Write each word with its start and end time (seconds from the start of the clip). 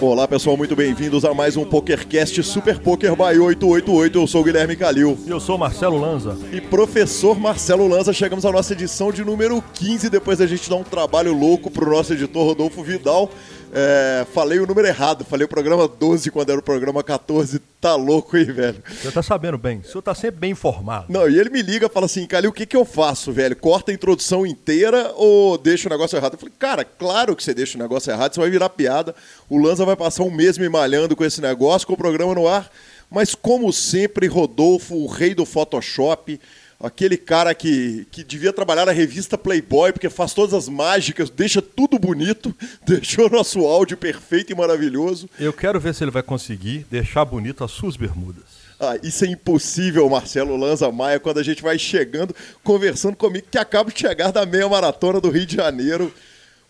Olá 0.00 0.28
pessoal, 0.28 0.56
muito 0.56 0.76
bem-vindos 0.76 1.24
a 1.24 1.34
mais 1.34 1.56
um 1.56 1.64
PokerCast 1.64 2.42
Super 2.42 2.78
Poker 2.78 3.16
by 3.16 3.38
888. 3.38 4.18
Eu 4.18 4.26
sou 4.26 4.42
o 4.42 4.44
Guilherme 4.44 4.76
Calil. 4.76 5.18
E 5.26 5.30
eu 5.30 5.40
sou 5.40 5.58
Marcelo 5.58 5.98
Lanza. 5.98 6.36
E 6.52 6.60
professor 6.60 7.38
Marcelo 7.38 7.88
Lanza, 7.88 8.12
chegamos 8.12 8.46
à 8.46 8.52
nossa 8.52 8.72
edição 8.72 9.10
de 9.10 9.24
número 9.24 9.62
15, 9.74 10.08
depois 10.08 10.38
da 10.38 10.46
gente 10.46 10.70
dar 10.70 10.76
um 10.76 10.84
trabalho 10.84 11.36
louco 11.36 11.70
pro 11.70 11.90
nosso 11.90 12.12
editor 12.12 12.46
Rodolfo 12.46 12.82
Vidal. 12.82 13.30
É, 13.72 14.26
falei 14.32 14.58
o 14.58 14.66
número 14.66 14.86
errado, 14.86 15.24
falei 15.24 15.44
o 15.44 15.48
programa 15.48 15.86
12 15.86 16.30
quando 16.30 16.50
era 16.50 16.58
o 16.58 16.62
programa 16.62 17.02
14. 17.02 17.60
Tá 17.80 17.94
louco 17.94 18.36
aí, 18.36 18.44
velho. 18.44 18.82
Você 18.88 19.10
tá 19.10 19.22
sabendo 19.22 19.56
bem, 19.56 19.78
o 19.78 19.84
senhor 19.84 20.02
tá 20.02 20.14
sempre 20.14 20.40
bem 20.40 20.50
informado. 20.52 21.06
Não, 21.08 21.28
e 21.28 21.38
ele 21.38 21.50
me 21.50 21.62
liga 21.62 21.86
e 21.86 21.88
fala 21.88 22.06
assim, 22.06 22.26
Calil, 22.26 22.50
o 22.50 22.52
que 22.52 22.66
que 22.66 22.76
eu 22.76 22.84
faço, 22.84 23.32
velho? 23.32 23.54
Corta 23.54 23.90
a 23.90 23.94
introdução 23.94 24.46
inteira 24.46 25.12
ou 25.14 25.56
deixa 25.56 25.88
o 25.88 25.90
negócio 25.90 26.16
errado? 26.16 26.34
Eu 26.34 26.38
falei, 26.38 26.54
cara, 26.58 26.84
claro 26.84 27.36
que 27.36 27.44
você 27.44 27.54
deixa 27.54 27.78
o 27.78 27.80
negócio 27.80 28.10
errado, 28.10 28.34
você 28.34 28.40
vai 28.40 28.50
virar 28.50 28.68
piada. 28.70 29.14
O 29.48 29.58
Lanza 29.58 29.84
vai 29.84 29.96
passar 29.96 30.24
um 30.24 30.30
mês 30.30 30.58
me 30.58 30.68
malhando 30.68 31.14
com 31.14 31.24
esse 31.24 31.40
negócio, 31.40 31.86
com 31.86 31.94
o 31.94 31.96
programa 31.96 32.34
no 32.34 32.48
ar. 32.48 32.70
Mas 33.10 33.34
como 33.34 33.72
sempre, 33.72 34.26
Rodolfo, 34.26 34.94
o 34.94 35.06
rei 35.06 35.34
do 35.34 35.46
Photoshop, 35.46 36.38
aquele 36.80 37.16
cara 37.16 37.54
que, 37.54 38.06
que 38.10 38.22
devia 38.22 38.52
trabalhar 38.52 38.86
na 38.86 38.92
revista 38.92 39.36
Playboy, 39.36 39.92
porque 39.92 40.08
faz 40.08 40.32
todas 40.32 40.54
as 40.54 40.68
mágicas, 40.68 41.28
deixa 41.28 41.60
tudo 41.60 41.98
bonito, 41.98 42.54
deixou 42.86 43.28
nosso 43.28 43.60
áudio 43.66 43.96
perfeito 43.96 44.52
e 44.52 44.54
maravilhoso. 44.54 45.28
Eu 45.38 45.52
quero 45.52 45.80
ver 45.80 45.94
se 45.94 46.04
ele 46.04 46.10
vai 46.10 46.22
conseguir 46.22 46.86
deixar 46.90 47.24
bonito 47.24 47.64
as 47.64 47.72
suas 47.72 47.96
bermudas. 47.96 48.58
Ah, 48.80 48.96
isso 49.02 49.24
é 49.24 49.28
impossível, 49.28 50.08
Marcelo 50.08 50.56
Lanza 50.56 50.90
Maia, 50.92 51.18
quando 51.18 51.38
a 51.38 51.42
gente 51.42 51.62
vai 51.62 51.76
chegando, 51.78 52.34
conversando 52.62 53.16
comigo, 53.16 53.48
que 53.50 53.58
acaba 53.58 53.90
de 53.90 53.98
chegar 53.98 54.30
da 54.30 54.46
meia 54.46 54.68
maratona 54.68 55.20
do 55.20 55.30
Rio 55.30 55.46
de 55.46 55.56
Janeiro. 55.56 56.14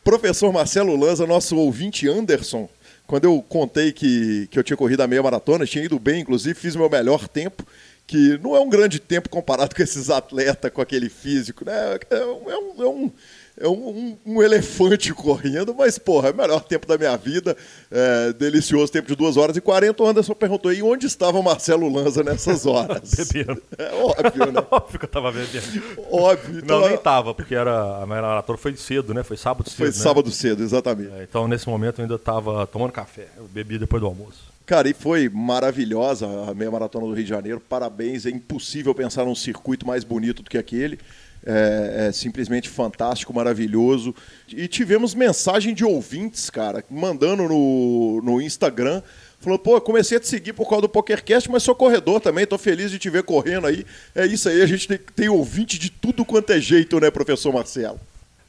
Professor 0.02 0.50
Marcelo 0.50 0.96
Lanza, 0.96 1.26
nosso 1.26 1.54
ouvinte 1.56 2.08
Anderson, 2.08 2.66
quando 3.06 3.24
eu 3.24 3.44
contei 3.46 3.92
que, 3.92 4.48
que 4.50 4.58
eu 4.58 4.64
tinha 4.64 4.76
corrido 4.76 5.02
a 5.02 5.06
meia 5.06 5.22
maratona, 5.22 5.66
tinha 5.66 5.84
ido 5.84 5.98
bem, 5.98 6.22
inclusive, 6.22 6.58
fiz 6.58 6.74
o 6.74 6.78
meu 6.78 6.88
melhor 6.88 7.28
tempo 7.28 7.62
que 8.08 8.40
não 8.42 8.56
é 8.56 8.60
um 8.60 8.70
grande 8.70 8.98
tempo 8.98 9.28
comparado 9.28 9.76
com 9.76 9.82
esses 9.82 10.08
atletas, 10.08 10.72
com 10.72 10.80
aquele 10.80 11.10
físico, 11.10 11.62
né? 11.62 11.98
É 12.08 12.24
um, 12.24 12.50
é 12.50 12.56
um, 12.56 12.82
é 12.82 12.86
um, 12.86 13.12
é 13.60 13.68
um, 13.68 14.16
um 14.24 14.42
elefante 14.42 15.12
correndo, 15.12 15.74
mas, 15.74 15.98
porra, 15.98 16.30
é 16.30 16.32
o 16.32 16.36
melhor 16.36 16.60
tempo 16.60 16.86
da 16.86 16.96
minha 16.96 17.14
vida. 17.18 17.54
É, 17.90 18.32
delicioso 18.32 18.90
tempo 18.90 19.08
de 19.08 19.14
2 19.14 19.36
horas 19.36 19.58
e 19.58 19.60
40. 19.60 20.02
O 20.02 20.06
Anderson 20.06 20.32
perguntou 20.32 20.70
aí 20.70 20.82
onde 20.82 21.06
estava 21.06 21.42
Marcelo 21.42 21.86
Lanza 21.92 22.24
nessas 22.24 22.64
horas. 22.66 23.14
bebendo. 23.14 23.62
É 23.76 23.92
óbvio, 23.92 24.52
né? 24.52 24.64
Óbvio 24.70 24.98
que 24.98 25.04
eu 25.04 25.10
tava 25.10 25.30
bebendo. 25.30 25.82
Óbvio. 26.10 26.60
Então, 26.60 26.80
não, 26.80 26.88
nem 26.88 26.96
tava, 26.96 27.34
porque 27.34 27.54
era, 27.54 28.02
a 28.02 28.06
maratona 28.06 28.56
foi 28.56 28.74
cedo, 28.74 29.12
né? 29.12 29.22
Foi 29.22 29.36
sábado 29.36 29.68
cedo. 29.68 29.76
Foi 29.76 29.86
né? 29.88 29.92
sábado 29.92 30.30
cedo, 30.30 30.62
exatamente. 30.62 31.12
É, 31.12 31.24
então, 31.24 31.46
nesse 31.46 31.68
momento, 31.68 31.98
eu 31.98 32.04
ainda 32.04 32.18
tava 32.18 32.66
tomando 32.66 32.90
café. 32.90 33.28
Eu 33.36 33.44
bebi 33.44 33.76
depois 33.78 34.00
do 34.00 34.06
almoço. 34.06 34.57
Cara, 34.68 34.86
e 34.86 34.92
foi 34.92 35.30
maravilhosa 35.30 36.26
a 36.46 36.52
meia 36.52 36.70
maratona 36.70 37.06
do 37.06 37.14
Rio 37.14 37.24
de 37.24 37.30
Janeiro. 37.30 37.58
Parabéns, 37.58 38.26
é 38.26 38.28
impossível 38.28 38.94
pensar 38.94 39.24
num 39.24 39.34
circuito 39.34 39.86
mais 39.86 40.04
bonito 40.04 40.42
do 40.42 40.50
que 40.50 40.58
aquele. 40.58 40.98
É, 41.42 42.08
é, 42.08 42.12
simplesmente 42.12 42.68
fantástico, 42.68 43.32
maravilhoso. 43.32 44.14
E 44.46 44.68
tivemos 44.68 45.14
mensagem 45.14 45.72
de 45.72 45.86
ouvintes, 45.86 46.50
cara, 46.50 46.84
mandando 46.90 47.44
no, 47.44 48.20
no 48.22 48.42
Instagram. 48.42 49.00
Falou, 49.40 49.58
pô, 49.58 49.80
comecei 49.80 50.18
a 50.18 50.20
te 50.20 50.28
seguir 50.28 50.52
por 50.52 50.68
causa 50.68 50.82
do 50.82 50.88
PokerCast, 50.90 51.50
mas 51.50 51.62
sou 51.62 51.74
corredor 51.74 52.20
também, 52.20 52.46
tô 52.46 52.58
feliz 52.58 52.90
de 52.90 52.98
te 52.98 53.08
ver 53.08 53.22
correndo 53.22 53.66
aí. 53.66 53.86
É 54.14 54.26
isso 54.26 54.50
aí, 54.50 54.60
a 54.60 54.66
gente 54.66 54.86
tem, 54.86 54.98
tem 55.16 55.28
ouvinte 55.30 55.78
de 55.78 55.88
tudo 55.88 56.26
quanto 56.26 56.52
é 56.52 56.60
jeito, 56.60 57.00
né, 57.00 57.10
professor 57.10 57.54
Marcelo? 57.54 57.98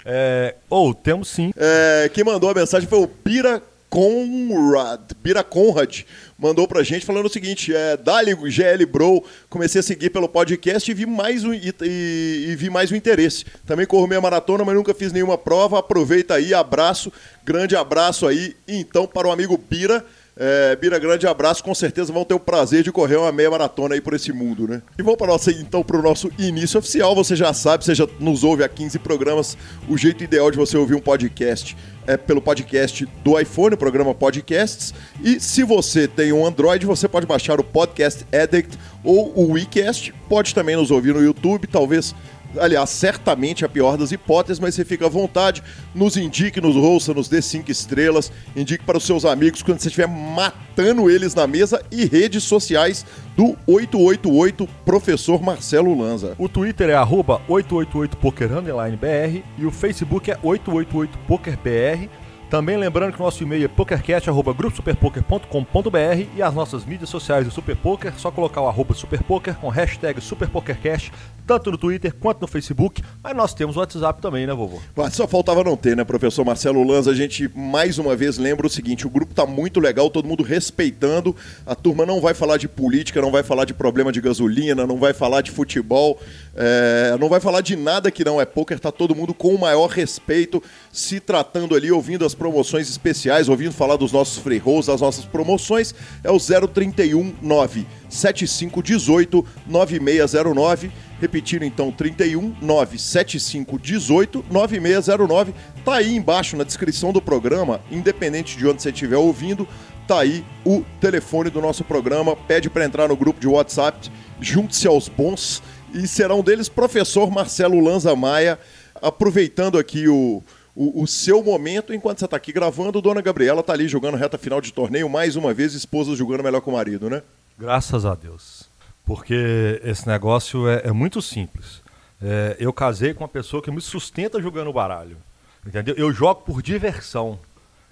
É, 0.04 0.56
ou, 0.70 0.90
oh, 0.90 0.94
temos 0.94 1.30
sim. 1.30 1.54
É, 1.56 2.12
quem 2.14 2.26
mandou 2.26 2.50
a 2.50 2.54
mensagem 2.54 2.90
foi 2.90 3.00
o 3.00 3.10
Bira 3.24 3.64
Conrad, 3.90 5.00
Bira 5.22 5.44
Conrad, 5.44 6.02
mandou 6.38 6.68
pra 6.68 6.84
gente 6.84 7.06
falando 7.06 7.26
o 7.26 7.30
seguinte: 7.30 7.74
é, 7.74 7.98
Dali 7.98 8.36
GL 8.50 8.86
Bro, 8.86 9.24
comecei 9.50 9.80
a 9.80 9.84
seguir 9.84 10.12
pelo 10.12 10.30
podcast 10.30 10.90
e 10.90 10.94
vi 10.94 11.08
mais 11.08 11.44
um, 11.44 11.54
e, 11.54 11.74
e, 11.82 12.46
e, 12.50 12.56
vi 12.56 12.70
mais 12.70 12.92
um 12.92 12.96
interesse. 12.96 13.46
Também 13.66 13.88
corro 13.88 14.08
meia 14.08 14.22
maratona, 14.22 14.64
mas 14.64 14.76
nunca 14.76 14.94
fiz 14.94 15.12
nenhuma 15.12 15.38
prova. 15.38 15.80
Aproveita 15.80 16.36
aí, 16.36 16.54
abraço, 16.54 17.12
grande 17.44 17.76
abraço 17.76 18.28
aí. 18.28 18.56
Então, 18.68 19.08
para 19.08 19.28
o 19.28 19.32
amigo 19.32 19.58
Bira. 19.58 20.06
É, 20.42 20.74
Bira, 20.78 20.98
grande 20.98 21.28
abraço. 21.28 21.62
Com 21.62 21.76
certeza 21.76 22.14
vão 22.14 22.24
ter 22.24 22.34
o 22.34 22.40
prazer 22.40 22.82
de 22.82 22.94
correr 22.94 23.18
uma 23.18 23.30
meia 23.30 23.52
maratona 23.52 23.96
aí 23.96 24.00
por 24.00 24.14
esse 24.14 24.32
mundo, 24.32 24.66
né? 24.66 24.82
E 24.98 25.04
vamos 25.04 25.18
para 25.18 25.28
nossa, 25.28 25.52
então 25.52 25.84
para 25.84 25.98
o 25.98 26.02
nosso 26.02 26.32
início 26.40 26.80
oficial. 26.80 27.14
Você 27.14 27.36
já 27.36 27.54
sabe, 27.54 27.84
você 27.84 27.94
já 27.94 28.08
nos 28.22 28.46
ouve 28.46 28.64
há 28.64 28.70
15 28.70 29.00
programas. 29.00 29.58
O 29.90 29.98
jeito 29.98 30.24
ideal 30.24 30.50
de 30.50 30.56
você 30.56 30.78
ouvir 30.78 30.96
um 30.96 31.02
podcast 31.02 31.76
é 32.08 32.16
pelo 32.16 32.42
podcast 32.42 33.06
do 33.22 33.38
iPhone, 33.38 33.76
o 33.76 33.78
programa 33.78 34.16
Podcasts. 34.16 34.94
E 35.22 35.42
se 35.42 35.62
você 35.62 36.08
tem 36.08 36.32
um 36.32 36.46
Android, 36.46 36.86
você 36.86 37.10
pode 37.10 37.28
baixar 37.28 37.60
o 37.60 37.64
Podcast 37.64 38.26
Addict 38.32 38.80
ou 39.04 39.34
o 39.36 39.52
WeCast. 39.52 40.14
Pode 40.30 40.56
também 40.56 40.78
nos 40.78 40.90
ouvir 40.90 41.14
no 41.14 41.22
YouTube, 41.22 41.68
talvez 41.68 42.16
aliás, 42.58 42.90
certamente 42.90 43.64
a 43.66 43.70
pior 43.70 43.98
das 43.98 44.12
hipóteses, 44.12 44.60
mas 44.60 44.76
você 44.76 44.86
fica 44.86 45.06
à 45.06 45.10
vontade, 45.10 45.62
nos 45.94 46.18
indique, 46.18 46.60
nos 46.62 46.76
ouça, 46.76 47.14
nos 47.14 47.28
dê 47.28 47.40
cinco 47.42 47.72
estrelas, 47.72 48.32
indique 48.56 48.84
para 48.84 48.98
os 48.98 49.04
seus 49.04 49.26
amigos 49.26 49.62
quando 49.62 49.80
você 49.80 49.90
estiver 49.90 50.08
matando 50.08 51.10
eles 51.10 51.36
na 51.36 51.48
mesa 51.48 51.84
e 51.92 52.06
redes 52.06 52.44
sociais 52.44 53.06
do 53.36 53.58
888 53.68 54.68
Professor 54.86 55.42
Marcelo 55.42 56.00
Lanza. 56.00 56.36
O 56.38 56.48
Twitter 56.50 56.90
é 56.90 56.96
888poker_br 56.96 59.44
e 59.58 59.66
o 59.66 59.72
Facebook 59.72 60.32
é 60.32 60.38
888pokerbr. 60.38 62.10
Também 62.50 62.78
lembrando 62.78 63.14
que 63.14 63.22
o 63.22 63.24
nosso 63.24 63.44
e-mail 63.44 63.66
é 63.66 63.68
pokercast.gruposuperpoker.com.br 63.68 66.26
e 66.36 66.42
as 66.42 66.52
nossas 66.52 66.84
mídias 66.84 67.08
sociais 67.08 67.46
do 67.46 67.52
Superpoker, 67.52 68.12
só 68.18 68.32
colocar 68.32 68.60
o 68.60 68.68
arroba 68.68 68.96
superpoker 68.96 69.54
com 69.54 69.70
hashtag 69.70 70.20
superpokercast, 70.20 71.12
tanto 71.46 71.70
no 71.70 71.78
Twitter 71.78 72.12
quanto 72.12 72.42
no 72.42 72.48
Facebook, 72.48 73.04
mas 73.22 73.36
nós 73.36 73.54
temos 73.54 73.78
o 73.78 73.80
WhatsApp 73.80 74.20
também, 74.20 74.48
né, 74.48 74.54
vovô? 74.54 74.80
Mas 74.96 75.14
só 75.14 75.28
faltava 75.28 75.64
não 75.64 75.78
ter, 75.78 75.96
né, 75.96 76.04
professor 76.04 76.44
Marcelo 76.44 76.84
Lanza? 76.84 77.12
A 77.12 77.14
gente, 77.14 77.48
mais 77.56 78.00
uma 78.00 78.16
vez, 78.16 78.40
lembra 78.40 78.66
o 78.66 78.70
seguinte, 78.70 79.06
o 79.06 79.12
grupo 79.12 79.32
tá 79.32 79.46
muito 79.46 79.80
legal, 79.80 80.10
todo 80.10 80.28
mundo 80.28 80.42
respeitando, 80.42 81.36
a 81.68 81.76
turma 81.76 82.04
não 82.04 82.20
vai 82.20 82.34
falar 82.34 82.58
de 82.58 82.68
política, 82.68 83.22
não 83.22 83.30
vai 83.30 83.44
falar 83.44 83.66
de 83.66 83.76
problema 83.76 84.12
de 84.12 84.22
gasolina, 84.22 84.88
não 84.88 84.98
vai 84.98 85.14
falar 85.14 85.42
de 85.42 85.52
futebol, 85.52 86.20
é, 86.56 87.16
não 87.20 87.30
vai 87.30 87.40
falar 87.40 87.62
de 87.62 87.76
nada 87.76 88.12
que 88.12 88.24
não 88.24 88.40
é 88.40 88.46
poker, 88.46 88.80
tá 88.80 88.92
todo 88.92 89.16
mundo 89.16 89.34
com 89.34 89.54
o 89.54 89.60
maior 89.60 89.88
respeito, 89.88 90.62
se 90.92 91.20
tratando 91.20 91.76
ali, 91.76 91.92
ouvindo 91.92 92.26
as 92.26 92.34
promoções 92.34 92.90
especiais, 92.90 93.50
ouvindo 93.50 93.74
falar 93.74 93.96
dos 93.96 94.12
nossos 94.12 94.38
free 94.42 94.58
rolls, 94.58 94.88
das 94.88 95.02
nossas 95.02 95.26
promoções, 95.26 95.94
é 96.24 96.32
o 96.32 96.38
031 96.40 97.36
9 97.42 97.86
7518 98.10 99.46
9609. 99.68 100.92
Repetindo 101.22 101.64
então, 101.64 101.92
31 101.92 102.56
97518 102.62 104.46
9609. 104.50 105.54
Tá 105.84 105.96
aí 105.96 106.16
embaixo 106.16 106.56
na 106.56 106.64
descrição 106.64 107.12
do 107.12 107.22
programa, 107.22 107.82
independente 107.92 108.58
de 108.58 108.66
onde 108.66 108.82
você 108.82 108.90
estiver 108.90 109.18
ouvindo, 109.18 109.68
tá 110.08 110.22
aí 110.22 110.46
o 110.66 110.84
telefone 111.02 111.50
do 111.50 111.62
nosso 111.62 111.84
programa. 111.84 112.36
Pede 112.36 112.70
para 112.70 112.86
entrar 112.86 113.08
no 113.08 113.18
grupo 113.18 113.40
de 113.40 113.48
WhatsApp, 113.48 114.10
junte-se 114.40 114.88
aos 114.88 115.10
bons 115.10 115.62
e 115.94 116.08
será 116.08 116.36
um 116.36 116.44
deles 116.44 116.70
professor 116.70 117.30
Marcelo 117.32 117.80
Lanza 117.80 118.16
Maia, 118.16 118.60
aproveitando 119.02 119.78
aqui 119.78 120.08
o, 120.08 120.44
o, 120.76 121.04
o, 121.04 121.08
seu 121.08 121.44
momento 121.44 121.94
enquanto 121.94 122.20
você 122.20 122.26
está 122.26 122.38
aqui 122.38 122.52
gravando. 122.52 123.02
Dona 123.02 123.22
Gabriela 123.22 123.62
está 123.62 123.74
ali 123.74 123.88
jogando 123.88 124.18
reta 124.18 124.38
final 124.38 124.62
de 124.62 124.72
torneio, 124.72 125.10
mais 125.10 125.36
uma 125.36 125.54
vez, 125.54 125.74
esposa 125.74 126.16
jogando 126.16 126.44
melhor 126.44 126.62
que 126.62 126.70
o 126.70 126.74
marido, 126.74 127.10
né? 127.10 127.22
Graças 127.58 128.06
a 128.06 128.16
Deus. 128.16 128.70
Porque 129.06 129.82
esse 129.84 130.08
negócio 130.08 130.68
é, 130.68 130.84
é 130.86 130.92
muito 130.92 131.22
simples. 131.22 131.82
É, 132.22 132.56
eu 132.60 132.72
casei 132.72 133.14
com 133.14 133.24
uma 133.24 133.30
pessoa 133.30 133.62
que 133.62 133.72
me 133.72 133.82
sustenta 133.82 134.42
jogando 134.42 134.72
baralho. 134.72 135.18
Entendeu? 135.66 135.96
Eu 135.98 136.12
jogo 136.12 136.42
por 136.42 136.62
diversão. 136.62 137.40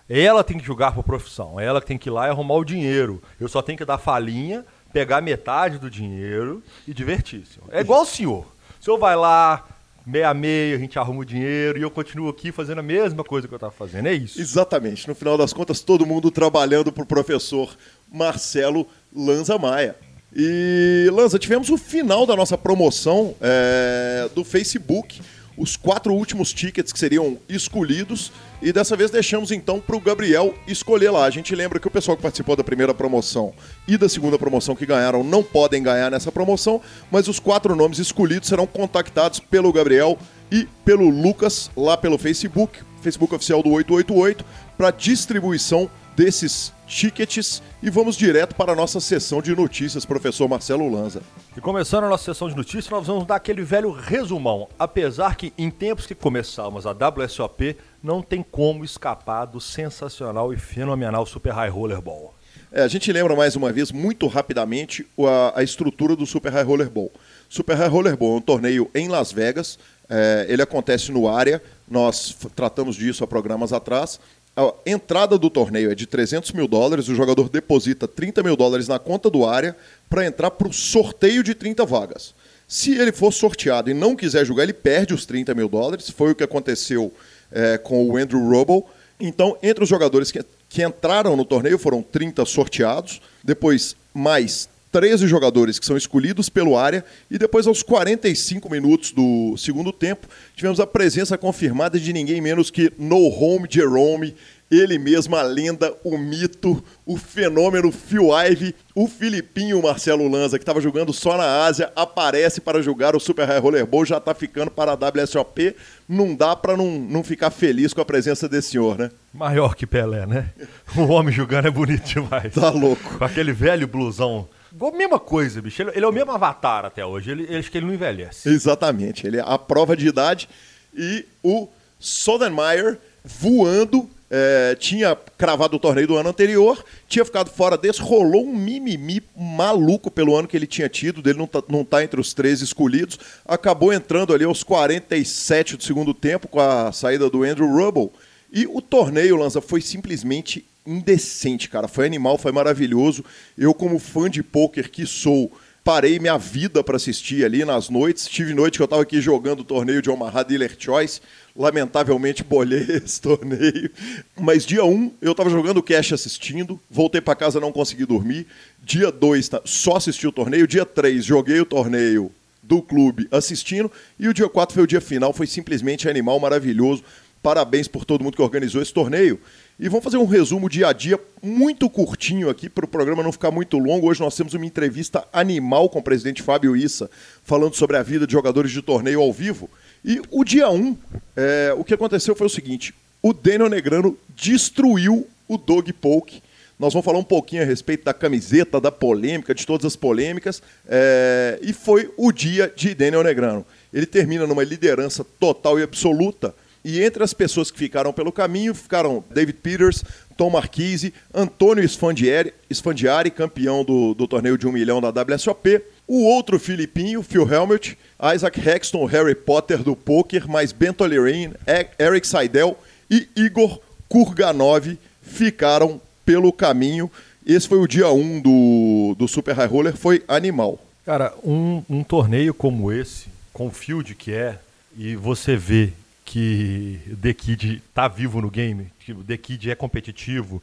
Ela 0.08 0.44
tem 0.44 0.58
que 0.58 0.66
jogar 0.66 0.94
por 0.94 1.04
profissão. 1.04 1.60
Ela 1.60 1.82
tem 1.82 1.98
que 1.98 2.10
ir 2.10 2.12
lá 2.12 2.28
e 2.28 2.30
arrumar 2.30 2.56
o 2.56 2.64
dinheiro. 2.64 3.22
Eu 3.40 3.48
só 3.48 3.62
tenho 3.62 3.78
que 3.78 3.84
dar 3.84 3.98
falinha 3.98 4.64
pegar 4.92 5.22
metade 5.22 5.78
do 5.78 5.90
dinheiro 5.90 6.64
e 6.88 6.94
divertir-se. 6.94 7.60
É 7.70 7.82
igual 7.82 8.04
o 8.04 8.06
senhor. 8.06 8.46
O 8.80 8.84
senhor 8.84 8.98
vai 8.98 9.16
lá, 9.16 9.66
meia 10.06 10.34
meia, 10.34 10.76
a 10.76 10.80
gente 10.80 10.98
arruma 10.98 11.20
o 11.20 11.26
dinheiro 11.26 11.78
e 11.78 11.82
eu 11.82 11.92
continuo 11.92 12.30
aqui 12.30 12.52
fazendo 12.52 12.80
a 12.80 12.84
mesma 12.84 13.24
coisa 13.24 13.48
que 13.48 13.54
eu 13.54 13.58
estava 13.58 13.74
fazendo. 13.74 14.08
É 14.08 14.14
isso. 14.14 14.40
Exatamente. 14.40 15.08
No 15.08 15.14
final 15.14 15.38
das 15.38 15.52
contas, 15.52 15.82
todo 15.82 16.06
mundo 16.06 16.32
trabalhando 16.32 16.92
para 16.92 17.04
o 17.04 17.06
professor 17.06 17.76
Marcelo 18.12 18.88
Lanza 19.14 19.58
Maia. 19.58 19.96
E, 20.34 21.10
Lanza, 21.12 21.40
tivemos 21.40 21.70
o 21.70 21.78
final 21.78 22.26
da 22.26 22.36
nossa 22.36 22.58
promoção 22.58 23.36
é, 23.42 24.30
do 24.34 24.44
Facebook 24.44 25.22
os 25.58 25.76
quatro 25.76 26.14
últimos 26.14 26.54
tickets 26.54 26.94
que 26.94 27.00
seriam 27.00 27.38
escolhidos 27.50 28.32
e 28.62 28.72
dessa 28.72 28.96
vez 28.96 29.10
deixamos 29.10 29.52
então 29.52 29.80
para 29.80 29.96
o 29.96 30.00
Gabriel 30.00 30.54
escolher 30.68 31.10
lá. 31.10 31.26
A 31.26 31.30
gente 31.30 31.56
lembra 31.56 31.80
que 31.80 31.88
o 31.88 31.92
pessoal 31.92 32.16
que 32.16 32.24
participou 32.24 32.56
da 32.56 32.64
primeira 32.64 32.94
promoção 32.94 33.54
e 33.88 33.98
da 33.98 34.08
segunda 34.08 34.38
promoção 34.38 34.76
que 34.76 34.86
ganharam 34.86 35.24
não 35.24 35.44
podem 35.44 35.82
ganhar 35.82 36.12
nessa 36.12 36.32
promoção, 36.32 36.80
mas 37.12 37.28
os 37.28 37.40
quatro 37.40 37.76
nomes 37.76 37.98
escolhidos 37.98 38.50
serão 38.50 38.68
contactados 38.68 39.40
pelo 39.40 39.74
Gabriel 39.74 40.18
e 40.52 40.68
pelo 40.86 41.10
Lucas 41.10 41.72
lá 41.76 41.98
pelo 41.98 42.18
Facebook, 42.18 42.80
Facebook 43.02 43.34
oficial 43.34 43.64
do 43.64 43.70
888, 43.72 44.46
para 44.78 44.92
distribuição 44.92 45.90
desses 46.16 46.72
tickets 46.88 47.62
e 47.84 47.90
vamos 47.90 48.16
direto 48.16 48.56
para 48.56 48.72
a 48.72 48.76
nossa 48.76 49.00
sessão 49.00 49.42
de 49.42 49.56
notícias, 49.56 50.06
professor 50.06 50.48
Marcelo 50.48 50.90
Lanza. 50.90 51.22
E 51.56 51.62
começando 51.62 52.06
a 52.06 52.10
nossa 52.10 52.24
sessão 52.24 52.48
de 52.48 52.56
notícias, 52.56 52.90
nós 52.90 53.06
vamos 53.06 53.28
dar 53.28 53.36
aquele 53.36 53.62
velho 53.62 53.92
resumão. 53.92 54.68
Apesar 54.80 55.36
que 55.36 55.54
em 55.58 55.70
tempos 55.70 56.08
que 56.08 56.16
começamos 56.16 56.86
a 56.88 56.92
WSOP, 56.92 57.76
não 58.02 58.22
tem 58.22 58.42
como 58.42 58.86
escapar 58.86 59.46
do 59.46 59.60
sensacional 59.60 60.54
e 60.54 60.58
fenomenal 60.58 61.26
Super 61.26 61.54
High 61.54 61.70
Roller 61.70 62.02
Ball. 62.02 62.34
É, 62.72 62.82
a 62.82 62.88
gente 62.88 63.12
lembra 63.12 63.36
mais 63.36 63.56
uma 63.56 63.72
vez, 63.72 63.92
muito 63.92 64.28
rapidamente, 64.28 65.06
a, 65.20 65.60
a, 65.60 65.64
estrutura 65.64 66.16
do 66.16 66.26
Super 66.26 66.52
High 66.52 66.64
Roller 66.64 66.90
Ball. 66.90 67.12
Super 67.48 67.78
High 67.78 67.88
Roller 67.88 68.18
Ball 68.18 68.36
é 68.36 68.38
um 68.38 68.42
torneio 68.42 68.90
em 68.94 69.08
Las 69.08 69.32
Vegas, 69.32 69.80
é, 70.10 70.46
ele 70.50 70.62
acontece 70.62 71.12
no 71.12 71.30
área, 71.30 71.62
nós 71.90 72.36
tratamos 72.56 72.96
disso 72.96 73.24
há 73.24 73.28
programas 73.28 73.72
atrás. 73.72 74.20
A 74.58 74.74
entrada 74.88 75.38
do 75.38 75.52
torneio 75.52 75.92
é 75.92 75.94
de 75.94 76.08
300 76.08 76.52
mil 76.52 76.68
dólares, 76.68 77.08
o 77.08 77.14
jogador 77.14 77.48
deposita 77.48 78.08
30 78.08 78.42
mil 78.42 78.56
dólares 78.56 78.88
na 78.88 78.98
conta 78.98 79.30
do 79.30 79.46
área 79.46 79.78
para 80.10 80.26
entrar 80.26 80.50
para 80.50 80.68
o 80.68 80.74
sorteio 80.74 81.44
de 81.44 81.54
30 81.54 81.86
vagas. 81.86 82.34
Se 82.68 82.98
ele 82.98 83.12
for 83.12 83.32
sorteado 83.32 83.92
e 83.92 83.94
não 83.94 84.16
quiser 84.16 84.44
jogar, 84.48 84.64
ele 84.64 84.74
perde 84.74 85.14
os 85.14 85.28
30 85.28 85.54
mil 85.54 85.70
dólares. 85.70 86.10
Foi 86.10 86.32
o 86.32 86.36
que 86.36 86.44
aconteceu 86.44 87.14
é, 87.52 87.78
com 87.78 88.10
o 88.10 88.18
Andrew 88.18 88.50
Rubble. 88.50 88.84
Então, 89.20 89.56
entre 89.62 89.84
os 89.84 89.90
jogadores 89.90 90.32
que, 90.32 90.44
que 90.68 90.84
entraram 90.84 91.36
no 91.36 91.46
torneio, 91.46 91.78
foram 91.78 92.02
30 92.02 92.44
sorteados, 92.46 93.22
depois 93.44 93.96
mais 94.12 94.68
13 94.98 95.28
jogadores 95.28 95.78
que 95.78 95.86
são 95.86 95.96
escolhidos 95.96 96.50
pelo 96.50 96.76
área, 96.76 97.06
e 97.30 97.38
depois, 97.38 97.68
aos 97.68 97.84
45 97.84 98.68
minutos 98.68 99.12
do 99.12 99.56
segundo 99.56 99.92
tempo, 99.92 100.26
tivemos 100.56 100.80
a 100.80 100.88
presença 100.88 101.38
confirmada 101.38 102.00
de 102.00 102.12
ninguém 102.12 102.42
menos 102.42 102.72
que 102.72 102.92
No 102.98 103.28
Home 103.28 103.68
Jerome, 103.70 104.34
ele 104.72 104.98
mesmo, 104.98 105.36
a 105.36 105.44
lenda, 105.44 105.94
o 106.04 106.18
mito, 106.18 106.84
o 107.06 107.16
fenômeno 107.16 107.92
Phil 107.92 108.30
Ivey, 108.36 108.74
o 108.96 109.08
Filipinho 109.08 109.84
Marcelo 109.84 110.28
Lanza, 110.28 110.58
que 110.58 110.64
estava 110.64 110.82
jogando 110.82 111.14
só 111.14 111.38
na 111.38 111.64
Ásia, 111.64 111.92
aparece 111.96 112.60
para 112.60 112.82
jogar 112.82 113.16
o 113.16 113.20
Super 113.20 113.48
High 113.48 113.60
Rollerball, 113.60 114.04
já 114.04 114.18
está 114.18 114.34
ficando 114.34 114.72
para 114.72 114.94
a 114.94 114.96
WSOP. 114.96 115.76
Não 116.10 116.34
dá 116.34 116.56
para 116.56 116.76
não, 116.76 116.98
não 116.98 117.24
ficar 117.24 117.52
feliz 117.52 117.94
com 117.94 118.02
a 118.02 118.06
presença 118.06 118.50
desse 118.50 118.72
senhor, 118.72 118.98
né? 118.98 119.12
Maior 119.32 119.76
que 119.76 119.86
Pelé, 119.86 120.26
né? 120.26 120.50
O 120.98 121.04
homem 121.04 121.32
jogando 121.32 121.68
é 121.68 121.72
bonito 121.72 122.04
demais. 122.04 122.52
Tá 122.52 122.72
louco. 122.72 123.20
Com 123.20 123.24
aquele 123.24 123.54
velho 123.54 123.88
blusão 123.88 124.48
a 124.82 124.92
mesma 124.92 125.20
coisa, 125.20 125.62
bicho. 125.62 125.82
Ele, 125.82 125.92
ele, 125.96 126.06
é 126.06 126.08
o 126.08 126.12
mesmo 126.12 126.32
avatar 126.32 126.86
até 126.86 127.06
hoje. 127.06 127.32
Ele, 127.32 127.44
ele, 127.44 127.58
acho 127.58 127.72
que 127.72 127.78
ele 127.78 127.86
não 127.86 127.94
envelhece. 127.94 128.50
Exatamente. 128.50 129.26
Ele 129.26 129.38
é 129.38 129.44
a 129.46 129.58
prova 129.58 129.96
de 129.96 130.08
idade. 130.08 130.50
E 130.94 131.26
o 131.44 131.68
Sodermeyer 132.00 133.00
voando 133.24 134.10
é, 134.30 134.76
tinha 134.76 135.16
cravado 135.38 135.78
o 135.78 135.80
torneio 135.80 136.08
do 136.08 136.18
ano 136.18 136.30
anterior, 136.30 136.84
tinha 137.08 137.24
ficado 137.24 137.50
fora 137.50 137.78
desse, 137.78 138.02
rolou 138.02 138.46
um 138.46 138.56
mimimi 138.56 139.24
maluco 139.36 140.12
pelo 140.12 140.36
ano 140.36 140.48
que 140.48 140.58
ele 140.58 140.68
tinha 140.68 140.90
tido, 140.90 141.22
dele 141.22 141.38
não 141.38 141.48
tá, 141.48 141.64
não 141.68 141.84
tá 141.84 142.04
entre 142.04 142.20
os 142.20 142.34
três 142.34 142.62
escolhidos, 142.62 143.18
acabou 143.46 143.94
entrando 143.94 144.34
ali 144.34 144.44
aos 144.44 144.64
47 144.64 145.78
do 145.78 145.84
segundo 145.84 146.14
tempo 146.14 146.48
com 146.48 146.60
a 146.60 146.92
saída 146.92 147.30
do 147.30 147.44
Andrew 147.44 147.72
Rubble, 147.72 148.12
e 148.52 148.66
o 148.66 148.82
torneio, 148.82 149.36
Lanza, 149.36 149.62
foi 149.62 149.82
simplesmente 149.82 150.66
indecente, 150.88 151.70
cara, 151.70 151.88
foi 151.88 152.06
animal, 152.06 152.38
foi 152.38 152.52
maravilhoso, 152.52 153.24
eu 153.58 153.74
como 153.74 154.00
fã 154.00 154.30
de 154.30 154.42
pôquer 154.42 154.90
que 154.90 155.06
sou, 155.06 155.52
parei 155.88 156.20
minha 156.20 156.38
vida 156.38 156.84
para 156.84 156.98
assistir 156.98 157.46
ali 157.46 157.64
nas 157.64 157.90
noites. 157.90 158.28
Tive 158.28 158.54
noite 158.54 158.78
que 158.78 158.82
eu 158.82 158.86
estava 158.86 159.02
aqui 159.02 159.22
jogando 159.22 159.62
o 159.62 159.64
torneio 159.64 160.02
de 160.02 160.10
Omaha 160.10 160.44
Dealer 160.44 160.76
Choice. 160.78 161.22
Lamentavelmente 161.56 162.44
bolhei 162.44 162.86
esse 163.02 163.22
torneio. 163.22 163.90
Mas 164.38 164.66
dia 164.66 164.84
1 164.84 164.90
um, 164.90 165.12
eu 165.22 165.32
estava 165.32 165.50
jogando 165.50 165.82
cash 165.82 166.12
assistindo. 166.12 166.78
Voltei 166.92 167.22
para 167.22 167.36
casa 167.36 167.62
não 167.62 167.72
consegui 167.72 168.06
dormir. 168.06 168.46
Dia 168.84 169.10
2 169.10 169.48
tá, 169.48 169.62
só 169.64 169.96
assisti 169.96 170.28
o 170.28 170.32
torneio. 170.34 170.68
Dia 170.68 170.86
3 170.86 171.24
joguei 171.24 171.62
o 171.62 171.66
torneio 171.66 172.30
do 172.62 172.82
clube 172.82 173.26
assistindo. 173.32 173.90
E 174.20 174.28
o 174.28 174.34
dia 174.34 174.50
4 174.50 174.74
foi 174.74 174.84
o 174.84 174.88
dia 174.88 175.00
final. 175.00 175.32
Foi 175.32 175.48
simplesmente 175.48 176.10
animal, 176.10 176.38
maravilhoso. 176.38 177.02
Parabéns 177.42 177.88
por 177.88 178.04
todo 178.04 178.26
mundo 178.26 178.36
que 178.36 178.42
organizou 178.42 178.82
esse 178.82 178.94
torneio. 178.94 179.40
E 179.80 179.88
vamos 179.90 180.04
fazer 180.04 180.18
um 180.18 180.26
resumo 180.26 180.68
dia 180.68 180.88
a 180.88 180.94
dia 180.94 181.20
muito 181.40 181.88
curtinho 181.88 182.50
aqui 182.50 182.68
para 182.68 182.84
o 182.84 182.88
programa 182.88 183.22
não 183.22 183.32
ficar 183.32 183.52
muito 183.52 183.78
longo. 183.78 184.08
Hoje 184.08 184.20
nós 184.20 184.36
temos 184.36 184.56
uma 184.56 184.66
entrevista 184.66 185.24
animal 185.32 185.88
com 185.88 186.00
o 186.00 186.04
presidente 186.04 186.42
Fábio 186.42 186.76
Issa, 186.76 187.08
falando 187.44 187.76
sobre 187.76 187.96
a 187.96 188.02
vida 188.02 188.26
de 188.26 188.34
jogadores 188.34 188.72
de 188.72 188.82
torneio 188.82 189.22
ao 189.22 189.32
vivo. 189.32 189.70
E 190.04 190.20
o 190.32 190.44
dia 190.44 190.68
1, 190.68 190.76
um, 190.76 190.98
é, 191.36 191.76
o 191.78 191.84
que 191.84 191.94
aconteceu 191.94 192.36
foi 192.36 192.48
o 192.48 192.50
seguinte: 192.50 192.92
o 193.22 193.32
Daniel 193.32 193.70
Negrano 193.70 194.18
destruiu 194.36 195.28
o 195.48 195.58
Dog 195.60 195.94
Poke. 195.94 196.42
Nós 196.80 196.94
vamos 196.94 197.06
falar 197.06 197.20
um 197.20 197.24
pouquinho 197.24 197.62
a 197.62 197.66
respeito 197.66 198.04
da 198.04 198.16
camiseta, 198.16 198.82
da 198.82 198.92
polêmica, 198.92 199.54
de 199.54 199.64
todas 199.64 199.86
as 199.86 199.96
polêmicas. 199.96 200.60
É, 200.88 201.60
e 201.62 201.72
foi 201.72 202.12
o 202.18 202.32
dia 202.32 202.74
de 202.76 202.96
Daniel 202.96 203.22
Negrano. 203.22 203.64
Ele 203.94 204.08
termina 204.08 204.48
numa 204.48 204.64
liderança 204.64 205.24
total 205.40 205.80
e 205.80 205.84
absoluta 205.84 206.56
e 206.88 207.04
entre 207.04 207.22
as 207.22 207.34
pessoas 207.34 207.70
que 207.70 207.78
ficaram 207.78 208.14
pelo 208.14 208.32
caminho 208.32 208.74
ficaram 208.74 209.22
David 209.30 209.58
Peters, 209.62 210.06
Tom 210.38 210.52
Marquise, 210.52 211.14
Antônio 211.34 211.84
Sfandiari, 211.84 212.54
Sfandiari 212.72 213.30
campeão 213.30 213.84
do, 213.84 214.14
do 214.14 214.26
torneio 214.26 214.58
de 214.58 214.66
um 214.66 214.72
milhão 214.72 215.02
da 215.02 215.10
WSOP, 215.10 215.82
o 216.08 216.24
outro 216.24 216.58
filipinho, 216.58 217.22
Phil 217.22 217.46
Helmut, 217.46 217.98
Isaac 218.34 218.58
Hexton, 218.58 219.04
Harry 219.04 219.36
Potter 219.36 219.84
do 219.84 219.98
poker, 219.98 220.48
mais 220.48 220.72
Ben 220.72 220.94
Tolerin, 220.94 221.52
Eric 222.00 222.26
Seidel 222.26 222.78
e 223.12 223.28
Igor 223.36 223.82
Kurganov 224.08 224.98
ficaram 225.22 226.00
pelo 226.26 226.54
caminho. 226.54 227.12
Esse 227.46 227.68
foi 227.68 227.80
o 227.80 227.88
dia 227.88 228.10
1 228.10 228.18
um 228.18 228.40
do, 228.40 229.16
do 229.20 229.28
Super 229.28 229.58
High 229.58 229.68
Roller, 229.68 229.98
foi 229.98 230.24
animal. 230.26 230.80
Cara, 231.06 231.34
um, 231.44 231.84
um 231.90 232.02
torneio 232.02 232.54
como 232.54 232.94
esse, 232.94 233.26
com 233.52 233.68
o 233.68 233.72
field 233.72 234.16
que 234.16 234.32
é, 234.32 234.58
e 234.98 235.18
você 235.18 235.58
vê 235.58 235.92
que 236.28 237.00
The 237.22 237.34
Kid 237.34 237.82
tá 237.94 238.06
vivo 238.10 238.42
no 238.42 238.52
game, 238.52 238.92
que 239.00 239.14
o 239.14 239.24
The 239.24 239.38
Kid 239.38 239.72
é 239.72 239.76
competitivo. 239.76 240.62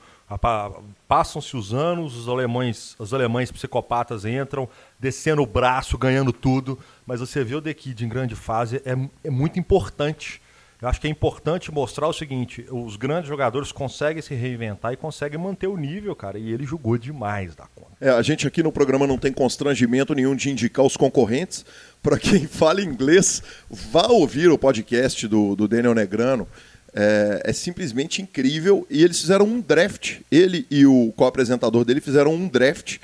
Passam-se 1.09 1.57
os 1.57 1.73
anos, 1.73 2.15
os 2.15 2.29
alemães, 2.29 2.95
os 2.99 3.15
alemães 3.15 3.51
psicopatas 3.51 4.27
entram, 4.27 4.69
descendo 5.01 5.41
o 5.41 5.47
braço, 5.47 5.97
ganhando 5.97 6.35
tudo, 6.35 6.79
mas 7.07 7.21
você 7.21 7.43
vê 7.43 7.55
o 7.55 7.63
The 7.63 7.73
Kid 7.73 8.05
em 8.05 8.09
grande 8.11 8.37
fase 8.37 8.83
é, 8.85 8.95
é 9.25 9.31
muito 9.31 9.59
importante. 9.59 10.43
Eu 10.85 10.91
acho 10.91 11.01
que 11.01 11.07
é 11.07 11.11
importante 11.11 11.73
mostrar 11.73 12.07
o 12.07 12.13
seguinte: 12.13 12.67
os 12.71 12.97
grandes 12.97 13.27
jogadores 13.27 13.73
conseguem 13.73 14.21
se 14.21 14.35
reinventar 14.35 14.93
e 14.93 14.99
conseguem 14.99 15.41
manter 15.41 15.67
o 15.67 15.79
nível, 15.79 16.15
cara. 16.15 16.39
E 16.39 16.53
ele 16.53 16.67
jogou 16.67 16.99
demais 16.99 17.55
da 17.55 17.65
conta. 17.75 17.93
É, 17.99 18.11
a 18.11 18.21
gente 18.21 18.47
aqui 18.47 18.63
no 18.63 18.71
programa 18.71 19.07
não 19.07 19.17
tem 19.17 19.33
constrangimento 19.33 20.15
nenhum 20.15 20.37
de 20.37 20.51
indicar 20.51 20.85
os 20.85 20.95
concorrentes, 20.95 21.65
para 22.03 22.19
quem 22.19 22.45
fala 22.47 22.83
inglês, 22.83 23.43
vá 23.71 24.09
ouvir 24.09 24.51
o 24.51 24.59
podcast 24.59 25.27
do, 25.27 25.57
do 25.57 25.67
Daniel 25.67 25.95
Negrano. 25.95 26.47
É, 26.93 27.41
é, 27.47 27.53
simplesmente 27.55 28.21
incrível. 28.21 28.87
E 28.91 29.03
eles 29.03 29.19
fizeram 29.19 29.47
um 29.47 29.63
draft. 29.63 30.21
Ele 30.31 30.67
e 30.71 30.85
o 30.85 31.15
co-apresentador 31.17 31.83
dele 31.87 32.03
fizeram 32.03 32.35
um 32.35 32.47
draft 32.47 32.99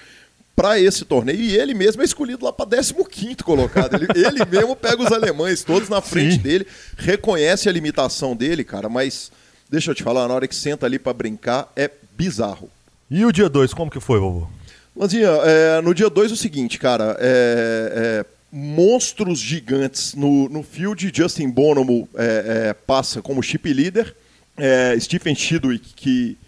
para 0.54 0.78
esse 0.78 1.04
torneio. 1.04 1.40
E 1.40 1.56
ele 1.56 1.74
mesmo 1.74 2.02
é 2.02 2.04
escolhido 2.04 2.44
lá 2.44 2.52
para 2.52 2.66
15 2.66 2.94
colocado. 3.44 3.94
Ele, 3.94 4.06
ele, 4.26 4.44
mesmo 4.44 4.76
pega 4.76 5.02
os 5.02 5.12
alemães 5.12 5.62
todos 5.62 5.88
na 5.88 6.00
frente 6.00 6.36
Sim. 6.36 6.40
dele, 6.40 6.66
reconhece 6.96 7.68
a 7.68 7.72
limitação 7.72 8.36
dele, 8.36 8.64
cara. 8.64 8.88
Mas 8.88 9.30
deixa 9.68 9.90
eu 9.90 9.94
te 9.94 10.02
falar, 10.02 10.28
na 10.28 10.34
hora 10.34 10.48
que 10.48 10.54
senta 10.54 10.86
ali 10.86 10.98
para 10.98 11.12
brincar, 11.12 11.70
é 11.74 11.90
bizarro. 12.16 12.70
E 13.10 13.24
o 13.24 13.32
dia 13.32 13.48
2, 13.48 13.74
como 13.74 13.90
que 13.90 14.00
foi, 14.00 14.20
vovô? 14.20 14.46
Lanzinha, 14.94 15.28
é, 15.28 15.80
no 15.80 15.94
dia 15.94 16.10
2 16.10 16.30
é 16.30 16.34
o 16.34 16.36
seguinte, 16.36 16.78
cara. 16.78 17.16
É, 17.18 18.24
é 18.26 18.40
monstros 18.52 19.38
gigantes 19.38 20.14
no, 20.14 20.48
no 20.48 20.62
field. 20.62 21.12
Justin 21.14 21.50
Bonomo 21.50 22.08
é, 22.14 22.68
é, 22.68 22.72
passa 22.74 23.22
como 23.22 23.42
chip 23.42 23.72
leader. 23.72 24.14
É, 24.56 24.96
Stephen 24.98 25.34
Chidwick, 25.34 25.94
que, 25.94 25.94
que 25.94 26.38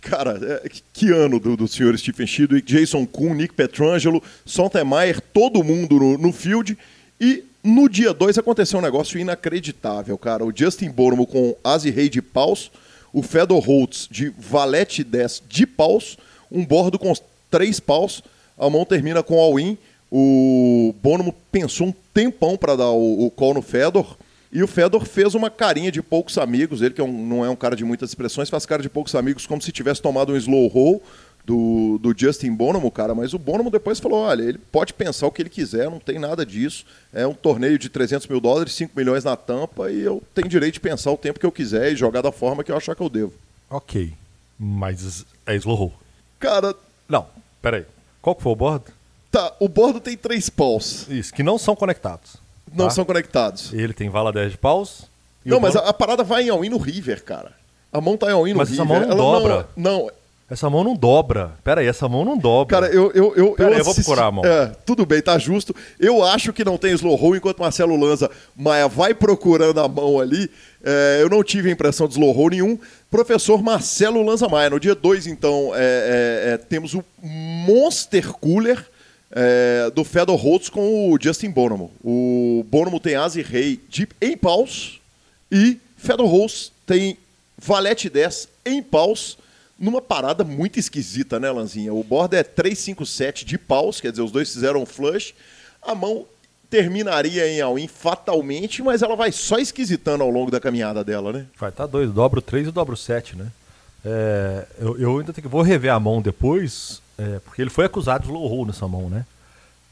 cara, 0.00 0.38
é, 0.42 0.68
que 0.92 1.10
ano 1.10 1.38
do, 1.38 1.56
do 1.56 1.68
senhor 1.68 1.96
Stephen 1.98 2.26
Chidwick, 2.26 2.66
Jason 2.66 3.06
Kuhn, 3.06 3.34
Nick 3.34 3.54
Petrangelo, 3.54 4.22
Sontemeyer, 4.44 5.20
todo 5.20 5.64
mundo 5.64 5.96
no, 5.96 6.18
no 6.18 6.32
field. 6.32 6.76
E 7.20 7.44
no 7.62 7.88
dia 7.88 8.14
2 8.14 8.38
aconteceu 8.38 8.78
um 8.78 8.82
negócio 8.82 9.18
inacreditável, 9.18 10.16
cara. 10.16 10.44
O 10.44 10.52
Justin 10.54 10.90
Bonomo 10.90 11.26
com 11.26 11.56
Asi 11.62 11.90
Rei 11.90 12.08
de 12.08 12.22
paus, 12.22 12.70
o 13.12 13.22
Fedor 13.22 13.60
Holtz 13.60 14.08
de 14.10 14.32
Valete 14.38 15.04
10 15.04 15.42
de 15.48 15.66
paus, 15.66 16.16
um 16.50 16.64
bordo 16.64 16.98
com 16.98 17.12
três 17.50 17.78
paus, 17.78 18.22
a 18.58 18.70
mão 18.70 18.84
termina 18.84 19.22
com 19.22 19.38
all-in 19.38 19.76
o 20.10 20.92
Bonomo 21.00 21.34
pensou 21.52 21.86
um 21.86 21.94
tempão 22.12 22.56
para 22.56 22.74
dar 22.74 22.90
o, 22.90 23.26
o 23.26 23.30
call 23.30 23.54
no 23.54 23.62
Fedor. 23.62 24.16
E 24.52 24.62
o 24.62 24.66
Fedor 24.66 25.04
fez 25.04 25.34
uma 25.34 25.48
carinha 25.48 25.92
de 25.92 26.02
poucos 26.02 26.36
amigos. 26.36 26.82
Ele, 26.82 26.92
que 26.92 27.00
é 27.00 27.04
um, 27.04 27.26
não 27.26 27.44
é 27.44 27.50
um 27.50 27.56
cara 27.56 27.76
de 27.76 27.84
muitas 27.84 28.10
expressões, 28.10 28.50
faz 28.50 28.66
cara 28.66 28.82
de 28.82 28.88
poucos 28.88 29.14
amigos, 29.14 29.46
como 29.46 29.62
se 29.62 29.70
tivesse 29.70 30.02
tomado 30.02 30.32
um 30.32 30.36
slow 30.36 30.66
roll. 30.66 31.02
do, 31.44 31.98
do 31.98 32.14
Justin 32.16 32.52
Bonomo, 32.52 32.90
cara, 32.90 33.14
mas 33.14 33.32
o 33.32 33.38
Bonomo 33.38 33.70
depois 33.70 33.98
falou, 33.98 34.20
olha, 34.20 34.42
ele 34.42 34.58
pode 34.58 34.92
pensar 34.92 35.26
o 35.26 35.32
que 35.32 35.42
ele 35.42 35.48
quiser, 35.48 35.90
não 35.90 35.98
tem 35.98 36.18
nada 36.18 36.44
disso. 36.44 36.84
É 37.12 37.26
um 37.26 37.34
torneio 37.34 37.78
de 37.78 37.88
300 37.88 38.26
mil 38.26 38.40
dólares, 38.40 38.74
5 38.74 38.92
milhões 38.94 39.24
na 39.24 39.36
tampa 39.36 39.90
e 39.90 40.00
eu 40.00 40.22
tenho 40.34 40.48
direito 40.48 40.74
de 40.74 40.80
pensar 40.80 41.10
o 41.10 41.16
tempo 41.16 41.40
que 41.40 41.46
eu 41.46 41.50
quiser 41.50 41.92
e 41.92 41.96
jogar 41.96 42.20
da 42.20 42.30
forma 42.30 42.62
que 42.62 42.70
eu 42.70 42.76
achar 42.76 42.94
que 42.94 43.02
eu 43.02 43.08
devo. 43.08 43.32
Ok, 43.68 44.12
mas 44.58 45.24
é 45.46 45.56
slow 45.56 45.92
Cara... 46.38 46.74
Não, 47.08 47.26
peraí. 47.62 47.84
Qual 48.20 48.36
que 48.36 48.42
foi 48.42 48.52
o 48.52 48.56
board? 48.56 48.84
Tá, 49.30 49.52
o 49.58 49.68
bordo 49.68 50.00
tem 50.00 50.16
três 50.16 50.50
paus. 50.50 51.06
Isso, 51.08 51.32
que 51.32 51.42
não 51.42 51.56
são 51.56 51.74
conectados. 51.74 52.36
Não 52.72 52.86
tá? 52.86 52.90
são 52.90 53.04
conectados. 53.04 53.72
Ele 53.72 53.92
tem 53.92 54.08
vala 54.08 54.32
10 54.32 54.52
de 54.52 54.58
paus. 54.58 55.10
Não, 55.44 55.60
mas 55.60 55.74
a, 55.74 55.80
a, 55.80 55.92
parada 55.92 56.22
vai 56.22 56.44
em 56.44 56.50
all-in 56.50 56.68
no 56.68 56.78
River, 56.78 57.24
cara. 57.24 57.52
A 57.92 58.00
mão 58.00 58.16
tá 58.16 58.28
em 58.28 58.32
all-in 58.32 58.52
no 58.52 58.58
mas 58.58 58.70
River. 58.70 58.86
Mas 58.86 58.96
essa 58.96 59.06
mão 59.06 59.16
não 59.16 59.24
Ela 59.24 59.40
dobra. 59.40 59.68
Não, 59.76 59.98
não, 59.98 60.10
Essa 60.50 60.70
mão 60.70 60.84
não 60.84 60.94
dobra. 60.94 61.52
Pera 61.64 61.80
aí, 61.80 61.86
essa 61.86 62.08
mão 62.08 62.24
não 62.24 62.36
dobra. 62.36 62.80
Cara, 62.80 62.94
eu. 62.94 63.10
Eu, 63.12 63.34
eu, 63.34 63.52
Pera 63.52 63.70
eu, 63.70 63.72
aí, 63.74 63.78
eu 63.80 63.84
vou 63.84 63.94
procurar 63.94 64.26
a 64.26 64.30
mão. 64.30 64.44
É, 64.44 64.66
tudo 64.84 65.06
bem, 65.06 65.22
tá 65.22 65.38
justo. 65.38 65.74
Eu 65.98 66.24
acho 66.24 66.52
que 66.52 66.64
não 66.64 66.76
tem 66.76 66.92
slow 66.92 67.16
roll, 67.16 67.36
enquanto 67.36 67.58
Marcelo 67.58 67.96
Lanza 67.96 68.30
Maia 68.54 68.86
vai 68.86 69.14
procurando 69.14 69.80
a 69.80 69.88
mão 69.88 70.20
ali. 70.20 70.50
É, 70.84 71.18
eu 71.20 71.28
não 71.28 71.42
tive 71.42 71.68
a 71.68 71.72
impressão 71.72 72.06
de 72.06 72.14
slow 72.14 72.32
roll 72.32 72.50
nenhum. 72.50 72.78
Professor 73.10 73.62
Marcelo 73.62 74.22
Lanza 74.22 74.48
Maia. 74.48 74.70
No 74.70 74.78
dia 74.78 74.94
2, 74.94 75.26
então, 75.26 75.72
é, 75.74 75.78
é, 75.78 76.52
é, 76.52 76.56
temos 76.58 76.94
o 76.94 77.02
Monster 77.22 78.28
Cooler. 78.34 78.84
É, 79.32 79.90
do 79.94 80.04
Fedor 80.04 80.36
Holtz 80.36 80.68
com 80.68 81.12
o 81.12 81.18
Justin 81.20 81.50
Bonomo. 81.50 81.92
O 82.02 82.64
Bonomo 82.68 82.98
tem 82.98 83.14
Asa 83.14 83.38
e 83.38 83.42
Rei 83.42 83.80
de, 83.88 84.08
em 84.20 84.36
paus 84.36 85.00
e 85.50 85.78
Fedor 85.96 86.26
Holtz 86.26 86.72
tem 86.84 87.16
Valete 87.56 88.08
10 88.08 88.48
em 88.66 88.82
paus 88.82 89.38
numa 89.80 90.02
parada 90.02 90.44
muito 90.44 90.78
esquisita, 90.78 91.40
né, 91.40 91.50
Lanzinha? 91.50 91.92
O 91.94 92.04
board 92.04 92.36
é 92.36 92.42
357 92.42 93.46
de 93.46 93.56
paus, 93.56 94.00
quer 94.00 94.10
dizer, 94.10 94.22
os 94.22 94.30
dois 94.30 94.52
fizeram 94.52 94.82
um 94.82 94.86
flush. 94.86 95.34
A 95.82 95.94
mão 95.94 96.26
terminaria 96.68 97.48
em 97.48 97.60
all-in 97.62 97.88
fatalmente, 97.88 98.82
mas 98.82 99.02
ela 99.02 99.16
vai 99.16 99.32
só 99.32 99.58
esquisitando 99.58 100.22
ao 100.22 100.30
longo 100.30 100.50
da 100.50 100.60
caminhada 100.60 101.02
dela, 101.02 101.32
né? 101.32 101.46
Vai 101.58 101.72
tá 101.72 101.86
dois, 101.86 102.10
dobro 102.12 102.42
3 102.42 102.68
e 102.68 102.70
dobro 102.70 102.96
7, 102.96 103.36
né? 103.36 103.46
É, 104.04 104.66
eu, 104.78 104.98
eu, 104.98 105.18
ainda 105.18 105.32
tenho 105.32 105.42
que, 105.42 105.48
vou 105.48 105.62
rever 105.62 105.92
a 105.92 105.98
mão 105.98 106.22
depois, 106.22 107.02
é, 107.20 107.38
porque 107.40 107.60
ele 107.60 107.70
foi 107.70 107.84
acusado 107.84 108.24
de 108.26 108.32
low 108.32 108.64
nessa 108.64 108.88
mão, 108.88 109.10
né? 109.10 109.26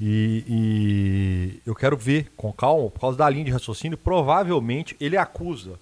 E, 0.01 0.45
e, 0.49 1.61
eu 1.67 1.75
quero 1.75 1.97
ver 1.97 2.31
com 2.37 2.53
calma, 2.53 2.89
por 2.89 3.01
causa 3.01 3.19
da 3.19 3.29
linha 3.29 3.45
de 3.45 3.51
raciocínio, 3.51 3.99
provavelmente 3.99 4.97
ele 4.99 5.17
acusa 5.17 5.73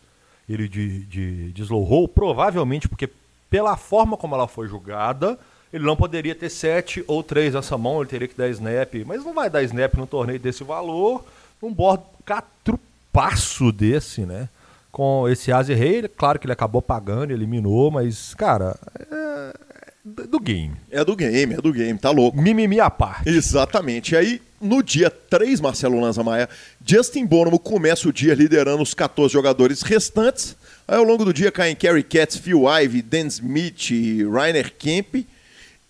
ele 0.49 0.69
de, 0.69 1.05
de, 1.05 1.53
de 1.53 1.63
slow 1.63 1.85
roll, 1.85 2.09
provavelmente 2.09 2.89
porque 2.89 3.09
pela 3.51 3.77
forma 3.77 4.17
como 4.17 4.35
ela 4.35 4.49
foi 4.49 4.67
julgada, 4.69 5.39
ele 5.73 5.85
não 5.85 5.97
poderia 5.97 6.35
ter 6.35 6.49
7 6.49 7.05
ou 7.07 7.23
3 7.23 7.55
nessa 7.55 7.77
mão, 7.77 8.01
ele 8.01 8.09
teria 8.09 8.29
que 8.29 8.37
dar 8.37 8.49
snap, 8.49 8.95
mas 9.05 9.25
não 9.25 9.35
vai 9.35 9.51
dar 9.51 9.63
snap 9.63 9.95
num 9.95 10.07
torneio 10.07 10.39
desse 10.39 10.65
valor, 10.65 11.25
num 11.61 11.73
board 11.73 12.03
catrupaço 12.25 13.71
desse, 13.71 14.23
né? 14.23 14.49
Com 14.91 15.29
esse 15.29 15.53
Asi 15.53 15.75
Rei, 15.75 16.09
claro 16.09 16.39
que 16.39 16.47
ele 16.47 16.53
acabou 16.53 16.81
pagando, 16.81 17.33
eliminou, 17.33 17.91
mas, 17.91 18.35
cara, 18.35 18.77
é 19.11 19.76
do 20.07 20.39
game. 20.39 20.77
É 20.89 21.05
do 21.05 21.17
game, 21.17 21.55
é 21.55 21.57
do 21.57 21.73
game, 21.73 21.99
tá 21.99 22.11
louco. 22.11 22.41
Mimimi 22.41 22.79
à 22.79 22.89
parte. 22.89 23.29
Exatamente. 23.29 24.13
E 24.13 24.17
aí, 24.17 24.43
no 24.61 24.81
dia 24.81 25.11
3, 25.11 25.61
Marcelo 25.61 26.01
Lanza 26.01 26.23
Maia, 26.23 26.49
Justin 26.85 27.27
Bonomo 27.27 27.59
começa 27.59 28.09
o 28.09 28.13
dia 28.13 28.33
liderando 28.35 28.83
os 28.83 28.95
14 28.95 29.33
jogadores 29.33 29.83
restantes. 29.83 30.55
Aí, 30.87 30.97
ao 30.97 31.03
longo 31.03 31.25
do 31.25 31.35
dia, 31.35 31.51
caem 31.51 31.75
Kerry 31.75 32.05
Katz, 32.05 32.37
Phil 32.37 32.65
Ivey, 32.69 33.03
Dan 33.03 33.27
Smith, 33.27 33.91
Rainer 34.33 34.73
Kemp. 34.79 35.27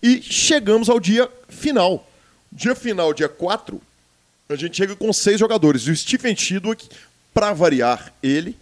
E 0.01 0.21
chegamos 0.21 0.89
ao 0.89 0.99
dia 0.99 1.29
final. 1.47 2.09
Dia 2.51 2.73
final, 2.73 3.13
dia 3.13 3.29
4, 3.29 3.79
a 4.49 4.55
gente 4.55 4.77
chega 4.77 4.95
com 4.95 5.13
seis 5.13 5.39
jogadores. 5.39 5.83
E 5.83 5.91
o 5.91 5.95
Stephen 5.95 6.35
Chidwick, 6.35 6.89
para 7.33 7.53
variar 7.53 8.11
ele, 8.23 8.57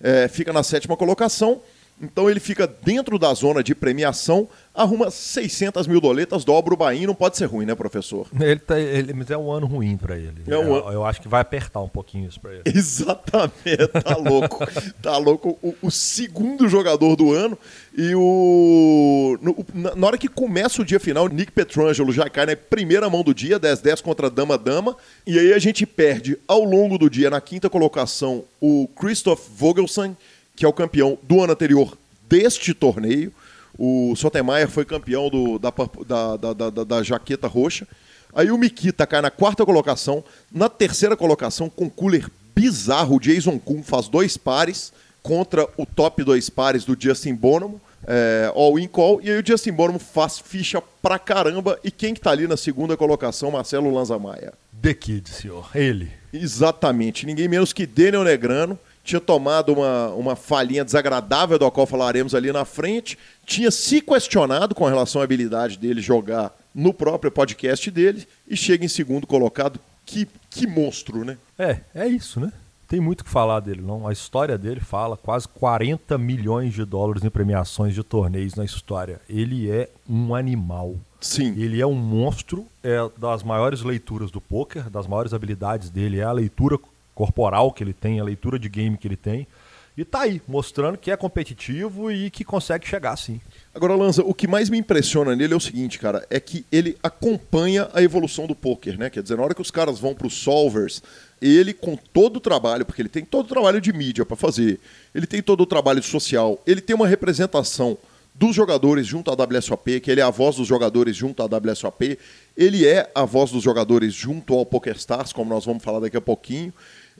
é, 0.00 0.28
fica 0.28 0.52
na 0.52 0.62
sétima 0.62 0.96
colocação. 0.96 1.60
Então 2.00 2.30
ele 2.30 2.40
fica 2.40 2.66
dentro 2.66 3.18
da 3.18 3.32
zona 3.34 3.62
de 3.62 3.74
premiação, 3.74 4.48
arruma 4.82 5.10
600 5.10 5.86
mil 5.86 6.00
doletas, 6.00 6.44
dobra 6.44 6.74
o 6.74 6.76
Bahia, 6.76 7.06
não 7.06 7.14
pode 7.14 7.36
ser 7.36 7.46
ruim, 7.46 7.66
né, 7.66 7.74
professor? 7.74 8.26
Ele, 8.38 8.58
tá, 8.58 8.78
ele 8.78 9.12
mas 9.12 9.30
é 9.30 9.36
um 9.36 9.50
ano 9.50 9.66
ruim 9.66 9.96
para 9.96 10.16
ele. 10.16 10.42
É 10.46 10.56
um 10.56 10.76
eu, 10.76 10.92
eu, 10.92 11.04
acho 11.04 11.20
que 11.20 11.28
vai 11.28 11.40
apertar 11.40 11.80
um 11.80 11.88
pouquinho 11.88 12.28
isso 12.28 12.40
para 12.40 12.52
ele. 12.52 12.62
Exatamente, 12.74 13.88
tá 14.04 14.16
louco. 14.16 14.58
tá 15.02 15.16
louco. 15.18 15.58
O, 15.62 15.74
o, 15.82 15.90
segundo 15.90 16.68
jogador 16.68 17.16
do 17.16 17.32
ano 17.32 17.58
e 17.96 18.14
o... 18.14 19.38
No, 19.40 19.94
na, 19.94 20.06
hora 20.06 20.18
que 20.18 20.28
começa 20.28 20.82
o 20.82 20.84
dia 20.84 21.00
final, 21.00 21.28
Nick 21.28 21.52
Petrangelo 21.52 22.12
já 22.12 22.28
cai 22.28 22.46
na 22.46 22.56
primeira 22.56 23.08
mão 23.10 23.22
do 23.22 23.34
dia, 23.34 23.60
10-10 23.60 24.02
contra 24.02 24.30
Dama-Dama, 24.30 24.96
e 25.26 25.38
aí 25.38 25.52
a 25.52 25.58
gente 25.58 25.84
perde 25.84 26.38
ao 26.46 26.64
longo 26.64 26.98
do 26.98 27.10
dia, 27.10 27.30
na 27.30 27.40
quinta 27.40 27.68
colocação, 27.68 28.44
o 28.60 28.88
Christoph 28.96 29.48
Vogelsang, 29.56 30.16
que 30.56 30.64
é 30.64 30.68
o 30.68 30.72
campeão 30.72 31.18
do 31.22 31.42
ano 31.42 31.52
anterior 31.52 31.96
deste 32.28 32.72
torneio. 32.72 33.32
O 33.78 34.14
Sotemeyer 34.16 34.68
foi 34.68 34.84
campeão 34.84 35.28
do, 35.28 35.58
da, 35.58 35.72
da, 36.06 36.36
da, 36.36 36.70
da, 36.70 36.84
da 36.84 37.02
jaqueta 37.02 37.46
roxa. 37.46 37.86
Aí 38.34 38.50
o 38.50 38.58
Mikita 38.58 39.06
cai 39.06 39.20
na 39.20 39.30
quarta 39.30 39.64
colocação. 39.64 40.22
Na 40.52 40.68
terceira 40.68 41.16
colocação, 41.16 41.68
com 41.68 41.88
cooler 41.88 42.28
bizarro, 42.54 43.16
o 43.16 43.20
Jason 43.20 43.58
Kuhn 43.58 43.82
faz 43.82 44.08
dois 44.08 44.36
pares 44.36 44.92
contra 45.22 45.68
o 45.76 45.84
top 45.84 46.22
dois 46.24 46.48
pares 46.48 46.84
do 46.84 46.96
Justin 46.98 47.34
Bonomo. 47.34 47.80
É, 48.06 48.50
all 48.54 48.78
in 48.78 48.88
call, 48.88 49.20
e 49.22 49.30
aí 49.30 49.38
o 49.40 49.46
Justin 49.46 49.72
Bonomo 49.72 49.98
faz 49.98 50.38
ficha 50.38 50.82
pra 51.02 51.18
caramba. 51.18 51.78
E 51.84 51.90
quem 51.90 52.14
que 52.14 52.20
tá 52.20 52.30
ali 52.30 52.46
na 52.46 52.56
segunda 52.56 52.96
colocação? 52.96 53.50
Marcelo 53.50 53.92
Lanzamaia. 53.92 54.54
The 54.80 54.94
Kid, 54.94 55.28
senhor. 55.28 55.68
Ele. 55.74 56.10
Exatamente. 56.32 57.26
Ninguém 57.26 57.48
menos 57.48 57.72
que 57.72 57.86
Daniel 57.86 58.24
Negrano 58.24 58.78
tinha 59.10 59.20
tomado 59.20 59.72
uma, 59.72 60.08
uma 60.10 60.36
falhinha 60.36 60.84
desagradável, 60.84 61.58
do 61.58 61.70
qual 61.70 61.86
falaremos 61.86 62.32
ali 62.32 62.52
na 62.52 62.64
frente, 62.64 63.18
tinha 63.44 63.70
se 63.70 64.00
questionado 64.00 64.74
com 64.74 64.84
relação 64.86 65.20
à 65.20 65.24
habilidade 65.24 65.76
dele 65.76 66.00
jogar 66.00 66.54
no 66.72 66.94
próprio 66.94 67.30
podcast 67.30 67.90
dele 67.90 68.26
e 68.46 68.56
chega 68.56 68.84
em 68.84 68.88
segundo 68.88 69.26
colocado. 69.26 69.80
Que, 70.06 70.28
que 70.48 70.66
monstro, 70.66 71.24
né? 71.24 71.36
É, 71.58 71.80
é 71.94 72.06
isso, 72.06 72.40
né? 72.40 72.52
Tem 72.88 73.00
muito 73.00 73.20
o 73.20 73.24
que 73.24 73.30
falar 73.30 73.60
dele, 73.60 73.80
não. 73.80 74.06
A 74.06 74.12
história 74.12 74.58
dele 74.58 74.80
fala 74.80 75.16
quase 75.16 75.46
40 75.46 76.16
milhões 76.18 76.74
de 76.74 76.84
dólares 76.84 77.22
em 77.22 77.30
premiações 77.30 77.94
de 77.94 78.02
torneios 78.02 78.54
na 78.54 78.64
história. 78.64 79.20
Ele 79.28 79.70
é 79.70 79.88
um 80.08 80.34
animal. 80.34 80.96
Sim. 81.20 81.54
Ele 81.56 81.80
é 81.80 81.86
um 81.86 81.94
monstro, 81.94 82.66
é 82.82 82.98
das 83.16 83.42
maiores 83.42 83.82
leituras 83.82 84.30
do 84.30 84.40
poker, 84.40 84.88
das 84.90 85.06
maiores 85.06 85.32
habilidades 85.32 85.90
dele 85.90 86.18
é 86.18 86.24
a 86.24 86.32
leitura 86.32 86.78
corporal 87.20 87.70
que 87.70 87.84
ele 87.84 87.92
tem, 87.92 88.18
a 88.18 88.24
leitura 88.24 88.58
de 88.58 88.66
game 88.66 88.96
que 88.96 89.06
ele 89.06 89.16
tem. 89.16 89.46
E 89.94 90.04
tá 90.06 90.20
aí, 90.20 90.40
mostrando 90.48 90.96
que 90.96 91.10
é 91.10 91.16
competitivo 91.16 92.10
e 92.10 92.30
que 92.30 92.42
consegue 92.42 92.88
chegar 92.88 93.14
sim. 93.16 93.38
Agora, 93.74 93.94
Lanza, 93.94 94.22
o 94.22 94.32
que 94.32 94.48
mais 94.48 94.70
me 94.70 94.78
impressiona 94.78 95.36
nele 95.36 95.52
é 95.52 95.56
o 95.56 95.60
seguinte, 95.60 95.98
cara, 95.98 96.26
é 96.30 96.40
que 96.40 96.64
ele 96.72 96.96
acompanha 97.02 97.90
a 97.92 98.02
evolução 98.02 98.46
do 98.46 98.54
poker, 98.54 98.98
né? 98.98 99.10
Quer 99.10 99.22
dizer, 99.22 99.36
na 99.36 99.42
hora 99.42 99.54
que 99.54 99.60
os 99.60 99.70
caras 99.70 99.98
vão 99.98 100.14
para 100.14 100.26
os 100.26 100.32
solvers, 100.32 101.02
ele 101.42 101.74
com 101.74 101.94
todo 101.94 102.38
o 102.38 102.40
trabalho, 102.40 102.86
porque 102.86 103.02
ele 103.02 103.10
tem 103.10 103.22
todo 103.22 103.44
o 103.44 103.48
trabalho 103.48 103.82
de 103.82 103.92
mídia 103.92 104.24
para 104.24 104.36
fazer, 104.36 104.80
ele 105.14 105.26
tem 105.26 105.42
todo 105.42 105.60
o 105.60 105.66
trabalho 105.66 106.02
social, 106.02 106.58
ele 106.66 106.80
tem 106.80 106.96
uma 106.96 107.06
representação 107.06 107.98
dos 108.34 108.56
jogadores 108.56 109.06
junto 109.06 109.30
à 109.30 109.34
WSOP, 109.34 110.00
que 110.00 110.10
ele 110.10 110.22
é 110.22 110.24
a 110.24 110.30
voz 110.30 110.56
dos 110.56 110.66
jogadores 110.66 111.14
junto 111.14 111.42
à 111.42 111.46
WSOP, 111.46 112.18
ele 112.56 112.86
é 112.86 113.10
a 113.14 113.26
voz 113.26 113.50
dos 113.50 113.62
jogadores 113.62 114.14
junto 114.14 114.54
ao 114.54 114.64
PokerStars, 114.64 115.30
como 115.30 115.50
nós 115.50 115.66
vamos 115.66 115.84
falar 115.84 116.00
daqui 116.00 116.16
a 116.16 116.22
pouquinho. 116.22 116.72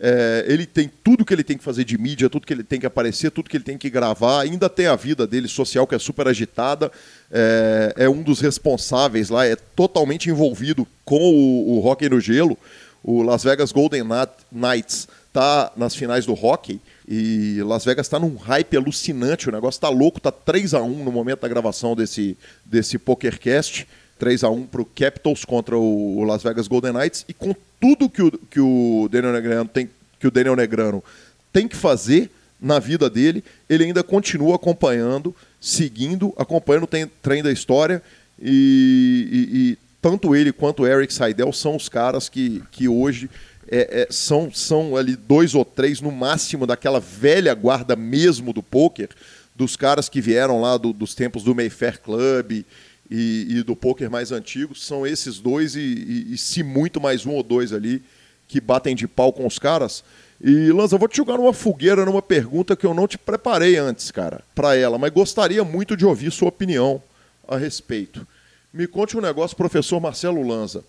É, 0.02 0.46
ele 0.48 0.64
tem 0.64 0.90
tudo 1.04 1.26
que 1.26 1.34
ele 1.34 1.44
tem 1.44 1.58
que 1.58 1.62
fazer 1.62 1.84
de 1.84 1.98
mídia, 1.98 2.30
tudo 2.30 2.46
que 2.46 2.52
ele 2.54 2.64
tem 2.64 2.80
que 2.80 2.86
aparecer, 2.86 3.30
tudo 3.30 3.50
que 3.50 3.56
ele 3.56 3.64
tem 3.64 3.76
que 3.76 3.90
gravar. 3.90 4.40
Ainda 4.40 4.68
tem 4.68 4.86
a 4.86 4.96
vida 4.96 5.26
dele 5.26 5.46
social, 5.46 5.86
que 5.86 5.94
é 5.94 5.98
super 5.98 6.26
agitada. 6.26 6.90
É, 7.30 7.94
é 7.96 8.08
um 8.08 8.22
dos 8.22 8.40
responsáveis 8.40 9.28
lá, 9.28 9.46
é 9.46 9.54
totalmente 9.54 10.30
envolvido 10.30 10.86
com 11.04 11.20
o, 11.20 11.76
o 11.76 11.86
hockey 11.86 12.08
no 12.08 12.18
gelo. 12.18 12.56
O 13.02 13.22
Las 13.22 13.44
Vegas 13.44 13.72
Golden 13.72 14.02
Knights 14.50 15.06
está 15.28 15.72
nas 15.76 15.94
finais 15.94 16.26
do 16.26 16.32
hockey 16.32 16.80
e 17.06 17.62
Las 17.62 17.84
Vegas 17.84 18.06
está 18.06 18.18
num 18.18 18.36
hype 18.36 18.76
alucinante. 18.76 19.48
O 19.48 19.52
negócio 19.52 19.76
está 19.78 19.88
louco, 19.88 20.18
está 20.18 20.30
3 20.30 20.74
a 20.74 20.82
1 20.82 21.04
no 21.04 21.12
momento 21.12 21.40
da 21.40 21.48
gravação 21.48 21.94
desse, 21.94 22.38
desse 22.64 22.98
PokerCast. 22.98 23.86
3 24.20 24.44
a 24.44 24.50
1 24.50 24.66
para 24.66 24.82
o 24.82 24.84
Capitals 24.84 25.44
contra 25.44 25.76
o 25.76 26.22
Las 26.24 26.42
Vegas 26.42 26.68
Golden 26.68 26.92
Knights. 26.92 27.24
E 27.26 27.32
com 27.32 27.56
tudo 27.80 28.08
que 28.08 28.22
o, 28.22 28.30
que 28.30 28.60
o 28.60 29.08
Daniel 29.10 29.32
Negrano 29.32 29.68
tem 29.68 29.88
que 30.20 30.26
o 30.26 30.30
Daniel 30.30 30.54
Negrano 30.54 31.02
tem 31.50 31.66
que 31.66 31.74
fazer 31.74 32.30
na 32.60 32.78
vida 32.78 33.08
dele, 33.08 33.42
ele 33.70 33.84
ainda 33.84 34.02
continua 34.02 34.56
acompanhando, 34.56 35.34
seguindo, 35.58 36.34
acompanhando 36.36 36.84
o 36.84 37.10
trem 37.22 37.42
da 37.42 37.50
história 37.50 38.02
e, 38.38 39.28
e, 39.32 39.58
e 39.58 39.78
tanto 40.02 40.36
ele 40.36 40.52
quanto 40.52 40.82
o 40.82 40.86
Eric 40.86 41.12
Seidel 41.12 41.54
são 41.54 41.74
os 41.74 41.88
caras 41.88 42.28
que, 42.28 42.62
que 42.70 42.86
hoje 42.86 43.30
é, 43.66 44.02
é, 44.02 44.08
são, 44.10 44.52
são 44.52 44.94
ali 44.94 45.16
dois 45.16 45.54
ou 45.54 45.64
três 45.64 46.02
no 46.02 46.12
máximo 46.12 46.66
daquela 46.66 47.00
velha 47.00 47.54
guarda 47.54 47.96
mesmo 47.96 48.52
do 48.52 48.62
poker, 48.62 49.08
dos 49.56 49.74
caras 49.74 50.08
que 50.08 50.20
vieram 50.20 50.60
lá 50.60 50.76
do, 50.76 50.92
dos 50.92 51.14
tempos 51.14 51.42
do 51.42 51.54
Mayfair 51.54 51.98
Club 52.00 52.64
e, 53.10 53.46
e 53.48 53.62
do 53.62 53.74
poker 53.74 54.10
mais 54.10 54.30
antigo, 54.30 54.74
são 54.74 55.06
esses 55.06 55.38
dois 55.38 55.74
e, 55.74 55.80
e, 55.80 56.34
e, 56.34 56.38
se 56.38 56.62
muito 56.62 57.00
mais 57.00 57.26
um 57.26 57.32
ou 57.32 57.42
dois 57.42 57.72
ali 57.72 58.02
que 58.46 58.60
batem 58.60 58.94
de 58.94 59.08
pau 59.08 59.32
com 59.32 59.46
os 59.46 59.58
caras. 59.58 60.04
E, 60.40 60.70
Lanza, 60.72 60.94
eu 60.94 60.98
vou 60.98 61.08
te 61.08 61.16
jogar 61.16 61.36
numa 61.36 61.52
fogueira 61.52 62.04
numa 62.04 62.22
pergunta 62.22 62.76
que 62.76 62.86
eu 62.86 62.94
não 62.94 63.08
te 63.08 63.18
preparei 63.18 63.76
antes, 63.76 64.10
cara, 64.10 64.42
para 64.54 64.76
ela, 64.76 64.96
mas 64.96 65.12
gostaria 65.12 65.64
muito 65.64 65.96
de 65.96 66.06
ouvir 66.06 66.30
sua 66.30 66.48
opinião 66.48 67.02
a 67.48 67.56
respeito. 67.56 68.26
Me 68.72 68.86
conte 68.86 69.16
um 69.16 69.20
negócio, 69.20 69.56
professor 69.56 70.00
Marcelo 70.00 70.46
Lanza. 70.46 70.84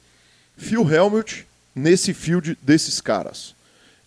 Phil 0.56 0.88
Helmut 0.88 1.48
nesse 1.76 2.14
field 2.14 2.58
desses 2.62 3.02
caras. 3.02 3.56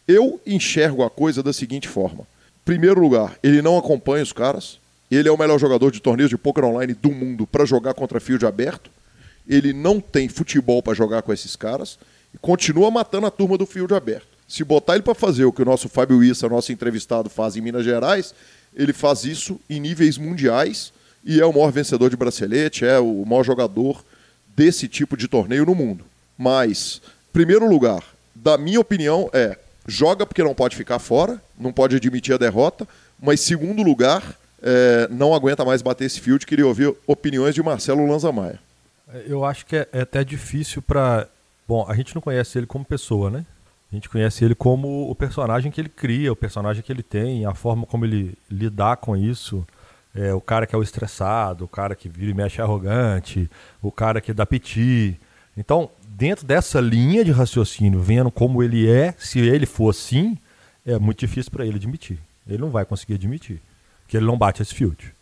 Eu 0.06 0.40
enxergo 0.46 1.02
a 1.02 1.10
coisa 1.10 1.42
da 1.42 1.52
seguinte 1.52 1.88
forma. 1.88 2.26
Primeiro 2.64 3.00
lugar, 3.00 3.36
ele 3.42 3.60
não 3.60 3.76
acompanha 3.76 4.22
os 4.22 4.32
caras. 4.32 4.78
Ele 5.14 5.28
é 5.28 5.32
o 5.32 5.38
melhor 5.38 5.58
jogador 5.58 5.90
de 5.90 6.00
torneios 6.00 6.30
de 6.30 6.36
poker 6.36 6.64
online 6.64 6.94
do 6.94 7.10
mundo 7.10 7.46
para 7.46 7.64
jogar 7.64 7.94
contra 7.94 8.20
field 8.20 8.44
aberto. 8.46 8.90
Ele 9.48 9.72
não 9.72 10.00
tem 10.00 10.28
futebol 10.28 10.82
para 10.82 10.94
jogar 10.94 11.22
com 11.22 11.32
esses 11.32 11.54
caras 11.56 11.98
e 12.32 12.38
continua 12.38 12.90
matando 12.90 13.26
a 13.26 13.30
turma 13.30 13.58
do 13.58 13.66
field 13.66 13.92
aberto. 13.94 14.26
Se 14.48 14.64
botar 14.64 14.94
ele 14.94 15.02
para 15.02 15.14
fazer 15.14 15.44
o 15.44 15.52
que 15.52 15.62
o 15.62 15.64
nosso 15.64 15.88
Fábio 15.88 16.22
Issa, 16.22 16.48
nosso 16.48 16.72
entrevistado, 16.72 17.30
faz 17.30 17.56
em 17.56 17.60
Minas 17.60 17.84
Gerais, 17.84 18.34
ele 18.74 18.92
faz 18.92 19.24
isso 19.24 19.60
em 19.68 19.80
níveis 19.80 20.18
mundiais 20.18 20.92
e 21.24 21.40
é 21.40 21.46
o 21.46 21.52
maior 21.52 21.70
vencedor 21.70 22.10
de 22.10 22.16
bracelete, 22.16 22.84
é 22.84 22.98
o 22.98 23.24
maior 23.24 23.44
jogador 23.44 24.04
desse 24.54 24.86
tipo 24.88 25.16
de 25.16 25.28
torneio 25.28 25.64
no 25.64 25.74
mundo. 25.74 26.04
Mas, 26.36 27.00
primeiro 27.32 27.68
lugar, 27.68 28.02
da 28.34 28.58
minha 28.58 28.80
opinião, 28.80 29.30
é 29.32 29.58
joga 29.86 30.26
porque 30.26 30.42
não 30.42 30.54
pode 30.54 30.76
ficar 30.76 30.98
fora, 30.98 31.40
não 31.58 31.72
pode 31.72 31.96
admitir 31.96 32.34
a 32.34 32.38
derrota, 32.38 32.86
mas 33.20 33.40
segundo 33.40 33.82
lugar, 33.82 34.38
é, 34.66 35.06
não 35.10 35.34
aguenta 35.34 35.62
mais 35.62 35.82
bater 35.82 36.06
esse 36.06 36.18
field. 36.18 36.46
Queria 36.46 36.66
ouvir 36.66 36.96
opiniões 37.06 37.54
de 37.54 37.62
Marcelo 37.62 38.06
Lanza 38.06 38.32
Maia. 38.32 38.58
Eu 39.26 39.44
acho 39.44 39.66
que 39.66 39.76
é, 39.76 39.86
é 39.92 40.00
até 40.00 40.24
difícil 40.24 40.80
para. 40.80 41.28
Bom, 41.68 41.84
a 41.86 41.94
gente 41.94 42.14
não 42.14 42.22
conhece 42.22 42.58
ele 42.58 42.66
como 42.66 42.84
pessoa, 42.84 43.30
né? 43.30 43.44
A 43.92 43.94
gente 43.94 44.08
conhece 44.08 44.44
ele 44.44 44.54
como 44.54 45.08
o 45.08 45.14
personagem 45.14 45.70
que 45.70 45.80
ele 45.80 45.88
cria, 45.88 46.32
o 46.32 46.36
personagem 46.36 46.82
que 46.82 46.90
ele 46.90 47.02
tem, 47.02 47.44
a 47.44 47.54
forma 47.54 47.86
como 47.86 48.04
ele 48.06 48.36
lidar 48.50 48.96
com 48.96 49.14
isso. 49.14 49.64
É, 50.14 50.32
o 50.32 50.40
cara 50.40 50.66
que 50.66 50.74
é 50.74 50.78
o 50.78 50.82
estressado, 50.82 51.64
o 51.64 51.68
cara 51.68 51.94
que 51.94 52.08
vira 52.08 52.30
e 52.30 52.34
mexe 52.34 52.62
arrogante, 52.62 53.50
o 53.82 53.92
cara 53.92 54.20
que 54.20 54.32
dá 54.32 54.46
piti. 54.46 55.18
Então, 55.56 55.90
dentro 56.08 56.46
dessa 56.46 56.80
linha 56.80 57.24
de 57.24 57.32
raciocínio, 57.32 58.00
vendo 58.00 58.30
como 58.30 58.62
ele 58.62 58.88
é, 58.88 59.14
se 59.18 59.40
ele 59.40 59.66
for 59.66 59.90
assim, 59.90 60.38
é 60.86 60.98
muito 60.98 61.20
difícil 61.20 61.52
para 61.52 61.66
ele 61.66 61.76
admitir. 61.76 62.18
Ele 62.48 62.58
não 62.58 62.70
vai 62.70 62.84
conseguir 62.84 63.14
admitir 63.14 63.60
que 64.06 64.16
ele 64.16 64.26
não 64.26 64.36
bate 64.36 64.62
esse 64.62 64.74
field. 64.74 65.14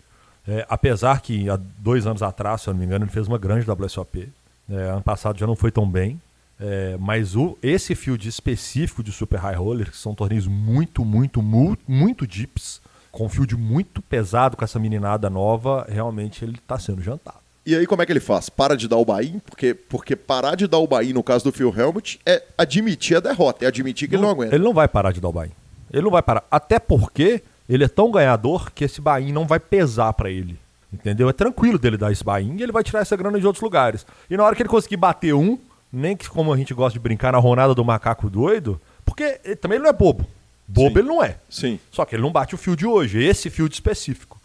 É, 0.46 0.66
apesar 0.68 1.20
que 1.20 1.48
há 1.48 1.56
dois 1.78 2.06
anos 2.06 2.22
atrás, 2.22 2.62
se 2.62 2.68
eu 2.68 2.74
não 2.74 2.80
me 2.80 2.86
engano, 2.86 3.04
ele 3.04 3.12
fez 3.12 3.28
uma 3.28 3.38
grande 3.38 3.70
WSOP. 3.70 4.28
É, 4.70 4.74
ano 4.74 5.02
passado 5.02 5.38
já 5.38 5.46
não 5.46 5.56
foi 5.56 5.70
tão 5.70 5.88
bem. 5.88 6.20
É, 6.60 6.96
mas 6.98 7.34
o, 7.34 7.58
esse 7.62 7.94
field 7.94 8.28
específico 8.28 9.02
de 9.02 9.10
Super 9.10 9.38
High 9.38 9.56
Roller, 9.56 9.90
que 9.90 9.96
são 9.96 10.14
torneios 10.14 10.46
muito, 10.46 11.04
muito, 11.04 11.42
muito, 11.42 11.82
muito 11.88 12.26
deeps, 12.26 12.80
com 13.10 13.26
um 13.26 13.28
field 13.28 13.56
muito 13.56 14.00
pesado 14.00 14.56
com 14.56 14.64
essa 14.64 14.78
meninada 14.78 15.28
nova, 15.28 15.86
realmente 15.88 16.44
ele 16.44 16.54
está 16.54 16.78
sendo 16.78 17.02
jantado. 17.02 17.38
E 17.64 17.76
aí 17.76 17.86
como 17.86 18.02
é 18.02 18.06
que 18.06 18.12
ele 18.12 18.20
faz? 18.20 18.48
Para 18.48 18.76
de 18.76 18.88
dar 18.88 18.96
o 18.96 19.04
buy 19.04 19.40
Porque, 19.46 19.72
porque 19.72 20.16
parar 20.16 20.56
de 20.56 20.66
dar 20.66 20.78
o 20.78 20.86
buy 20.86 21.12
no 21.12 21.22
caso 21.22 21.44
do 21.44 21.52
Phil 21.52 21.72
Helmut 21.76 22.18
é 22.26 22.42
admitir 22.58 23.16
a 23.16 23.20
derrota, 23.20 23.64
é 23.64 23.68
admitir 23.68 24.08
que 24.08 24.16
não, 24.16 24.22
ele 24.22 24.26
não 24.26 24.32
aguenta. 24.32 24.54
Ele 24.56 24.64
não 24.64 24.74
vai 24.74 24.88
parar 24.88 25.12
de 25.12 25.20
dar 25.20 25.28
o 25.28 25.32
buy 25.32 25.50
Ele 25.92 26.02
não 26.02 26.10
vai 26.10 26.22
parar. 26.22 26.44
Até 26.50 26.80
porque 26.80 27.42
ele 27.69 27.85
é 27.85 27.88
tão 27.88 28.11
ganhador 28.11 28.71
que 28.73 28.85
esse 28.85 29.00
buy 29.00 29.33
não 29.33 29.47
vai 29.47 29.61
pesar 29.61 30.12
para 30.12 30.31
ele. 30.31 30.59
Entendeu? 30.92 31.28
É 31.28 31.33
tranquilo 31.33 31.78
dele 31.78 31.97
dar 31.97 32.12
esse 32.12 32.23
buy 32.23 32.42
e 32.42 32.62
ele 32.62 32.73
vai 32.73 32.83
tirar 32.83 33.00
essa 33.00 33.16
grana 33.16 33.40
de 33.40 33.47
outros 33.47 33.62
lugares. 33.62 34.07
E 34.28 34.37
na 34.37 34.45
hora 34.45 34.54
que 34.54 34.62
ele 34.62 34.69
conseguir 34.69 34.99
bater 34.99 35.35
um, 35.35 35.59
nem 35.92 36.16
que 36.16 36.28
como 36.28 36.52
a 36.52 36.57
gente 36.57 36.75
gosta 36.75 36.99
de 36.99 37.02
brincar 37.02 37.33
na 37.33 37.38
ronada 37.38 37.75
do 37.75 37.85
macaco 37.85 38.28
doido, 38.28 38.81
porque 39.04 39.40
ele, 39.45 39.57
também 39.57 39.76
ele 39.76 39.85
não 39.85 39.90
é 39.90 39.92
bobo. 39.92 40.26
Bobo 40.69 40.90
Sim. 40.90 40.99
ele 40.99 41.09
não 41.09 41.25
é. 41.25 41.37
Sim. 41.49 41.81
Só 41.90 42.04
que 42.04 42.14
ele 42.14 42.23
não 42.23 42.31
bate 42.31 42.54
o 42.54 42.59
fio 42.59 42.76
de 42.76 42.87
hoje, 42.87 43.23
esse 43.23 43.49
fio 43.49 43.69
de 43.69 43.75
específico. 43.75 44.40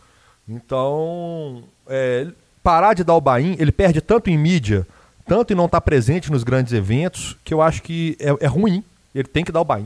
Então, 0.48 1.64
é, 1.88 2.28
parar 2.64 2.94
de 2.94 3.04
dar 3.04 3.16
o 3.16 3.22
buy 3.22 3.58
ele 3.60 3.72
perde 3.72 4.00
tanto 4.00 4.30
em 4.30 4.38
mídia, 4.38 4.88
tanto 5.26 5.52
em 5.52 5.56
não 5.56 5.66
estar 5.66 5.82
presente 5.82 6.32
nos 6.32 6.44
grandes 6.44 6.72
eventos, 6.72 7.36
que 7.44 7.54
eu 7.54 7.62
acho 7.62 7.84
que 7.84 8.18
é, 8.20 8.46
é 8.46 8.48
ruim. 8.48 8.84
Ele 9.14 9.28
tem 9.28 9.44
que 9.44 9.52
dar 9.52 9.62
o 9.62 9.66
buy 9.66 9.84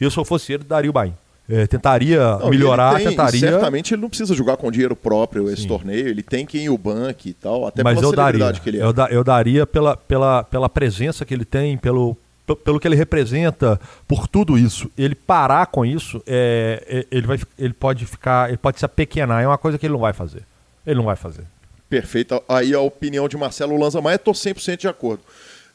E 0.00 0.04
eu, 0.04 0.10
se 0.10 0.18
eu 0.18 0.24
fosse 0.24 0.52
ele, 0.52 0.64
daria 0.64 0.90
o 0.90 0.92
buy 0.92 1.12
é, 1.50 1.66
tentaria 1.66 2.38
não, 2.38 2.48
melhorar, 2.48 2.96
tem, 2.96 3.08
tentaria. 3.08 3.40
Certamente 3.40 3.92
ele 3.92 4.02
não 4.02 4.08
precisa 4.08 4.34
jogar 4.34 4.56
com 4.56 4.70
dinheiro 4.70 4.94
próprio 4.94 5.50
esse 5.50 5.62
Sim. 5.62 5.68
torneio, 5.68 6.06
ele 6.06 6.22
tem 6.22 6.46
que 6.46 6.58
ir 6.58 6.70
o 6.70 6.78
banco 6.78 7.26
e 7.26 7.32
tal, 7.32 7.66
até 7.66 7.82
Mas 7.82 7.98
pela 7.98 8.06
eu 8.06 8.16
daria, 8.16 8.52
que 8.52 8.68
ele 8.70 8.78
é. 8.78 8.82
Eu, 8.82 8.92
da, 8.92 9.06
eu 9.08 9.24
daria 9.24 9.66
pela, 9.66 9.96
pela, 9.96 10.44
pela 10.44 10.68
presença 10.68 11.24
que 11.24 11.34
ele 11.34 11.44
tem, 11.44 11.76
pelo, 11.76 12.16
pelo 12.64 12.78
que 12.78 12.86
ele 12.86 12.96
representa, 12.96 13.80
por 14.06 14.28
tudo 14.28 14.56
isso. 14.56 14.90
Ele 14.96 15.14
parar 15.14 15.66
com 15.66 15.84
isso, 15.84 16.22
é, 16.26 16.84
é, 16.88 17.16
ele, 17.16 17.26
vai, 17.26 17.40
ele 17.58 17.74
pode 17.74 18.06
ficar, 18.06 18.48
ele 18.48 18.58
pode 18.58 18.78
se 18.78 18.84
apequenar, 18.84 19.42
é 19.42 19.46
uma 19.46 19.58
coisa 19.58 19.76
que 19.76 19.86
ele 19.86 19.94
não 19.94 20.00
vai 20.00 20.12
fazer. 20.12 20.42
Ele 20.86 20.96
não 20.96 21.04
vai 21.04 21.16
fazer. 21.16 21.42
Perfeito. 21.88 22.40
Aí 22.48 22.72
a 22.72 22.80
opinião 22.80 23.28
de 23.28 23.36
Marcelo 23.36 23.76
Lanza 23.76 24.00
Maia, 24.00 24.14
estou 24.14 24.32
100% 24.32 24.78
de 24.78 24.88
acordo. 24.88 25.22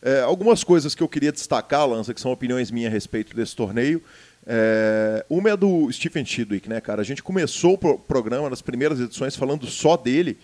É, 0.02 0.22
algumas 0.22 0.64
coisas 0.64 0.94
que 0.94 1.04
eu 1.04 1.08
queria 1.08 1.32
destacar, 1.32 1.86
Lanza, 1.88 2.14
que 2.14 2.22
são 2.22 2.32
opiniões 2.32 2.72
minhas 2.72 2.92
a 2.92 2.94
respeito 2.94 3.36
desse 3.36 3.56
torneio. 3.56 4.02
É, 4.48 5.26
uma 5.30 5.50
é 5.50 5.58
do 5.58 5.92
Stephen 5.92 6.26
Chidwick, 6.26 6.70
né, 6.70 6.80
cara? 6.80 7.02
A 7.02 7.06
gente 7.06 7.24
começou 7.24 7.74
o 7.74 7.98
programa 7.98 8.50
nas 8.50 8.62
primeiras 8.62 9.00
edições 9.00 9.36
falando 9.36 9.66
só 9.66 9.98
dele. 9.98 10.38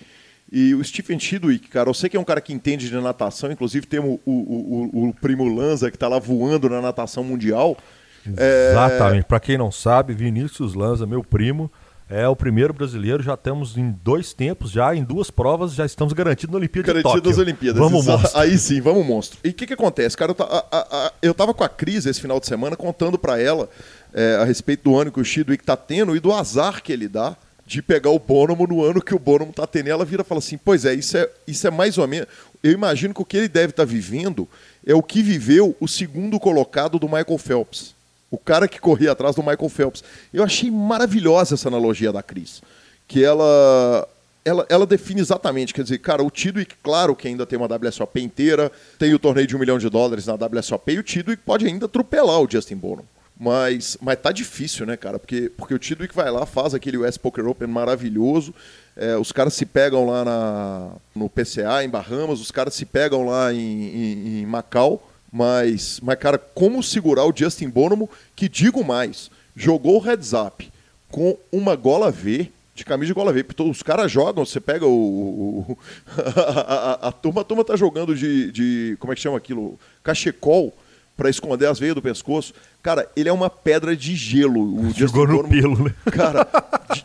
E 0.51 0.75
o 0.75 0.83
Stephen 0.83 1.17
Chidwick, 1.17 1.69
cara, 1.69 1.89
eu 1.89 1.93
sei 1.93 2.09
que 2.09 2.17
é 2.17 2.19
um 2.19 2.25
cara 2.25 2.41
que 2.41 2.51
entende 2.51 2.89
de 2.89 2.95
natação, 2.95 3.51
inclusive 3.51 3.85
tem 3.85 4.01
o, 4.01 4.19
o, 4.25 4.31
o, 4.31 5.09
o 5.09 5.13
primo 5.13 5.47
Lanza 5.47 5.89
que 5.89 5.95
está 5.95 6.09
lá 6.09 6.19
voando 6.19 6.69
na 6.69 6.81
natação 6.81 7.23
mundial. 7.23 7.77
Exatamente. 8.25 9.21
É... 9.21 9.23
Para 9.23 9.39
quem 9.39 9.57
não 9.57 9.71
sabe, 9.71 10.13
Vinícius 10.13 10.73
Lanza, 10.73 11.05
meu 11.05 11.23
primo, 11.23 11.71
é 12.11 12.27
o 12.27 12.35
primeiro 12.35 12.73
brasileiro, 12.73 13.23
já 13.23 13.37
temos 13.37 13.77
em 13.77 13.89
dois 14.03 14.33
tempos, 14.33 14.69
já 14.69 14.93
em 14.93 15.01
duas 15.03 15.31
provas, 15.31 15.73
já 15.73 15.85
estamos 15.85 16.11
garantidos 16.11 16.51
na 16.51 16.59
Olimpíada 16.59 16.87
Garantido 16.87 17.09
de 17.09 17.15
Tóquio. 17.15 17.29
nas 17.29 17.39
Olimpíadas. 17.39 17.79
Vamos, 17.79 18.05
monstro. 18.05 18.37
Aí 18.37 18.57
sim, 18.57 18.81
vamos, 18.81 19.05
monstro. 19.05 19.39
E 19.43 19.49
o 19.49 19.53
que, 19.53 19.65
que 19.65 19.73
acontece? 19.73 20.17
Cara, 20.17 20.35
eu, 20.37 20.45
a, 20.45 20.65
a, 20.69 21.07
a, 21.07 21.13
eu 21.21 21.33
tava 21.33 21.53
com 21.53 21.63
a 21.63 21.69
Cris 21.69 22.05
esse 22.05 22.19
final 22.19 22.39
de 22.39 22.45
semana 22.47 22.75
contando 22.75 23.17
para 23.17 23.39
ela 23.39 23.69
é, 24.13 24.35
a 24.35 24.43
respeito 24.43 24.83
do 24.83 24.99
ano 24.99 25.11
que 25.11 25.21
o 25.21 25.23
Chidwick 25.23 25.63
tá 25.63 25.77
tendo 25.77 26.13
e 26.13 26.19
do 26.19 26.33
azar 26.33 26.83
que 26.83 26.91
ele 26.91 27.07
dá 27.07 27.35
de 27.65 27.81
pegar 27.81 28.09
o 28.09 28.19
Bonomo 28.19 28.67
no 28.67 28.83
ano 28.83 29.01
que 29.01 29.15
o 29.15 29.19
Bonomo 29.19 29.53
tá 29.53 29.65
tendo. 29.65 29.87
E 29.87 29.91
ela 29.91 30.03
vira 30.03 30.23
e 30.23 30.25
fala 30.25 30.39
assim, 30.39 30.57
pois 30.57 30.83
é, 30.83 30.93
isso 30.93 31.17
é, 31.17 31.29
isso 31.47 31.65
é 31.65 31.71
mais 31.71 31.97
ou 31.97 32.05
menos... 32.07 32.27
Eu 32.61 32.73
imagino 32.73 33.13
que 33.13 33.21
o 33.21 33.25
que 33.25 33.37
ele 33.37 33.47
deve 33.47 33.69
estar 33.69 33.85
tá 33.85 33.89
vivendo 33.89 34.47
é 34.85 34.93
o 34.93 35.01
que 35.01 35.23
viveu 35.23 35.75
o 35.79 35.87
segundo 35.87 36.39
colocado 36.39 36.99
do 36.99 37.07
Michael 37.07 37.37
Phelps. 37.37 37.95
O 38.31 38.37
cara 38.37 38.65
que 38.67 38.79
corria 38.79 39.11
atrás 39.11 39.35
do 39.35 39.43
Michael 39.43 39.69
Phelps. 39.69 40.03
Eu 40.33 40.41
achei 40.41 40.71
maravilhosa 40.71 41.55
essa 41.55 41.67
analogia 41.67 42.13
da 42.13 42.23
Cris. 42.23 42.61
Que 43.05 43.21
ela, 43.21 44.07
ela, 44.45 44.65
ela 44.69 44.85
define 44.85 45.19
exatamente, 45.19 45.73
quer 45.73 45.83
dizer, 45.83 45.97
cara, 45.97 46.23
o 46.23 46.31
Tidwick, 46.31 46.75
claro 46.81 47.13
que 47.13 47.27
ainda 47.27 47.45
tem 47.45 47.59
uma 47.59 47.67
WSOP 47.67 48.21
inteira, 48.21 48.71
tem 48.97 49.13
o 49.13 49.19
torneio 49.19 49.45
de 49.45 49.55
um 49.55 49.59
milhão 49.59 49.77
de 49.77 49.89
dólares 49.89 50.25
na 50.25 50.35
WSOP, 50.35 50.93
e 50.93 50.99
o 50.99 51.03
Tidwick 51.03 51.43
pode 51.43 51.65
ainda 51.65 51.87
atropelar 51.87 52.39
o 52.39 52.49
Justin 52.49 52.77
Bonham. 52.77 53.05
Mas, 53.37 53.97
mas 53.99 54.19
tá 54.19 54.31
difícil, 54.31 54.85
né, 54.85 54.95
cara? 54.95 55.17
Porque, 55.17 55.51
porque 55.57 55.73
o 55.73 55.79
Tidwick 55.79 56.15
vai 56.15 56.29
lá, 56.29 56.45
faz 56.45 56.73
aquele 56.73 56.97
US 56.97 57.17
Poker 57.17 57.45
Open 57.47 57.67
maravilhoso, 57.67 58.53
é, 58.95 59.17
os 59.17 59.31
caras 59.31 59.53
se 59.55 59.65
pegam 59.65 60.05
lá 60.05 60.23
na, 60.23 60.91
no 61.15 61.29
PCA, 61.29 61.83
em 61.83 61.89
Bahamas, 61.89 62.39
os 62.39 62.51
caras 62.51 62.73
se 62.75 62.85
pegam 62.85 63.25
lá 63.25 63.51
em, 63.51 63.57
em, 63.57 64.41
em 64.41 64.45
Macau, 64.45 65.10
mas, 65.31 65.99
mas, 66.01 66.19
cara, 66.19 66.37
como 66.37 66.83
segurar 66.83 67.25
o 67.25 67.33
Justin 67.35 67.69
Bonomo, 67.69 68.09
que 68.35 68.49
digo 68.49 68.83
mais, 68.83 69.31
jogou 69.55 69.97
o 69.97 69.99
heads 69.99 70.33
up 70.33 70.69
com 71.09 71.37
uma 71.51 71.75
gola 71.75 72.11
V, 72.11 72.51
de 72.73 72.85
camisa 72.85 73.07
de 73.07 73.13
gola 73.13 73.31
V. 73.31 73.45
Os 73.59 73.83
caras 73.83 74.11
jogam, 74.11 74.45
você 74.45 74.59
pega 74.59 74.85
o. 74.85 75.65
o 75.69 75.77
a, 76.35 76.73
a, 76.73 77.07
a, 77.09 77.11
turma, 77.11 77.41
a 77.41 77.43
turma 77.43 77.63
tá 77.63 77.75
jogando 77.75 78.15
de, 78.15 78.51
de. 78.51 78.97
Como 78.99 79.13
é 79.13 79.15
que 79.15 79.21
chama 79.21 79.37
aquilo? 79.37 79.79
Cachecol 80.03 80.73
para 81.21 81.29
esconder 81.29 81.67
as 81.67 81.77
veias 81.77 81.93
do 81.93 82.01
pescoço. 82.01 82.51
Cara, 82.81 83.07
ele 83.15 83.29
é 83.29 83.31
uma 83.31 83.47
pedra 83.47 83.95
de 83.95 84.15
gelo. 84.15 84.59
O 84.59 84.89
Jogou 84.89 85.27
no 85.27 85.47
pelo, 85.47 85.83
né? 85.83 85.93
Cara, 86.11 86.47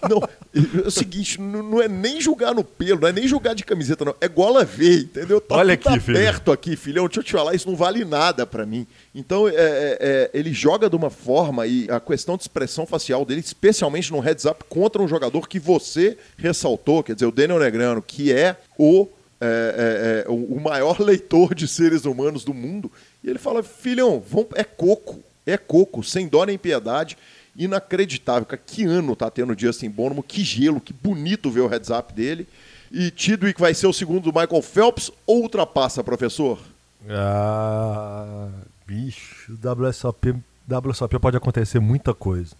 não, 0.08 0.22
é 0.54 0.86
o 0.86 0.90
seguinte, 0.90 1.38
não 1.38 1.82
é 1.82 1.86
nem 1.86 2.18
jogar 2.18 2.54
no 2.54 2.64
pelo, 2.64 3.02
não 3.02 3.08
é 3.08 3.12
nem 3.12 3.28
jogar 3.28 3.52
de 3.52 3.62
camiseta, 3.62 4.06
não. 4.06 4.14
É 4.18 4.26
gola 4.26 4.64
V, 4.64 5.00
entendeu? 5.00 5.38
Tá 5.38 5.56
Olha 5.56 5.74
aqui, 5.74 6.00
filho. 6.00 6.16
perto 6.16 6.50
aqui, 6.50 6.76
filhão. 6.76 7.04
Deixa 7.04 7.20
eu 7.20 7.24
te 7.24 7.32
falar, 7.32 7.54
isso 7.54 7.68
não 7.68 7.76
vale 7.76 8.06
nada 8.06 8.46
para 8.46 8.64
mim. 8.64 8.86
Então, 9.14 9.46
é, 9.46 9.52
é, 9.52 9.98
é, 10.00 10.30
ele 10.32 10.54
joga 10.54 10.88
de 10.88 10.96
uma 10.96 11.10
forma 11.10 11.66
e 11.66 11.86
a 11.90 12.00
questão 12.00 12.38
de 12.38 12.44
expressão 12.44 12.86
facial 12.86 13.22
dele, 13.22 13.40
especialmente 13.40 14.10
no 14.10 14.20
heads 14.20 14.46
up 14.46 14.64
contra 14.66 15.02
um 15.02 15.08
jogador 15.08 15.46
que 15.46 15.58
você 15.58 16.16
ressaltou, 16.38 17.02
quer 17.02 17.12
dizer, 17.12 17.26
o 17.26 17.30
Daniel 17.32 17.58
Negrano, 17.58 18.00
que 18.00 18.32
é 18.32 18.56
o 18.78 19.08
é, 19.38 20.24
é, 20.24 20.26
é, 20.26 20.30
o 20.30 20.58
maior 20.58 20.98
leitor 21.00 21.54
de 21.54 21.68
seres 21.68 22.06
humanos 22.06 22.42
do 22.44 22.54
mundo. 22.54 22.90
E 23.26 23.30
ele 23.30 23.40
fala: 23.40 23.62
filhão, 23.62 24.22
vamos, 24.26 24.50
é 24.54 24.62
coco, 24.62 25.20
é 25.44 25.58
coco, 25.58 26.04
sem 26.04 26.28
dó 26.28 26.46
nem 26.46 26.56
piedade. 26.56 27.18
Inacreditável. 27.56 28.46
Que 28.64 28.84
ano 28.84 29.16
tá 29.16 29.28
tendo 29.30 29.52
o 29.52 29.58
Justin 29.58 29.90
Bonomo, 29.90 30.22
que 30.22 30.44
gelo, 30.44 30.80
que 30.80 30.92
bonito 30.92 31.50
ver 31.50 31.60
o 31.60 31.66
heads 31.66 31.90
up 31.90 32.14
dele. 32.14 32.46
E 32.92 33.10
Tidwick 33.10 33.60
vai 33.60 33.74
ser 33.74 33.88
o 33.88 33.92
segundo 33.92 34.30
do 34.30 34.38
Michael 34.38 34.62
Phelps 34.62 35.10
ou 35.26 35.42
ultrapassa, 35.42 36.04
professor? 36.04 36.60
Ah, 37.08 38.48
bicho, 38.86 39.58
WSOP, 39.62 40.36
WSOP 40.68 41.18
pode 41.18 41.36
acontecer 41.36 41.80
muita 41.80 42.14
coisa. 42.14 42.54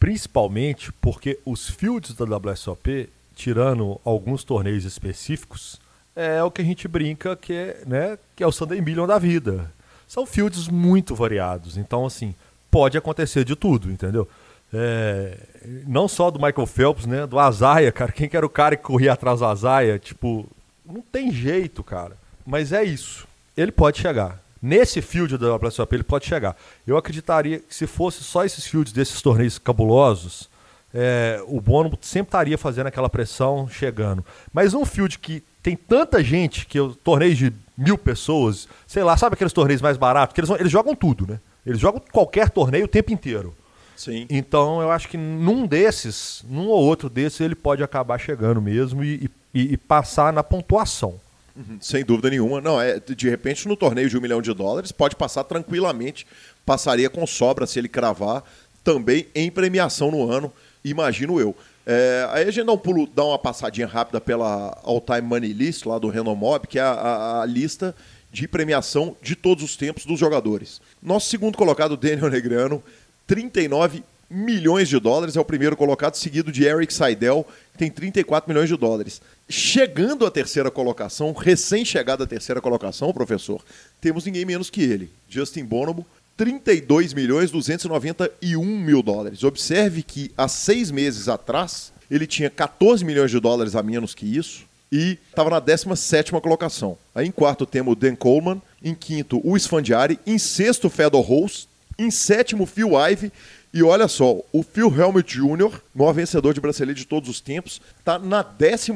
Principalmente 0.00 0.92
porque 0.94 1.38
os 1.44 1.68
fields 1.68 2.14
da 2.14 2.24
WSOP, 2.24 3.08
tirando 3.36 4.00
alguns 4.04 4.42
torneios 4.42 4.84
específicos, 4.84 5.80
é 6.16 6.42
o 6.42 6.50
que 6.50 6.62
a 6.62 6.64
gente 6.64 6.88
brinca 6.88 7.36
que 7.36 7.52
é, 7.52 7.82
né, 7.86 8.18
que 8.34 8.42
é 8.42 8.46
o 8.46 8.52
Sunday 8.52 8.80
Million 8.80 9.06
da 9.06 9.18
vida. 9.18 9.70
São 10.12 10.26
fields 10.26 10.68
muito 10.68 11.14
variados. 11.14 11.78
Então, 11.78 12.04
assim, 12.04 12.34
pode 12.70 12.98
acontecer 12.98 13.46
de 13.46 13.56
tudo, 13.56 13.90
entendeu? 13.90 14.28
É, 14.70 15.38
não 15.86 16.06
só 16.06 16.30
do 16.30 16.38
Michael 16.38 16.66
Phelps, 16.66 17.06
né? 17.06 17.26
Do 17.26 17.38
Azaia, 17.38 17.90
cara. 17.90 18.12
Quem 18.12 18.28
que 18.28 18.36
era 18.36 18.44
o 18.44 18.50
cara 18.50 18.76
que 18.76 18.82
corria 18.82 19.14
atrás 19.14 19.38
do 19.38 19.46
Azaia? 19.46 19.98
Tipo, 19.98 20.46
não 20.84 21.00
tem 21.00 21.32
jeito, 21.32 21.82
cara. 21.82 22.18
Mas 22.44 22.74
é 22.74 22.84
isso. 22.84 23.26
Ele 23.56 23.72
pode 23.72 24.00
chegar. 24.00 24.38
Nesse 24.60 25.00
field 25.00 25.38
da 25.38 25.56
WSOP, 25.56 25.94
ele 25.94 26.02
pode 26.02 26.26
chegar. 26.26 26.58
Eu 26.86 26.98
acreditaria 26.98 27.60
que 27.60 27.74
se 27.74 27.86
fosse 27.86 28.22
só 28.22 28.44
esses 28.44 28.66
fields 28.66 28.92
desses 28.92 29.22
torneios 29.22 29.58
cabulosos, 29.58 30.46
é, 30.94 31.42
o 31.46 31.60
Bono 31.60 31.96
sempre 32.00 32.28
estaria 32.28 32.58
fazendo 32.58 32.86
aquela 32.86 33.08
pressão, 33.08 33.68
chegando. 33.68 34.24
Mas 34.52 34.74
um 34.74 34.84
field 34.84 35.18
que 35.18 35.42
tem 35.62 35.76
tanta 35.76 36.22
gente, 36.22 36.66
que 36.66 36.78
eu 36.78 36.94
torneios 36.94 37.38
de 37.38 37.52
mil 37.76 37.96
pessoas, 37.96 38.68
sei 38.86 39.02
lá, 39.02 39.16
sabe 39.16 39.34
aqueles 39.34 39.52
torneios 39.52 39.80
mais 39.80 39.96
baratos? 39.96 40.34
Que 40.34 40.40
eles, 40.40 40.50
eles 40.50 40.72
jogam 40.72 40.94
tudo, 40.94 41.26
né? 41.26 41.40
Eles 41.64 41.80
jogam 41.80 42.02
qualquer 42.12 42.50
torneio 42.50 42.84
o 42.84 42.88
tempo 42.88 43.12
inteiro. 43.12 43.54
Sim. 43.96 44.26
Então 44.28 44.82
eu 44.82 44.90
acho 44.90 45.08
que 45.08 45.16
num 45.16 45.66
desses, 45.66 46.44
num 46.48 46.66
ou 46.66 46.82
outro 46.82 47.08
desses, 47.08 47.40
ele 47.40 47.54
pode 47.54 47.82
acabar 47.82 48.18
chegando 48.18 48.60
mesmo 48.60 49.04
e, 49.04 49.30
e, 49.54 49.74
e 49.74 49.76
passar 49.76 50.32
na 50.32 50.42
pontuação. 50.42 51.20
Uhum, 51.54 51.78
sem 51.80 52.04
dúvida 52.04 52.30
nenhuma. 52.30 52.60
Não, 52.60 52.80
é, 52.80 52.98
de 52.98 53.30
repente 53.30 53.68
no 53.68 53.76
torneio 53.76 54.08
de 54.08 54.18
um 54.18 54.20
milhão 54.20 54.42
de 54.42 54.52
dólares 54.52 54.90
pode 54.90 55.14
passar 55.14 55.44
tranquilamente, 55.44 56.26
passaria 56.66 57.08
com 57.08 57.26
sobra 57.26 57.66
se 57.66 57.78
ele 57.78 57.88
cravar 57.88 58.42
também 58.82 59.28
em 59.34 59.50
premiação 59.50 60.10
no 60.10 60.28
ano, 60.28 60.52
imagino 60.84 61.40
eu. 61.40 61.54
É, 61.84 62.28
aí 62.30 62.48
a 62.48 62.50
gente 62.50 62.64
dá 62.64 62.72
um 62.72 62.78
pulo, 62.78 63.08
dá 63.12 63.24
uma 63.24 63.38
passadinha 63.38 63.86
rápida 63.86 64.20
pela 64.20 64.78
All 64.84 65.00
Time 65.00 65.22
Money 65.22 65.52
List 65.52 65.84
lá 65.84 65.98
do 65.98 66.08
Renomob, 66.08 66.66
que 66.66 66.78
é 66.78 66.82
a, 66.82 66.92
a, 66.92 67.42
a 67.42 67.46
lista 67.46 67.94
de 68.32 68.48
premiação 68.48 69.16
de 69.20 69.36
todos 69.36 69.62
os 69.62 69.76
tempos 69.76 70.06
dos 70.06 70.18
jogadores. 70.18 70.80
Nosso 71.02 71.28
segundo 71.28 71.58
colocado, 71.58 71.96
Daniel 71.96 72.30
Negrano, 72.30 72.82
39 73.26 74.02
milhões 74.30 74.88
de 74.88 74.98
dólares, 74.98 75.36
é 75.36 75.40
o 75.40 75.44
primeiro 75.44 75.76
colocado, 75.76 76.14
seguido 76.14 76.50
de 76.50 76.64
Eric 76.64 76.94
Seidel, 76.94 77.46
que 77.72 77.78
tem 77.78 77.90
34 77.90 78.48
milhões 78.48 78.68
de 78.68 78.76
dólares. 78.76 79.20
Chegando 79.48 80.24
à 80.24 80.30
terceira 80.30 80.70
colocação, 80.70 81.32
recém-chegado 81.32 82.22
à 82.22 82.26
terceira 82.26 82.60
colocação, 82.60 83.12
professor, 83.12 83.62
temos 84.00 84.24
ninguém 84.24 84.46
menos 84.46 84.70
que 84.70 84.82
ele, 84.82 85.10
Justin 85.28 85.64
Bonomo, 85.64 86.06
32 86.36 87.14
milhões 87.14 87.50
291 87.50 88.64
mil 88.64 89.02
dólares. 89.02 89.44
Observe 89.44 90.02
que 90.02 90.32
há 90.36 90.48
seis 90.48 90.90
meses 90.90 91.28
atrás 91.28 91.92
ele 92.10 92.26
tinha 92.26 92.50
14 92.50 93.04
milhões 93.04 93.30
de 93.30 93.40
dólares 93.40 93.74
a 93.74 93.82
menos 93.82 94.14
que 94.14 94.26
isso 94.26 94.64
e 94.90 95.18
estava 95.30 95.48
na 95.48 95.60
17 95.60 96.32
colocação. 96.32 96.98
Aí 97.14 97.26
em 97.26 97.30
quarto 97.30 97.64
temos 97.64 97.92
o 97.92 97.96
Dan 97.96 98.14
Coleman, 98.14 98.60
em 98.82 98.94
quinto 98.94 99.40
o 99.42 99.56
Sfandiari, 99.56 100.18
em 100.26 100.36
sexto 100.38 100.90
Fedor 100.90 101.22
Rose, 101.22 101.66
em 101.98 102.10
sétimo 102.10 102.66
Phil 102.66 102.92
Ive 102.98 103.32
e 103.74 103.82
olha 103.82 104.06
só, 104.06 104.38
o 104.52 104.62
Phil 104.62 104.94
Helmut 104.94 105.34
Jr., 105.34 105.80
maior 105.94 106.12
vencedor 106.12 106.52
de 106.52 106.60
brasileiro 106.60 106.98
de 106.98 107.06
todos 107.06 107.30
os 107.30 107.40
tempos, 107.40 107.80
está 107.98 108.18
na 108.18 108.42
12 108.42 108.92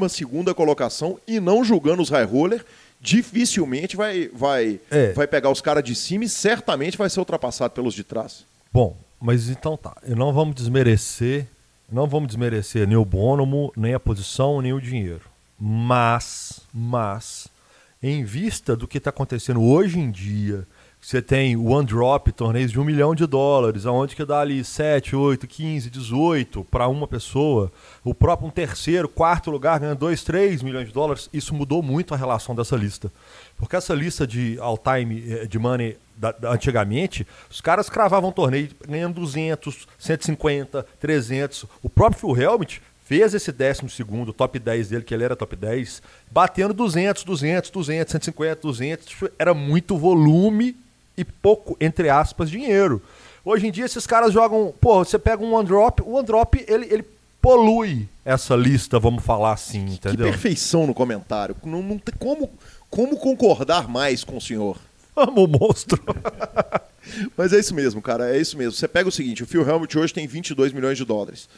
colocação 0.55 1.19
e 1.27 1.41
não 1.41 1.65
julgando 1.65 2.03
os 2.03 2.11
high 2.11 2.27
roller. 2.27 2.63
Dificilmente 3.01 3.97
vai, 3.97 4.29
vai, 4.33 4.81
é. 4.91 5.13
vai 5.13 5.27
pegar 5.27 5.51
os 5.51 5.61
caras 5.61 5.85
de 5.85 5.95
cima 5.95 6.25
e 6.25 6.29
certamente 6.29 6.99
vai 6.99 7.09
ser 7.09 7.21
ultrapassado 7.21 7.73
pelos 7.73 7.95
de 7.95 8.03
trás. 8.03 8.45
Bom, 8.73 8.97
mas 9.21 9.49
então 9.49 9.77
tá. 9.77 9.97
E 10.07 10.15
não 10.15 10.33
vamos 10.33 10.55
desmerecer, 10.55 11.47
não 11.91 12.07
vamos 12.07 12.29
desmerecer 12.29 12.87
nem 12.87 12.97
o 12.97 13.05
bônomo, 13.05 13.73
nem 13.77 13.95
a 13.95 14.01
posição, 14.01 14.61
nem 14.61 14.73
o 14.73 14.81
dinheiro. 14.81 15.23
Mas, 15.59 16.61
mas, 16.73 17.49
em 18.03 18.25
vista 18.25 18.77
do 18.77 18.87
que 18.87 18.99
está 18.99 19.11
acontecendo 19.11 19.63
hoje 19.63 19.99
em 19.99 20.11
dia, 20.11 20.67
você 21.07 21.23
tem 21.23 21.57
one 21.57 21.87
drop, 21.87 22.33
torneios 22.33 22.73
de 22.73 22.81
um 22.81 22.85
milhão 22.85 23.15
de 23.15 23.25
dólares, 23.29 23.87
aonde 23.87 24.17
que 24.17 24.25
dá 24.25 24.41
ali 24.41 24.65
7, 24.65 25.15
8, 25.15 25.47
15, 25.47 25.89
18 25.89 26.65
para 26.65 26.89
uma 26.89 27.07
pessoa. 27.07 27.71
O 28.03 28.13
próprio 28.13 28.49
um 28.49 28.51
terceiro, 28.51 29.09
quarto 29.09 29.49
lugar 29.49 29.79
ganha 29.79 29.95
2, 29.95 30.25
3 30.25 30.65
milhões 30.65 30.89
de 30.89 30.93
dólares. 30.93 31.31
Isso 31.33 31.55
mudou 31.55 31.81
muito 31.81 32.13
a 32.13 32.17
relação 32.17 32.57
dessa 32.57 32.75
lista. 32.75 33.13
Porque 33.57 33.77
essa 33.77 33.95
lista 33.95 34.27
de 34.27 34.59
all-time 34.59 35.25
eh, 35.33 35.47
de 35.47 35.61
money 35.61 35.97
da, 36.17 36.33
da, 36.33 36.51
antigamente, 36.51 37.25
os 37.49 37.61
caras 37.61 37.89
cravavam 37.89 38.33
torneio 38.33 38.71
ganhando 38.89 39.21
200, 39.21 39.87
150, 39.97 40.85
300. 40.99 41.67
O 41.85 41.89
próprio 41.89 42.35
Phil 42.35 42.43
Helmut 42.43 42.83
fez 43.05 43.33
esse 43.33 43.53
12 43.53 43.89
segundo, 43.91 44.33
top 44.33 44.59
10 44.59 44.89
dele, 44.89 45.05
que 45.05 45.15
ele 45.15 45.23
era 45.23 45.37
top 45.37 45.55
10, 45.55 46.03
batendo 46.29 46.75
200, 46.75 47.23
200, 47.23 47.71
200, 47.71 48.11
150, 48.11 48.61
200. 48.63 49.15
Era 49.39 49.55
muito 49.55 49.97
volume 49.97 50.85
e 51.17 51.25
pouco, 51.25 51.77
entre 51.81 52.09
aspas, 52.09 52.51
dinheiro. 52.51 53.03
Hoje 53.45 53.67
em 53.67 53.71
dia 53.71 53.85
esses 53.85 54.07
caras 54.07 54.33
jogam, 54.33 54.75
pô, 54.81 55.05
você 55.05 55.19
pega 55.19 55.43
um 55.45 55.55
one 55.55 55.67
drop, 55.67 56.03
o 56.03 56.15
one 56.15 56.27
drop 56.27 56.65
ele, 56.69 56.87
ele 56.91 57.05
polui 57.41 58.09
essa 58.25 58.57
lista, 58.57 58.99
vamos 58.99 59.25
falar 59.25 59.53
assim, 59.53 59.85
entendeu? 59.85 60.27
Que 60.27 60.33
perfeição 60.33 60.87
no 60.87 60.93
comentário. 60.93 61.57
Não, 61.65 61.81
não 61.81 61.97
tem 61.97 62.15
como, 62.19 62.51
como 62.91 63.17
concordar 63.17 63.89
mais 63.89 64.25
com 64.25 64.37
o 64.37 64.41
senhor. 64.41 64.77
Amo 65.15 65.45
o 65.45 65.49
monstro. 65.49 66.03
Mas 67.37 67.53
é 67.53 67.61
isso 67.61 67.73
mesmo, 67.73 68.03
cara, 68.03 68.35
é 68.35 68.41
isso 68.41 68.59
mesmo. 68.59 68.73
Você 68.73 68.89
pega 68.89 69.09
o 69.09 69.13
seguinte, 69.13 69.45
o 69.45 69.47
Phil 69.47 69.67
Helmut 69.67 69.97
hoje 69.97 70.13
tem 70.13 70.27
22 70.27 70.73
milhões 70.73 70.99
de 70.99 71.05
dólares. 71.05 71.49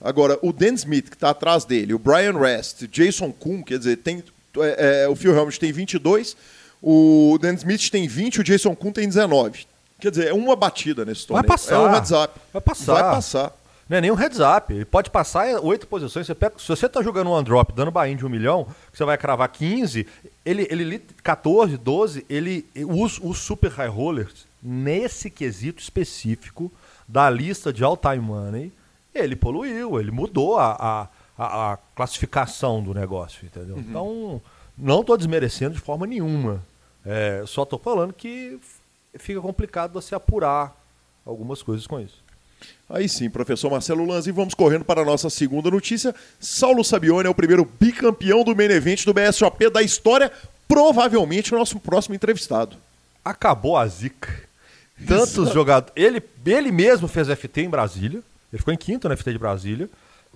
Agora, 0.00 0.38
o 0.42 0.52
Dan 0.52 0.74
Smith, 0.74 1.08
que 1.08 1.16
está 1.16 1.30
atrás 1.30 1.64
dele, 1.64 1.94
o 1.94 1.98
Brian 1.98 2.38
Rest, 2.38 2.86
Jason 2.86 3.32
Kuhn, 3.32 3.62
quer 3.62 3.78
dizer, 3.78 3.96
tem, 3.96 4.22
é, 4.58 5.04
é, 5.04 5.08
o 5.08 5.16
Phil 5.16 5.34
Helmut 5.34 5.58
tem 5.58 5.72
22, 5.72 6.36
o 6.82 7.38
Dan 7.40 7.54
Smith 7.54 7.90
tem 7.90 8.06
20, 8.06 8.40
o 8.40 8.44
Jason 8.44 8.74
Kuhn 8.74 8.92
tem 8.92 9.06
19. 9.06 9.66
Quer 10.00 10.10
dizer, 10.10 10.28
é 10.28 10.32
uma 10.32 10.54
batida 10.54 11.04
nesse 11.04 11.26
torneio. 11.26 11.46
Vai 11.46 11.56
passar. 11.56 11.74
É 11.74 11.78
um 11.78 11.90
heads 11.90 12.10
up. 12.12 12.40
Vai 12.52 12.62
passar. 12.62 12.92
Vai 12.94 13.02
passar. 13.02 13.52
Não 13.88 13.96
é 13.96 14.00
nem 14.00 14.10
um 14.10 14.14
heads 14.14 14.38
up. 14.38 14.72
Ele 14.72 14.84
pode 14.84 15.10
passar 15.10 15.46
oito 15.60 15.86
posições. 15.86 16.26
Você 16.26 16.34
pega, 16.34 16.54
se 16.58 16.68
você 16.68 16.86
está 16.86 17.02
jogando 17.02 17.32
um 17.32 17.42
drop 17.42 17.72
dando 17.72 17.90
buy 17.90 18.14
de 18.14 18.24
um 18.24 18.28
milhão, 18.28 18.66
você 18.92 19.04
vai 19.04 19.16
cravar 19.16 19.48
15, 19.48 20.06
ele, 20.44 20.68
ele 20.70 21.02
14, 21.22 21.76
12, 21.76 22.24
ele, 22.28 22.66
os, 22.86 23.18
os 23.18 23.38
super 23.38 23.70
high 23.72 23.88
rollers, 23.88 24.46
nesse 24.62 25.30
quesito 25.30 25.82
específico 25.82 26.70
da 27.08 27.30
lista 27.30 27.72
de 27.72 27.82
all-time 27.82 28.18
money, 28.18 28.72
ele 29.14 29.34
poluiu, 29.34 29.98
ele 29.98 30.10
mudou 30.10 30.58
a, 30.58 31.08
a, 31.38 31.72
a 31.72 31.78
classificação 31.96 32.82
do 32.82 32.92
negócio, 32.92 33.46
entendeu? 33.46 33.76
Uhum. 33.76 33.84
Então, 33.88 34.42
não 34.78 35.00
estou 35.00 35.16
desmerecendo 35.16 35.74
de 35.74 35.80
forma 35.80 36.06
nenhuma. 36.06 36.62
É, 37.04 37.42
só 37.46 37.62
estou 37.62 37.78
falando 37.78 38.12
que 38.12 38.58
fica 39.18 39.40
complicado 39.40 39.92
você 39.92 40.14
apurar 40.14 40.76
algumas 41.24 41.62
coisas 41.62 41.86
com 41.86 42.00
isso. 42.00 42.22
Aí 42.88 43.08
sim, 43.08 43.28
professor 43.28 43.70
Marcelo 43.70 44.06
Lanzi, 44.06 44.32
vamos 44.32 44.54
correndo 44.54 44.84
para 44.84 45.02
a 45.02 45.04
nossa 45.04 45.28
segunda 45.28 45.70
notícia. 45.70 46.14
Saulo 46.40 46.82
Sabione 46.82 47.26
é 47.26 47.30
o 47.30 47.34
primeiro 47.34 47.68
bicampeão 47.78 48.42
do 48.42 48.56
main 48.56 48.70
event 48.70 49.04
do 49.04 49.12
BSOP 49.12 49.70
da 49.70 49.82
história, 49.82 50.32
provavelmente 50.66 51.54
o 51.54 51.58
nosso 51.58 51.78
próximo 51.78 52.14
entrevistado. 52.14 52.76
Acabou 53.24 53.76
a 53.76 53.86
zica. 53.86 54.48
Tantos 55.06 55.52
jogadores. 55.52 55.92
Ele, 55.94 56.22
ele 56.44 56.72
mesmo 56.72 57.06
fez 57.06 57.28
FT 57.28 57.62
em 57.62 57.68
Brasília. 57.68 58.22
Ele 58.52 58.58
ficou 58.58 58.74
em 58.74 58.76
quinto 58.76 59.08
na 59.08 59.16
FT 59.16 59.32
de 59.32 59.38
Brasília. 59.38 59.88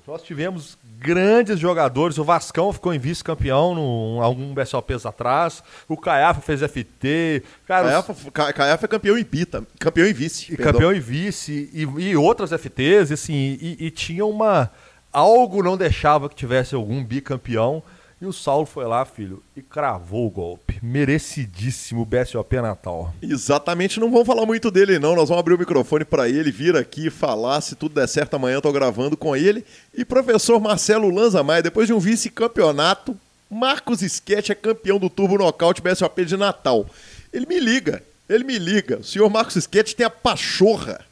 Nós 0.06 0.22
tivemos 0.22 0.76
grandes 0.98 1.58
jogadores. 1.58 2.18
O 2.18 2.24
Vascão 2.24 2.72
ficou 2.72 2.92
em 2.92 2.98
vice-campeão 2.98 4.20
algum 4.20 4.52
BSOPs 4.52 5.06
atrás. 5.06 5.62
O 5.88 5.96
Caiafa 5.96 6.40
fez 6.40 6.60
FT. 6.60 7.44
Cara, 7.66 7.88
Caiafa, 7.88 8.12
os... 8.12 8.30
Caiafa 8.32 8.84
é 8.84 8.88
campeão 8.88 9.16
em 9.16 9.24
pita, 9.24 9.64
campeão 9.78 10.06
em 10.06 10.12
vice. 10.12 10.52
E 10.52 10.56
campeão 10.56 10.92
em 10.92 10.98
vice. 10.98 11.70
E, 11.72 11.82
e 11.82 12.16
outras 12.16 12.50
FTs, 12.50 13.12
assim, 13.12 13.58
e, 13.60 13.76
e 13.78 13.90
tinha 13.90 14.26
uma. 14.26 14.70
Algo 15.12 15.62
não 15.62 15.76
deixava 15.76 16.28
que 16.28 16.34
tivesse 16.34 16.74
algum 16.74 17.04
bicampeão. 17.04 17.82
E 18.22 18.24
o 18.24 18.32
Saulo 18.32 18.64
foi 18.64 18.84
lá, 18.84 19.04
filho, 19.04 19.42
e 19.56 19.60
cravou 19.60 20.28
o 20.28 20.30
golpe. 20.30 20.78
Merecidíssimo 20.80 22.04
BSOP 22.04 22.54
Natal. 22.60 23.12
Exatamente, 23.20 23.98
não 23.98 24.12
vamos 24.12 24.28
falar 24.28 24.46
muito 24.46 24.70
dele 24.70 24.96
não, 25.00 25.16
nós 25.16 25.28
vamos 25.28 25.40
abrir 25.40 25.54
o 25.54 25.58
microfone 25.58 26.04
para 26.04 26.28
ele 26.28 26.52
vir 26.52 26.76
aqui 26.76 27.10
falar, 27.10 27.60
se 27.60 27.74
tudo 27.74 27.96
der 27.96 28.06
certo 28.06 28.34
amanhã 28.34 28.54
eu 28.54 28.62
tô 28.62 28.70
gravando 28.70 29.16
com 29.16 29.34
ele. 29.34 29.64
E 29.92 30.04
professor 30.04 30.60
Marcelo 30.60 31.10
Lanza 31.10 31.42
Maia, 31.42 31.64
depois 31.64 31.88
de 31.88 31.92
um 31.92 31.98
vice-campeonato, 31.98 33.18
Marcos 33.50 34.02
Sketch 34.02 34.50
é 34.50 34.54
campeão 34.54 35.00
do 35.00 35.10
Turbo 35.10 35.36
Nocaute 35.36 35.82
BSOP 35.82 36.24
de 36.24 36.36
Natal. 36.36 36.86
Ele 37.32 37.46
me 37.46 37.58
liga, 37.58 38.04
ele 38.28 38.44
me 38.44 38.56
liga. 38.56 38.98
O 38.98 39.04
senhor 39.04 39.28
Marcos 39.28 39.56
Sketch 39.56 39.94
tem 39.94 40.06
a 40.06 40.10
pachorra 40.10 41.04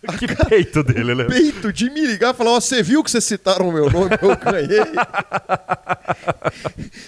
Que 0.18 0.28
peito 0.48 0.82
dele, 0.84 1.14
né? 1.14 1.24
peito 1.24 1.72
de 1.72 1.90
me 1.90 2.06
ligar 2.06 2.32
e 2.32 2.36
falar: 2.36 2.52
Ó, 2.52 2.60
você 2.60 2.82
viu 2.82 3.02
que 3.02 3.10
vocês 3.10 3.24
citaram 3.24 3.68
o 3.68 3.72
meu 3.72 3.90
nome? 3.90 4.10
Eu 4.22 4.36
ganhei. 4.36 4.78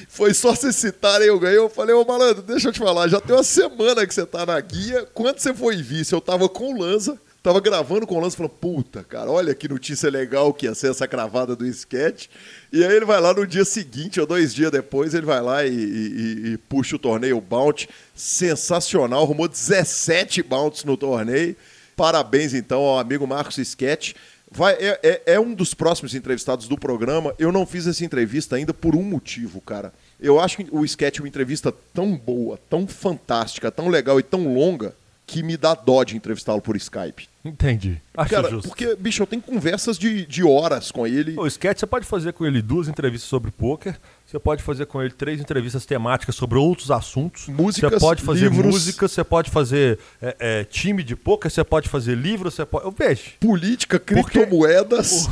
Foi 0.09 0.35
só 0.35 0.55
vocês 0.55 0.76
citarem, 0.76 1.29
eu 1.29 1.38
ganhei. 1.38 1.59
Eu 1.59 1.70
falei: 1.70 1.94
Ô 1.94 2.05
malandro, 2.05 2.42
deixa 2.42 2.68
eu 2.68 2.72
te 2.72 2.79
falar, 2.79 3.09
já 3.09 3.20
tem 3.20 3.35
uma 3.35 3.42
semana 3.44 4.07
que 4.07 4.12
você 4.14 4.26
tá 4.26 4.44
na 4.44 4.61
guia. 4.61 5.07
Quando 5.14 5.38
você 5.38 5.55
foi 5.55 5.76
vice, 5.83 6.12
eu 6.12 6.20
tava 6.20 6.48
com 6.48 6.74
o 6.74 6.81
Lanza. 6.81 7.18
Tava 7.42 7.59
gravando 7.59 8.07
com 8.07 8.16
o 8.16 8.20
Lanza 8.20 8.37
falando, 8.37 8.53
puta, 8.53 9.03
cara, 9.03 9.31
olha 9.31 9.55
que 9.55 9.66
notícia 9.66 10.11
legal 10.11 10.53
que 10.53 10.66
ia 10.66 10.74
ser 10.74 10.90
essa 10.90 11.09
cravada 11.09 11.57
do 11.57 11.66
sketch. 11.66 12.26
E 12.70 12.85
aí 12.85 12.94
ele 12.94 13.07
vai 13.07 13.18
lá 13.18 13.33
no 13.33 13.46
dia 13.46 13.64
seguinte, 13.64 14.20
ou 14.20 14.26
dois 14.26 14.53
dias 14.53 14.70
depois, 14.70 15.14
ele 15.14 15.24
vai 15.24 15.40
lá 15.40 15.64
e, 15.64 15.70
e- 15.72 16.53
e 16.53 16.59
puxa 16.68 16.96
o 16.96 16.98
torneio 16.98 17.40
Bounty. 17.40 17.88
Sensacional, 18.14 19.22
arrumou 19.22 19.48
17 19.48 20.42
Bounties 20.42 20.85
no 20.85 20.98
torneio. 20.98 21.57
Parabéns, 22.00 22.54
então, 22.54 22.80
ao 22.80 22.98
amigo 22.98 23.26
Marcos 23.26 23.58
Sketch. 23.58 24.14
Vai, 24.50 24.72
é, 24.72 24.98
é- 25.02 25.22
é 25.34 25.38
um 25.40 25.52
dos 25.52 25.74
próximos 25.74 26.14
entrevistados 26.14 26.66
do 26.66 26.78
programa. 26.78 27.34
Eu 27.38 27.52
não 27.52 27.66
fiz 27.66 27.86
essa 27.86 28.02
entrevista 28.02 28.56
ainda 28.56 28.72
por 28.72 28.96
um 28.96 29.02
motivo, 29.02 29.60
cara. 29.60 29.92
Eu 30.18 30.40
acho 30.40 30.56
que 30.56 30.66
o 30.72 30.82
Sketch 30.82 31.18
é 31.18 31.22
uma 31.22 31.28
entrevista 31.28 31.70
tão 31.92 32.16
boa, 32.16 32.58
tão 32.70 32.86
fantástica, 32.86 33.70
tão 33.70 33.88
legal 33.88 34.18
e 34.18 34.22
tão 34.22 34.54
longa 34.54 34.94
que 35.26 35.42
me 35.42 35.58
dá 35.58 35.74
dó 35.74 36.02
de 36.02 36.16
entrevistá-lo 36.16 36.62
por 36.62 36.74
Skype. 36.74 37.28
Entendi. 37.44 38.00
Acho 38.14 38.31
Cara, 38.31 38.50
justo. 38.50 38.68
porque, 38.68 38.94
bicho, 38.96 39.22
eu 39.22 39.26
tenho 39.26 39.40
conversas 39.40 39.98
de, 39.98 40.26
de 40.26 40.44
horas 40.44 40.90
com 40.90 41.07
ele. 41.07 41.35
O 41.38 41.46
sketch 41.46 41.79
você 41.79 41.87
pode 41.87 42.05
fazer 42.05 42.35
com 42.35 42.44
ele 42.44 42.61
duas 42.61 42.87
entrevistas 42.87 43.29
sobre 43.29 43.50
poker, 43.50 43.98
você 44.26 44.38
pode 44.38 44.62
fazer 44.62 44.85
com 44.85 45.00
ele 45.00 45.11
três 45.11 45.40
entrevistas 45.40 45.87
temáticas 45.87 46.35
sobre 46.35 46.59
outros 46.59 46.90
assuntos. 46.90 47.48
Músicas, 47.48 47.92
você 47.92 47.98
pode 47.98 48.22
fazer 48.22 48.50
livros. 48.50 48.66
música, 48.74 49.09
você 49.09 49.24
pode 49.24 49.50
fazer 49.50 49.98
é, 50.20 50.37
é, 50.38 50.64
time 50.64 51.03
de 51.03 51.16
poker, 51.16 51.50
você 51.50 51.64
pode 51.64 51.88
fazer 51.88 52.14
livro, 52.14 52.50
você 52.50 52.66
pode. 52.66 52.85
Eu 52.85 52.90
vejo. 52.92 53.31
Política, 53.40 53.98
Porque- 53.98 54.22
criptomoedas. 54.22 55.26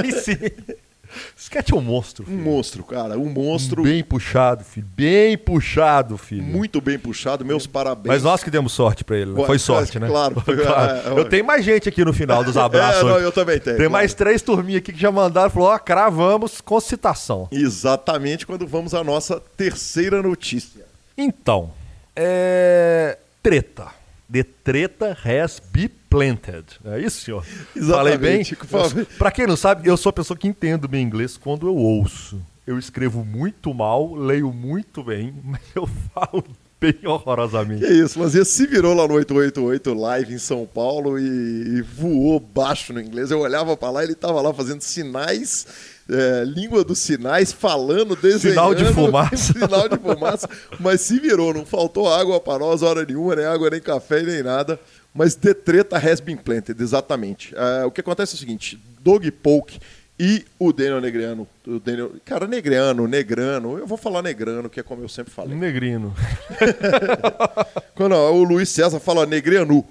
Aí 0.00 0.12
sim. 0.22 0.36
Sketch 1.36 1.70
é 1.70 1.74
um 1.74 1.80
monstro. 1.80 2.24
Um 2.24 2.26
filho. 2.26 2.38
monstro, 2.40 2.84
cara. 2.84 3.18
Um 3.18 3.28
monstro 3.30 3.82
Bem 3.82 4.02
puxado, 4.04 4.64
filho. 4.64 4.86
Bem 4.94 5.36
puxado, 5.38 6.16
filho. 6.18 6.42
muito 6.42 6.80
bem 6.80 6.98
puxado. 6.98 7.44
Meus 7.44 7.66
parabéns. 7.66 8.06
Mas 8.06 8.22
nós 8.22 8.42
que 8.42 8.50
demos 8.50 8.72
sorte 8.72 9.04
pra 9.04 9.16
ele. 9.16 9.32
né? 9.32 9.40
Ué, 9.40 9.46
Foi 9.46 9.58
sorte, 9.58 9.98
né? 9.98 10.06
claro. 10.08 10.34
Claro. 10.44 10.92
É, 11.08 11.08
é, 11.08 11.18
Eu 11.20 11.28
tenho 11.28 11.44
mais 11.44 11.64
gente 11.64 11.88
aqui 11.88 12.04
no 12.04 12.12
final 12.12 12.42
dos 12.44 12.56
abraços. 12.58 13.02
É, 13.02 13.04
não, 13.04 13.18
eu 13.18 13.32
também 13.32 13.58
tenho, 13.58 13.76
Tem 13.76 13.86
claro. 13.86 13.92
mais 13.92 14.14
três 14.14 14.42
turminhas 14.42 14.78
aqui 14.78 14.92
que 14.92 15.00
já 15.00 15.10
mandaram. 15.12 15.50
Falou, 15.50 15.68
ó, 15.68 15.78
cravamos 15.78 16.60
com 16.60 16.78
citação. 16.80 17.48
Exatamente 17.50 18.46
quando 18.46 18.66
vamos 18.66 18.94
à 18.94 19.02
nossa 19.04 19.40
terceira 19.56 20.22
notícia. 20.22 20.84
Então, 21.16 21.72
é... 22.14 23.18
Treta. 23.42 23.97
The 24.30 24.42
treta 24.62 25.16
has 25.24 25.58
been 25.72 25.90
planted. 26.10 26.64
É 26.84 27.00
isso, 27.00 27.22
senhor? 27.22 27.44
Falei 27.44 28.16
bem? 28.18 28.40
Exatamente, 28.40 28.54
favor. 28.66 28.98
Eu- 29.00 29.06
Pra 29.18 29.30
quem 29.30 29.46
não 29.46 29.56
sabe, 29.56 29.88
eu 29.88 29.96
sou 29.96 30.10
a 30.10 30.12
pessoa 30.12 30.36
que 30.36 30.46
entendo 30.46 30.86
bem 30.86 31.02
inglês 31.04 31.36
quando 31.36 31.66
eu 31.66 31.74
ouço. 31.74 32.40
Eu 32.66 32.78
escrevo 32.78 33.24
muito 33.24 33.72
mal, 33.72 34.14
leio 34.14 34.52
muito 34.52 35.02
bem, 35.02 35.34
mas 35.42 35.60
eu 35.74 35.86
falo 36.14 36.44
bem 36.78 36.94
horrorosamente. 37.06 37.80
Que 37.84 37.90
isso, 37.92 38.18
mas 38.18 38.32
se 38.46 38.66
virou 38.66 38.94
lá 38.94 39.08
no 39.08 39.14
888 39.14 39.94
Live 39.94 40.34
em 40.34 40.38
São 40.38 40.66
Paulo 40.66 41.18
e, 41.18 41.22
e 41.78 41.80
voou 41.82 42.38
baixo 42.38 42.92
no 42.92 43.00
inglês. 43.00 43.30
Eu 43.30 43.40
olhava 43.40 43.76
pra 43.76 43.90
lá 43.90 44.04
ele 44.04 44.14
tava 44.14 44.40
lá 44.42 44.52
fazendo 44.52 44.82
sinais, 44.82 45.66
é, 46.10 46.44
língua 46.44 46.82
dos 46.82 46.98
sinais, 46.98 47.52
falando, 47.52 48.16
desenhando. 48.16 48.54
Sinal 48.54 48.74
de 48.74 48.84
fumaça. 48.92 49.52
sinal 49.52 49.88
de 49.88 49.98
fumaça. 49.98 50.48
Mas 50.80 51.02
se 51.02 51.18
virou, 51.18 51.52
não 51.52 51.66
faltou 51.66 52.12
água 52.12 52.40
pra 52.40 52.58
nós, 52.58 52.82
hora 52.82 53.04
nenhuma, 53.04 53.36
nem 53.36 53.44
água, 53.44 53.70
nem 53.70 53.80
café, 53.80 54.22
nem 54.22 54.42
nada. 54.42 54.80
Mas 55.14 55.34
The 55.34 55.54
Treta 55.54 55.96
has 55.96 56.20
been 56.20 56.36
planted, 56.36 56.80
exatamente. 56.82 57.54
É, 57.56 57.84
o 57.84 57.90
que 57.90 58.00
acontece 58.00 58.34
é 58.34 58.36
o 58.36 58.38
seguinte, 58.38 58.78
Doug 59.00 59.26
Polk 59.42 59.78
e 60.18 60.44
o 60.58 60.72
Daniel 60.72 61.00
Negreano, 61.00 61.46
o 61.66 61.78
Daniel, 61.78 62.12
cara, 62.24 62.46
Negreano, 62.46 63.06
Negrano, 63.06 63.78
eu 63.78 63.86
vou 63.86 63.96
falar 63.96 64.20
Negrano, 64.20 64.68
que 64.68 64.80
é 64.80 64.82
como 64.82 65.02
eu 65.02 65.08
sempre 65.08 65.32
falei. 65.32 65.56
Negrino. 65.56 66.14
Quando 67.94 68.12
ó, 68.12 68.32
o 68.32 68.42
Luiz 68.42 68.68
César 68.68 68.98
fala 68.98 69.26
negreanu. 69.26 69.84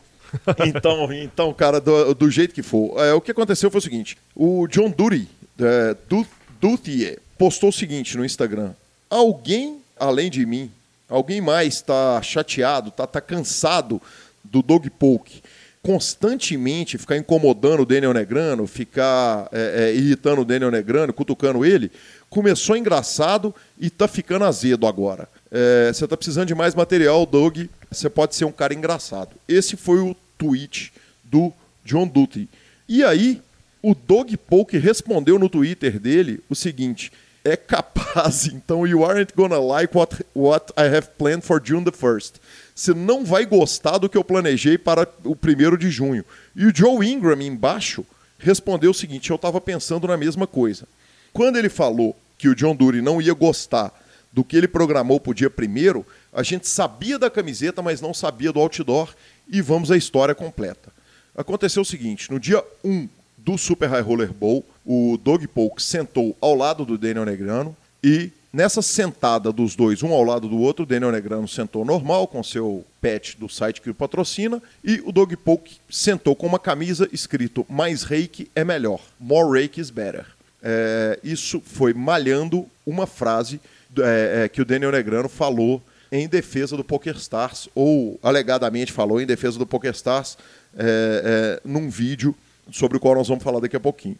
Então, 0.66 1.14
então, 1.14 1.54
cara, 1.54 1.80
do, 1.80 2.14
do 2.14 2.30
jeito 2.30 2.54
que 2.54 2.62
for. 2.62 3.00
É, 3.02 3.14
o 3.14 3.22
que 3.22 3.32
aconteceu 3.32 3.72
foi 3.72 3.80
o 3.80 3.82
seguinte: 3.82 4.18
o 4.36 4.68
John 4.68 4.90
Duty, 4.90 5.28
é, 5.60 5.96
Du- 6.10 6.26
Duthier, 6.60 7.20
postou 7.38 7.70
o 7.70 7.74
seguinte 7.74 8.18
no 8.18 8.26
Instagram: 8.26 8.72
alguém 9.10 9.80
além 10.00 10.30
de 10.30 10.46
mim, 10.46 10.72
alguém 11.10 11.42
mais 11.42 11.76
está 11.76 12.22
chateado, 12.22 12.92
tá, 12.92 13.08
tá 13.08 13.20
cansado 13.22 14.02
do 14.44 14.62
Dog 14.62 14.90
Poke 14.92 15.42
constantemente 15.82 16.98
ficar 16.98 17.16
incomodando 17.18 17.82
o 17.82 17.86
Daniel 17.86 18.14
Negrano, 18.14 18.68
ficar 18.68 19.48
é, 19.54 19.86
é, 19.92 19.96
irritando 19.96 20.42
o 20.42 20.46
Daniel 20.46 20.70
Negrano, 20.70 21.14
cutucando 21.14 21.64
ele, 21.64 21.90
começou 22.30 22.76
engraçado 22.76 23.56
e 23.80 23.90
tá 23.90 24.08
ficando 24.08 24.44
azedo 24.44 24.86
agora. 24.86 25.30
É, 25.50 25.90
Você 25.94 26.06
tá 26.06 26.18
precisando 26.18 26.48
de 26.48 26.56
mais 26.56 26.76
material, 26.76 27.26
Doug. 27.26 27.68
Você 27.90 28.10
pode 28.10 28.36
ser 28.36 28.44
um 28.44 28.52
cara 28.52 28.74
engraçado. 28.74 29.30
Esse 29.48 29.78
foi 29.78 30.00
o 30.00 30.14
tweet 30.38 30.92
do 31.24 31.54
John 31.86 32.06
Duty. 32.06 32.50
E 32.90 33.02
aí, 33.04 33.42
o 33.88 33.96
Doug 33.96 34.34
Polk 34.50 34.78
respondeu 34.78 35.40
no 35.40 35.48
Twitter 35.48 35.98
dele 35.98 36.42
o 36.50 36.56
seguinte: 36.56 37.10
é 37.42 37.56
capaz, 37.56 38.46
então 38.52 38.86
you 38.86 39.06
aren't 39.06 39.34
gonna 39.34 39.58
like 39.58 39.96
what, 39.96 40.26
what 40.36 40.74
I 40.78 40.94
have 40.94 41.08
planned 41.18 41.46
for 41.46 41.62
June 41.64 41.86
the 41.86 41.92
1st. 41.92 42.34
Você 42.76 42.94
não 42.94 43.24
vai 43.24 43.46
gostar 43.46 43.98
do 43.98 44.10
que 44.10 44.18
eu 44.18 44.26
planejei 44.26 44.78
para 44.78 45.08
o 45.24 45.38
primeiro 45.38 45.78
de 45.78 45.90
junho. 45.90 46.26
E 46.54 46.66
o 46.66 46.76
Joe 46.76 47.08
Ingram 47.08 47.42
embaixo 47.42 48.06
respondeu 48.38 48.92
o 48.92 48.94
seguinte: 48.94 49.30
eu 49.30 49.38
estava 49.38 49.62
pensando 49.62 50.06
na 50.06 50.18
mesma 50.18 50.46
coisa. 50.46 50.86
Quando 51.32 51.56
ele 51.56 51.70
falou 51.70 52.14
que 52.38 52.50
o 52.50 52.56
John 52.56 52.76
Dury 52.76 53.02
não 53.02 53.22
ia 53.22 53.34
gostar 53.34 53.94
do 54.34 54.44
que 54.44 54.58
ele 54.58 54.68
programou 54.68 55.18
para 55.18 55.32
o 55.32 55.34
dia 55.34 55.50
primeiro, 55.50 56.06
a 56.34 56.44
gente 56.44 56.68
sabia 56.68 57.18
da 57.18 57.30
camiseta, 57.30 57.82
mas 57.82 58.02
não 58.02 58.14
sabia 58.14 58.52
do 58.52 58.60
outdoor. 58.60 59.16
E 59.48 59.62
vamos 59.62 59.92
à 59.92 59.96
história 59.96 60.36
completa. 60.36 60.92
Aconteceu 61.34 61.84
o 61.84 61.86
seguinte: 61.86 62.30
no 62.30 62.38
dia 62.38 62.62
1 62.84 63.08
do 63.48 63.58
Super 63.58 63.88
High 63.88 64.02
Roller 64.02 64.34
Bowl, 64.34 64.66
o 64.86 65.18
Doug 65.24 65.46
Polk 65.46 65.82
sentou 65.82 66.36
ao 66.42 66.54
lado 66.54 66.84
do 66.84 66.98
Daniel 66.98 67.24
Negrano 67.24 67.74
e 68.04 68.30
nessa 68.52 68.82
sentada 68.82 69.54
dos 69.54 69.74
dois, 69.74 70.04
um 70.04 70.12
ao 70.12 70.22
lado 70.22 70.50
do 70.50 70.58
outro, 70.58 70.84
o 70.84 70.86
Daniel 70.86 71.14
Negrano 71.14 71.48
sentou 71.48 71.86
normal 71.86 72.28
com 72.28 72.44
seu 72.44 72.84
patch 73.02 73.36
do 73.38 73.48
site 73.48 73.80
que 73.80 73.90
o 73.90 73.94
patrocina 73.94 74.62
e 74.84 75.02
o 75.06 75.14
Doug 75.14 75.32
Polk 75.46 75.78
sentou 75.90 76.36
com 76.36 76.46
uma 76.46 76.60
camisa 76.60 77.08
escrito 77.14 77.66
mais 77.70 78.04
reiki 78.04 78.52
é 78.54 78.66
melhor, 78.66 79.00
more 79.18 79.58
reiki 79.58 79.80
is 79.80 79.90
better. 79.90 80.26
É, 80.62 81.18
isso 81.24 81.62
foi 81.66 81.94
malhando 81.94 82.66
uma 82.86 83.08
frase 83.08 83.62
é, 83.98 84.44
é, 84.44 84.50
que 84.50 84.62
o 84.62 84.66
Daniel 84.66 84.92
Negrano 84.92 85.30
falou 85.30 85.82
em 86.12 86.28
defesa 86.28 86.76
do 86.76 86.84
PokerStars, 86.84 87.70
ou 87.74 88.20
alegadamente 88.22 88.92
falou 88.92 89.22
em 89.22 89.26
defesa 89.26 89.58
do 89.58 89.66
PokerStars 89.66 90.38
é, 90.78 90.82
é, 90.84 91.62
num 91.64 91.90
vídeo 91.90 92.36
sobre 92.72 92.98
o 92.98 93.00
qual 93.00 93.16
nós 93.16 93.28
vamos 93.28 93.44
falar 93.44 93.60
daqui 93.60 93.76
a 93.76 93.80
pouquinho. 93.80 94.18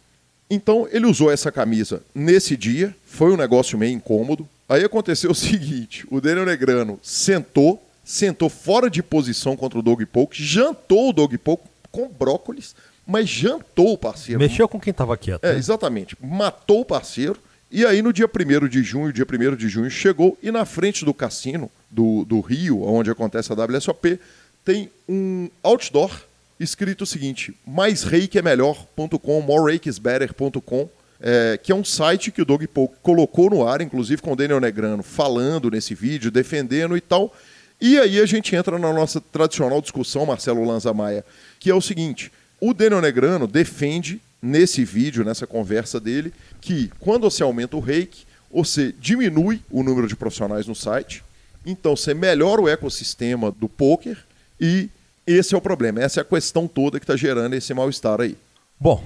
Então 0.50 0.88
ele 0.90 1.06
usou 1.06 1.30
essa 1.30 1.52
camisa 1.52 2.02
nesse 2.14 2.56
dia, 2.56 2.94
foi 3.06 3.32
um 3.32 3.36
negócio 3.36 3.78
meio 3.78 3.92
incômodo. 3.92 4.48
Aí 4.68 4.84
aconteceu 4.84 5.30
o 5.32 5.34
seguinte: 5.34 6.06
o 6.10 6.20
Daniel 6.20 6.46
Negrano 6.46 6.98
sentou, 7.02 7.82
sentou 8.04 8.48
fora 8.48 8.88
de 8.88 9.02
posição 9.02 9.56
contra 9.56 9.78
o 9.78 9.82
Doug 9.82 10.02
Polk, 10.04 10.42
jantou 10.42 11.10
o 11.10 11.12
Doug 11.12 11.34
Polk 11.36 11.62
com 11.90 12.08
brócolis, 12.08 12.74
mas 13.06 13.28
jantou 13.28 13.92
o 13.92 13.98
parceiro. 13.98 14.40
Mexeu 14.40 14.68
com 14.68 14.80
quem 14.80 14.92
tava 14.92 15.16
quieto. 15.16 15.44
É, 15.44 15.52
né? 15.52 15.58
exatamente. 15.58 16.16
Matou 16.20 16.80
o 16.80 16.84
parceiro. 16.84 17.38
E 17.70 17.84
aí, 17.84 18.00
no 18.00 18.14
dia 18.14 18.26
1 18.26 18.66
de 18.66 18.82
junho, 18.82 19.12
dia 19.12 19.26
1 19.30 19.54
de 19.54 19.68
junho 19.68 19.90
chegou, 19.90 20.38
e 20.42 20.50
na 20.50 20.64
frente 20.64 21.04
do 21.04 21.12
cassino 21.12 21.70
do, 21.90 22.24
do 22.24 22.40
Rio, 22.40 22.82
onde 22.82 23.10
acontece 23.10 23.52
a 23.52 23.54
WSOP, 23.54 24.18
tem 24.64 24.90
um 25.06 25.50
outdoor 25.62 26.10
escrito 26.58 27.02
o 27.02 27.06
seguinte: 27.06 27.54
maisreikiemelhor.com, 27.66 29.40
morereikisbetter.com, 29.40 30.88
é, 31.20 31.58
que 31.62 31.72
é 31.72 31.74
um 31.74 31.84
site 31.84 32.30
que 32.30 32.42
o 32.42 32.44
Doug 32.44 32.64
Polk 32.64 32.96
colocou 33.02 33.50
no 33.50 33.66
ar, 33.66 33.80
inclusive 33.80 34.22
com 34.22 34.32
o 34.32 34.36
Daniel 34.36 34.60
Negrano 34.60 35.02
falando 35.02 35.70
nesse 35.70 35.94
vídeo, 35.94 36.30
defendendo 36.30 36.96
e 36.96 37.00
tal. 37.00 37.34
E 37.80 37.98
aí 37.98 38.20
a 38.20 38.26
gente 38.26 38.54
entra 38.56 38.78
na 38.78 38.92
nossa 38.92 39.20
tradicional 39.20 39.80
discussão, 39.80 40.26
Marcelo 40.26 40.64
Lanza 40.64 40.92
Maia, 40.92 41.24
que 41.60 41.70
é 41.70 41.74
o 41.74 41.80
seguinte: 41.80 42.32
o 42.60 42.74
Daniel 42.74 43.00
Negrano 43.00 43.46
defende 43.46 44.20
nesse 44.40 44.84
vídeo, 44.84 45.24
nessa 45.24 45.46
conversa 45.46 45.98
dele, 45.98 46.32
que 46.60 46.90
quando 46.98 47.22
você 47.22 47.42
aumenta 47.42 47.76
o 47.76 47.80
reiki, 47.80 48.26
você 48.50 48.94
diminui 48.98 49.60
o 49.70 49.82
número 49.82 50.08
de 50.08 50.16
profissionais 50.16 50.66
no 50.66 50.74
site, 50.74 51.22
então 51.66 51.94
você 51.94 52.14
melhora 52.14 52.60
o 52.60 52.68
ecossistema 52.68 53.50
do 53.50 53.68
poker 53.68 54.16
e 54.60 54.88
esse 55.34 55.54
é 55.54 55.58
o 55.58 55.60
problema, 55.60 56.00
essa 56.00 56.20
é 56.20 56.22
a 56.22 56.24
questão 56.24 56.66
toda 56.66 56.98
que 56.98 57.04
está 57.04 57.16
gerando 57.16 57.54
esse 57.54 57.74
mal-estar 57.74 58.20
aí. 58.20 58.36
Bom, 58.80 59.04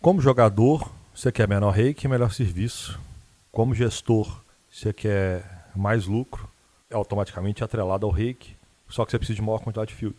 como 0.00 0.20
jogador, 0.20 0.90
você 1.14 1.30
quer 1.30 1.46
menor 1.46 1.70
reiki, 1.70 2.08
melhor 2.08 2.32
serviço. 2.32 2.98
Como 3.52 3.74
gestor, 3.74 4.40
você 4.70 4.92
quer 4.92 5.44
mais 5.74 6.06
lucro, 6.06 6.48
é 6.90 6.94
automaticamente 6.94 7.62
atrelado 7.62 8.06
ao 8.06 8.12
reiki, 8.12 8.56
só 8.88 9.04
que 9.04 9.10
você 9.10 9.18
precisa 9.18 9.36
de 9.36 9.42
maior 9.42 9.60
quantidade 9.60 9.90
de 9.90 9.94
field. 9.94 10.16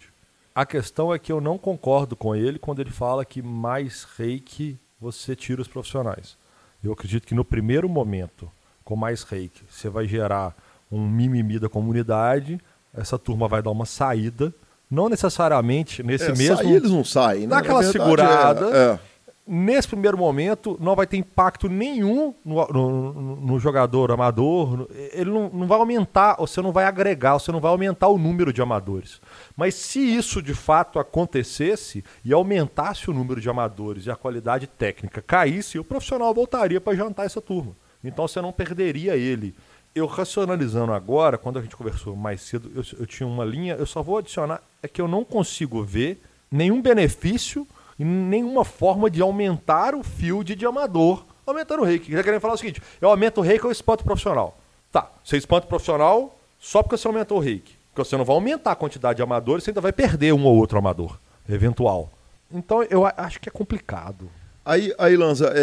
A 0.54 0.66
questão 0.66 1.14
é 1.14 1.20
que 1.20 1.32
eu 1.32 1.42
não 1.42 1.58
concordo 1.58 2.16
com 2.16 2.36
ele 2.36 2.60
quando 2.60 2.80
ele 2.80 2.92
fala 2.92 3.26
que 3.26 3.42
mais 3.42 4.04
reiki 4.18 4.78
você 5.00 5.36
tira 5.36 5.62
os 5.62 5.68
profissionais. 5.68 6.38
Eu 6.84 6.94
acredito 6.94 7.28
que 7.28 7.36
no 7.36 7.44
primeiro 7.44 7.90
momento, 7.90 8.52
com 8.84 8.96
mais 8.96 9.24
reiki, 9.24 9.64
você 9.70 9.90
vai 9.90 10.08
gerar 10.08 10.56
um 10.92 11.08
mimimi 11.08 11.58
da 11.58 11.70
comunidade, 11.70 12.60
essa 12.94 13.18
turma 13.18 13.48
vai 13.48 13.62
dar 13.62 13.72
uma 13.72 13.86
saída, 13.86 14.54
não 14.91 15.08
necessariamente 15.10 16.04
nesse 16.04 16.25
É, 16.25 16.36
mesmo. 16.36 16.58
sair 16.58 16.73
eles 16.73 16.91
não 16.91 17.04
saem, 17.04 17.41
né? 17.43 17.47
Dá 17.47 17.58
aquela 17.60 17.82
verdade, 17.82 18.04
segurada. 18.04 18.65
é, 18.77 18.91
é. 18.95 18.99
Nesse 19.47 19.88
primeiro 19.88 20.17
momento, 20.17 20.77
não 20.80 20.95
vai 20.95 21.08
ter 21.08 21.17
impacto 21.17 21.67
nenhum 21.67 22.34
no, 22.45 22.67
no- 22.67 23.36
no 23.38 23.60
jogador 23.60 24.12
amador. 24.12 24.88
Ele 25.12 25.32
não, 25.32 25.49
não 25.49 25.67
vai 25.67 25.80
aumentar, 25.80 26.36
você 26.38 26.62
não 26.62 26.71
vai 26.71 26.86
agregar, 26.86 27.34
você 27.34 27.51
não 27.51 27.60
vai 27.60 27.71
aumentar 27.71 28.08
o 28.08 28.19
número 28.19 28.54
de 28.54 28.62
amadores. 28.62 29.19
Mas 29.58 29.73
se 29.75 29.99
isso 29.99 30.41
de 30.41 30.54
fato 30.54 30.99
acontecesse 30.99 32.04
e 32.23 32.32
aumentasse 32.32 33.10
o 33.10 33.13
número 33.13 33.41
de 33.41 33.49
amadores 33.49 34.06
e 34.06 34.12
a 34.12 34.15
qualidade 34.15 34.67
técnica 34.67 35.21
caísse, 35.25 35.80
o 35.80 35.84
profissional 35.84 36.34
voltaria 36.34 36.80
para 36.80 36.95
jantar 36.95 37.25
essa 37.25 37.41
turma. 37.41 37.75
Então 38.04 38.27
você 38.27 38.39
não 38.41 38.51
perderia 38.51 39.15
ele. 39.17 39.56
Eu 39.93 40.06
racionalizando 40.06 40.93
agora, 40.93 41.38
quando 41.38 41.60
a 41.60 41.62
gente 41.62 41.75
conversou 41.75 42.15
mais 42.15 42.41
cedo, 42.41 42.71
eu, 42.75 42.84
eu 42.99 43.06
tinha 43.06 43.27
uma 43.27 43.43
linha, 43.43 43.75
eu 43.75 43.86
só 43.86 44.01
vou 44.01 44.17
adicionar, 44.17 44.62
é 44.82 44.88
que 44.88 45.01
eu 45.01 45.08
não 45.08 45.25
consigo 45.25 45.84
ver 45.84 46.21
nenhum 46.49 46.82
benefício 46.82 47.67
e 47.99 48.06
nenhuma 48.06 48.63
forma 48.63 49.10
de 49.10 49.21
aumentar 49.21 49.93
o 49.93 50.01
field 50.04 50.56
de 50.56 50.65
amador 50.65 51.25
aumentando 51.45 51.82
o 51.82 51.86
reiki. 51.86 52.12
Você 52.15 52.23
querendo 52.23 52.39
falar 52.39 52.54
o 52.54 52.58
seguinte: 52.58 52.82
eu 53.01 53.10
aumento 53.10 53.39
o 53.39 53.41
reiki 53.41 53.65
ou 53.65 53.71
espanto 53.71 54.01
o 54.01 54.06
profissional? 54.06 54.58
Tá, 54.91 55.10
você 55.23 55.38
espanta 55.38 55.65
o 55.65 55.69
profissional 55.69 56.38
só 56.60 56.82
porque 56.82 56.97
você 56.97 57.08
aumentou 57.08 57.38
o 57.38 57.41
reiki. 57.41 57.75
Porque 57.93 58.08
você 58.08 58.15
não 58.15 58.23
vai 58.23 58.36
aumentar 58.36 58.71
a 58.71 58.75
quantidade 58.75 59.17
de 59.17 59.21
amadores, 59.23 59.63
você 59.63 59.71
ainda 59.71 59.82
vai 59.82 59.91
perder 59.91 60.34
um 60.34 60.45
ou 60.45 60.56
outro 60.56 60.77
amador, 60.77 61.17
eventual. 61.49 62.10
Então 62.49 62.82
eu 62.84 63.06
acho 63.06 63.39
que 63.41 63.49
é 63.49 63.51
complicado. 63.51 64.30
Aí, 64.63 64.93
aí 64.97 65.17
Lanza, 65.17 65.47
é, 65.47 65.49
é, 65.49 65.58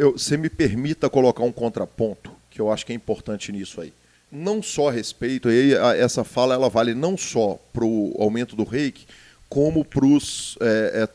é, 0.00 0.02
eu- 0.02 0.12
você 0.12 0.36
me 0.36 0.48
permita 0.48 1.08
colocar 1.10 1.42
um 1.44 1.52
contraponto, 1.52 2.32
que 2.58 2.62
eu 2.62 2.72
acho 2.72 2.84
que 2.84 2.92
é 2.92 2.96
importante 2.96 3.52
nisso 3.52 3.80
aí. 3.80 3.92
Não 4.32 4.60
só 4.60 4.90
respeito, 4.90 5.48
a- 5.48 5.96
essa 5.96 6.24
fala 6.24 6.54
ela 6.54 6.68
vale 6.68 6.92
não 6.92 7.16
só 7.16 7.56
para 7.72 7.84
o 7.84 8.14
aumento 8.18 8.56
do 8.56 8.64
reiki, 8.64 9.06
como 9.48 9.84
para 9.84 10.04
os 10.04 10.58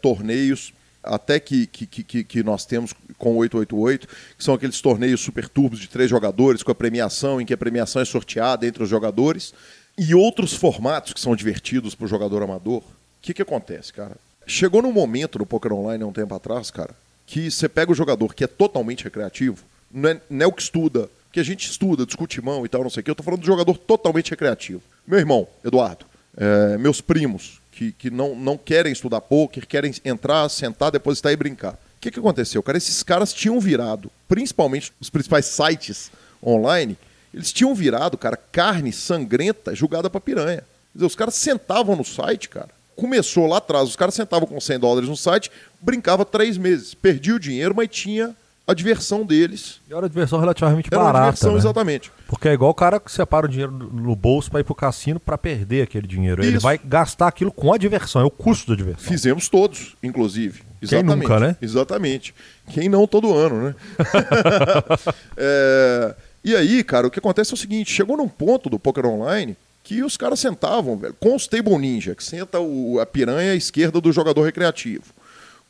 torneios, 0.01 0.73
até 1.03 1.37
que, 1.39 1.67
que, 1.67 1.85
que, 1.85 2.23
que 2.23 2.43
nós 2.43 2.65
temos 2.65 2.93
com 3.17 3.33
o 3.33 3.37
888, 3.37 4.07
que 4.37 4.43
são 4.43 4.53
aqueles 4.53 4.79
torneios 4.79 5.19
super 5.19 5.49
turbos 5.49 5.79
de 5.79 5.89
três 5.89 6.09
jogadores, 6.09 6.63
com 6.63 6.71
a 6.71 6.75
premiação, 6.75 7.41
em 7.41 7.45
que 7.45 7.53
a 7.53 7.57
premiação 7.57 8.01
é 8.01 8.05
sorteada 8.05 8.65
entre 8.65 8.81
os 8.81 8.89
jogadores, 8.89 9.53
e 9.97 10.15
outros 10.15 10.53
formatos 10.53 11.11
que 11.13 11.19
são 11.19 11.35
divertidos 11.35 11.93
para 11.93 12.05
o 12.05 12.07
jogador 12.07 12.41
amador. 12.41 12.79
O 12.79 12.83
que, 13.21 13.33
que 13.33 13.41
acontece, 13.41 13.91
cara? 13.91 14.15
Chegou 14.47 14.81
num 14.81 14.93
momento 14.93 15.37
no 15.37 15.45
Poker 15.45 15.73
Online 15.73 16.03
há 16.03 16.07
um 16.07 16.13
tempo 16.13 16.33
atrás, 16.33 16.71
cara, 16.71 16.95
que 17.27 17.51
você 17.51 17.67
pega 17.69 17.91
o 17.91 17.95
jogador 17.95 18.33
que 18.33 18.43
é 18.45 18.47
totalmente 18.47 19.03
recreativo, 19.03 19.57
não 19.91 20.09
é, 20.09 20.21
não 20.29 20.45
é 20.45 20.47
o 20.47 20.51
que 20.53 20.61
estuda, 20.61 21.09
que 21.33 21.39
a 21.39 21.43
gente 21.43 21.67
estuda, 21.67 22.05
discute 22.05 22.39
mão 22.39 22.63
e 22.63 22.69
tal, 22.69 22.83
não 22.83 22.91
sei 22.91 23.01
o 23.01 23.03
que, 23.03 23.09
eu 23.09 23.15
tô 23.15 23.23
falando 23.23 23.39
do 23.39 23.45
jogador 23.45 23.75
totalmente 23.75 24.29
recreativo. 24.29 24.83
Meu 25.05 25.17
irmão, 25.17 25.47
Eduardo, 25.65 26.05
é, 26.37 26.77
meus 26.77 27.01
primos, 27.01 27.59
que, 27.71 27.91
que 27.91 28.11
não, 28.11 28.35
não 28.35 28.55
querem 28.55 28.93
estudar 28.93 29.19
poker, 29.19 29.65
querem 29.65 29.91
entrar, 30.05 30.47
sentar, 30.47 30.91
depositar 30.91 31.31
e 31.31 31.35
brincar. 31.35 31.73
O 31.73 31.77
que, 31.99 32.11
que 32.11 32.19
aconteceu, 32.19 32.61
cara? 32.61 32.77
Esses 32.77 33.01
caras 33.01 33.33
tinham 33.33 33.59
virado, 33.59 34.11
principalmente 34.27 34.93
os 35.01 35.09
principais 35.09 35.47
sites 35.47 36.11
online, 36.45 36.95
eles 37.33 37.51
tinham 37.51 37.73
virado, 37.73 38.15
cara, 38.15 38.37
carne 38.37 38.93
sangrenta 38.93 39.73
jogada 39.73 40.11
pra 40.11 40.21
piranha. 40.21 40.61
Quer 40.91 40.97
dizer, 40.99 41.07
os 41.07 41.15
caras 41.15 41.33
sentavam 41.33 41.95
no 41.95 42.05
site, 42.05 42.47
cara. 42.47 42.69
Começou 42.95 43.47
lá 43.47 43.57
atrás, 43.57 43.89
os 43.89 43.95
caras 43.95 44.13
sentavam 44.13 44.47
com 44.47 44.61
100 44.61 44.77
dólares 44.77 45.09
no 45.09 45.17
site, 45.17 45.49
brincava 45.81 46.23
três 46.23 46.59
meses. 46.59 46.93
Perdia 46.93 47.33
o 47.33 47.39
dinheiro, 47.39 47.73
mas 47.75 47.87
tinha 47.89 48.35
a 48.65 48.73
diversão 48.73 49.25
deles. 49.25 49.81
E 49.89 49.91
era 49.91 50.01
uma 50.01 50.09
diversão 50.09 50.39
relativamente 50.39 50.87
Era 50.91 51.03
barata. 51.03 51.25
diversão, 51.25 51.51
né? 51.51 51.57
exatamente. 51.57 52.11
Porque 52.27 52.47
é 52.47 52.53
igual 52.53 52.71
o 52.71 52.73
cara 52.73 52.99
que 52.99 53.11
separa 53.11 53.45
o 53.45 53.49
dinheiro 53.49 53.71
no 53.71 54.15
bolso 54.15 54.49
para 54.49 54.61
ir 54.61 54.63
pro 54.63 54.73
cassino 54.73 55.19
para 55.19 55.37
perder 55.37 55.81
aquele 55.83 56.07
dinheiro. 56.07 56.41
Ele 56.41 56.53
Isso. 56.57 56.63
vai 56.63 56.79
gastar 56.83 57.27
aquilo 57.27 57.51
com 57.51 57.73
a 57.73 57.77
diversão, 57.77 58.21
é 58.21 58.25
o 58.25 58.31
custo 58.31 58.71
da 58.71 58.75
diversão. 58.77 59.05
Fizemos 59.07 59.49
todos, 59.49 59.95
inclusive. 60.01 60.59
Quem 60.79 60.99
Exatamente. 60.99 61.27
nunca, 61.29 61.39
né? 61.39 61.57
Exatamente. 61.61 62.33
Quem 62.71 62.87
não 62.89 63.05
todo 63.07 63.33
ano, 63.33 63.63
né? 63.69 63.75
É, 65.37 66.15
E 66.43 66.55
aí, 66.55 66.83
cara, 66.83 67.07
o 67.07 67.11
que 67.11 67.19
acontece 67.19 67.51
é 67.51 67.55
o 67.55 67.57
seguinte: 67.57 67.91
chegou 67.91 68.17
num 68.17 68.27
ponto 68.27 68.69
do 68.69 68.77
poker 68.79 69.05
online 69.05 69.55
que 69.83 70.01
os 70.03 70.15
caras 70.15 70.39
sentavam, 70.39 70.95
velho, 70.97 71.15
com 71.19 71.35
os 71.35 71.45
Table 71.47 71.77
Ninja, 71.77 72.15
que 72.15 72.23
senta 72.23 72.59
o- 72.59 72.99
a 73.01 73.05
piranha 73.05 73.51
à 73.51 73.55
esquerda 73.55 73.99
do 73.99 74.11
jogador 74.13 74.43
recreativo, 74.43 75.03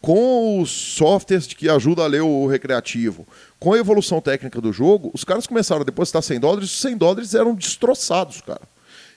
com 0.04 0.60
os 0.60 0.70
softwares 0.70 1.48
que 1.48 1.70
ajudam 1.70 2.04
a 2.04 2.08
ler 2.10 2.22
o 2.22 2.46
recreativo, 2.46 3.26
com 3.58 3.72
a 3.72 3.78
evolução 3.78 4.20
técnica 4.20 4.60
do 4.60 4.74
jogo, 4.74 5.10
os 5.14 5.24
caras 5.24 5.48
começaram 5.48 5.82
a 5.82 5.86
depositar 5.86 6.22
100 6.22 6.42
dólares 6.42 6.72
os 6.72 6.82
100 6.82 6.98
dólares 6.98 7.34
eram 7.34 7.56
destroçados, 7.56 8.42
cara. 8.42 8.60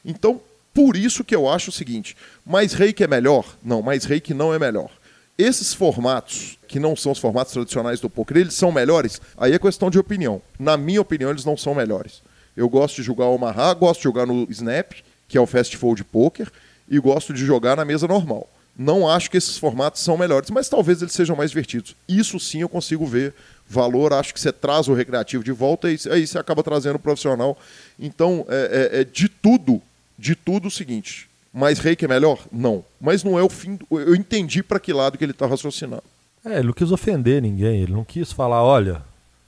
Então, 0.05 0.41
por 0.73 0.97
isso 0.97 1.25
que 1.25 1.35
eu 1.35 1.49
acho 1.49 1.71
o 1.71 1.73
seguinte: 1.73 2.17
mais 2.47 2.73
reiki 2.73 3.03
é 3.03 3.09
melhor? 3.09 3.45
Não, 3.65 3.83
mais 3.83 4.05
reiki 4.05 4.33
não 4.33 4.55
é 4.55 4.61
melhor. 4.61 4.89
Esses 5.37 5.75
formatos, 5.75 6.57
que 6.69 6.79
não 6.79 6.95
são 6.95 7.11
os 7.11 7.19
formatos 7.19 7.53
tradicionais 7.53 7.99
do 7.99 8.09
poker, 8.09 8.37
eles 8.37 8.55
são 8.55 8.71
melhores? 8.71 9.21
Aí 9.37 9.55
é 9.55 9.59
questão 9.59 9.91
de 9.91 9.99
opinião. 9.99 10.41
Na 10.57 10.77
minha 10.77 11.01
opinião, 11.01 11.31
eles 11.31 11.45
não 11.45 11.57
são 11.57 11.75
melhores. 11.75 12.23
Eu 12.57 12.69
gosto 12.69 12.95
de 12.95 13.03
jogar 13.03 13.25
o 13.25 13.35
Omaha, 13.35 13.75
gosto 13.75 13.99
de 13.99 14.05
jogar 14.05 14.25
no 14.25 14.47
Snap, 14.51 14.93
que 15.27 15.37
é 15.37 15.41
o 15.41 15.47
Fast 15.47 15.77
Fold 15.77 16.05
Poker, 16.05 16.49
e 16.89 16.97
gosto 17.01 17.35
de 17.35 17.45
jogar 17.45 17.77
na 17.77 17.85
mesa 17.85 18.07
normal. 18.07 18.49
Não 18.79 19.09
acho 19.09 19.31
que 19.31 19.37
esses 19.39 19.57
formatos 19.57 20.03
são 20.03 20.19
melhores, 20.19 20.51
mas 20.51 20.69
talvez 20.69 21.01
eles 21.01 21.15
sejam 21.15 21.35
mais 21.35 21.51
divertidos. 21.51 21.97
Isso 22.09 22.39
sim 22.39 22.61
eu 22.61 22.69
consigo 22.69 23.07
ver 23.07 23.33
valor. 23.69 24.13
Acho 24.13 24.35
que 24.35 24.41
você 24.41 24.53
traz 24.53 24.87
o 24.87 24.93
recreativo 24.95 25.43
de 25.43 25.51
volta 25.53 25.91
e 25.91 25.99
aí 26.11 26.27
você 26.27 26.39
acaba 26.39 26.63
trazendo 26.63 26.97
o 26.97 26.99
profissional. 26.99 27.59
Então, 27.99 28.45
é, 28.49 28.91
é- 28.93 29.01
é 29.01 29.05
de 29.05 29.29
tudo, 29.29 29.81
de 30.19 30.35
tudo 30.35 30.69
o 30.69 30.71
seguinte. 30.71 31.27
Mais 31.53 31.79
reiki 31.79 32.05
é 32.05 32.09
melhor? 32.09 32.39
Não. 32.53 32.85
Mas 33.01 33.25
não 33.25 33.39
é 33.39 33.43
o 33.43 33.49
fim. 33.49 33.77
do- 33.77 33.99
Eu 33.99 34.15
entendi 34.15 34.63
para 34.63 34.79
que 34.79 34.93
lado 34.93 35.17
que 35.17 35.25
ele 35.25 35.33
está 35.33 35.47
raciocinando. 35.47 36.03
É, 36.45 36.59
ele 36.59 36.67
não 36.67 36.73
quis 36.75 36.93
ofender 36.93 37.41
ninguém, 37.41 37.81
ele 37.83 37.93
não 37.93 38.05
quis 38.05 38.31
falar, 38.31 38.63
olha, 38.63 39.03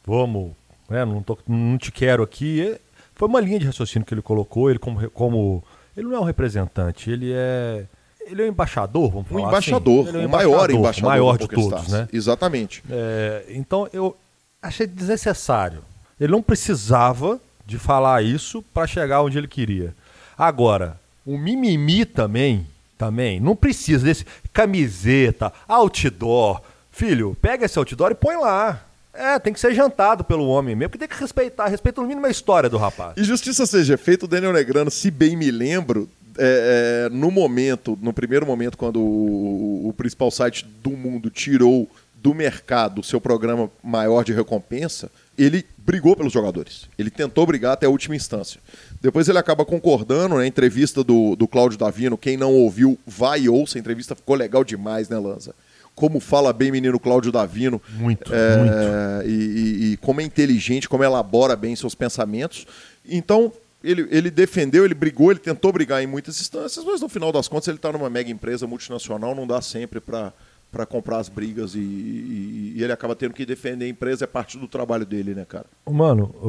vamos, 0.07 0.53
né, 0.89 1.05
não, 1.05 1.23
tô- 1.23 1.39
não 1.47 1.77
te 1.77 1.93
quero 1.93 2.23
aqui. 2.23 2.75
Foi 3.15 3.29
uma 3.29 3.41
linha 3.41 3.59
de 3.59 3.67
raciocínio 3.67 4.07
que 4.07 4.15
ele 4.15 4.23
colocou, 4.23 4.71
ele 4.71 4.79
como, 4.79 5.09
como. 5.11 5.63
Ele 5.97 6.07
não 6.07 6.17
é 6.17 6.21
um 6.21 6.25
representante, 6.25 7.11
ele 7.11 7.31
é. 7.35 7.85
Ele 8.31 8.43
é 8.43 8.45
um 8.47 8.49
embaixador, 8.49 9.11
vamos 9.11 9.31
Um 9.31 9.35
falar 9.35 9.49
embaixador, 9.49 10.09
assim. 10.09 10.17
Ele 10.17 10.25
é 10.25 10.27
o 10.27 10.31
maior 10.31 10.71
embaixador. 10.71 11.09
o 11.09 11.11
maior 11.11 11.39
de 11.39 11.49
todos, 11.49 11.89
né? 11.89 12.09
Exatamente. 12.13 12.83
É, 12.91 13.45
então 13.49 13.89
eu 13.93 14.17
achei 14.63 14.87
desnecessário. 14.87 15.83
Ele 16.21 16.33
não 16.33 16.43
precisava 16.43 17.41
de 17.65 17.79
falar 17.79 18.23
isso 18.23 18.63
para 18.75 18.87
chegar 18.87 19.23
onde 19.23 19.39
ele 19.39 19.49
queria. 19.49 19.95
Agora, 20.37 20.99
o 21.25 21.37
mimimi 21.37 22.05
também, 22.05 22.67
também, 22.97 23.39
não 23.41 23.55
precisa 23.55 24.05
desse 24.05 24.25
camiseta, 24.53 25.53
outdoor. 25.67 26.61
Filho, 26.91 27.37
pega 27.41 27.67
esse 27.67 27.79
outdoor 27.79 28.11
e 28.11 28.15
põe 28.15 28.37
lá. 28.37 28.83
É, 29.13 29.39
tem 29.39 29.53
que 29.53 29.59
ser 29.59 29.75
jantado 29.75 30.23
pelo 30.23 30.47
homem 30.47 30.77
mesmo, 30.77 30.91
porque 30.91 31.07
tem 31.07 31.17
que 31.17 31.21
respeitar, 31.21 31.67
respeita 31.67 32.01
no 32.01 32.07
mínimo 32.07 32.27
a 32.27 32.31
história 32.31 32.69
do 32.71 32.77
rapaz. 32.79 33.15
E 33.17 33.25
justiça 33.25 33.67
seja 33.67 33.99
feita, 33.99 34.27
o 34.27 34.29
Daniel 34.29 34.53
Negrano, 34.53 34.91
se 34.91 35.11
bem 35.11 35.37
me 35.37 35.51
lembro, 35.51 36.09
é, 36.39 37.07
é, 37.07 37.09
no 37.11 37.31
momento, 37.31 37.99
no 38.01 38.13
primeiro 38.13 38.47
momento, 38.47 38.79
quando 38.79 39.01
o, 39.01 39.89
o 39.89 39.93
principal 39.93 40.31
site 40.31 40.65
do 40.83 40.91
mundo 40.91 41.29
tirou 41.31 41.89
do 42.15 42.35
mercado 42.35 43.01
o 43.01 43.05
seu 43.05 43.21
programa 43.21 43.71
maior 43.83 44.25
de 44.25 44.33
recompensa, 44.33 45.11
ele 45.37 45.65
brigou 45.79 46.17
pelos 46.17 46.33
jogadores. 46.33 46.89
Ele 46.99 47.11
tentou 47.11 47.47
brigar 47.47 47.73
até 47.75 47.87
a 47.87 47.91
última 47.91 48.17
instância. 48.17 48.61
Depois 49.01 49.29
ele 49.29 49.39
acaba 49.39 49.65
concordando, 49.65 50.37
né? 50.37 50.47
Entrevista 50.47 51.05
do, 51.05 51.37
do 51.37 51.47
Cláudio 51.47 51.79
Davino. 51.79 52.19
Quem 52.19 52.37
não 52.37 52.53
ouviu, 52.53 52.99
vai 53.07 53.43
e 53.43 53.49
ouça. 53.49 53.79
A 53.79 53.81
entrevista 53.81 54.17
ficou 54.17 54.35
legal 54.35 54.65
demais, 54.65 55.09
né, 55.09 55.17
Lanza? 55.17 55.55
Como 55.95 56.19
fala 56.19 56.53
bem 56.53 56.73
menino 56.73 56.99
Cláudio 56.99 57.31
Davino. 57.31 57.81
Muito, 57.91 58.33
É, 58.35 58.57
muito. 58.59 59.29
e, 59.29 59.33
e- 59.33 59.93
e 59.93 59.97
como 59.99 60.21
é 60.21 60.25
inteligente, 60.25 60.89
como 60.89 61.05
elabora 61.05 61.55
bem 61.55 61.75
seus 61.77 61.95
pensamentos. 61.95 62.67
Então, 63.09 63.53
ele, 63.83 64.07
ele 64.11 64.31
defendeu, 64.31 64.85
ele 64.85 64.95
brigou, 64.95 65.31
ele 65.31 65.41
tentou 65.41 65.73
brigar 65.73 66.03
em 66.03 66.07
muitas 66.07 66.41
instâncias, 66.41 66.85
mas 66.85 67.01
no 67.01 67.09
final 67.09 67.31
das 67.33 67.47
contas 67.49 67.69
ele 67.69 67.77
está 67.77 67.93
numa 67.93 68.11
mega 68.11 68.31
empresa 68.31 68.67
multinacional, 68.67 69.35
não 69.35 69.47
dá 69.47 69.61
sempre 69.61 70.01
para 70.01 70.33
para 70.71 70.85
comprar 70.85 71.17
as 71.17 71.31
brigas 71.31 71.75
e, 71.75 71.79
e- 71.79 72.75
e 72.77 72.83
ele 72.85 72.93
acaba 72.93 73.17
tendo 73.17 73.33
que 73.33 73.47
defender 73.47 73.87
a 73.87 73.89
empresa, 73.89 74.25
é 74.25 74.27
parte 74.27 74.59
do 74.59 74.69
trabalho 74.69 75.07
dele, 75.07 75.35
né, 75.35 75.47
cara? 75.49 75.65
Mano, 75.91 76.25
o, 76.43 76.49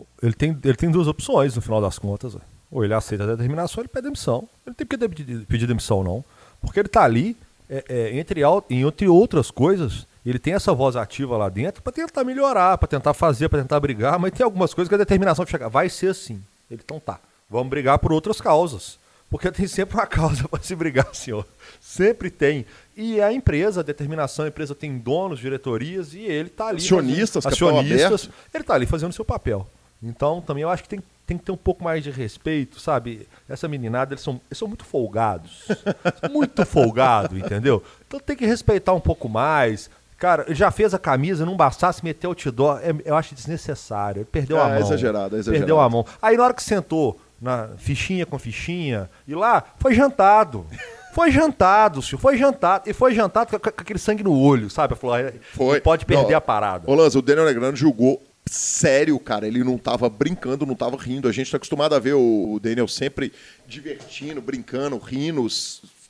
o- 0.00 0.06
ele, 0.20 0.32
tem, 0.32 0.58
ele 0.64 0.74
tem 0.76 0.90
duas 0.90 1.06
opções 1.06 1.54
no 1.54 1.62
final 1.62 1.80
das 1.80 2.00
contas. 2.00 2.36
Ou 2.68 2.84
ele 2.84 2.92
aceita 2.94 3.22
a 3.22 3.26
determinação 3.28 3.80
ele 3.80 3.86
pede 3.88 4.06
demissão. 4.06 4.48
Ele 4.66 4.74
tem 4.74 4.84
que 4.84 4.98
pedir, 4.98 5.46
pedir 5.46 5.68
demissão, 5.68 6.02
não. 6.02 6.24
Porque 6.60 6.80
ele 6.80 6.88
tá 6.88 7.04
ali, 7.04 7.36
é, 7.70 7.84
é, 7.88 8.18
entre, 8.18 8.40
entre 8.70 9.06
outras 9.06 9.52
coisas, 9.52 10.04
ele 10.24 10.38
tem 10.38 10.54
essa 10.54 10.72
voz 10.72 10.96
ativa 10.96 11.36
lá 11.36 11.48
dentro 11.48 11.82
para 11.82 11.92
tentar 11.92 12.24
melhorar, 12.24 12.76
para 12.78 12.88
tentar 12.88 13.14
fazer, 13.14 13.48
para 13.48 13.62
tentar 13.62 13.80
brigar, 13.80 14.18
mas 14.18 14.32
tem 14.32 14.44
algumas 14.44 14.74
coisas 14.74 14.88
que 14.88 14.94
a 14.94 14.98
determinação 14.98 15.44
de 15.44 15.50
chegar 15.50 15.68
vai 15.68 15.88
ser 15.88 16.10
assim. 16.10 16.42
Ele, 16.70 16.80
então 16.84 17.00
tá, 17.00 17.18
vamos 17.48 17.68
brigar 17.68 17.98
por 17.98 18.12
outras 18.12 18.40
causas. 18.40 18.98
Porque 19.30 19.50
tem 19.52 19.66
sempre 19.66 19.96
uma 19.96 20.06
causa 20.06 20.48
para 20.48 20.62
se 20.62 20.74
brigar, 20.74 21.14
senhor. 21.14 21.46
Sempre 21.80 22.30
tem. 22.30 22.66
E 22.96 23.20
a 23.20 23.32
empresa, 23.32 23.80
a 23.80 23.84
determinação, 23.84 24.44
a 24.44 24.48
empresa 24.48 24.74
tem 24.74 24.98
donos, 24.98 25.38
diretorias 25.38 26.14
e 26.14 26.20
ele 26.20 26.48
está 26.48 26.68
ali. 26.68 26.78
Acionistas, 26.78 27.44
fazendo, 27.44 27.68
acionistas. 27.68 28.30
Ele 28.52 28.62
está 28.62 28.74
ali 28.74 28.86
fazendo 28.86 29.10
o 29.10 29.14
seu 29.14 29.24
papel. 29.24 29.66
Então, 30.02 30.40
também 30.40 30.62
eu 30.62 30.70
acho 30.70 30.84
que 30.84 30.88
tem, 30.88 31.02
tem 31.26 31.36
que 31.36 31.44
ter 31.44 31.52
um 31.52 31.56
pouco 31.56 31.82
mais 31.82 32.04
de 32.04 32.10
respeito, 32.10 32.78
sabe? 32.78 33.26
Essa 33.48 33.66
meninada, 33.66 34.14
eles 34.14 34.22
são, 34.22 34.40
eles 34.48 34.58
são 34.58 34.68
muito 34.68 34.84
folgados. 34.84 35.66
muito 36.30 36.64
folgado, 36.64 37.36
entendeu? 37.36 37.82
Então 38.06 38.20
tem 38.20 38.36
que 38.36 38.46
respeitar 38.46 38.92
um 38.94 39.00
pouco 39.00 39.28
mais. 39.28 39.90
Cara, 40.18 40.46
já 40.48 40.70
fez 40.72 40.92
a 40.92 40.98
camisa, 40.98 41.46
não 41.46 41.56
bastasse 41.56 42.04
meter 42.04 42.26
outdoor, 42.26 42.80
é, 42.82 42.92
eu 43.04 43.14
acho 43.14 43.36
desnecessário. 43.36 44.20
Ele 44.20 44.28
perdeu 44.30 44.58
é, 44.58 44.60
a 44.60 44.64
mão. 44.64 44.74
É 44.74 44.80
exagerado, 44.80 45.36
é 45.36 45.38
exagerado. 45.38 45.60
Perdeu 45.60 45.80
a 45.80 45.88
mão. 45.88 46.04
Aí 46.20 46.36
na 46.36 46.44
hora 46.44 46.54
que 46.54 46.62
sentou, 46.62 47.20
na 47.40 47.68
fichinha 47.78 48.26
com 48.26 48.36
fichinha, 48.36 49.08
e 49.28 49.34
lá, 49.34 49.62
foi 49.78 49.94
jantado. 49.94 50.66
Foi 51.14 51.30
jantado, 51.30 52.02
senhor. 52.02 52.20
Foi 52.20 52.36
jantado. 52.36 52.90
E 52.90 52.92
foi 52.92 53.14
jantado 53.14 53.50
com, 53.50 53.58
com 53.58 53.68
aquele 53.68 53.98
sangue 53.98 54.22
no 54.22 54.36
olho, 54.36 54.68
sabe? 54.68 54.94
Falou, 54.94 55.16
foi. 55.52 55.80
pode 55.80 56.04
perder 56.04 56.32
não, 56.32 56.36
a 56.36 56.40
parada. 56.40 56.90
Ô, 56.90 56.94
Lanza, 56.94 57.18
o 57.18 57.22
Daniel 57.22 57.46
Negrano 57.46 57.76
julgou 57.76 58.22
sério, 58.46 59.18
cara. 59.18 59.46
Ele 59.46 59.62
não 59.62 59.78
tava 59.78 60.08
brincando, 60.08 60.66
não 60.66 60.74
tava 60.74 60.96
rindo. 60.96 61.28
A 61.28 61.32
gente 61.32 61.50
tá 61.50 61.56
acostumado 61.56 61.94
a 61.94 61.98
ver 61.98 62.14
o 62.14 62.58
Daniel 62.60 62.88
sempre 62.88 63.32
divertindo, 63.66 64.40
brincando, 64.40 64.98
rindo. 64.98 65.46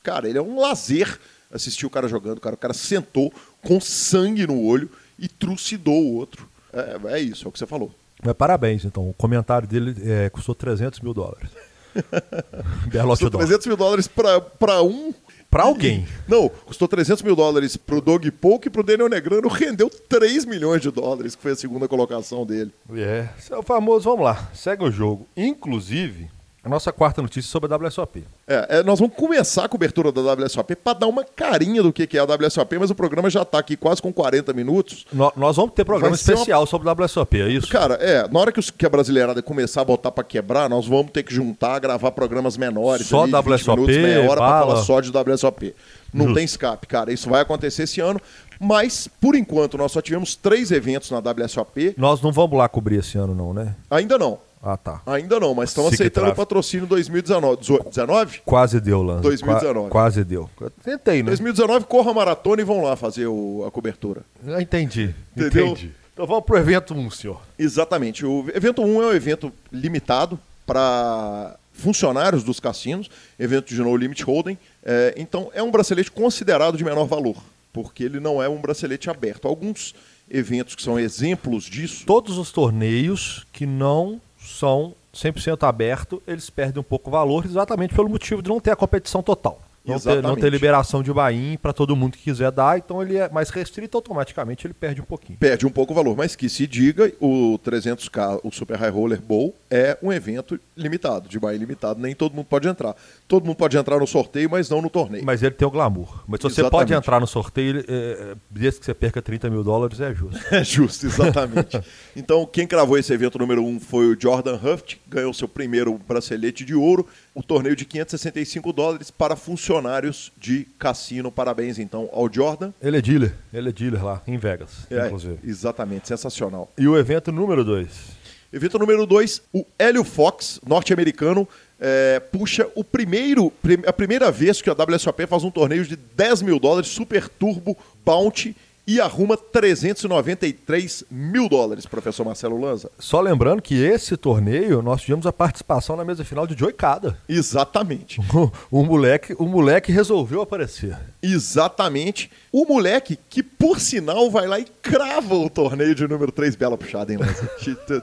Cara, 0.03 0.29
ele 0.29 0.39
é 0.39 0.43
um 0.43 0.59
lazer 0.59 1.19
assistir 1.53 1.87
o 1.87 1.91
cara 1.91 2.09
jogando. 2.09 2.41
Cara. 2.41 2.55
O 2.55 2.59
cara 2.59 2.75
sentou 2.75 3.33
com 3.63 3.81
sangue 3.81 4.47
no 4.47 4.63
olho 4.63 4.91
e 5.19 5.29
trucidou 5.29 6.03
o 6.03 6.15
outro. 6.15 6.49
É, 6.73 7.17
é 7.17 7.21
isso, 7.21 7.47
é 7.47 7.49
o 7.49 7.53
que 7.53 7.59
você 7.59 7.67
falou. 7.67 7.93
Mas 8.23 8.35
parabéns, 8.35 8.85
então. 8.85 9.09
O 9.09 9.15
comentário 9.15 9.67
dele 9.67 9.95
é, 10.03 10.29
custou 10.31 10.55
300 10.55 11.01
mil 11.01 11.15
dólares. 11.15 11.51
Belo 12.91 13.11
custou 13.11 13.31
300 13.31 13.67
mil 13.67 13.77
dólares 13.77 14.09
para 14.09 14.83
um 14.83 15.13
Pra 15.51 15.63
alguém. 15.63 16.07
Não, 16.27 16.49
custou 16.49 16.87
300 16.87 17.23
mil 17.23 17.35
dólares 17.35 17.75
pro 17.75 18.03
Doug 18.03 18.27
Polk 18.39 18.69
e 18.69 18.71
pro 18.71 18.83
Daniel 18.83 19.09
Negrano 19.09 19.49
rendeu 19.49 19.89
3 19.89 20.45
milhões 20.45 20.83
de 20.83 20.91
dólares, 20.91 21.35
que 21.35 21.41
foi 21.41 21.53
a 21.53 21.57
segunda 21.57 21.89
colocação 21.89 22.45
dele. 22.45 22.71
É, 22.95 23.27
é 23.51 23.57
o 23.57 23.63
famoso, 23.63 24.11
vamos 24.11 24.27
lá, 24.27 24.51
segue 24.53 24.85
o 24.85 24.91
jogo. 24.91 25.27
Inclusive, 25.35 26.31
a 26.63 26.69
nossa 26.69 26.93
quarta 26.93 27.23
notícia 27.23 27.51
sobre 27.51 27.73
a 27.73 27.77
WSOP. 27.77 28.25
É, 28.47 28.79
é, 28.79 28.83
nós 28.83 28.99
vamos 28.99 29.15
começar 29.15 29.65
a 29.65 29.69
cobertura 29.69 30.11
da 30.11 30.21
WSOP 30.21 30.75
para 30.75 30.99
dar 30.99 31.07
uma 31.07 31.25
carinha 31.25 31.83
do 31.83 31.93
que, 31.93 32.07
que 32.07 32.19
é 32.19 32.21
a 32.21 32.25
WSOP, 32.25 32.79
mas 32.79 32.91
o 32.91 32.95
programa 32.95 33.31
já 33.31 33.43
está 33.43 33.59
aqui 33.59 33.77
quase 33.77 34.03
com 34.03 34.13
40 34.13 34.53
minutos. 34.53 35.07
No, 35.13 35.33
nós 35.37 35.57
vamos 35.57 35.73
ter 35.75 35.85
programa 35.85 36.17
especial 36.17 36.61
uma... 36.61 36.67
sobre 36.67 36.89
a 36.89 36.93
WSOP, 36.93 37.41
é 37.41 37.49
isso? 37.49 37.69
Cara, 37.69 37.95
é, 37.95 38.27
na 38.29 38.41
hora 38.41 38.51
que, 38.51 38.59
os, 38.59 38.71
que 38.71 38.85
a 38.85 38.89
brasileirada 38.89 39.41
começar 39.41 39.83
a 39.83 39.85
botar 39.85 40.11
para 40.11 40.25
quebrar, 40.25 40.69
nós 40.69 40.87
vamos 40.87 41.13
ter 41.13 41.23
que 41.23 41.33
juntar, 41.33 41.79
gravar 41.79 42.11
programas 42.11 42.57
menores. 42.57 43.07
Só 43.07 43.23
ali, 43.23 43.33
WSOP, 43.33 43.81
minutos, 43.81 43.97
meia 43.97 44.29
hora 44.29 44.41
para 44.41 44.61
falar 44.61 44.77
só 44.83 45.01
de 45.01 45.11
WSOP. 45.11 45.75
Não 46.13 46.25
Justo. 46.25 46.37
tem 46.37 46.45
escape, 46.45 46.87
cara. 46.87 47.13
Isso 47.13 47.29
vai 47.29 47.43
acontecer 47.43 47.85
esse 47.85 48.01
ano. 48.01 48.21
Mas, 48.59 49.09
por 49.21 49.37
enquanto, 49.37 49.79
nós 49.79 49.93
só 49.93 50.01
tivemos 50.01 50.35
três 50.35 50.73
eventos 50.73 51.11
na 51.11 51.19
WSOP. 51.19 51.95
Nós 51.97 52.21
não 52.21 52.33
vamos 52.33 52.59
lá 52.59 52.69
cobrir 52.69 52.97
esse 52.97 53.17
ano, 53.17 53.35
não, 53.35 53.55
né? 53.55 53.77
Ainda 53.91 54.19
não. 54.19 54.39
Ah, 54.63 54.77
tá. 54.77 55.01
Ainda 55.07 55.39
não, 55.39 55.55
mas 55.55 55.71
estão 55.71 55.87
aceitando 55.87 56.31
o 56.31 56.35
patrocínio 56.35 56.87
2019. 56.87 57.63
19? 57.89 58.41
Quase 58.45 58.81
deu, 58.81 59.03
Lance. 59.03 59.23
2019. 59.23 59.73
Qua, 59.73 59.91
quase 59.91 60.25
deu. 60.25 60.51
tentei, 60.83 61.23
né? 61.23 61.29
2019, 61.29 61.87
corra 61.87 62.11
a 62.11 62.15
maratona 62.15 62.61
e 62.61 62.65
vão 62.65 62.83
lá 62.83 62.97
fazer 62.97 63.27
o, 63.27 63.65
a 63.67 63.71
cobertura. 63.71 64.23
Eu 64.45 64.61
entendi. 64.61 65.15
Entendeu? 65.37 65.69
Entendi. 65.69 65.93
Então 66.13 66.27
vamos 66.27 66.45
pro 66.45 66.57
evento 66.57 66.95
1, 66.95 67.11
senhor. 67.13 67.41
Exatamente. 67.57 68.27
O 68.27 68.45
evento 68.53 68.83
1 68.83 69.03
é 69.03 69.07
um 69.07 69.13
evento 69.13 69.53
limitado 69.73 70.39
para 70.67 71.57
funcionários 71.73 72.43
dos 72.43 72.59
cassinos, 72.59 73.09
evento 73.39 73.73
de 73.73 73.81
no 73.81 73.97
limit 73.97 74.25
holding. 74.25 74.59
É, 74.85 75.15
então 75.17 75.49
é 75.55 75.63
um 75.63 75.71
bracelete 75.71 76.11
considerado 76.11 76.77
de 76.77 76.85
menor 76.85 77.07
valor, 77.07 77.37
porque 77.73 78.03
ele 78.03 78.19
não 78.19 78.43
é 78.43 78.49
um 78.49 78.61
bracelete 78.61 79.09
aberto. 79.09 79.47
Alguns 79.47 79.95
eventos 80.29 80.75
que 80.75 80.83
são 80.83 80.99
exemplos 80.99 81.65
disso. 81.65 82.05
Todos 82.05 82.37
os 82.37 82.51
torneios 82.51 83.47
que 83.53 83.65
não 83.65 84.21
são 84.59 84.95
100% 85.15 85.67
aberto, 85.67 86.23
eles 86.27 86.51
perdem 86.51 86.81
um 86.81 86.85
pouco 86.85 87.09
o 87.09 87.13
valor 87.13 87.45
exatamente 87.45 87.95
pelo 87.95 88.09
motivo 88.09 88.43
de 88.43 88.49
não 88.49 88.61
ter 88.61 88.71
a 88.71 88.77
competição 88.77 89.23
total. 89.23 89.61
Não 89.85 89.99
ter, 89.99 90.23
não 90.23 90.37
ter, 90.37 90.51
liberação 90.51 91.03
de 91.03 91.11
buy 91.11 91.57
para 91.63 91.73
todo 91.73 91.97
mundo 91.97 92.13
que 92.13 92.25
quiser 92.25 92.51
dar, 92.51 92.77
então 92.77 93.01
ele 93.01 93.17
é 93.17 93.27
mais 93.31 93.49
restrito, 93.49 93.97
automaticamente 93.97 94.67
ele 94.67 94.75
perde 94.75 95.01
um 95.01 95.05
pouquinho. 95.05 95.39
Perde 95.39 95.67
um 95.67 95.71
pouco 95.71 95.93
o 95.93 95.97
valor, 95.97 96.15
mas 96.15 96.37
que 96.37 96.47
se 96.47 96.67
diga, 96.67 97.11
o 97.19 97.59
300K, 97.65 98.41
o 98.45 98.53
Super 98.53 98.77
High 98.77 98.91
Roller 98.91 99.21
Bowl, 99.21 99.55
é 99.71 99.99
um 100.03 100.13
evento 100.13 100.59
limitado, 100.77 101.29
de 101.29 101.39
buy 101.39 101.57
limitado, 101.57 102.01
nem 102.01 102.15
todo 102.15 102.35
mundo 102.35 102.47
pode 102.47 102.69
entrar. 102.69 102.95
Todo 103.27 103.45
mundo 103.45 103.57
pode 103.57 103.77
entrar 103.77 103.99
no 103.99 104.07
sorteio, 104.07 104.49
mas 104.51 104.69
não 104.71 104.81
no 104.81 104.91
torneio. 104.91 105.25
Mas 105.25 105.43
ele 105.43 105.55
tem 105.55 105.67
o 105.67 105.71
glamour. 105.71 106.25
Mas 106.27 106.41
se 106.41 106.45
você 106.45 106.69
pode 106.69 106.93
entrar 106.93 107.21
no 107.21 107.27
sorteio, 107.27 107.85
é, 107.89 108.35
desde 108.51 108.81
que 108.81 108.87
você 108.87 108.95
perca 108.95 109.21
30 109.21 109.51
mil 109.51 109.63
dólares, 109.63 110.01
é 110.01 110.15
justo. 110.15 110.39
É 110.59 110.65
justo, 110.65 111.07
exatamente. 111.07 111.81
então, 112.17 112.45
quem 112.47 112.67
cravou 112.67 112.99
esse 112.99 113.13
evento 113.13 113.39
número 113.39 113.63
um 113.63 113.79
foi 113.79 114.07
o 114.07 114.21
Jordan 114.21 114.57
Huft, 114.57 114.99
ganhou 115.07 115.33
seu 115.33 115.47
primeiro 115.47 115.99
bracelete 115.99 116.65
de 116.65 116.75
ouro 116.75 117.07
o 117.35 117.43
torneio 117.43 117.77
de 117.77 117.85
565 117.85 118.73
dólares 118.73 119.11
para 119.11 119.37
funcionários 119.37 120.33
de 120.37 120.67
cassino. 120.79 121.31
Parabéns 121.31 121.79
então 121.79 122.09
ao 122.13 122.33
Jordan. 122.33 122.73
Ele 122.83 122.97
é 122.97 123.01
dealer, 123.01 123.35
ele 123.53 123.69
é 123.69 123.73
dealer 123.73 124.05
lá 124.05 124.23
em 124.27 124.37
Vegas, 124.37 124.87
é, 124.91 125.07
inclusive. 125.07 125.39
Exatamente, 125.45 126.09
sensacional. 126.09 126.73
E 126.77 126.89
o 126.89 126.99
evento 126.99 127.31
número 127.31 127.65
2? 127.65 128.18
Evento 128.51 128.79
número 128.79 129.05
2, 129.07 129.43
o 129.53 129.67
Hélio 129.79 130.03
Fox, 130.03 130.59
norte-americano, 130.67 131.47
é, 131.79 132.19
puxa 132.19 132.67
o 132.75 132.83
primeiro, 132.83 133.53
a 133.87 133.93
primeira 133.93 134.31
vez 134.31 134.63
que 134.63 134.71
a 134.71 134.73
WSOP 134.73 135.27
faz 135.27 135.45
um 135.45 135.51
torneio 135.51 135.85
de 135.85 135.97
10 135.97 136.43
mil 136.43 136.59
dólares, 136.59 136.89
Super 136.89 137.29
Turbo 137.29 137.77
Bounty 138.05 138.57
e 138.89 139.03
arruma 139.03 139.37
393 139.37 141.05
mil 141.11 141.47
dólares, 141.47 141.85
professor 141.85 142.25
Marcelo 142.25 142.59
Lanza. 142.59 142.91
Só 142.99 143.21
lembrando 143.21 143.61
que 143.61 143.75
esse 143.85 144.17
torneio 144.17 144.81
nós 144.81 145.03
tivemos 145.03 145.27
a 145.27 145.33
participação 145.33 145.95
na 145.95 146.07
mesa 146.07 146.25
final 146.25 146.47
de 146.47 146.59
Joey 146.59 146.73
Cada. 146.73 147.19
Exatamente. 147.29 148.19
O, 148.71 148.81
o, 148.81 148.85
moleque, 148.85 149.35
o 149.39 149.47
moleque 149.47 149.91
resolveu 149.91 150.41
aparecer. 150.41 150.97
Exatamente. 151.21 152.31
O 152.53 152.65
moleque 152.65 153.19
que, 153.29 153.43
por 153.43 153.81
sinal, 153.81 154.31
vai 154.31 154.47
lá 154.47 154.61
e 154.61 154.65
crava 154.81 155.35
o 155.35 155.51
torneio 155.51 155.95
de 155.95 156.07
número 156.07 156.31
3. 156.31 156.55
Bela 156.55 156.79
puxada, 156.79 157.13
hein, 157.13 157.19
Lanza? 157.19 157.51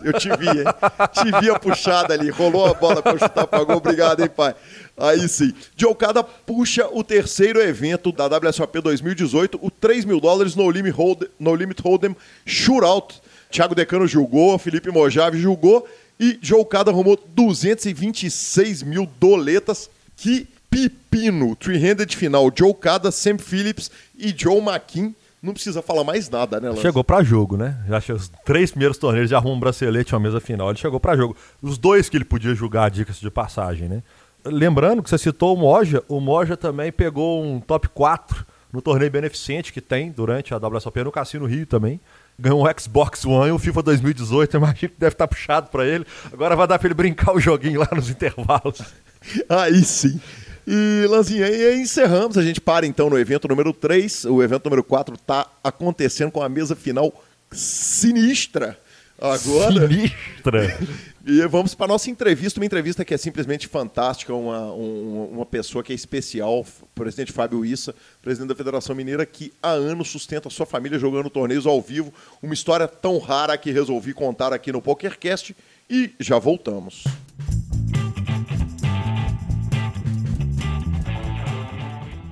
Eu 0.04 0.14
te 0.14 0.30
vi, 0.38 0.50
hein? 0.50 0.66
Te 1.14 1.40
vi 1.40 1.50
a 1.50 1.58
puxada 1.58 2.14
ali. 2.14 2.30
Rolou 2.30 2.66
a 2.66 2.74
bola 2.74 3.02
pra 3.02 3.14
eu 3.14 3.20
chutar 3.20 3.48
pra 3.48 3.64
gol. 3.64 3.78
Obrigado, 3.78 4.22
hein, 4.22 4.30
pai? 4.30 4.54
Aí 4.98 5.28
sim. 5.28 5.54
Joe 5.76 5.94
Cada 5.94 6.24
puxa 6.24 6.88
o 6.92 7.04
terceiro 7.04 7.62
evento 7.62 8.12
da 8.12 8.28
WSOP 8.28 8.80
2018, 8.80 9.60
o 9.62 9.70
3 9.70 10.06
mil 10.06 10.20
dólares 10.20 10.56
no 10.56 10.70
Limit, 10.70 10.96
Hold, 10.96 11.24
no 11.40 11.54
Limit 11.54 11.82
Hold'em 11.82 12.16
Shootout. 12.46 13.22
Thiago 13.52 13.76
Decano 13.76 14.08
julgou, 14.08 14.58
Felipe 14.58 14.90
Mojave 14.90 15.38
julgou 15.38 15.88
e 16.20 16.38
Joe 16.42 16.66
Cada 16.66 16.92
arrumou 16.92 17.20
226 17.36 18.84
mil 18.84 19.08
doletas. 19.20 19.90
Que 20.16 20.48
pepino! 20.70 21.56
Three-handed 21.56 22.16
final. 22.16 22.50
Joe 22.56 22.74
Cada, 22.74 23.12
Sam 23.12 23.38
Phillips 23.38 23.92
e 24.18 24.34
Joe 24.36 24.60
McKean. 24.62 25.14
Não 25.42 25.54
precisa 25.54 25.82
falar 25.82 26.04
mais 26.04 26.28
nada, 26.28 26.60
né, 26.60 26.70
Lance? 26.70 26.82
Chegou 26.82 27.04
para 27.04 27.22
jogo, 27.22 27.56
né? 27.56 27.78
Já 27.88 28.16
os 28.16 28.32
três 28.44 28.72
primeiros 28.72 28.98
torneios 28.98 29.30
já 29.30 29.38
arrumou 29.38 29.56
um 29.56 29.60
bracelete 29.60 30.16
uma 30.16 30.20
mesa 30.20 30.40
final. 30.40 30.70
Ele 30.70 30.80
chegou 30.80 31.00
para 31.00 31.16
jogo. 31.16 31.38
Os 31.62 31.78
dois 31.78 32.10
que 32.10 32.18
ele 32.18 32.26
podia 32.26 32.56
julgar, 32.56 32.90
dicas 32.90 33.20
de 33.20 33.30
passagem, 33.30 33.88
né? 33.88 34.02
Lembrando 34.46 35.02
que 35.02 35.10
você 35.10 35.18
citou 35.18 35.56
o 35.56 35.58
Moja, 35.58 36.04
o 36.08 36.20
Moja 36.20 36.56
também 36.56 36.92
pegou 36.92 37.44
um 37.44 37.60
top 37.60 37.90
4 37.90 38.46
no 38.72 38.82
torneio 38.82 39.10
beneficente 39.10 39.72
que 39.72 39.82
tem 39.82 40.12
durante 40.12 40.54
a 40.54 40.58
WSOP 40.58 41.04
no 41.04 41.12
Cassino 41.12 41.46
Rio 41.46 41.66
também. 41.66 42.00
Ganhou 42.38 42.66
um 42.66 42.80
Xbox 42.80 43.24
One 43.26 43.50
e 43.50 43.52
o 43.52 43.60
FIFA 43.60 43.82
2018, 43.84 44.56
eu 44.56 44.58
imagino 44.60 44.90
que 44.90 45.00
deve 45.00 45.14
estar 45.14 45.28
puxado 45.28 45.70
para 45.70 45.86
ele. 45.86 46.06
Agora 46.32 46.56
vai 46.56 46.68
dar 46.68 46.78
para 46.78 46.88
ele 46.88 46.94
brincar 46.94 47.34
o 47.34 47.40
joguinho 47.40 47.80
lá 47.80 47.88
nos 47.96 48.10
intervalos. 48.10 48.82
Aí 49.48 49.84
sim. 49.84 50.20
E, 50.68 51.06
Lanzinha, 51.08 51.48
encerramos. 51.76 52.38
A 52.38 52.42
gente 52.42 52.60
para 52.60 52.86
então 52.86 53.10
no 53.10 53.18
evento 53.18 53.48
número 53.48 53.72
3. 53.72 54.26
O 54.26 54.44
evento 54.44 54.66
número 54.66 54.84
4 54.84 55.16
está 55.16 55.48
acontecendo 55.64 56.32
com 56.32 56.42
a 56.42 56.50
mesa 56.50 56.76
final 56.76 57.14
sinistra 57.52 58.78
agora. 59.20 59.88
Sinistra. 59.88 60.78
E 61.28 61.42
vamos 61.48 61.74
para 61.74 61.86
a 61.86 61.88
nossa 61.88 62.08
entrevista, 62.12 62.60
uma 62.60 62.68
entrevista 62.68 63.04
que 63.04 63.12
é 63.12 63.18
simplesmente 63.18 63.68
fantástica, 63.68 64.32
uma, 64.32 64.72
um, 64.74 65.32
uma 65.32 65.46
pessoa 65.46 65.84
que 65.84 65.92
é 65.92 65.96
especial, 65.96 66.60
o 66.60 66.88
presidente 66.94 67.32
Fábio 67.32 67.66
Issa, 67.66 67.96
presidente 68.22 68.50
da 68.50 68.56
Federação 68.56 68.96
Mineira, 68.96 69.26
que 69.26 69.52
há 69.60 69.72
anos 69.72 70.08
sustenta 70.08 70.50
a 70.50 70.52
sua 70.52 70.68
família 70.68 71.00
jogando 71.00 71.28
torneios 71.28 71.66
ao 71.66 71.82
vivo. 71.82 72.14
Uma 72.44 72.54
história 72.54 72.88
tão 72.88 73.18
rara 73.18 73.58
que 73.58 73.72
resolvi 73.72 74.14
contar 74.14 74.54
aqui 74.54 74.72
no 74.72 74.84
PokerCast 74.84 75.56
e 75.90 76.14
já 76.20 76.38
voltamos. 76.38 77.04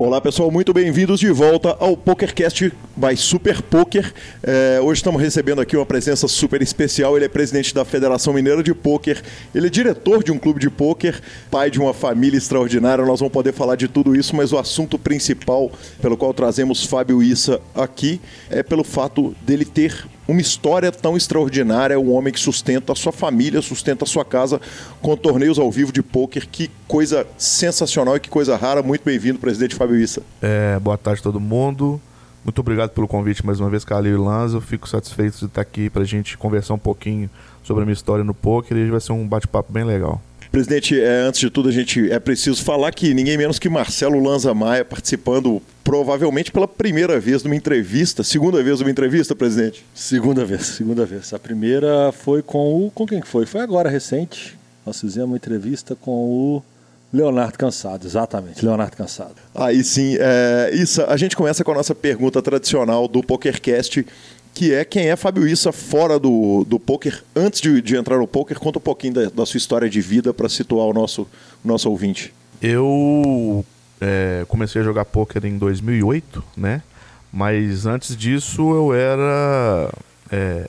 Olá 0.05 0.19
pessoal, 0.19 0.51
muito 0.51 0.73
bem-vindos 0.73 1.17
de 1.17 1.31
volta 1.31 1.77
ao 1.79 1.95
PokerCast 1.95 2.73
by 2.93 3.15
Super 3.15 3.61
Poker. 3.61 4.13
É, 4.43 4.77
hoje 4.81 4.99
estamos 4.99 5.21
recebendo 5.21 5.61
aqui 5.61 5.77
uma 5.77 5.85
presença 5.85 6.27
super 6.27 6.61
especial. 6.61 7.15
Ele 7.15 7.23
é 7.23 7.29
presidente 7.29 7.73
da 7.73 7.85
Federação 7.85 8.33
Mineira 8.33 8.61
de 8.61 8.73
Poker, 8.73 9.23
ele 9.55 9.67
é 9.67 9.69
diretor 9.69 10.21
de 10.21 10.29
um 10.29 10.37
clube 10.37 10.59
de 10.59 10.69
poker, 10.69 11.21
pai 11.49 11.71
de 11.71 11.79
uma 11.79 11.93
família 11.93 12.37
extraordinária. 12.37 13.05
Nós 13.05 13.21
vamos 13.21 13.31
poder 13.31 13.53
falar 13.53 13.77
de 13.77 13.87
tudo 13.87 14.13
isso, 14.13 14.35
mas 14.35 14.51
o 14.51 14.57
assunto 14.57 14.99
principal 14.99 15.71
pelo 16.01 16.17
qual 16.17 16.33
trazemos 16.33 16.83
Fábio 16.83 17.23
Issa 17.23 17.61
aqui 17.73 18.19
é 18.49 18.61
pelo 18.61 18.83
fato 18.83 19.33
dele 19.45 19.63
ter 19.63 20.05
uma 20.28 20.41
história 20.41 20.91
tão 20.91 21.17
extraordinária, 21.17 21.99
um 21.99 22.13
homem 22.13 22.34
que 22.34 22.39
sustenta 22.39 22.93
a 22.93 22.95
sua 22.95 23.11
família, 23.11 23.61
sustenta 23.61 24.03
a 24.05 24.07
sua 24.07 24.24
casa 24.24 24.59
com 25.01 25.15
torneios 25.17 25.59
ao 25.59 25.71
vivo 25.71 25.91
de 25.91 26.01
pôquer. 26.01 26.45
Que 26.45 26.69
coisa 26.88 27.28
sensacional 27.38 28.15
e 28.15 28.19
que 28.19 28.30
coisa 28.30 28.55
rara. 28.55 28.82
Muito 28.82 29.03
bem-vindo, 29.03 29.39
presidente 29.39 29.76
Fábio 29.76 29.95
Issa. 29.97 30.21
É, 30.41 30.80
boa 30.80 30.97
tarde 30.97 31.19
a 31.19 31.24
todo 31.24 31.39
mundo. 31.39 32.01
Muito 32.43 32.59
obrigado 32.59 32.89
pelo 32.89 33.07
convite 33.07 33.45
mais 33.45 33.59
uma 33.59 33.69
vez, 33.69 33.86
Calil 33.86 34.15
e 34.15 34.17
Lanza. 34.17 34.57
Eu 34.57 34.61
fico 34.61 34.88
satisfeito 34.88 35.39
de 35.39 35.45
estar 35.45 35.61
aqui 35.61 35.89
para 35.89 36.01
a 36.01 36.05
gente 36.05 36.38
conversar 36.38 36.74
um 36.74 36.80
pouquinho 36.80 37.30
sobre 37.63 37.84
a 37.84 37.86
minha 37.86 37.93
história 37.93 38.24
no 38.24 38.34
poker 38.34 38.78
e 38.78 38.91
vai 38.91 38.99
ser 38.99 39.13
um 39.13 39.26
bate-papo 39.26 39.71
bem 39.71 39.86
legal. 39.86 40.21
Presidente, 40.53 41.01
é, 41.01 41.21
antes 41.21 41.39
de 41.39 41.49
tudo, 41.49 41.67
a 41.67 41.71
gente 41.71 42.11
é 42.11 42.19
preciso 42.19 42.63
falar 42.63 42.91
que 42.91 43.11
ninguém 43.11 43.35
menos 43.35 43.57
que 43.57 43.67
Marcelo 43.67 44.23
Lanza 44.23 44.53
Maia 44.53 44.85
participando 44.85 45.59
provavelmente 45.83 46.51
pela 46.51 46.67
primeira 46.67 47.19
vez 47.19 47.43
numa 47.43 47.55
entrevista, 47.55 48.23
segunda 48.23 48.61
vez 48.61 48.79
numa 48.79 48.91
entrevista, 48.91 49.35
presidente? 49.35 49.83
Segunda 49.95 50.45
vez, 50.45 50.67
segunda 50.67 51.07
vez. 51.07 51.33
A 51.33 51.39
primeira 51.39 52.11
foi 52.11 52.43
com 52.43 52.85
o. 52.85 52.91
Com 52.91 53.07
quem 53.07 53.23
foi? 53.23 53.47
Foi 53.47 53.61
agora, 53.61 53.89
recente. 53.89 54.55
Nós 54.85 55.01
fizemos 55.01 55.31
uma 55.31 55.37
entrevista 55.37 55.95
com 55.95 56.11
o 56.11 56.63
Leonardo 57.11 57.57
Cansado, 57.57 58.05
exatamente, 58.05 58.63
Leonardo 58.63 58.95
Cansado. 58.95 59.35
Aí 59.55 59.83
sim, 59.83 60.17
é, 60.19 60.69
isso, 60.73 61.01
a 61.03 61.17
gente 61.17 61.35
começa 61.35 61.63
com 61.63 61.71
a 61.71 61.75
nossa 61.75 61.95
pergunta 61.95 62.43
tradicional 62.43 63.07
do 63.07 63.23
PokerCast, 63.23 64.05
que 64.53 64.73
é 64.73 64.85
quem 64.85 65.09
é 65.09 65.15
Fábio 65.15 65.47
Issa 65.47 65.71
fora 65.71 66.19
do, 66.19 66.63
do 66.65 66.79
poker. 66.79 67.23
Antes 67.35 67.59
de, 67.59 67.81
de 67.81 67.95
entrar 67.95 68.17
no 68.17 68.27
poker, 68.27 68.59
conta 68.59 68.77
um 68.77 68.81
pouquinho 68.81 69.13
da, 69.13 69.25
da 69.29 69.45
sua 69.45 69.57
história 69.57 69.89
de 69.89 69.99
vida 69.99 70.33
para 70.33 70.47
situar 70.47 70.85
o 70.85 70.93
nosso, 70.93 71.23
o 71.63 71.67
nosso 71.67 71.89
ouvinte. 71.89 72.33
Eu 72.61 73.65
é, 73.99 74.45
comecei 74.47 74.81
a 74.81 74.83
jogar 74.83 75.05
poker 75.05 75.45
em 75.45 75.57
2008, 75.57 76.43
né? 76.55 76.83
Mas 77.31 77.87
antes 77.87 78.15
disso 78.15 78.61
eu 78.73 78.93
era 78.93 79.91
é, 80.31 80.67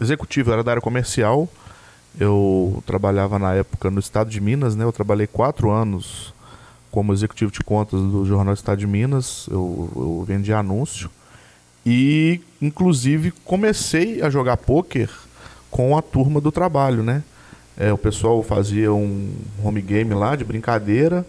executivo, 0.00 0.50
eu 0.50 0.54
era 0.54 0.64
da 0.64 0.72
área 0.72 0.82
comercial. 0.82 1.48
Eu 2.18 2.82
trabalhava 2.86 3.38
na 3.38 3.54
época 3.54 3.90
no 3.90 4.00
estado 4.00 4.30
de 4.30 4.40
Minas, 4.40 4.74
né? 4.74 4.84
Eu 4.84 4.92
trabalhei 4.92 5.26
quatro 5.26 5.70
anos 5.70 6.32
como 6.90 7.12
executivo 7.12 7.52
de 7.52 7.60
contas 7.60 8.00
do 8.00 8.24
Jornal 8.24 8.54
Estado 8.54 8.78
de 8.78 8.86
Minas. 8.86 9.46
Eu, 9.50 9.90
eu 9.94 10.24
vendi 10.26 10.50
anúncio. 10.50 11.10
E, 11.86 12.40
inclusive, 12.60 13.30
comecei 13.44 14.20
a 14.20 14.28
jogar 14.28 14.56
pôquer 14.56 15.08
com 15.70 15.96
a 15.96 16.02
turma 16.02 16.40
do 16.40 16.50
trabalho, 16.50 17.00
né? 17.04 17.22
É, 17.78 17.92
o 17.92 17.98
pessoal 17.98 18.42
fazia 18.42 18.92
um 18.92 19.32
home 19.62 19.80
game 19.80 20.12
lá 20.12 20.34
de 20.34 20.44
brincadeira. 20.44 21.24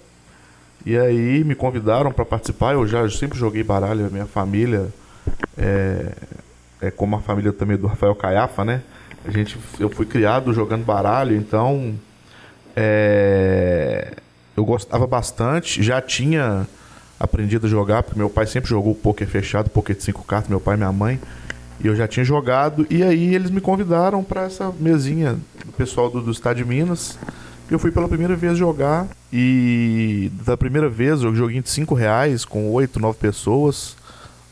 E 0.83 0.97
aí 0.97 1.43
me 1.43 1.53
convidaram 1.53 2.11
para 2.11 2.25
participar. 2.25 2.73
Eu 2.73 2.87
já 2.87 3.07
sempre 3.07 3.37
joguei 3.37 3.61
baralho, 3.61 4.07
a 4.07 4.09
minha 4.09 4.25
família 4.25 4.87
é, 5.55 6.13
é 6.81 6.89
como 6.89 7.15
a 7.15 7.21
família 7.21 7.53
também 7.53 7.77
do 7.77 7.85
Rafael 7.85 8.15
Caiafa, 8.15 8.65
né? 8.65 8.81
A 9.25 9.29
gente, 9.29 9.57
eu 9.79 9.89
fui 9.89 10.05
criado 10.05 10.53
jogando 10.53 10.85
baralho, 10.85 11.35
então 11.35 11.93
é, 12.75 14.13
eu 14.55 14.65
gostava 14.65 15.05
bastante. 15.05 15.83
Já 15.83 16.01
tinha 16.01 16.65
aprendido 17.19 17.67
a 17.67 17.69
jogar, 17.69 18.03
porque 18.03 18.17
meu 18.17 18.29
pai 18.29 18.45
sempre 18.45 18.69
jogou 18.69 18.93
poker 18.93 19.27
fechado, 19.27 19.69
poker 19.69 19.95
de 19.95 20.03
cinco 20.03 20.23
cartas, 20.23 20.49
meu 20.49 20.59
pai 20.59 20.75
e 20.75 20.77
minha 20.77 20.91
mãe. 20.91 21.19
E 21.79 21.87
eu 21.87 21.95
já 21.95 22.07
tinha 22.07 22.23
jogado, 22.23 22.87
e 22.89 23.03
aí 23.03 23.35
eles 23.35 23.51
me 23.51 23.61
convidaram 23.61 24.23
para 24.23 24.43
essa 24.43 24.73
mesinha 24.79 25.37
do 25.65 25.71
pessoal 25.73 26.09
do, 26.09 26.21
do 26.21 26.31
Estado 26.31 26.57
de 26.57 26.65
Minas. 26.65 27.17
Eu 27.69 27.77
fui 27.77 27.91
pela 27.91 28.07
primeira 28.07 28.35
vez 28.35 28.57
jogar, 28.57 29.07
e 29.31 30.31
da 30.45 30.55
primeira 30.55 30.89
vez 30.89 31.21
eu 31.21 31.35
joguei 31.35 31.61
de 31.61 31.69
5 31.69 31.93
reais 31.93 32.45
com 32.45 32.71
8, 32.71 32.99
9 32.99 33.17
pessoas. 33.19 33.95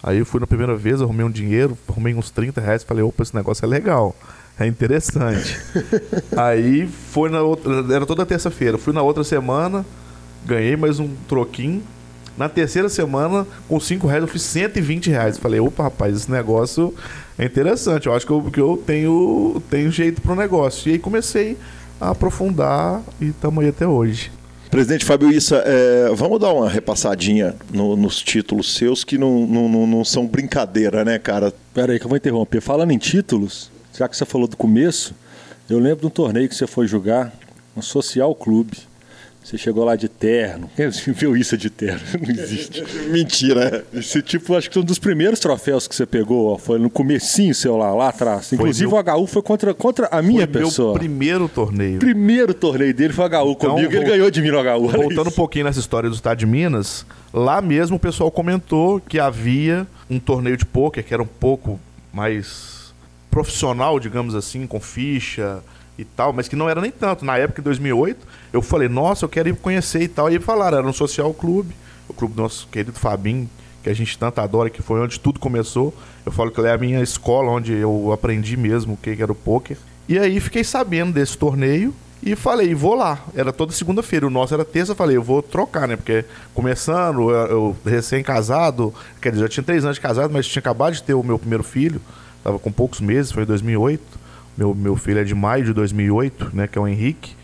Aí 0.04 0.20
eu 0.20 0.26
fui 0.26 0.40
na 0.40 0.46
primeira 0.46 0.76
vez, 0.76 1.02
arrumei 1.02 1.26
um 1.26 1.32
dinheiro, 1.32 1.76
arrumei 1.90 2.14
uns 2.14 2.30
30 2.30 2.62
reais, 2.62 2.84
falei, 2.84 3.04
opa, 3.04 3.24
esse 3.24 3.36
negócio 3.36 3.66
é 3.66 3.68
legal. 3.68 4.16
É 4.60 4.68
interessante. 4.68 5.60
aí 6.38 6.88
foi 6.88 7.30
na 7.30 7.42
outra. 7.42 7.94
Era 7.94 8.06
toda 8.06 8.26
terça-feira. 8.26 8.78
Fui 8.78 8.94
na 8.94 9.02
outra 9.02 9.24
semana, 9.24 9.86
ganhei 10.46 10.78
mais 10.78 11.00
um 11.00 11.10
troquinho. 11.28 11.84
Na 12.38 12.50
terceira 12.50 12.90
semana, 12.90 13.48
com 13.68 13.80
5 13.80 14.08
reais, 14.08 14.22
eu 14.22 14.28
fiz 14.28 14.42
120 14.42 15.10
reais. 15.10 15.38
Falei, 15.38 15.60
opa, 15.60 15.84
rapaz, 15.84 16.16
esse 16.16 16.32
negócio 16.32 16.94
é 17.38 17.46
interessante. 17.46 18.08
Eu 18.08 18.14
acho 18.14 18.26
que 18.26 18.32
eu, 18.32 18.42
que 18.44 18.60
eu 18.60 18.82
tenho, 18.86 19.62
tenho 19.70 19.90
jeito 19.90 20.22
pro 20.22 20.36
negócio. 20.36 20.90
E 20.90 20.94
aí 20.94 21.00
comecei 21.00 21.58
a 22.00 22.10
aprofundar 22.10 23.02
e 23.22 23.28
estamos 23.28 23.64
aí 23.64 23.70
até 23.70 23.88
hoje. 23.88 24.32
Presidente 24.70 25.06
Fábio 25.06 25.32
Issa, 25.32 25.64
é, 25.66 26.10
vamos 26.14 26.40
dar 26.40 26.52
uma 26.52 26.70
repassadinha 26.70 27.56
no, 27.72 27.96
nos 27.96 28.22
títulos 28.22 28.76
seus 28.76 29.06
que 29.06 29.18
não, 29.18 29.48
não, 29.48 29.88
não, 29.88 30.04
são 30.04 30.28
brincadeira, 30.28 31.06
né, 31.06 31.18
cara? 31.18 31.54
Pera 31.74 31.94
aí 31.94 32.00
que 32.00 32.06
eu 32.06 32.10
vou 32.10 32.18
interromper. 32.18 32.60
Falando 32.60 32.92
em 32.92 32.98
títulos, 32.98 33.72
já 33.98 34.10
que 34.10 34.18
você 34.18 34.26
falou 34.26 34.48
do 34.48 34.58
começo, 34.58 35.16
eu 35.70 35.80
lembro 35.80 36.02
de 36.02 36.08
um 36.08 36.10
torneio 36.10 36.50
que 36.50 36.56
você 36.56 36.68
foi 36.68 36.88
jogar, 36.88 37.32
um 37.78 37.82
social 37.82 38.36
clube. 38.36 38.78
Você 39.46 39.60
chegou 39.60 39.86
lá 39.86 39.96
de 39.96 40.10
terno. 40.10 40.68
Quem 40.76 40.90
viu 41.14 41.38
isso 41.38 41.56
de 41.56 41.70
terno? 41.70 42.02
Não 42.20 42.32
existe. 42.32 42.84
Mentira. 43.12 43.86
Esse 43.94 44.20
tipo, 44.20 44.56
acho 44.56 44.72
que 44.72 44.80
um 44.80 44.84
dos 44.84 44.98
primeiros 44.98 45.40
troféus 45.40 45.88
que 45.88 45.96
você 45.96 46.04
pegou 46.04 46.52
ó, 46.52 46.58
foi 46.58 46.80
no 46.80 46.90
comecinho 46.90 47.54
seu 47.54 47.78
lá, 47.78 47.94
lá 47.94 48.10
atrás. 48.10 48.52
Inclusive 48.52 48.92
meu... 48.92 49.00
o 49.00 49.22
HU 49.22 49.28
foi 49.28 49.42
contra, 49.44 49.72
contra 49.76 50.08
a 50.08 50.20
minha 50.20 50.48
foi 50.48 50.64
pessoa. 50.64 50.94
Meu 50.94 51.00
primeiro 51.00 51.48
torneio. 51.48 52.00
Primeiro 52.00 52.56
torneio 52.56 52.92
dele 52.92 53.14
foi 53.14 53.26
HU 53.26 53.28
então, 53.28 53.56
comigo, 53.56 53.92
vou... 53.92 54.02
ele 54.02 54.10
ganhou 54.10 54.32
de 54.32 54.42
mim 54.42 54.50
no 54.50 54.58
HU. 54.58 54.88
Voltando 54.88 55.28
um 55.28 55.34
pouquinho 55.34 55.66
nessa 55.66 55.80
história 55.80 56.10
do 56.10 56.16
estado 56.16 56.40
de 56.40 56.48
Minas, 56.48 57.06
lá 57.32 57.62
mesmo 57.62 57.98
o 57.98 58.00
pessoal 58.00 58.32
comentou 58.32 59.00
que 59.00 59.20
havia 59.20 59.86
um 60.10 60.18
torneio 60.18 60.58
de 60.58 60.66
pôquer 60.66 61.04
que 61.04 61.14
era 61.14 61.22
um 61.22 61.28
pouco 61.28 61.80
mais 62.12 62.92
profissional, 63.30 64.00
digamos 64.00 64.34
assim, 64.34 64.66
com 64.66 64.80
ficha 64.80 65.62
e 65.98 66.04
tal, 66.04 66.34
mas 66.34 66.48
que 66.48 66.56
não 66.56 66.70
era 66.70 66.82
nem 66.82 66.92
tanto. 66.92 67.24
Na 67.24 67.38
época, 67.38 67.62
em 67.62 67.64
2008, 67.64 68.28
eu 68.54 68.62
falei, 68.62 68.90
nossa, 68.90 69.26
eu 69.26 69.30
quero 69.30 69.50
ir 69.50 69.56
conhecer 69.56 70.02
e 70.02 70.08
tal. 70.08 70.30
E 70.30 70.40
falaram, 70.40 70.80
era 70.80 70.88
um 70.88 70.94
social 70.94 71.34
clube, 71.34 71.76
o 72.08 72.14
clube 72.14 72.36
do 72.36 72.42
nosso 72.42 72.68
querido 72.68 72.98
Fabinho, 73.00 73.50
que 73.84 73.90
a 73.90 73.94
gente 73.94 74.18
tanto 74.18 74.40
adora, 74.40 74.70
que 74.70 74.82
foi 74.82 75.00
onde 75.00 75.20
tudo 75.20 75.40
começou. 75.40 75.94
Eu 76.26 76.32
falo 76.32 76.52
que 76.52 76.62
é 76.62 76.72
a 76.72 76.78
minha 76.78 77.02
escola, 77.02 77.52
onde 77.52 77.74
eu 77.74 78.12
aprendi 78.12 78.58
mesmo 78.58 78.94
o 78.94 78.98
que 78.98 79.22
era 79.22 79.32
o 79.32 79.36
poker. 79.36 79.78
E 80.08 80.20
aí 80.20 80.40
fiquei 80.40 80.64
sabendo 80.64 81.14
desse 81.14 81.38
torneio 81.38 81.94
e 82.22 82.36
falei, 82.36 82.74
vou 82.76 82.96
lá. 82.96 83.20
Era 83.36 83.54
toda 83.54 83.72
segunda-feira, 83.72 84.28
o 84.28 84.30
nosso 84.30 84.54
era 84.54 84.66
terça. 84.66 84.96
Falei, 84.96 85.18
eu 85.18 85.24
vou 85.24 85.42
trocar, 85.42 85.88
né? 85.88 85.96
Porque 85.96 86.26
começando, 86.54 87.30
eu, 87.30 87.48
eu 87.48 87.78
recém-casado, 87.86 88.94
quer 89.22 89.32
dizer, 89.32 89.46
eu 89.46 89.50
tinha 89.50 89.64
três 89.64 89.84
anos 89.84 89.96
de 89.96 90.02
casado, 90.02 90.32
mas 90.32 90.48
tinha 90.48 90.60
acabado 90.60 90.94
de 90.94 91.04
ter 91.04 91.14
o 91.14 91.24
meu 91.24 91.40
primeiro 91.40 91.64
filho 91.64 92.02
estava 92.46 92.60
com 92.60 92.72
poucos 92.72 93.02
meses, 93.02 93.32
foi 93.32 93.44
em 93.44 93.48
2008. 93.48 94.25
Meu, 94.58 94.74
meu 94.74 94.96
filho 94.96 95.20
é 95.20 95.24
de 95.24 95.36
maio 95.36 95.66
de 95.66 95.74
2008, 95.74 96.52
né, 96.54 96.68
que 96.68 96.78
é 96.78 96.82
o 96.82 96.88
Henrique. 96.88 97.36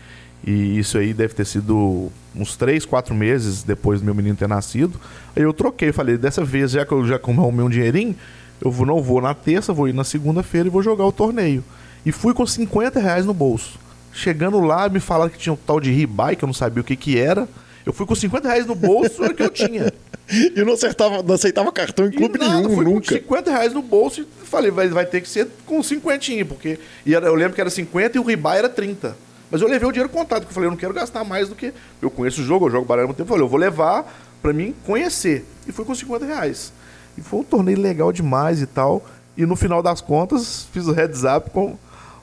E 0.44 0.78
isso 0.78 0.98
aí 0.98 1.14
deve 1.14 1.34
ter 1.34 1.44
sido 1.44 2.10
uns 2.34 2.56
3, 2.56 2.84
4 2.84 3.14
meses 3.14 3.62
depois 3.62 4.00
do 4.00 4.04
meu 4.04 4.14
menino 4.14 4.34
ter 4.34 4.48
nascido. 4.48 4.98
Aí 5.36 5.42
eu 5.42 5.52
troquei, 5.52 5.92
falei, 5.92 6.16
dessa 6.16 6.44
vez, 6.44 6.72
já 6.72 6.84
que 6.84 6.92
eu 6.92 7.06
já 7.06 7.16
arrumei 7.16 7.64
um 7.64 7.70
dinheirinho, 7.70 8.16
eu 8.60 8.70
vou, 8.70 8.86
não 8.86 9.02
vou 9.02 9.20
na 9.20 9.34
terça, 9.34 9.72
vou 9.72 9.88
ir 9.88 9.92
na 9.92 10.04
segunda-feira 10.04 10.68
e 10.68 10.70
vou 10.70 10.82
jogar 10.82 11.04
o 11.04 11.12
torneio. 11.12 11.62
E 12.04 12.10
fui 12.10 12.34
com 12.34 12.46
50 12.46 12.98
reais 12.98 13.24
no 13.24 13.34
bolso. 13.34 13.78
Chegando 14.12 14.60
lá, 14.60 14.88
me 14.88 15.00
falaram 15.00 15.30
que 15.30 15.38
tinha 15.38 15.52
um 15.52 15.56
tal 15.56 15.80
de 15.80 15.90
ribai, 15.90 16.36
que 16.36 16.44
eu 16.44 16.46
não 16.46 16.54
sabia 16.54 16.80
o 16.80 16.84
que 16.84 16.96
que 16.96 17.18
era. 17.18 17.48
Eu 17.84 17.92
fui 17.92 18.06
com 18.06 18.14
50 18.14 18.48
reais 18.48 18.66
no 18.66 18.74
bolso, 18.74 19.34
que 19.34 19.42
eu 19.42 19.50
tinha. 19.50 19.92
e 20.30 20.64
não 20.64 20.74
aceitava, 20.74 21.22
não 21.22 21.34
aceitava 21.34 21.72
cartão 21.72 22.06
em 22.06 22.10
clube 22.10 22.38
nada, 22.38 22.56
nenhum, 22.56 22.74
fui 22.74 22.84
nunca. 22.84 23.08
Com 23.08 23.14
50 23.14 23.50
reais 23.50 23.72
no 23.72 23.82
bolso 23.82 24.22
e 24.22 24.46
falei, 24.46 24.70
vai, 24.70 24.88
vai 24.88 25.06
ter 25.06 25.20
que 25.20 25.28
ser 25.28 25.48
com 25.66 25.82
50, 25.82 26.44
porque. 26.46 26.78
E 27.04 27.14
era, 27.14 27.26
eu 27.26 27.34
lembro 27.34 27.54
que 27.54 27.60
era 27.60 27.70
50 27.70 28.16
e 28.16 28.20
o 28.20 28.22
ribai 28.22 28.58
era 28.58 28.68
30. 28.68 29.16
Mas 29.50 29.60
eu 29.60 29.68
levei 29.68 29.86
o 29.86 29.92
dinheiro 29.92 30.08
contado, 30.08 30.40
porque 30.40 30.52
eu 30.52 30.54
falei, 30.54 30.68
eu 30.68 30.70
não 30.70 30.78
quero 30.78 30.94
gastar 30.94 31.24
mais 31.24 31.48
do 31.48 31.54
que. 31.54 31.72
Eu 32.00 32.10
conheço 32.10 32.40
o 32.40 32.44
jogo, 32.44 32.66
eu 32.66 32.70
jogo 32.70 32.86
baralho 32.86 33.04
há 33.04 33.08
muito 33.08 33.18
tempo. 33.18 33.28
Eu 33.28 33.34
falei, 33.34 33.44
eu 33.44 33.50
vou 33.50 33.60
levar 33.60 34.10
para 34.40 34.52
mim 34.52 34.74
conhecer. 34.86 35.44
E 35.66 35.72
fui 35.72 35.84
com 35.84 35.94
50 35.94 36.24
reais. 36.24 36.72
E 37.18 37.20
foi 37.20 37.40
um 37.40 37.44
torneio 37.44 37.78
legal 37.78 38.12
demais 38.12 38.62
e 38.62 38.66
tal. 38.66 39.04
E 39.36 39.44
no 39.44 39.54
final 39.54 39.82
das 39.82 40.00
contas, 40.00 40.66
fiz 40.72 40.86
o 40.86 40.92
heads 40.92 41.22
up 41.24 41.50
com 41.50 41.76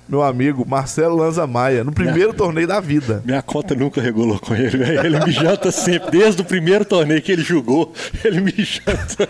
meu 0.09 0.23
amigo 0.23 0.65
Marcelo 0.67 1.15
Lanza 1.15 1.45
Maia, 1.45 1.83
no 1.83 1.91
primeiro 1.91 2.29
minha, 2.29 2.33
torneio 2.33 2.67
da 2.67 2.79
vida. 2.79 3.21
Minha 3.23 3.41
conta 3.41 3.75
nunca 3.75 4.01
regulou 4.01 4.39
com 4.39 4.55
ele, 4.55 4.77
né? 4.77 5.05
Ele 5.05 5.23
me 5.23 5.31
janta 5.31 5.71
sempre, 5.71 6.11
desde 6.11 6.41
o 6.41 6.45
primeiro 6.45 6.83
torneio 6.83 7.21
que 7.21 7.31
ele 7.31 7.43
jogou, 7.43 7.93
ele 8.25 8.41
me 8.41 8.53
janta. 8.57 9.29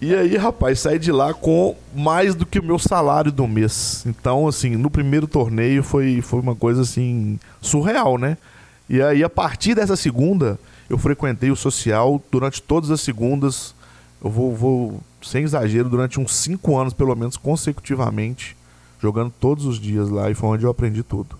E 0.00 0.14
aí, 0.14 0.36
rapaz, 0.36 0.80
saí 0.80 0.98
de 0.98 1.12
lá 1.12 1.34
com 1.34 1.76
mais 1.94 2.34
do 2.34 2.46
que 2.46 2.58
o 2.58 2.64
meu 2.64 2.78
salário 2.78 3.30
do 3.30 3.46
mês. 3.46 4.02
Então, 4.06 4.48
assim, 4.48 4.76
no 4.76 4.90
primeiro 4.90 5.26
torneio 5.26 5.82
foi, 5.82 6.20
foi 6.22 6.40
uma 6.40 6.56
coisa 6.56 6.82
assim 6.82 7.38
surreal, 7.60 8.18
né? 8.18 8.36
E 8.88 9.00
aí, 9.02 9.22
a 9.22 9.30
partir 9.30 9.74
dessa 9.74 9.96
segunda, 9.96 10.58
eu 10.88 10.98
frequentei 10.98 11.50
o 11.50 11.56
social 11.56 12.22
durante 12.30 12.62
todas 12.62 12.90
as 12.90 13.00
segundas 13.00 13.74
eu 14.24 14.30
vou, 14.30 14.56
vou, 14.56 15.00
sem 15.22 15.44
exagero, 15.44 15.90
durante 15.90 16.18
uns 16.18 16.34
cinco 16.34 16.78
anos, 16.78 16.94
pelo 16.94 17.14
menos, 17.14 17.36
consecutivamente, 17.36 18.56
jogando 19.04 19.32
todos 19.38 19.66
os 19.66 19.78
dias 19.78 20.08
lá, 20.08 20.30
e 20.30 20.34
foi 20.34 20.48
onde 20.48 20.64
eu 20.64 20.70
aprendi 20.70 21.02
tudo. 21.02 21.36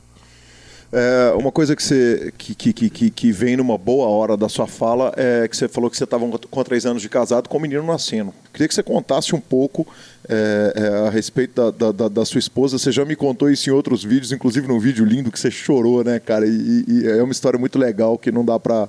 É, 0.93 1.35
uma 1.37 1.51
coisa 1.51 1.75
que, 1.75 1.83
você, 1.83 2.33
que, 2.39 2.55
que, 2.55 2.89
que, 2.89 3.11
que 3.11 3.33
vem 3.33 3.57
numa 3.57 3.77
boa 3.77 4.07
hora 4.07 4.37
da 4.37 4.49
sua 4.49 4.67
fala 4.67 5.13
é 5.17 5.49
que 5.49 5.57
você 5.57 5.67
falou 5.67 5.91
que 5.91 5.97
você 5.97 6.05
estava 6.05 6.25
com 6.29 6.63
três 6.63 6.87
anos 6.87 7.03
de 7.03 7.09
casado 7.09 7.49
com 7.49 7.59
o 7.59 7.61
menino 7.61 7.83
nascendo. 7.83 8.33
Queria 8.53 8.69
que 8.69 8.75
você 8.75 8.83
contasse 8.83 9.35
um 9.35 9.41
pouco 9.41 9.85
é, 10.29 10.73
é, 10.77 11.09
a 11.09 11.11
respeito 11.11 11.73
da, 11.73 11.91
da, 11.91 12.09
da, 12.09 12.25
sua 12.25 12.39
esposa. 12.39 12.79
Você 12.79 12.93
já 12.93 13.05
me 13.05 13.17
contou 13.17 13.51
isso 13.51 13.69
em 13.69 13.73
outros 13.73 14.05
vídeos, 14.05 14.31
inclusive 14.31 14.69
num 14.69 14.79
vídeo 14.79 15.05
lindo 15.05 15.33
que 15.33 15.41
você 15.41 15.51
chorou, 15.51 16.05
né, 16.05 16.21
cara? 16.21 16.47
E, 16.47 16.85
e 16.87 17.09
é 17.09 17.23
uma 17.23 17.33
história 17.33 17.59
muito 17.59 17.77
legal 17.77 18.17
que 18.17 18.31
não 18.31 18.45
dá 18.45 18.61
para 18.61 18.89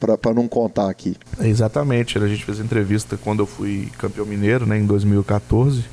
para 0.00 0.34
não 0.34 0.46
contar 0.46 0.90
aqui. 0.90 1.16
exatamente. 1.40 2.18
A 2.18 2.26
gente 2.26 2.44
fez 2.44 2.58
entrevista 2.58 3.16
quando 3.16 3.40
eu 3.40 3.46
fui 3.46 3.90
campeão 3.98 4.26
mineiro, 4.26 4.66
né, 4.66 4.78
em 4.78 4.86
2014. 4.86 5.84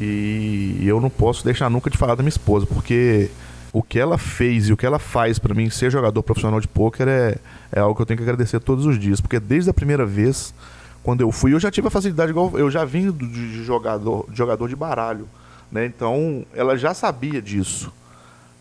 E 0.00 0.78
eu 0.86 1.00
não 1.00 1.10
posso 1.10 1.44
deixar 1.44 1.68
nunca 1.68 1.90
de 1.90 1.98
falar 1.98 2.14
da 2.14 2.22
minha 2.22 2.30
esposa, 2.30 2.64
porque 2.64 3.30
o 3.72 3.82
que 3.82 3.98
ela 3.98 4.18
fez 4.18 4.68
e 4.68 4.72
o 4.72 4.76
que 4.76 4.86
ela 4.86 4.98
faz 4.98 5.38
para 5.38 5.54
mim 5.54 5.68
ser 5.70 5.90
jogador 5.90 6.22
profissional 6.22 6.60
de 6.60 6.66
pôquer 6.66 7.06
é, 7.06 7.36
é 7.70 7.80
algo 7.80 7.94
que 7.94 8.02
eu 8.02 8.06
tenho 8.06 8.18
que 8.18 8.24
agradecer 8.24 8.60
todos 8.60 8.86
os 8.86 8.98
dias. 8.98 9.20
Porque 9.20 9.38
desde 9.38 9.70
a 9.70 9.74
primeira 9.74 10.06
vez, 10.06 10.54
quando 11.02 11.20
eu 11.20 11.30
fui, 11.30 11.52
eu 11.52 11.60
já 11.60 11.70
tive 11.70 11.88
a 11.88 11.90
facilidade, 11.90 12.30
igual 12.30 12.50
eu 12.58 12.70
já 12.70 12.84
vim 12.84 13.10
de 13.10 13.62
jogador, 13.62 14.26
de 14.30 14.36
jogador 14.36 14.68
de 14.68 14.74
baralho. 14.74 15.28
Né? 15.70 15.86
Então, 15.86 16.44
ela 16.54 16.76
já 16.76 16.94
sabia 16.94 17.40
disso. 17.40 17.92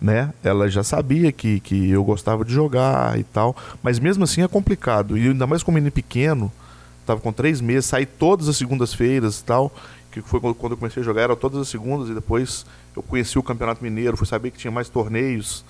Né? 0.02 0.34
Ela 0.44 0.70
já 0.70 0.84
sabia 0.84 1.32
que, 1.32 1.60
que 1.60 1.90
eu 1.90 2.04
gostava 2.04 2.46
de 2.46 2.54
jogar 2.54 3.18
e 3.18 3.24
tal. 3.24 3.56
Mas 3.82 3.98
mesmo 3.98 4.26
assim 4.26 4.44
é 4.44 4.48
complicado. 4.48 5.18
E 5.18 5.28
ainda 5.28 5.48
mais 5.48 5.64
com 5.64 5.72
um 5.72 5.74
menino 5.74 5.92
pequeno, 5.92 6.52
estava 7.02 7.20
com 7.20 7.34
três 7.34 7.60
meses, 7.62 7.86
saí 7.86 8.06
todas 8.06 8.48
as 8.48 8.58
segundas-feiras 8.58 9.40
e 9.40 9.44
tal 9.44 9.72
que 10.22 10.30
foi 10.30 10.40
quando 10.40 10.72
eu 10.72 10.78
comecei 10.78 11.02
a 11.02 11.06
jogar, 11.06 11.22
era 11.22 11.36
todas 11.36 11.60
as 11.60 11.68
segundas, 11.68 12.10
e 12.10 12.14
depois 12.14 12.66
eu 12.96 13.04
conheci 13.04 13.38
o 13.38 13.44
Campeonato 13.44 13.84
Mineiro, 13.84 14.18
fui 14.18 14.28
saber 14.28 14.52
que 14.52 14.58
tinha 14.58 14.72
mais 14.72 14.90
torneios. 14.90 15.66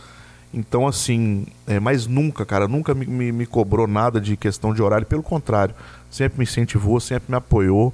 Então, 0.54 0.88
assim, 0.88 1.45
é, 1.68 1.80
mas 1.80 2.08
nunca, 2.08 2.45
cara, 2.45 2.68
nunca 2.68 2.93
me, 2.93 3.06
me, 3.06 3.32
me, 3.32 3.45
cobrou 3.45 3.88
nada 3.88 4.20
de 4.20 4.36
questão 4.36 4.74
de 4.74 4.82
horário, 4.82 5.06
pelo 5.06 5.22
contrário, 5.22 5.76
sempre 6.10 6.39
me 6.39 6.43
incentivou, 6.43 7.00
sempre 7.00 7.30
me 7.30 7.38
apoiou 7.38 7.93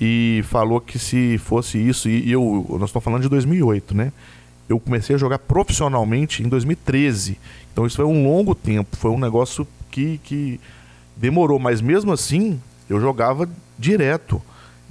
e 0.00 0.42
falou 0.44 0.80
que 0.80 0.98
se 0.98 1.36
fosse 1.38 1.78
isso, 1.78 2.08
e, 2.08 2.28
e 2.28 2.32
eu, 2.32 2.64
nós 2.78 2.90
estamos 2.90 3.04
falando 3.04 3.22
de 3.22 3.28
2008, 3.28 3.94
né? 3.94 4.12
Eu 4.68 4.78
comecei 4.78 5.16
a 5.16 5.18
jogar 5.18 5.40
profissionalmente 5.40 6.44
em 6.44 6.48
2013, 6.48 7.38
então 7.72 7.86
isso 7.86 7.96
foi 7.96 8.04
um 8.04 8.24
longo 8.24 8.54
tempo, 8.54 8.96
foi 8.96 9.10
um 9.10 9.18
negócio 9.18 9.66
que, 9.90 10.18
que 10.22 10.60
demorou, 11.16 11.58
mas 11.58 11.80
mesmo 11.80 12.12
assim 12.12 12.60
eu 12.88 13.00
jogava 13.00 13.48
direto. 13.78 14.40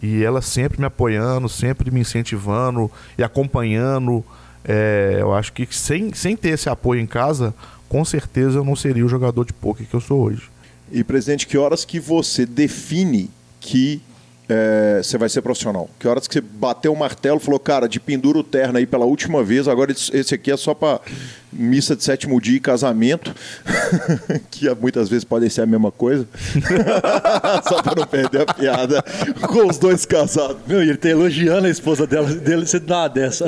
E 0.02 0.24
ela 0.24 0.42
sempre 0.42 0.80
me 0.80 0.86
apoiando, 0.86 1.50
sempre 1.50 1.92
me 1.92 2.00
incentivando 2.02 2.90
e 3.18 3.24
acompanhando. 3.24 4.24
É, 4.64 5.18
eu 5.20 5.34
acho 5.34 5.52
que 5.54 5.68
sem, 5.72 6.14
sem 6.14 6.36
ter 6.36 6.50
esse 6.50 6.70
apoio 6.70 7.02
em 7.02 7.08
casa, 7.08 7.54
com 7.88 8.06
certeza 8.06 8.60
eu 8.60 8.64
não 8.64 8.76
seria 8.76 9.06
o 9.06 9.10
jogador 9.10 9.46
de 9.46 9.54
poker 9.54 9.86
que 9.86 9.94
eu 9.94 10.02
sou 10.02 10.22
hoje. 10.22 10.50
E, 10.92 11.04
presidente, 11.04 11.46
que 11.46 11.58
horas 11.58 11.86
que 11.86 12.00
você 12.00 12.46
define 12.46 13.30
que 13.60 14.02
é, 14.50 15.00
você 15.04 15.18
vai 15.18 15.30
ser 15.30 15.44
profissional? 15.44 15.88
Que 16.00 16.08
horas 16.08 16.28
que 16.28 16.34
você 16.34 16.42
bateu 16.42 16.92
o 16.92 16.98
martelo 16.98 17.40
falou, 17.40 17.60
cara, 17.60 17.88
de 17.88 18.00
pendura 18.00 18.40
o 18.40 18.44
terno 18.44 18.80
aí 18.80 18.88
pela 18.88 19.06
última 19.06 19.44
vez, 19.44 19.68
agora 19.68 19.92
esse 19.92 20.34
aqui 20.34 20.52
é 20.52 20.58
só 20.58 20.74
para 20.74 21.00
missa 21.52 21.96
de 21.96 22.04
sétimo 22.04 22.40
dia 22.40 22.58
e 22.58 22.60
casamento, 22.60 23.34
que 24.50 24.70
muitas 24.76 25.10
vezes 25.10 25.24
podem 25.24 25.50
ser 25.50 25.62
a 25.62 25.66
mesma 25.66 25.92
coisa, 25.92 26.28
só 27.68 27.82
para 27.82 28.02
não 28.02 28.08
perder 28.08 28.42
a 28.42 28.54
piada 28.54 29.04
com 29.48 29.68
os 29.68 29.78
dois 29.78 30.06
casados. 30.06 30.58
Meu, 30.68 30.84
e 30.84 30.90
ele 30.90 30.98
tá 30.98 31.10
elogiando 31.10 31.68
a 31.68 31.70
esposa 31.70 32.08
dela, 32.08 32.28
dele, 32.34 32.66
você 32.66 32.80
dá 32.80 33.08
dessa. 33.08 33.46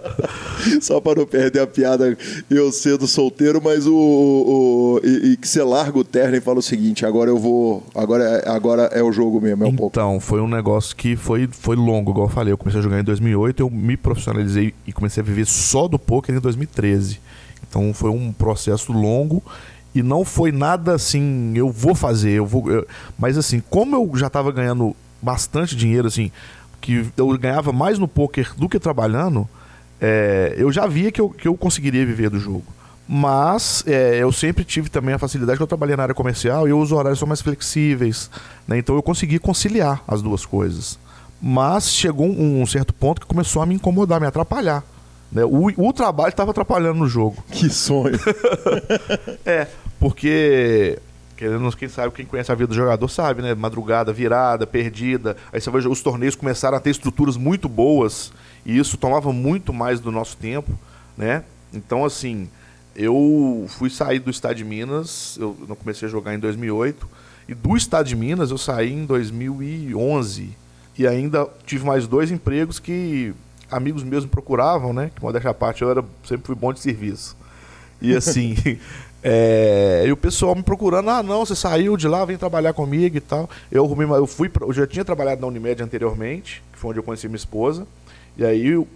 só 0.80 1.00
para 1.00 1.20
não 1.20 1.26
perder 1.26 1.60
a 1.60 1.66
piada, 1.66 2.16
eu 2.50 2.72
sendo 2.72 3.06
solteiro, 3.06 3.60
mas 3.62 3.86
o, 3.86 3.94
o, 3.94 5.00
e, 5.02 5.32
e, 5.32 5.36
que 5.36 5.48
você 5.48 5.62
larga 5.62 5.98
o 5.98 6.04
terno 6.04 6.36
e 6.36 6.40
fala 6.40 6.58
o 6.58 6.62
seguinte, 6.62 7.04
agora 7.04 7.30
eu 7.30 7.38
vou, 7.38 7.82
agora, 7.94 8.24
é, 8.24 8.48
agora 8.48 8.82
é 8.92 9.02
o 9.02 9.12
jogo 9.12 9.40
mesmo, 9.40 9.64
é 9.64 9.66
um 9.66 9.76
pouco. 9.76 9.89
Então, 9.90 10.20
foi 10.20 10.40
um 10.40 10.46
negócio 10.46 10.94
que 10.94 11.16
foi, 11.16 11.48
foi 11.50 11.74
longo, 11.74 12.12
igual 12.12 12.26
eu 12.26 12.32
falei, 12.32 12.52
eu 12.52 12.58
comecei 12.58 12.78
a 12.78 12.82
jogar 12.82 13.00
em 13.00 13.04
2008, 13.04 13.60
eu 13.60 13.68
me 13.68 13.96
profissionalizei 13.96 14.72
e 14.86 14.92
comecei 14.92 15.20
a 15.20 15.26
viver 15.26 15.46
só 15.46 15.88
do 15.88 15.98
poker 15.98 16.34
em 16.34 16.38
2013. 16.38 16.60
2013. 16.80 17.20
Então 17.68 17.92
foi 17.94 18.10
um 18.10 18.32
processo 18.32 18.92
longo 18.92 19.42
e 19.94 20.02
não 20.02 20.24
foi 20.24 20.52
nada 20.52 20.94
assim, 20.94 21.52
eu 21.54 21.70
vou 21.70 21.94
fazer, 21.94 22.32
eu 22.32 22.46
vou. 22.46 22.70
Eu... 22.70 22.86
Mas 23.18 23.36
assim, 23.36 23.62
como 23.70 23.96
eu 23.96 24.16
já 24.16 24.28
estava 24.28 24.50
ganhando 24.52 24.94
bastante 25.20 25.76
dinheiro, 25.76 26.08
assim, 26.08 26.30
que 26.80 27.06
eu 27.16 27.36
ganhava 27.38 27.72
mais 27.72 27.98
no 27.98 28.08
poker 28.08 28.54
do 28.56 28.68
que 28.68 28.78
trabalhando, 28.78 29.48
é, 30.00 30.54
eu 30.56 30.72
já 30.72 30.86
via 30.86 31.12
que 31.12 31.20
eu, 31.20 31.28
que 31.28 31.46
eu 31.46 31.56
conseguiria 31.56 32.06
viver 32.06 32.30
do 32.30 32.38
jogo. 32.38 32.64
Mas 33.12 33.82
é, 33.88 34.18
eu 34.18 34.30
sempre 34.30 34.62
tive 34.62 34.88
também 34.88 35.12
a 35.12 35.18
facilidade 35.18 35.56
que 35.56 35.62
eu 35.64 35.66
trabalhei 35.66 35.96
na 35.96 36.04
área 36.04 36.14
comercial 36.14 36.68
e 36.68 36.72
os 36.72 36.92
horários 36.92 37.18
são 37.18 37.26
mais 37.26 37.40
flexíveis. 37.40 38.30
Né? 38.68 38.78
Então 38.78 38.94
eu 38.94 39.02
consegui 39.02 39.40
conciliar 39.40 40.00
as 40.06 40.22
duas 40.22 40.46
coisas. 40.46 40.96
Mas 41.42 41.90
chegou 41.90 42.28
um, 42.28 42.62
um 42.62 42.66
certo 42.66 42.94
ponto 42.94 43.22
que 43.22 43.26
começou 43.26 43.62
a 43.62 43.66
me 43.66 43.74
incomodar, 43.74 44.20
me 44.20 44.28
atrapalhar. 44.28 44.84
Né? 45.32 45.44
O, 45.44 45.88
o 45.88 45.92
trabalho 45.92 46.28
estava 46.28 46.52
atrapalhando 46.52 47.00
no 47.00 47.08
jogo. 47.08 47.42
Que 47.50 47.68
sonho. 47.68 48.16
é, 49.44 49.66
porque 49.98 51.00
querendo 51.36 51.76
quem 51.76 51.88
sabe, 51.88 52.14
quem 52.14 52.24
conhece 52.24 52.52
a 52.52 52.54
vida 52.54 52.68
do 52.68 52.74
jogador 52.74 53.08
sabe, 53.08 53.42
né? 53.42 53.56
Madrugada, 53.56 54.12
virada, 54.12 54.68
perdida. 54.68 55.36
Aí 55.52 55.60
você 55.60 55.68
vai 55.68 55.80
os 55.80 56.00
torneios 56.00 56.36
começaram 56.36 56.76
a 56.76 56.80
ter 56.80 56.90
estruturas 56.90 57.36
muito 57.36 57.68
boas 57.68 58.32
e 58.64 58.78
isso 58.78 58.96
tomava 58.96 59.32
muito 59.32 59.72
mais 59.72 59.98
do 59.98 60.12
nosso 60.12 60.36
tempo, 60.36 60.70
né? 61.18 61.42
Então 61.72 62.04
assim, 62.04 62.48
eu 62.94 63.66
fui 63.68 63.90
sair 63.90 64.18
do 64.18 64.30
Estado 64.30 64.56
de 64.56 64.64
Minas, 64.64 65.36
eu 65.40 65.56
não 65.68 65.76
comecei 65.76 66.08
a 66.08 66.10
jogar 66.10 66.34
em 66.34 66.38
2008 66.38 67.08
e 67.48 67.54
do 67.54 67.76
Estado 67.76 68.06
de 68.06 68.16
Minas 68.16 68.50
eu 68.50 68.58
saí 68.58 68.92
em 68.92 69.04
2011 69.04 70.50
e 70.98 71.06
ainda 71.06 71.48
tive 71.66 71.84
mais 71.84 72.06
dois 72.06 72.30
empregos 72.30 72.78
que 72.78 73.32
amigos 73.70 74.02
meus 74.02 74.24
me 74.24 74.30
procuravam, 74.30 74.92
né? 74.92 75.10
Que 75.14 75.22
modéstia 75.22 75.50
à 75.50 75.54
parte, 75.54 75.82
eu 75.82 75.90
era, 75.90 76.04
sempre 76.24 76.46
fui 76.46 76.54
bom 76.54 76.72
de 76.72 76.80
serviço. 76.80 77.36
E 78.02 78.14
assim, 78.16 78.56
é, 79.22 80.04
e 80.06 80.12
o 80.12 80.16
pessoal 80.16 80.54
me 80.54 80.62
procurando, 80.62 81.10
ah 81.10 81.22
não, 81.22 81.44
você 81.44 81.54
saiu 81.54 81.96
de 81.96 82.08
lá, 82.08 82.24
vem 82.24 82.36
trabalhar 82.36 82.72
comigo 82.72 83.16
e 83.16 83.20
tal. 83.20 83.48
Eu 83.70 83.96
eu 84.14 84.26
fui, 84.26 84.50
eu 84.60 84.72
já 84.72 84.86
tinha 84.86 85.04
trabalhado 85.04 85.40
na 85.40 85.46
Unimed 85.46 85.82
anteriormente, 85.82 86.62
que 86.72 86.78
foi 86.78 86.90
onde 86.90 86.98
eu 86.98 87.02
conheci 87.02 87.28
minha 87.28 87.36
esposa. 87.36 87.86
E 88.36 88.44
aí 88.44 88.76
um, 88.76 88.86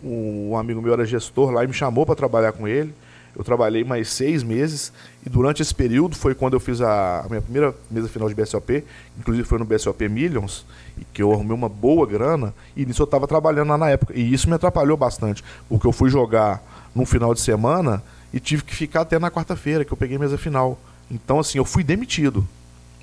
um 0.51 0.57
amigo 0.57 0.81
meu 0.81 0.93
era 0.93 1.05
gestor 1.05 1.51
lá 1.51 1.65
e 1.65 1.67
me 1.67 1.75
chamou 1.75 2.07
para 2.07 2.15
trabalhar 2.15 2.53
com 2.53 2.67
ele. 2.67 2.95
Eu 3.37 3.43
trabalhei 3.43 3.83
mais 3.83 4.09
seis 4.09 4.43
meses 4.43 4.93
e 5.27 5.29
durante 5.29 5.61
esse 5.61 5.75
período 5.75 6.15
foi 6.15 6.35
quando 6.35 6.55
eu 6.55 6.61
fiz 6.61 6.81
a, 6.81 7.21
a 7.21 7.29
minha 7.29 7.43
primeira 7.43 7.75
mesa 7.91 8.09
final 8.09 8.29
de 8.29 8.35
BSOP, 8.35 8.85
inclusive 9.19 9.47
foi 9.47 9.59
no 9.59 9.65
BSOP 9.65 10.09
Millions, 10.09 10.65
que 11.13 11.23
eu 11.23 11.33
arrumei 11.33 11.55
uma 11.55 11.69
boa 11.69 12.07
grana 12.07 12.55
e 12.77 12.87
nisso 12.87 13.03
eu 13.03 13.05
estava 13.05 13.27
trabalhando 13.27 13.69
lá 13.71 13.79
na 13.79 13.91
época. 13.91 14.13
E 14.17 14.33
isso 14.33 14.49
me 14.49 14.55
atrapalhou 14.55 14.97
bastante, 14.97 15.43
porque 15.69 15.87
eu 15.87 15.93
fui 15.93 16.09
jogar 16.09 16.63
num 16.95 17.05
final 17.05 17.35
de 17.35 17.41
semana 17.41 18.03
e 18.33 18.39
tive 18.39 18.63
que 18.63 18.75
ficar 18.75 19.03
até 19.03 19.19
na 19.19 19.31
quarta-feira, 19.31 19.85
que 19.85 19.93
eu 19.93 19.97
peguei 19.97 20.17
mesa 20.19 20.39
final. 20.39 20.79
Então, 21.11 21.39
assim, 21.39 21.59
eu 21.59 21.65
fui 21.65 21.83
demitido 21.85 22.47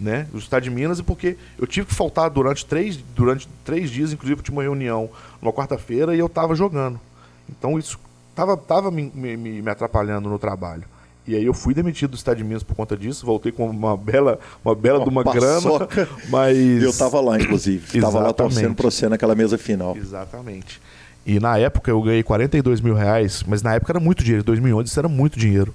né, 0.01 0.27
do 0.31 0.39
Estado 0.39 0.63
de 0.63 0.69
Minas, 0.71 0.99
e 0.99 1.03
porque 1.03 1.37
eu 1.59 1.67
tive 1.67 1.85
que 1.87 1.93
faltar 1.93 2.29
durante 2.29 2.65
três, 2.65 2.97
durante 3.15 3.47
três 3.63 3.91
dias, 3.91 4.11
inclusive 4.11 4.39
eu 4.39 4.43
tinha 4.43 4.55
uma 4.55 4.63
reunião 4.63 5.09
numa 5.39 5.53
quarta-feira 5.53 6.15
e 6.15 6.19
eu 6.19 6.25
estava 6.25 6.55
jogando. 6.55 6.99
Então 7.47 7.77
isso 7.77 7.99
tava, 8.41 8.57
tava 8.57 8.91
me, 8.91 9.11
me, 9.13 9.37
me 9.37 9.69
atrapalhando 9.69 10.29
no 10.29 10.39
trabalho. 10.39 10.83
E 11.27 11.35
aí 11.35 11.45
eu 11.45 11.53
fui 11.53 11.73
demitido 11.73 12.11
do 12.11 12.17
Estado 12.17 12.37
de 12.37 12.43
Minas 12.43 12.63
por 12.63 12.75
conta 12.75 12.97
disso, 12.97 13.25
voltei 13.25 13.51
com 13.51 13.69
uma 13.69 13.95
bela, 13.95 14.39
uma 14.65 14.73
bela 14.73 14.97
uma 14.99 15.05
de 15.05 15.09
uma 15.11 15.23
paçoca. 15.23 15.87
grana, 15.87 16.09
mas... 16.29 16.81
Eu 16.81 16.91
tava 16.91 17.21
lá, 17.21 17.39
inclusive. 17.39 18.01
tava 18.01 18.19
lá 18.19 18.33
torcendo 18.33 18.73
pra 18.73 18.89
você 18.89 19.07
naquela 19.07 19.35
mesa 19.35 19.57
final. 19.57 19.95
Exatamente. 19.95 20.81
E 21.23 21.39
na 21.39 21.57
época 21.59 21.91
eu 21.91 22.01
ganhei 22.01 22.23
42 22.23 22.81
mil 22.81 22.95
reais, 22.95 23.43
mas 23.47 23.61
na 23.61 23.75
época 23.75 23.91
era 23.91 23.99
muito 23.99 24.23
dinheiro, 24.23 24.41
em 24.41 24.45
2011 24.45 24.89
isso 24.89 24.99
era 24.99 25.07
muito 25.07 25.37
dinheiro. 25.37 25.73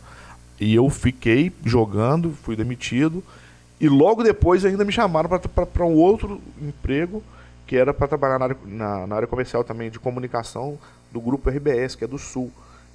E 0.58 0.74
eu 0.74 0.90
fiquei 0.90 1.52
jogando, 1.64 2.36
fui 2.42 2.56
demitido, 2.56 3.22
e 3.80 3.88
logo 3.88 4.24
depois 4.24 4.64
ainda 4.64 4.84
me 4.84 4.90
chamaram 4.90 5.28
para 5.28 5.86
um 5.86 5.94
outro 5.94 6.40
emprego, 6.60 7.22
que 7.66 7.76
era 7.76 7.92
para 7.92 8.08
trabalhar 8.08 8.38
na 8.38 8.44
área, 8.46 8.56
na, 8.64 9.06
na 9.06 9.16
área 9.16 9.28
comercial 9.28 9.64
também, 9.64 9.90
de 9.90 9.98
comunicação, 9.98 10.78
do 11.12 11.20
grupo 11.20 11.50
RBS, 11.50 11.94
que 11.94 12.04
é 12.04 12.06
do 12.06 12.18
Sul. 12.18 12.50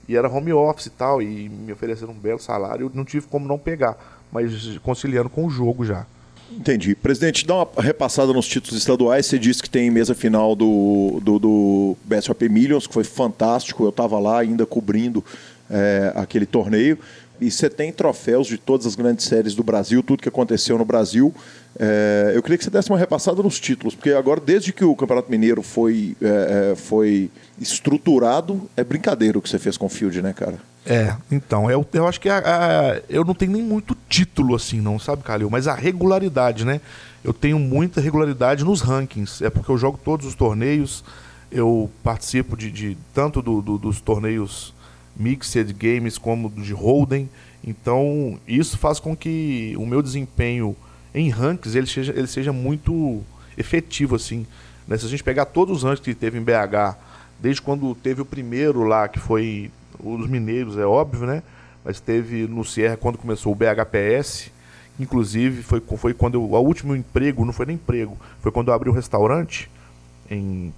E 0.08 0.16
era 0.16 0.30
home 0.30 0.54
office 0.54 0.88
e 0.88 0.90
tal, 0.90 1.22
e 1.22 1.50
me 1.50 1.72
ofereceram 1.72 2.14
um 2.14 2.18
belo 2.18 2.40
salário, 2.40 2.88
eu 2.88 2.92
não 2.94 3.06
tive 3.06 3.28
como 3.28 3.48
não 3.48 3.58
pegar, 3.58 3.98
mas 4.32 4.78
conciliando 4.80 5.30
com 5.30 5.46
o 5.46 5.50
jogo 5.50 5.86
já. 5.86 6.06
Entendi. 6.52 6.96
Presidente, 6.96 7.46
dá 7.46 7.56
uma 7.56 7.68
repassada 7.78 8.34
nos 8.34 8.46
títulos 8.46 8.78
estaduais. 8.78 9.26
Você 9.26 9.40
disse 9.40 9.64
que 9.64 9.70
tem 9.70 9.90
mesa 9.90 10.14
final 10.14 10.56
do, 10.56 11.20
do, 11.22 11.40
do 11.40 11.98
BSOP 12.04 12.50
Millions, 12.50 12.88
que 12.88 12.94
foi 12.94 13.06
fantástico. 13.06 13.86
Eu 13.86 13.90
estava 13.90 14.20
lá 14.20 14.40
ainda 14.40 14.66
cobrindo 14.66 15.24
é, 15.70 16.12
aquele 16.16 16.46
torneio. 16.46 17.00
e 17.40 17.50
você 17.50 17.70
tem 17.70 17.92
troféus 17.92 18.48
de 18.48 18.58
todas 18.58 18.86
as 18.86 18.96
grandes 18.96 19.26
séries 19.26 19.56
do 19.56 19.64
Brasil, 19.64 20.04
tudo 20.04 20.22
que 20.22 20.30
aconteceu 20.30 20.78
no 20.78 20.84
Brasil. 20.84 21.34
É, 21.80 22.34
eu 22.36 22.44
queria 22.44 22.58
que 22.58 22.64
você 22.64 22.70
desse 22.70 22.90
uma 22.90 22.98
repassada 22.98 23.42
nos 23.42 23.60
títulos, 23.60 23.96
porque 23.96 24.12
agora, 24.12 24.42
desde 24.42 24.74
que 24.74 24.84
o 24.84 24.96
Campeonato 24.96 25.32
Mineiro 25.32 25.62
foi, 25.62 26.16
é, 26.22 26.72
é 26.72 26.76
foi 26.76 27.30
estruturado, 27.60 28.70
é 28.76 28.84
brincadeira 28.84 29.38
o 29.38 29.42
que 29.42 29.50
você 29.50 29.58
fez 29.58 29.78
com 29.78 29.86
o 29.86 29.90
Field, 29.90 30.22
né, 30.22 30.34
cara? 30.34 30.60
É, 30.86 31.16
então, 31.32 31.70
eu, 31.70 31.86
eu 31.94 32.08
acho 32.08 32.20
que 32.20 32.28
a, 32.28 32.40
a, 32.40 33.02
eu 33.08 33.24
não 33.24 33.36
tenho 33.36 33.52
nem 33.52 33.62
muito 33.62 33.96
título 34.10 34.56
assim, 34.56 34.82
não, 34.82 34.98
sabe, 34.98 35.24
Calil? 35.24 35.50
Mas 35.50 35.68
a 35.68 35.76
regularidade, 35.76 36.66
né? 36.66 36.82
Eu 37.24 37.34
tenho 37.34 37.60
muita 37.60 38.02
regularidade 38.02 38.66
nos 38.66 38.82
rankings. 38.82 39.44
É 39.44 39.50
porque 39.50 39.70
eu 39.70 39.78
jogo 39.78 40.00
todos 40.04 40.26
os 40.26 40.34
torneios, 40.34 41.04
eu 41.52 41.90
participo 42.04 42.58
de, 42.58 42.72
de 42.72 42.98
tanto 43.14 43.42
do, 43.42 43.62
do, 43.62 43.78
dos 43.78 44.02
torneios 44.02 44.74
Mixed 45.16 45.72
Games 45.74 46.18
como 46.18 46.50
de 46.50 46.74
Holden. 46.74 47.30
Então, 47.64 48.40
isso 48.48 48.76
faz 48.78 49.00
com 49.00 49.16
que 49.16 49.76
o 49.78 49.86
meu 49.86 50.02
desempenho 50.02 50.76
em 51.14 51.30
rankings 51.30 51.78
ele 51.78 51.88
seja, 51.88 52.14
ele 52.16 52.28
seja 52.28 52.54
muito 52.54 53.22
efetivo, 53.58 54.16
assim. 54.16 54.46
Né? 54.88 54.98
Se 54.98 55.06
a 55.06 55.10
gente 55.10 55.24
pegar 55.24 55.46
todos 55.46 55.78
os 55.78 55.84
rankings 55.84 56.04
que 56.04 56.16
teve 56.16 56.38
em 56.38 56.44
BH, 56.44 56.98
desde 57.40 57.62
quando 57.62 57.94
teve 57.96 58.22
o 58.22 58.26
primeiro 58.26 58.84
lá, 58.84 59.08
que 59.08 59.20
foi 59.20 59.72
o 60.00 60.18
dos 60.18 60.28
mineiros, 60.28 60.78
é 60.78 60.86
óbvio, 60.86 61.26
né? 61.26 61.44
Mas 61.84 62.00
teve 62.00 62.48
no 62.48 62.64
Sierra, 62.64 62.96
quando 62.96 63.18
começou 63.18 63.52
o 63.52 63.56
BHPS, 63.56 64.52
inclusive 65.00 65.64
foi, 65.64 65.82
foi 65.82 66.14
quando 66.14 66.36
eu, 66.36 66.44
o 66.44 66.60
último 66.60 66.96
emprego, 66.96 67.44
não 67.44 67.54
foi 67.54 67.66
nem 67.66 67.76
emprego, 67.76 68.18
foi 68.40 68.52
quando 68.52 68.68
eu 68.70 68.74
abri 68.74 68.90
um 68.90 68.94
restaurante, 68.94 69.70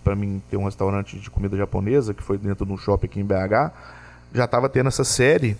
para 0.03 0.15
mim 0.15 0.41
ter 0.49 0.57
um 0.57 0.65
restaurante 0.65 1.17
de 1.17 1.29
comida 1.29 1.55
japonesa, 1.55 2.13
que 2.13 2.23
foi 2.23 2.37
dentro 2.37 2.65
de 2.65 2.71
um 2.71 2.77
shopping 2.77 3.05
aqui 3.05 3.19
em 3.19 3.25
BH, 3.25 3.71
já 4.33 4.45
estava 4.45 4.67
tendo 4.67 4.87
essa 4.87 5.03
série 5.03 5.55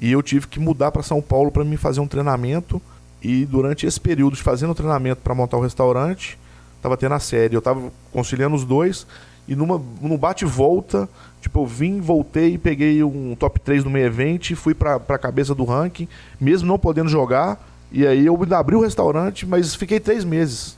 e 0.00 0.10
eu 0.10 0.22
tive 0.22 0.46
que 0.46 0.58
mudar 0.58 0.90
para 0.90 1.02
São 1.02 1.20
Paulo 1.20 1.50
para 1.50 1.64
me 1.64 1.76
fazer 1.76 2.00
um 2.00 2.08
treinamento 2.08 2.80
e 3.22 3.44
durante 3.44 3.86
esse 3.86 4.00
período 4.00 4.36
de 4.36 4.42
fazendo 4.42 4.70
o 4.70 4.74
treinamento 4.74 5.20
para 5.22 5.34
montar 5.34 5.56
o 5.56 5.60
restaurante, 5.60 6.38
estava 6.76 6.96
tendo 6.96 7.14
a 7.14 7.18
série, 7.18 7.54
eu 7.54 7.58
estava 7.58 7.90
conciliando 8.12 8.54
os 8.54 8.64
dois 8.64 9.06
e 9.46 9.56
numa, 9.56 9.80
num 10.00 10.16
bate 10.16 10.44
volta, 10.44 11.08
tipo, 11.40 11.60
eu 11.60 11.66
vim, 11.66 12.00
voltei 12.00 12.58
peguei 12.58 13.02
um 13.02 13.34
top 13.34 13.58
3 13.60 13.84
no 13.84 13.90
meio 13.90 14.06
evento 14.06 14.54
fui 14.54 14.74
para 14.74 14.96
a 14.96 15.18
cabeça 15.18 15.54
do 15.54 15.64
ranking, 15.64 16.06
mesmo 16.40 16.68
não 16.68 16.78
podendo 16.78 17.08
jogar, 17.08 17.58
e 17.90 18.06
aí 18.06 18.26
eu 18.26 18.38
abri 18.54 18.76
o 18.76 18.80
restaurante, 18.80 19.46
mas 19.46 19.74
fiquei 19.74 19.98
três 19.98 20.24
meses. 20.24 20.76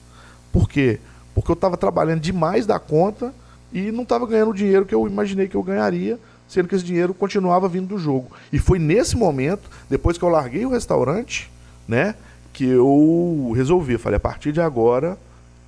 Por 0.52 0.68
quê? 0.68 1.00
Porque 1.34 1.50
eu 1.50 1.54
estava 1.54 1.76
trabalhando 1.76 2.20
demais 2.20 2.66
da 2.66 2.78
conta 2.78 3.34
e 3.72 3.90
não 3.90 4.04
estava 4.04 4.26
ganhando 4.26 4.50
o 4.50 4.54
dinheiro 4.54 4.86
que 4.86 4.94
eu 4.94 5.06
imaginei 5.06 5.48
que 5.48 5.56
eu 5.56 5.62
ganharia 5.62 6.18
sendo 6.50 6.66
que 6.66 6.74
esse 6.74 6.84
dinheiro 6.84 7.14
continuava 7.14 7.68
vindo 7.68 7.86
do 7.86 7.96
jogo. 7.96 8.32
E 8.52 8.58
foi 8.58 8.80
nesse 8.80 9.16
momento, 9.16 9.70
depois 9.88 10.18
que 10.18 10.24
eu 10.24 10.28
larguei 10.28 10.66
o 10.66 10.70
restaurante, 10.70 11.48
né, 11.86 12.16
que 12.52 12.64
eu 12.64 13.52
resolvi, 13.54 13.98
falei, 13.98 14.16
a 14.16 14.20
partir 14.20 14.52
de 14.52 14.60
agora 14.60 15.18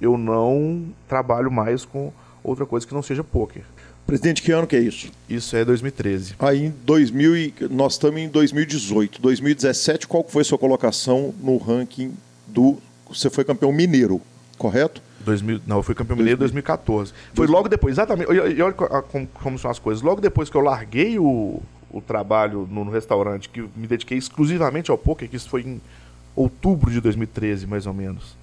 eu 0.01 0.19
não 0.19 0.85
trabalho 1.09 1.51
mais 1.51 1.85
com 1.85 2.13
outra 2.43 2.67
coisa 2.67 2.87
que 2.87 2.93
não 2.93 3.03
seja 3.03 3.23
poker. 3.23 3.63
Presidente, 4.07 4.43
que 4.43 4.51
ano 4.51 4.67
que 4.67 4.75
é 4.75 4.81
isso? 4.81 5.11
Isso 5.29 5.57
é 5.57 5.65
2013. 5.65 6.35
Aí 6.39 6.67
em 6.67 6.75
2000 6.85 7.37
e, 7.37 7.55
nós 7.71 7.93
estamos 7.93 8.21
em 8.21 8.29
2018. 8.29 9.23
2017, 9.23 10.09
qual 10.09 10.25
foi 10.29 10.43
a 10.43 10.45
sua 10.45 10.59
colocação 10.59 11.33
no 11.41 11.57
ranking 11.57 12.13
do 12.47 12.79
você 13.09 13.31
foi 13.31 13.45
campeão 13.45 13.71
mineiro, 13.73 14.21
correto? 14.59 15.03
2000, 15.21 15.61
não, 15.67 15.77
eu 15.77 15.83
fui 15.83 15.95
campeão 15.95 16.17
mineiro 16.17 16.39
em 16.39 16.41
2014. 16.41 17.13
Foi 17.35 17.47
logo 17.47 17.69
depois, 17.69 17.93
exatamente. 17.93 18.31
E 18.33 18.63
olha 18.63 18.73
como, 18.73 19.27
como, 19.27 19.59
são 19.59 19.71
as 19.71 19.79
coisas. 19.79 20.03
Logo 20.03 20.21
depois 20.21 20.51
que 20.51 20.57
eu 20.57 20.63
larguei 20.63 21.19
o, 21.19 21.63
o 21.91 22.01
trabalho 22.01 22.67
no, 22.71 22.85
no, 22.85 22.91
restaurante, 22.91 23.49
que 23.49 23.61
me 23.77 23.87
dediquei 23.87 24.19
exclusivamente 24.19 24.91
ao 24.91 24.99
poker, 24.99 25.29
que 25.29 25.37
isso 25.37 25.49
foi 25.49 25.63
em 25.63 25.81
outubro 26.35 26.91
de 26.91 27.01
2013, 27.01 27.67
mais 27.67 27.87
ou 27.87 27.95
menos. 27.95 28.37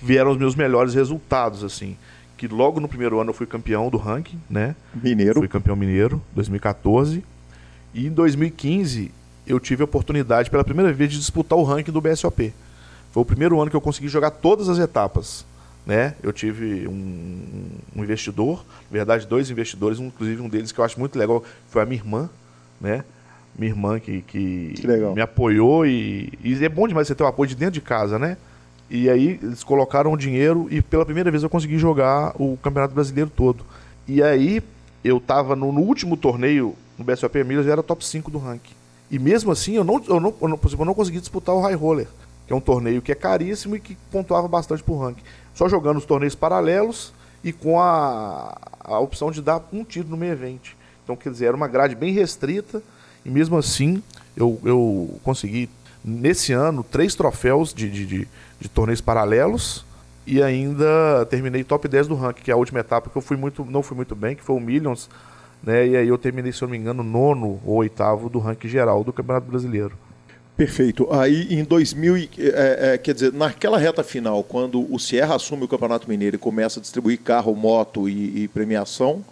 Vieram 0.00 0.32
os 0.32 0.36
meus 0.36 0.54
melhores 0.54 0.94
resultados, 0.94 1.62
assim. 1.62 1.96
Que 2.36 2.48
logo 2.48 2.80
no 2.80 2.88
primeiro 2.88 3.20
ano 3.20 3.30
eu 3.30 3.34
fui 3.34 3.46
campeão 3.46 3.88
do 3.88 3.96
ranking, 3.96 4.40
né? 4.50 4.74
Mineiro. 4.94 5.40
Fui 5.40 5.48
campeão 5.48 5.76
mineiro, 5.76 6.20
2014. 6.34 7.24
E 7.94 8.06
em 8.06 8.10
2015 8.10 9.12
eu 9.46 9.60
tive 9.60 9.82
a 9.82 9.84
oportunidade 9.84 10.50
pela 10.50 10.64
primeira 10.64 10.92
vez 10.92 11.10
de 11.10 11.18
disputar 11.18 11.58
o 11.58 11.62
ranking 11.62 11.92
do 11.92 12.00
BSOP. 12.00 12.52
Foi 13.12 13.22
o 13.22 13.26
primeiro 13.26 13.60
ano 13.60 13.70
que 13.70 13.76
eu 13.76 13.80
consegui 13.80 14.08
jogar 14.08 14.30
todas 14.30 14.68
as 14.68 14.78
etapas 14.78 15.44
né? 15.86 16.14
Eu 16.22 16.32
tive 16.32 16.86
um, 16.86 17.42
um, 17.96 18.02
investidor, 18.02 18.64
na 18.90 18.92
verdade 18.92 19.26
dois 19.26 19.50
investidores, 19.50 19.98
inclusive 19.98 20.40
um 20.40 20.48
deles 20.48 20.70
que 20.70 20.78
eu 20.78 20.84
acho 20.84 20.98
muito 20.98 21.18
legal 21.18 21.44
foi 21.68 21.82
a 21.82 21.86
minha 21.86 22.00
irmã, 22.00 22.30
né? 22.80 23.04
Minha 23.56 23.70
irmã 23.72 24.00
que, 24.00 24.22
que, 24.22 24.74
que 24.74 24.86
me 24.86 25.20
apoiou 25.20 25.84
e, 25.86 26.32
e, 26.42 26.64
é 26.64 26.68
bom 26.68 26.88
demais 26.88 27.06
você 27.06 27.14
ter 27.14 27.22
o 27.22 27.26
apoio 27.26 27.48
de 27.48 27.54
dentro 27.54 27.74
de 27.74 27.80
casa, 27.80 28.18
né? 28.18 28.36
E 28.90 29.08
aí 29.10 29.38
eles 29.42 29.62
colocaram 29.62 30.12
o 30.12 30.16
dinheiro 30.16 30.66
e 30.70 30.80
pela 30.80 31.04
primeira 31.04 31.30
vez 31.30 31.42
eu 31.42 31.50
consegui 31.50 31.78
jogar 31.78 32.34
o 32.38 32.56
Campeonato 32.62 32.94
Brasileiro 32.94 33.30
todo. 33.30 33.64
E 34.08 34.22
aí 34.22 34.62
eu 35.04 35.20
tava 35.20 35.54
no, 35.54 35.70
no 35.72 35.80
último 35.80 36.16
torneio 36.16 36.74
no 36.98 37.04
BSOP 37.04 37.42
Milhas, 37.44 37.66
eu 37.66 37.72
era 37.72 37.82
top 37.82 38.04
5 38.04 38.30
do 38.30 38.38
ranking. 38.38 38.74
E 39.10 39.18
mesmo 39.18 39.52
assim 39.52 39.76
eu 39.76 39.84
não, 39.84 40.02
eu 40.08 40.20
não, 40.20 40.34
eu 40.40 40.48
não, 40.48 40.60
eu 40.78 40.84
não 40.84 40.94
consegui 40.94 41.20
disputar 41.20 41.54
o 41.54 41.60
High 41.60 41.74
Roller, 41.74 42.08
que 42.46 42.52
é 42.52 42.56
um 42.56 42.60
torneio 42.60 43.02
que 43.02 43.12
é 43.12 43.14
caríssimo 43.14 43.76
e 43.76 43.80
que 43.80 43.96
pontuava 44.10 44.48
bastante 44.48 44.82
pro 44.82 44.98
ranking 44.98 45.22
só 45.54 45.68
jogando 45.68 45.98
os 45.98 46.06
torneios 46.06 46.34
paralelos 46.34 47.12
e 47.44 47.52
com 47.52 47.80
a, 47.80 48.56
a 48.80 48.98
opção 48.98 49.30
de 49.30 49.42
dar 49.42 49.62
um 49.72 49.84
tiro 49.84 50.08
no 50.08 50.16
meio 50.16 50.32
evento. 50.32 50.70
Então, 51.04 51.16
quer 51.16 51.30
dizer, 51.30 51.46
era 51.46 51.56
uma 51.56 51.68
grade 51.68 51.94
bem 51.94 52.12
restrita 52.12 52.82
e 53.24 53.30
mesmo 53.30 53.56
assim 53.56 54.02
eu, 54.36 54.60
eu 54.64 55.20
consegui, 55.22 55.68
nesse 56.04 56.52
ano, 56.52 56.82
três 56.82 57.14
troféus 57.14 57.72
de, 57.72 57.88
de, 57.88 58.06
de, 58.06 58.28
de 58.60 58.68
torneios 58.68 59.00
paralelos 59.00 59.84
e 60.26 60.42
ainda 60.42 61.26
terminei 61.28 61.64
top 61.64 61.88
10 61.88 62.08
do 62.08 62.14
ranking, 62.14 62.42
que 62.42 62.50
é 62.50 62.54
a 62.54 62.56
última 62.56 62.80
etapa 62.80 63.10
que 63.10 63.16
eu 63.16 63.22
fui 63.22 63.36
muito, 63.36 63.64
não 63.64 63.82
fui 63.82 63.96
muito 63.96 64.14
bem, 64.14 64.36
que 64.36 64.42
foi 64.42 64.56
o 64.56 64.60
Millions, 64.60 65.08
né? 65.62 65.86
E 65.86 65.96
aí 65.96 66.08
eu 66.08 66.18
terminei, 66.18 66.52
se 66.52 66.62
eu 66.62 66.68
não 66.68 66.72
me 66.72 66.78
engano, 66.78 67.02
nono 67.02 67.60
ou 67.64 67.76
oitavo 67.76 68.28
do 68.28 68.38
ranking 68.38 68.68
geral 68.68 69.02
do 69.04 69.12
Campeonato 69.12 69.46
Brasileiro. 69.46 69.96
Perfeito. 70.56 71.08
Aí 71.10 71.52
em 71.52 71.64
2000, 71.64 72.16
é, 72.16 72.28
é, 72.94 72.98
quer 72.98 73.14
dizer, 73.14 73.32
naquela 73.32 73.78
reta 73.78 74.04
final, 74.04 74.44
quando 74.44 74.92
o 74.92 74.98
Sierra 74.98 75.34
assume 75.34 75.64
o 75.64 75.68
Campeonato 75.68 76.08
Mineiro 76.08 76.36
e 76.36 76.38
começa 76.38 76.78
a 76.78 76.82
distribuir 76.82 77.20
carro, 77.20 77.54
moto 77.54 78.08
e, 78.08 78.44
e 78.44 78.48
premiação, 78.48 79.24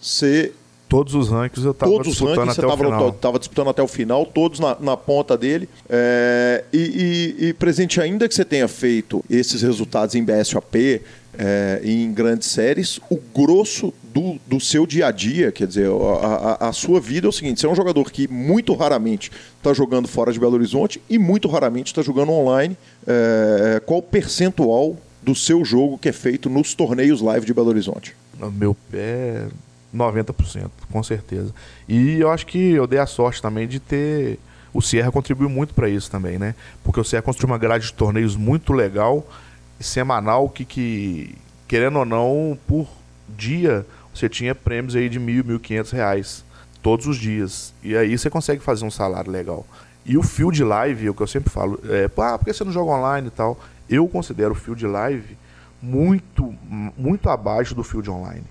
você 0.00 0.52
Todos 0.88 1.14
os 1.14 1.28
rankings 1.28 1.64
eu 1.64 1.72
estava 1.72 2.02
disputando 2.02 2.50
até 2.50 2.66
o 2.66 2.76
final. 2.76 3.08
Estava 3.10 3.38
disputando 3.38 3.68
até 3.68 3.82
o 3.82 3.88
final, 3.88 4.26
todos 4.26 4.58
na, 4.58 4.76
na 4.80 4.96
ponta 4.96 5.36
dele. 5.36 5.68
É, 5.88 6.64
e, 6.72 7.36
e, 7.38 7.48
e, 7.48 7.52
presente, 7.52 8.00
ainda 8.00 8.26
que 8.26 8.34
você 8.34 8.44
tenha 8.44 8.66
feito 8.66 9.22
esses 9.28 9.60
resultados 9.60 10.14
em 10.14 10.24
BSOP, 10.24 11.02
é, 11.38 11.80
em 11.84 12.12
grandes 12.12 12.48
séries, 12.48 12.98
o 13.10 13.18
grosso 13.34 13.92
do, 14.02 14.38
do 14.46 14.58
seu 14.58 14.86
dia 14.86 15.08
a 15.08 15.10
dia, 15.10 15.52
quer 15.52 15.66
dizer, 15.66 15.88
a, 15.88 16.56
a, 16.64 16.68
a 16.68 16.72
sua 16.72 17.00
vida 17.00 17.26
é 17.26 17.30
o 17.30 17.32
seguinte: 17.32 17.60
você 17.60 17.66
é 17.66 17.70
um 17.70 17.76
jogador 17.76 18.10
que 18.10 18.26
muito 18.26 18.74
raramente 18.74 19.30
está 19.58 19.74
jogando 19.74 20.08
fora 20.08 20.32
de 20.32 20.40
Belo 20.40 20.54
Horizonte 20.54 21.00
e 21.08 21.18
muito 21.18 21.48
raramente 21.48 21.88
está 21.88 22.00
jogando 22.00 22.32
online. 22.32 22.76
É, 23.06 23.80
qual 23.84 24.00
o 24.00 24.02
percentual 24.02 24.96
do 25.22 25.34
seu 25.34 25.64
jogo 25.64 25.98
que 25.98 26.08
é 26.08 26.12
feito 26.12 26.48
nos 26.48 26.72
torneios 26.74 27.20
live 27.20 27.44
de 27.44 27.52
Belo 27.52 27.68
Horizonte? 27.68 28.16
Meu 28.52 28.74
pé, 28.90 29.48
90%, 29.94 30.70
com 30.90 31.02
certeza. 31.02 31.54
E 31.88 32.20
eu 32.20 32.30
acho 32.30 32.46
que 32.46 32.72
eu 32.72 32.86
dei 32.86 32.98
a 32.98 33.06
sorte 33.06 33.40
também 33.40 33.66
de 33.66 33.80
ter. 33.80 34.38
O 34.72 34.82
Sierra 34.82 35.10
contribuiu 35.10 35.48
muito 35.48 35.74
para 35.74 35.88
isso 35.88 36.10
também, 36.10 36.38
né? 36.38 36.54
Porque 36.84 37.00
o 37.00 37.04
Sierra 37.04 37.22
construiu 37.22 37.52
uma 37.52 37.58
grade 37.58 37.86
de 37.86 37.92
torneios 37.94 38.36
muito 38.36 38.72
legal 38.72 39.26
semanal 39.80 40.48
que, 40.48 40.64
que, 40.64 41.34
querendo 41.66 41.98
ou 42.00 42.04
não, 42.04 42.58
por 42.66 42.88
dia 43.28 43.86
você 44.12 44.28
tinha 44.28 44.54
prêmios 44.54 44.96
aí 44.96 45.08
de 45.08 45.18
mil, 45.18 45.44
mil 45.44 45.60
quinhentos 45.60 45.92
reais 45.92 46.44
todos 46.82 47.06
os 47.06 47.16
dias. 47.16 47.72
E 47.82 47.96
aí 47.96 48.16
você 48.16 48.28
consegue 48.28 48.62
fazer 48.62 48.84
um 48.84 48.90
salário 48.90 49.30
legal. 49.30 49.66
E 50.04 50.16
o 50.16 50.22
Field 50.22 50.62
Live, 50.64 51.10
o 51.10 51.14
que 51.14 51.22
eu 51.22 51.26
sempre 51.26 51.50
falo, 51.50 51.78
é, 51.84 52.06
ah, 52.06 52.38
por 52.38 52.44
que 52.44 52.52
você 52.52 52.64
não 52.64 52.72
joga 52.72 52.92
online 52.92 53.28
e 53.28 53.30
tal? 53.30 53.58
Eu 53.88 54.08
considero 54.08 54.52
o 54.52 54.54
Field 54.54 54.86
Live 54.86 55.36
muito, 55.80 56.54
muito 56.96 57.28
abaixo 57.30 57.74
do 57.74 57.84
Field 57.84 58.10
Online. 58.10 58.44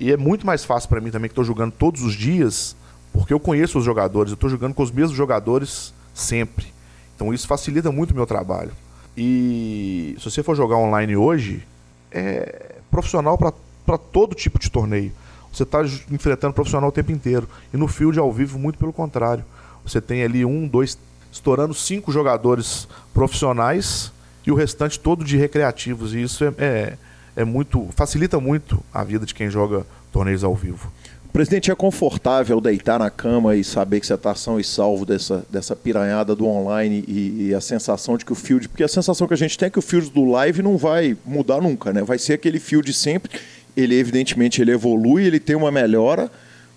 E 0.00 0.10
é 0.10 0.16
muito 0.16 0.46
mais 0.46 0.64
fácil 0.64 0.88
para 0.88 1.00
mim 1.00 1.10
também 1.10 1.28
que 1.28 1.32
estou 1.32 1.44
jogando 1.44 1.72
todos 1.72 2.02
os 2.02 2.14
dias, 2.14 2.74
porque 3.12 3.34
eu 3.34 3.38
conheço 3.38 3.78
os 3.78 3.84
jogadores, 3.84 4.30
eu 4.30 4.34
estou 4.34 4.48
jogando 4.48 4.72
com 4.72 4.82
os 4.82 4.90
mesmos 4.90 5.16
jogadores 5.16 5.92
sempre. 6.14 6.66
Então 7.14 7.34
isso 7.34 7.46
facilita 7.46 7.92
muito 7.92 8.12
o 8.12 8.14
meu 8.14 8.26
trabalho. 8.26 8.72
E 9.14 10.16
se 10.18 10.24
você 10.24 10.42
for 10.42 10.56
jogar 10.56 10.76
online 10.76 11.14
hoje, 11.16 11.62
é 12.10 12.76
profissional 12.90 13.36
para 13.36 13.98
todo 13.98 14.34
tipo 14.34 14.58
de 14.58 14.70
torneio. 14.70 15.12
Você 15.52 15.64
está 15.64 15.82
enfrentando 16.10 16.54
profissional 16.54 16.88
o 16.88 16.92
tempo 16.92 17.12
inteiro. 17.12 17.46
E 17.74 17.76
no 17.76 17.86
field 17.86 18.18
ao 18.18 18.32
vivo, 18.32 18.58
muito 18.58 18.78
pelo 18.78 18.92
contrário. 18.92 19.44
Você 19.84 20.00
tem 20.00 20.22
ali 20.22 20.44
um, 20.44 20.66
dois, 20.66 20.98
estourando 21.30 21.74
cinco 21.74 22.12
jogadores 22.12 22.88
profissionais 23.12 24.12
e 24.46 24.50
o 24.50 24.54
restante 24.54 24.98
todo 24.98 25.24
de 25.24 25.36
recreativos. 25.36 26.14
E 26.14 26.22
isso 26.22 26.44
é, 26.44 26.54
é, 26.56 26.98
é 27.36 27.44
muito. 27.44 27.88
facilita 27.94 28.40
muito 28.40 28.82
a 28.92 29.04
vida 29.04 29.24
de 29.24 29.34
quem 29.34 29.50
joga 29.50 29.86
torneios 30.12 30.44
ao 30.44 30.54
vivo. 30.54 30.90
Presidente, 31.32 31.70
é 31.70 31.74
confortável 31.76 32.60
deitar 32.60 32.98
na 32.98 33.08
cama 33.08 33.54
e 33.54 33.62
saber 33.62 34.00
que 34.00 34.06
você 34.06 34.14
está 34.14 34.34
são 34.34 34.58
e 34.58 34.64
salvo 34.64 35.06
dessa, 35.06 35.44
dessa 35.48 35.76
piranhada 35.76 36.34
do 36.34 36.44
online 36.44 37.04
e, 37.06 37.46
e, 37.48 37.54
a 37.54 37.60
sensação 37.60 38.16
de 38.16 38.24
que 38.24 38.32
o 38.32 38.34
field. 38.34 38.68
Porque 38.68 38.82
a 38.82 38.88
sensação 38.88 39.28
que 39.28 39.34
a 39.34 39.36
gente 39.36 39.56
tem 39.56 39.68
é 39.68 39.70
que 39.70 39.78
o 39.78 39.82
field 39.82 40.10
do 40.10 40.24
live 40.24 40.60
não 40.60 40.76
vai 40.76 41.16
mudar 41.24 41.60
nunca, 41.60 41.92
né? 41.92 42.02
Vai 42.02 42.18
ser 42.18 42.32
aquele 42.32 42.58
field 42.58 42.92
sempre. 42.92 43.30
Ele, 43.76 43.94
evidentemente, 43.94 44.60
ele 44.60 44.72
evolui, 44.72 45.24
ele 45.24 45.38
tem 45.38 45.54
uma 45.54 45.70
melhora, 45.70 46.28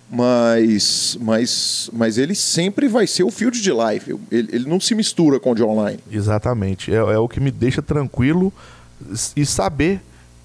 mas, 0.08 1.18
mas, 1.20 1.90
mas 1.92 2.16
ele 2.16 2.36
sempre 2.36 2.86
vai 2.86 3.08
ser 3.08 3.24
o 3.24 3.32
field 3.32 3.60
de 3.60 3.72
live. 3.72 4.16
Ele, 4.30 4.48
ele 4.52 4.68
não 4.68 4.78
se 4.78 4.94
mistura 4.94 5.40
com 5.40 5.50
o 5.50 5.54
de 5.56 5.64
online. 5.64 5.98
Exatamente. 6.08 6.92
É, 6.92 6.98
é 6.98 7.18
o 7.18 7.28
que 7.28 7.40
me 7.40 7.50
deixa 7.50 7.82
tranquilo 7.82 8.52
e 9.34 9.44
saber 9.44 10.00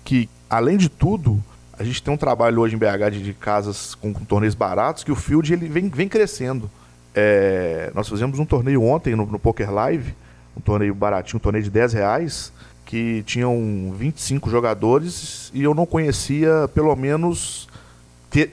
que, 0.09 0.27
além 0.49 0.75
de 0.75 0.89
tudo 0.89 1.39
a 1.77 1.83
gente 1.83 2.01
tem 2.01 2.11
um 2.11 2.17
trabalho 2.17 2.59
hoje 2.59 2.75
em 2.75 2.79
BH 2.79 3.11
de, 3.11 3.21
de 3.21 3.31
casas 3.31 3.93
com, 3.93 4.11
com, 4.11 4.25
torneios 4.25 4.55
baratos 4.55 5.03
que 5.03 5.11
o 5.11 5.15
field 5.15 5.53
ele 5.53 5.67
vem, 5.67 5.87
vem 5.87 6.09
crescendo. 6.09 6.67
É, 7.13 7.91
nós 7.93 8.09
fizemos 8.09 8.39
um 8.39 8.45
torneio 8.45 8.81
ontem 8.83 9.15
no, 9.15 9.27
no, 9.27 9.37
Poker 9.37 9.71
Live, 9.71 10.15
um 10.57 10.61
torneio 10.61 10.95
baratinho, 10.95 11.37
um 11.37 11.39
torneio 11.39 11.63
de 11.63 11.69
10 11.69 11.93
reais, 11.93 12.51
que 12.87 13.21
tinham 13.21 13.93
25 13.95 14.49
jogadores 14.49 15.51
e 15.53 15.61
eu 15.61 15.75
não 15.75 15.85
conhecia 15.85 16.67
pelo 16.73 16.95
menos 16.95 17.69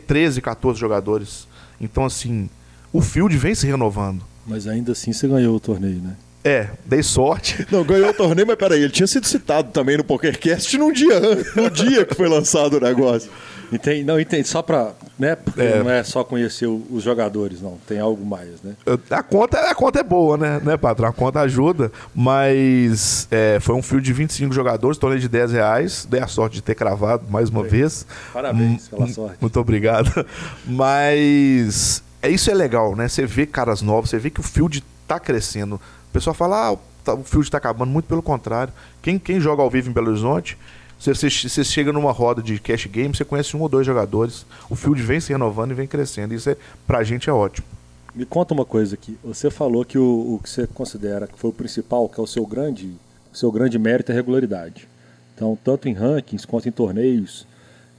13, 0.07 0.43
14 0.43 0.79
jogadores. 0.79 1.49
Então, 1.81 2.05
assim, 2.05 2.51
o 2.93 3.01
field 3.01 3.35
vem 3.39 3.55
se 3.55 3.67
renovando. 3.67 4.23
Mas 4.47 4.67
ainda 4.67 4.93
assim 4.93 5.11
você 5.11 5.27
ganhou 5.27 5.57
o 5.57 5.61
torneio, 5.61 6.03
né? 6.03 6.17
É, 6.47 6.69
dei 6.85 7.03
sorte. 7.03 7.67
Não, 7.73 7.83
ganhou 7.83 8.11
o 8.11 8.15
torneio, 8.15 8.47
mas 8.47 8.57
peraí, 8.57 8.81
ele 8.81 8.93
tinha 8.93 9.07
sido 9.07 9.27
citado 9.27 9.73
também 9.73 9.97
no 9.97 10.05
PokerCast 10.05 10.79
no 10.79 10.93
dia, 10.93 11.21
no 11.57 11.69
dia 11.69 12.05
que 12.05 12.15
foi 12.15 12.29
lançado 12.29 12.77
o 12.77 12.81
negócio. 12.81 13.31
Entende? 13.73 14.05
Não, 14.05 14.21
entende, 14.21 14.47
só 14.47 14.63
pra. 14.63 14.93
Né? 15.19 15.35
Porque 15.35 15.61
é. 15.61 15.83
não 15.83 15.91
é 15.91 16.05
só 16.05 16.23
conhecer 16.23 16.67
os 16.67 17.03
jogadores, 17.03 17.61
não. 17.61 17.79
Tem 17.85 17.99
algo 17.99 18.25
mais, 18.25 18.63
né? 18.63 18.75
A 19.11 19.23
conta, 19.25 19.59
a 19.59 19.75
conta 19.75 19.99
é 19.99 20.03
boa, 20.05 20.37
né, 20.37 20.61
né, 20.63 20.77
patrão? 20.77 21.09
A 21.09 21.13
conta 21.13 21.41
ajuda, 21.41 21.91
mas 22.15 23.27
é, 23.31 23.59
foi 23.61 23.75
um 23.75 23.83
fio 23.83 24.01
de 24.01 24.13
25 24.13 24.55
jogadores, 24.55 24.99
torneio 24.99 25.21
de 25.21 25.29
10 25.29 25.51
reais. 25.51 26.07
Dei 26.09 26.21
a 26.21 26.29
sorte 26.29 26.55
de 26.55 26.63
ter 26.63 26.77
cravado 26.77 27.25
mais 27.29 27.49
uma 27.49 27.65
vez. 27.65 28.07
Parabéns 28.33 28.87
pela 28.87 29.09
sorte. 29.09 29.37
Muito 29.41 29.59
obrigado. 29.59 30.25
Mas 30.65 32.05
é, 32.23 32.31
isso 32.31 32.49
é 32.51 32.55
legal, 32.55 32.95
né? 32.95 33.09
Você 33.09 33.27
vê 33.27 33.47
caras 33.47 33.83
novos, 33.83 34.11
você 34.11 34.19
vê 34.19 34.31
que 34.31 34.41
o 34.41 34.45
field 34.45 34.85
tá 35.07 35.19
crescendo 35.19 35.81
pessoal 36.17 36.33
fala, 36.33 36.69
ah, 36.69 37.13
o 37.13 37.23
field 37.23 37.47
está 37.47 37.59
acabando. 37.59 37.91
Muito 37.91 38.07
pelo 38.07 38.23
contrário. 38.23 38.73
Quem, 39.03 39.19
quem 39.19 39.39
joga 39.39 39.63
ao 39.63 39.71
vivo 39.71 39.91
em 39.91 39.93
Belo 39.93 40.09
Horizonte, 40.09 40.57
você, 40.99 41.29
chega 41.29 41.93
numa 41.93 42.11
roda 42.11 42.43
de 42.43 42.59
cash 42.59 42.87
game, 42.87 43.15
você 43.15 43.25
conhece 43.25 43.55
um 43.57 43.61
ou 43.61 43.69
dois 43.69 43.87
jogadores. 43.87 44.47
O 44.71 44.75
field 44.75 45.03
vem 45.03 45.21
se 45.21 45.31
renovando 45.31 45.73
e 45.73 45.75
vem 45.75 45.87
crescendo. 45.87 46.33
Isso 46.33 46.49
é, 46.49 46.57
pra 46.87 47.05
gente 47.05 47.29
é 47.29 47.33
ótimo. 47.33 47.67
Me 48.15 48.25
conta 48.25 48.55
uma 48.55 48.65
coisa 48.65 48.95
aqui. 48.95 49.19
Você 49.23 49.51
falou 49.51 49.85
que 49.85 49.99
o, 49.99 50.37
o 50.37 50.41
que 50.43 50.49
você 50.49 50.67
considera 50.67 51.27
que 51.27 51.39
foi 51.39 51.51
o 51.51 51.53
principal, 51.53 52.09
que 52.09 52.19
é 52.19 52.23
o 52.23 52.27
seu 52.27 52.47
grande, 52.47 52.95
seu 53.31 53.53
grande 53.53 53.79
mérito 53.79 54.11
é 54.11 54.15
regularidade. 54.15 54.89
Então, 55.35 55.57
tanto 55.63 55.87
em 55.87 55.93
rankings 55.93 56.47
quanto 56.47 56.67
em 56.67 56.73
torneios. 56.73 57.47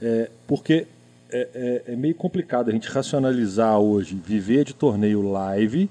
É, 0.02 0.28
porque 0.44 0.88
é, 1.30 1.82
é, 1.86 1.92
é 1.92 1.96
meio 1.96 2.16
complicado 2.16 2.68
a 2.68 2.72
gente 2.72 2.88
racionalizar 2.88 3.78
hoje 3.78 4.20
viver 4.26 4.64
de 4.64 4.74
torneio 4.74 5.22
live 5.30 5.88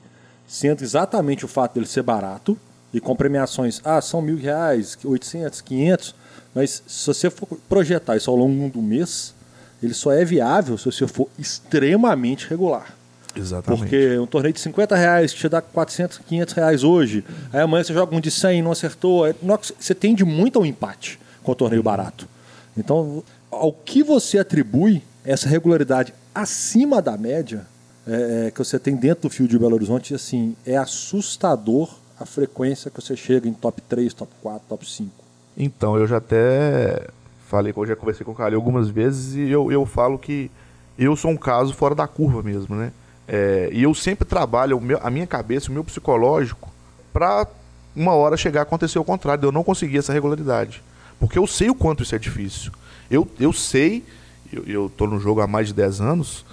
sendo 0.47 0.83
exatamente 0.83 1.43
o 1.43 1.47
fato 1.47 1.73
dele 1.73 1.85
ser 1.85 2.03
barato 2.03 2.57
e 2.93 2.99
com 2.99 3.15
premiações, 3.15 3.81
ah, 3.83 4.01
são 4.01 4.21
mil 4.21 4.37
reais, 4.37 4.97
800, 5.03 5.61
500, 5.61 6.15
mas 6.55 6.81
se 6.87 7.05
você 7.05 7.29
for 7.29 7.47
projetar 7.67 8.15
isso 8.15 8.31
ao 8.31 8.37
longo 8.37 8.69
do 8.69 8.81
mês, 8.81 9.35
ele 9.83 9.93
só 9.93 10.11
é 10.11 10.23
viável 10.23 10.77
se 10.77 10.85
você 10.85 11.05
for 11.05 11.27
extremamente 11.37 12.47
regular. 12.47 12.95
Exatamente. 13.35 13.81
Porque 13.81 14.17
um 14.17 14.25
torneio 14.25 14.53
de 14.53 14.59
50 14.59 14.95
reais 14.95 15.33
que 15.33 15.39
te 15.39 15.49
dá 15.49 15.61
400, 15.61 16.19
500 16.27 16.53
reais 16.53 16.83
hoje, 16.83 17.23
aí 17.53 17.61
amanhã 17.61 17.83
você 17.83 17.93
joga 17.93 18.15
um 18.15 18.19
de 18.19 18.31
100 18.31 18.59
e 18.59 18.61
não 18.61 18.71
acertou, 18.71 19.25
você 19.79 19.93
tende 19.93 20.25
muito 20.25 20.57
ao 20.57 20.65
empate 20.65 21.19
com 21.43 21.51
o 21.51 21.55
torneio 21.55 21.83
barato. 21.83 22.27
Então, 22.75 23.23
ao 23.51 23.71
que 23.71 24.01
você 24.01 24.39
atribui 24.39 25.03
essa 25.23 25.47
regularidade 25.47 26.13
acima 26.33 27.01
da 27.01 27.17
média, 27.17 27.67
é, 28.08 28.47
é, 28.47 28.51
que 28.51 28.58
você 28.58 28.80
tem 28.80 28.95
dentro 28.95 29.24
do 29.24 29.30
fio 29.30 29.47
de 29.47 29.60
Belo 29.60 29.76
Horizonte, 29.76 30.16
assim, 30.16 30.55
é 30.66 30.78
assustador 30.78 31.93
a 32.20 32.26
frequência 32.26 32.89
que 32.89 33.01
você 33.01 33.16
chega 33.16 33.47
em 33.47 33.53
top 33.53 33.82
3, 33.82 34.14
top 34.14 34.32
4, 34.41 34.62
top 34.68 34.89
5. 34.89 35.12
Então, 35.58 35.97
eu 35.97 36.08
já 36.08 36.18
até 36.18 37.08
falei, 37.47 37.74
eu 37.76 37.86
já 37.86 37.95
conversei 37.95 38.26
com 38.26 38.32
o 38.32 38.36
Calil 38.36 38.58
algumas 38.58 38.89
vezes 38.89 39.36
e 39.36 39.49
eu, 39.49 39.72
eu 39.72 39.86
falo 39.86 40.18
que 40.18 40.49
eu 40.97 41.16
sou 41.16 41.32
um 41.32 41.38
caso 41.38 41.74
fora 41.74 41.93
da 41.93 42.08
curva 42.08 42.41
mesmo, 42.41 42.76
né? 42.76 42.91
É, 43.28 43.70
e 43.74 43.84
eu 43.84 43.93
sempre 43.93 44.26
trabalho 44.26 44.80
meu, 44.80 44.99
a 45.03 45.10
minha 45.10 45.28
cabeça, 45.28 45.70
o 45.70 45.74
meu 45.74 45.84
psicológico, 45.84 46.72
para 47.12 47.45
uma 47.95 48.14
hora 48.14 48.38
chegar 48.38 48.62
a 48.62 48.64
acontecer 48.64 48.99
o 48.99 49.03
contrário, 49.03 49.45
eu 49.45 49.51
não 49.51 49.64
conseguir 49.64 49.97
essa 49.97 50.14
regularidade. 50.14 50.82
Porque 51.20 51.38
eu 51.38 51.45
sei 51.45 51.70
o 51.70 51.76
quanto 51.76 52.03
isso 52.03 52.16
é 52.16 52.20
difícil. 52.20 52.72
Eu, 53.10 53.28
eu 53.39 53.51
sei, 53.51 54.03
eu 54.51 54.86
estou 54.86 55.08
no 55.08 55.20
jogo 55.20 55.41
há 55.41 55.47
mais 55.47 55.68
de 55.68 55.74
10 55.74 55.99
anos, 55.99 56.45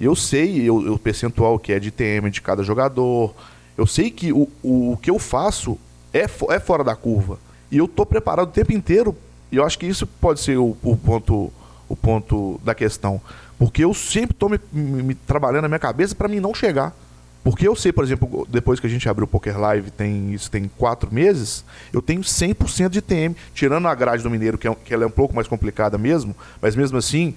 eu 0.00 0.16
sei 0.16 0.62
eu, 0.62 0.76
o 0.76 0.98
percentual 0.98 1.58
que 1.58 1.72
é 1.72 1.78
de 1.78 1.90
TM 1.90 2.30
de 2.30 2.40
cada 2.40 2.62
jogador. 2.62 3.34
Eu 3.76 3.86
sei 3.86 4.10
que 4.10 4.32
o, 4.32 4.48
o, 4.62 4.92
o 4.92 4.96
que 4.96 5.10
eu 5.10 5.18
faço 5.18 5.78
é, 6.12 6.20
é 6.22 6.60
fora 6.60 6.82
da 6.82 6.96
curva. 6.96 7.38
E 7.70 7.78
eu 7.78 7.84
estou 7.84 8.06
preparado 8.06 8.48
o 8.48 8.52
tempo 8.52 8.72
inteiro. 8.72 9.14
E 9.52 9.56
eu 9.56 9.64
acho 9.64 9.78
que 9.78 9.86
isso 9.86 10.06
pode 10.06 10.40
ser 10.40 10.56
o, 10.56 10.76
o 10.82 10.96
ponto, 10.96 11.52
o 11.88 11.96
ponto 11.96 12.60
da 12.64 12.74
questão. 12.74 13.20
Porque 13.58 13.84
eu 13.84 13.92
sempre 13.92 14.32
estou 14.32 14.48
me, 14.48 14.58
me, 14.72 15.02
me, 15.02 15.14
trabalhando 15.14 15.62
na 15.62 15.68
minha 15.68 15.78
cabeça 15.78 16.14
para 16.14 16.28
mim 16.28 16.40
não 16.40 16.54
chegar. 16.54 16.94
Porque 17.42 17.66
eu 17.66 17.74
sei, 17.74 17.92
por 17.92 18.04
exemplo, 18.04 18.46
depois 18.50 18.80
que 18.80 18.86
a 18.86 18.90
gente 18.90 19.08
abriu 19.08 19.24
o 19.24 19.28
Poker 19.28 19.58
Live, 19.58 19.90
tem, 19.90 20.32
isso 20.32 20.50
tem 20.50 20.70
quatro 20.76 21.12
meses, 21.12 21.64
eu 21.90 22.02
tenho 22.02 22.20
100% 22.20 22.90
de 22.90 23.00
TM. 23.00 23.34
Tirando 23.54 23.88
a 23.88 23.94
grade 23.94 24.22
do 24.22 24.30
Mineiro, 24.30 24.58
que, 24.58 24.68
é, 24.68 24.74
que 24.74 24.92
ela 24.92 25.04
é 25.04 25.06
um 25.06 25.10
pouco 25.10 25.34
mais 25.34 25.48
complicada 25.48 25.96
mesmo, 25.96 26.34
mas 26.60 26.76
mesmo 26.76 26.98
assim, 26.98 27.34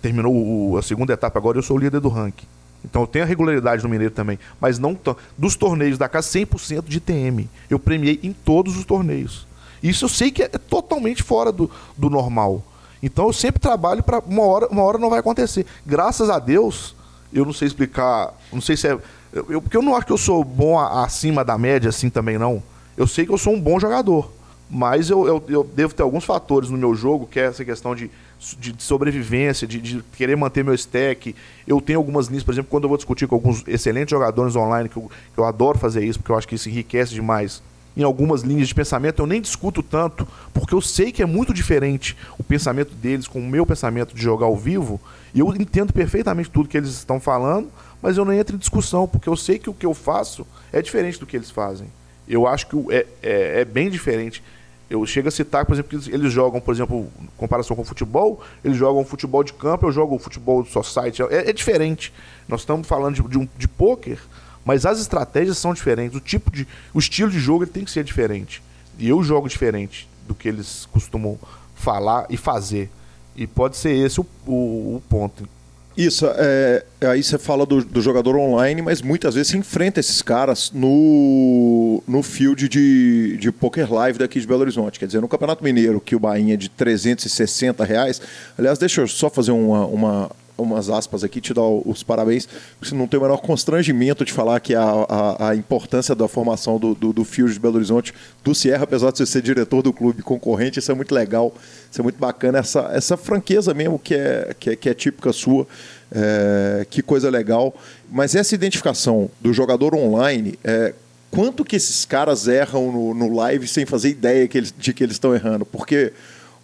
terminou 0.00 0.34
o, 0.34 0.76
a 0.76 0.82
segunda 0.82 1.12
etapa 1.12 1.38
agora, 1.38 1.58
eu 1.58 1.62
sou 1.62 1.76
o 1.76 1.80
líder 1.80 2.00
do 2.00 2.08
ranking. 2.08 2.46
Então 2.84 3.02
eu 3.02 3.06
tenho 3.06 3.24
a 3.24 3.28
regularidade 3.28 3.82
no 3.82 3.88
Mineiro 3.88 4.14
também. 4.14 4.38
Mas 4.60 4.78
não 4.78 4.96
dos 5.36 5.56
torneios 5.56 5.98
da 5.98 6.08
casa, 6.08 6.28
100% 6.28 6.84
de 6.86 7.00
TM. 7.00 7.48
Eu 7.68 7.78
premiei 7.78 8.20
em 8.22 8.32
todos 8.32 8.76
os 8.76 8.84
torneios. 8.84 9.46
Isso 9.82 10.04
eu 10.04 10.08
sei 10.08 10.30
que 10.30 10.42
é 10.42 10.48
totalmente 10.48 11.22
fora 11.22 11.50
do, 11.50 11.70
do 11.96 12.08
normal. 12.08 12.62
Então 13.02 13.26
eu 13.26 13.32
sempre 13.32 13.60
trabalho 13.60 14.02
para 14.02 14.20
uma 14.20 14.42
hora, 14.42 14.68
uma 14.68 14.82
hora 14.82 14.98
não 14.98 15.10
vai 15.10 15.18
acontecer. 15.18 15.66
Graças 15.84 16.30
a 16.30 16.38
Deus, 16.38 16.94
eu 17.32 17.44
não 17.44 17.52
sei 17.52 17.68
explicar, 17.68 18.32
não 18.52 18.60
sei 18.60 18.76
se 18.76 18.88
é. 18.88 18.98
Eu, 19.32 19.60
porque 19.60 19.76
eu 19.76 19.82
não 19.82 19.94
acho 19.94 20.06
que 20.06 20.12
eu 20.12 20.18
sou 20.18 20.42
bom 20.42 20.78
a, 20.78 21.04
acima 21.04 21.44
da 21.44 21.58
média 21.58 21.90
assim 21.90 22.08
também, 22.08 22.38
não. 22.38 22.62
Eu 22.96 23.06
sei 23.06 23.26
que 23.26 23.32
eu 23.32 23.38
sou 23.38 23.52
um 23.52 23.60
bom 23.60 23.78
jogador. 23.78 24.30
Mas 24.68 25.10
eu, 25.10 25.26
eu, 25.26 25.44
eu 25.48 25.64
devo 25.64 25.94
ter 25.94 26.02
alguns 26.02 26.24
fatores 26.24 26.70
no 26.70 26.76
meu 26.76 26.94
jogo, 26.94 27.26
que 27.26 27.38
é 27.38 27.44
essa 27.44 27.64
questão 27.64 27.94
de 27.94 28.10
de, 28.38 28.74
sobrevivência, 28.82 29.66
de, 29.66 29.80
de, 29.80 30.02
querer 30.16 30.36
manter 30.36 30.64
meu 30.64 30.74
stack. 30.74 31.34
Eu 31.66 31.80
tenho 31.80 31.98
algumas 31.98 32.26
linhas, 32.26 32.44
por 32.44 32.52
exemplo, 32.52 32.70
quando 32.70 32.84
eu 32.84 32.88
vou 32.88 32.98
discutir 32.98 33.26
com 33.26 33.34
alguns 33.34 33.64
excelentes 33.66 34.10
jogadores 34.10 34.54
online, 34.54 34.88
que 34.88 34.96
eu, 34.96 35.10
que 35.34 35.38
eu 35.38 35.44
adoro 35.44 35.78
fazer 35.78 36.04
isso, 36.04 36.18
porque 36.18 36.32
eu 36.32 36.36
acho 36.36 36.46
que 36.46 36.54
isso 36.54 36.68
enriquece 36.68 37.14
demais. 37.14 37.62
Em 37.96 38.02
algumas 38.02 38.42
linhas 38.42 38.68
de 38.68 38.74
pensamento 38.74 39.22
eu 39.22 39.26
nem 39.26 39.40
discuto 39.40 39.82
tanto, 39.82 40.28
porque 40.52 40.74
eu 40.74 40.82
sei 40.82 41.10
que 41.10 41.22
é 41.22 41.26
muito 41.26 41.54
diferente 41.54 42.14
o 42.38 42.44
pensamento 42.44 42.94
deles 42.94 43.26
com 43.26 43.38
o 43.38 43.46
meu 43.46 43.64
pensamento 43.64 44.14
de 44.14 44.22
jogar 44.22 44.46
ao 44.46 44.56
vivo, 44.56 45.00
e 45.34 45.40
eu 45.40 45.48
entendo 45.54 45.94
perfeitamente 45.94 46.50
tudo 46.50 46.68
que 46.68 46.76
eles 46.76 46.90
estão 46.90 47.18
falando, 47.18 47.70
mas 48.02 48.18
eu 48.18 48.24
não 48.24 48.34
entro 48.34 48.54
em 48.54 48.58
discussão, 48.58 49.08
porque 49.08 49.28
eu 49.28 49.36
sei 49.36 49.58
que 49.58 49.70
o 49.70 49.74
que 49.74 49.86
eu 49.86 49.94
faço 49.94 50.46
é 50.70 50.82
diferente 50.82 51.18
do 51.18 51.24
que 51.24 51.36
eles 51.36 51.50
fazem. 51.50 51.86
Eu 52.28 52.46
acho 52.46 52.66
que 52.66 52.76
é, 52.90 53.06
é, 53.22 53.60
é 53.60 53.64
bem 53.64 53.88
diferente. 53.88 54.42
Eu 54.88 55.04
chego 55.04 55.28
a 55.28 55.30
citar, 55.32 55.66
por 55.66 55.72
exemplo, 55.72 55.98
que 55.98 56.10
eles 56.12 56.32
jogam, 56.32 56.60
por 56.60 56.72
exemplo, 56.72 57.10
em 57.20 57.28
comparação 57.36 57.74
com 57.74 57.82
o 57.82 57.84
futebol, 57.84 58.40
eles 58.64 58.76
jogam 58.76 59.04
futebol 59.04 59.42
de 59.42 59.52
campo, 59.52 59.86
eu 59.86 59.92
jogo 59.92 60.16
futebol 60.18 60.64
society. 60.64 61.22
É, 61.22 61.50
é 61.50 61.52
diferente. 61.52 62.12
Nós 62.48 62.60
estamos 62.60 62.86
falando 62.86 63.16
de, 63.16 63.22
de, 63.28 63.38
um, 63.38 63.48
de 63.58 63.66
pôquer, 63.66 64.20
mas 64.64 64.86
as 64.86 65.00
estratégias 65.00 65.58
são 65.58 65.74
diferentes. 65.74 66.16
O 66.16 66.20
tipo 66.20 66.50
de. 66.50 66.68
O 66.94 67.00
estilo 67.00 67.30
de 67.30 67.40
jogo 67.40 67.66
tem 67.66 67.84
que 67.84 67.90
ser 67.90 68.04
diferente. 68.04 68.62
E 68.98 69.08
eu 69.08 69.22
jogo 69.22 69.48
diferente 69.48 70.08
do 70.26 70.34
que 70.34 70.48
eles 70.48 70.88
costumam 70.92 71.38
falar 71.74 72.26
e 72.30 72.36
fazer. 72.36 72.88
E 73.34 73.46
pode 73.46 73.76
ser 73.76 73.90
esse 73.90 74.20
o, 74.20 74.26
o, 74.46 74.96
o 74.96 75.02
ponto. 75.08 75.48
Isso, 75.96 76.26
é, 76.36 76.84
aí 77.00 77.22
você 77.22 77.38
fala 77.38 77.64
do, 77.64 77.82
do, 77.82 78.02
jogador 78.02 78.36
online, 78.36 78.82
mas 78.82 79.00
muitas 79.00 79.34
vezes 79.34 79.50
você 79.50 79.56
enfrenta 79.56 79.98
esses 79.98 80.20
caras 80.20 80.70
no, 80.70 82.02
no 82.06 82.22
field 82.22 82.68
de, 82.68 83.38
de 83.38 83.50
poker 83.50 83.90
live 83.90 84.18
daqui 84.18 84.38
de 84.38 84.46
Belo 84.46 84.60
Horizonte. 84.60 84.98
Quer 84.98 85.06
dizer, 85.06 85.22
no 85.22 85.28
Campeonato 85.28 85.64
Mineiro, 85.64 85.98
que 85.98 86.14
o 86.14 86.20
Bahia 86.20 86.52
é 86.52 86.56
de 86.56 86.68
360 86.68 87.82
reais. 87.82 88.20
Aliás, 88.58 88.78
deixa 88.78 89.00
eu 89.00 89.08
só 89.08 89.30
fazer 89.30 89.52
uma, 89.52 89.86
uma, 89.86 90.30
umas 90.56 90.88
aspas 90.88 91.22
aqui, 91.22 91.40
te 91.40 91.52
dar 91.52 91.62
os 91.62 92.02
parabéns. 92.02 92.48
Você 92.80 92.94
não 92.94 93.06
tem 93.06 93.18
o 93.18 93.22
menor 93.22 93.38
constrangimento 93.38 94.24
de 94.24 94.32
falar 94.32 94.60
que 94.60 94.74
a, 94.74 94.82
a, 94.82 95.50
a 95.50 95.56
importância 95.56 96.14
da 96.14 96.26
formação 96.28 96.78
do, 96.78 96.94
do, 96.94 97.12
do 97.12 97.24
de 97.24 97.58
Belo 97.58 97.76
Horizonte, 97.76 98.14
do 98.42 98.54
Sierra, 98.54 98.84
apesar 98.84 99.10
de 99.10 99.18
você 99.18 99.26
ser 99.26 99.42
diretor 99.42 99.82
do 99.82 99.92
clube 99.92 100.22
concorrente, 100.22 100.78
isso 100.78 100.90
é 100.90 100.94
muito 100.94 101.14
legal, 101.14 101.54
isso 101.90 102.00
é 102.00 102.02
muito 102.02 102.18
bacana, 102.18 102.58
essa, 102.58 102.90
essa 102.92 103.16
franqueza 103.16 103.74
mesmo 103.74 103.98
que 103.98 104.14
é, 104.14 104.54
que 104.58 104.70
é, 104.70 104.76
que 104.76 104.88
é 104.88 104.94
típica 104.94 105.32
sua. 105.32 105.66
É, 106.12 106.86
que 106.88 107.02
coisa 107.02 107.28
legal. 107.28 107.74
Mas 108.08 108.36
essa 108.36 108.54
identificação 108.54 109.28
do 109.40 109.52
jogador 109.52 109.92
online, 109.92 110.56
é, 110.62 110.94
quanto 111.32 111.64
que 111.64 111.76
esses 111.76 112.04
caras 112.04 112.46
erram 112.46 112.92
no, 112.92 113.12
no 113.12 113.34
live 113.34 113.66
sem 113.66 113.84
fazer 113.84 114.10
ideia 114.10 114.46
que 114.46 114.56
eles, 114.56 114.72
de 114.76 114.94
que 114.94 115.02
eles 115.02 115.16
estão 115.16 115.34
errando? 115.34 115.66
Porque 115.66 116.12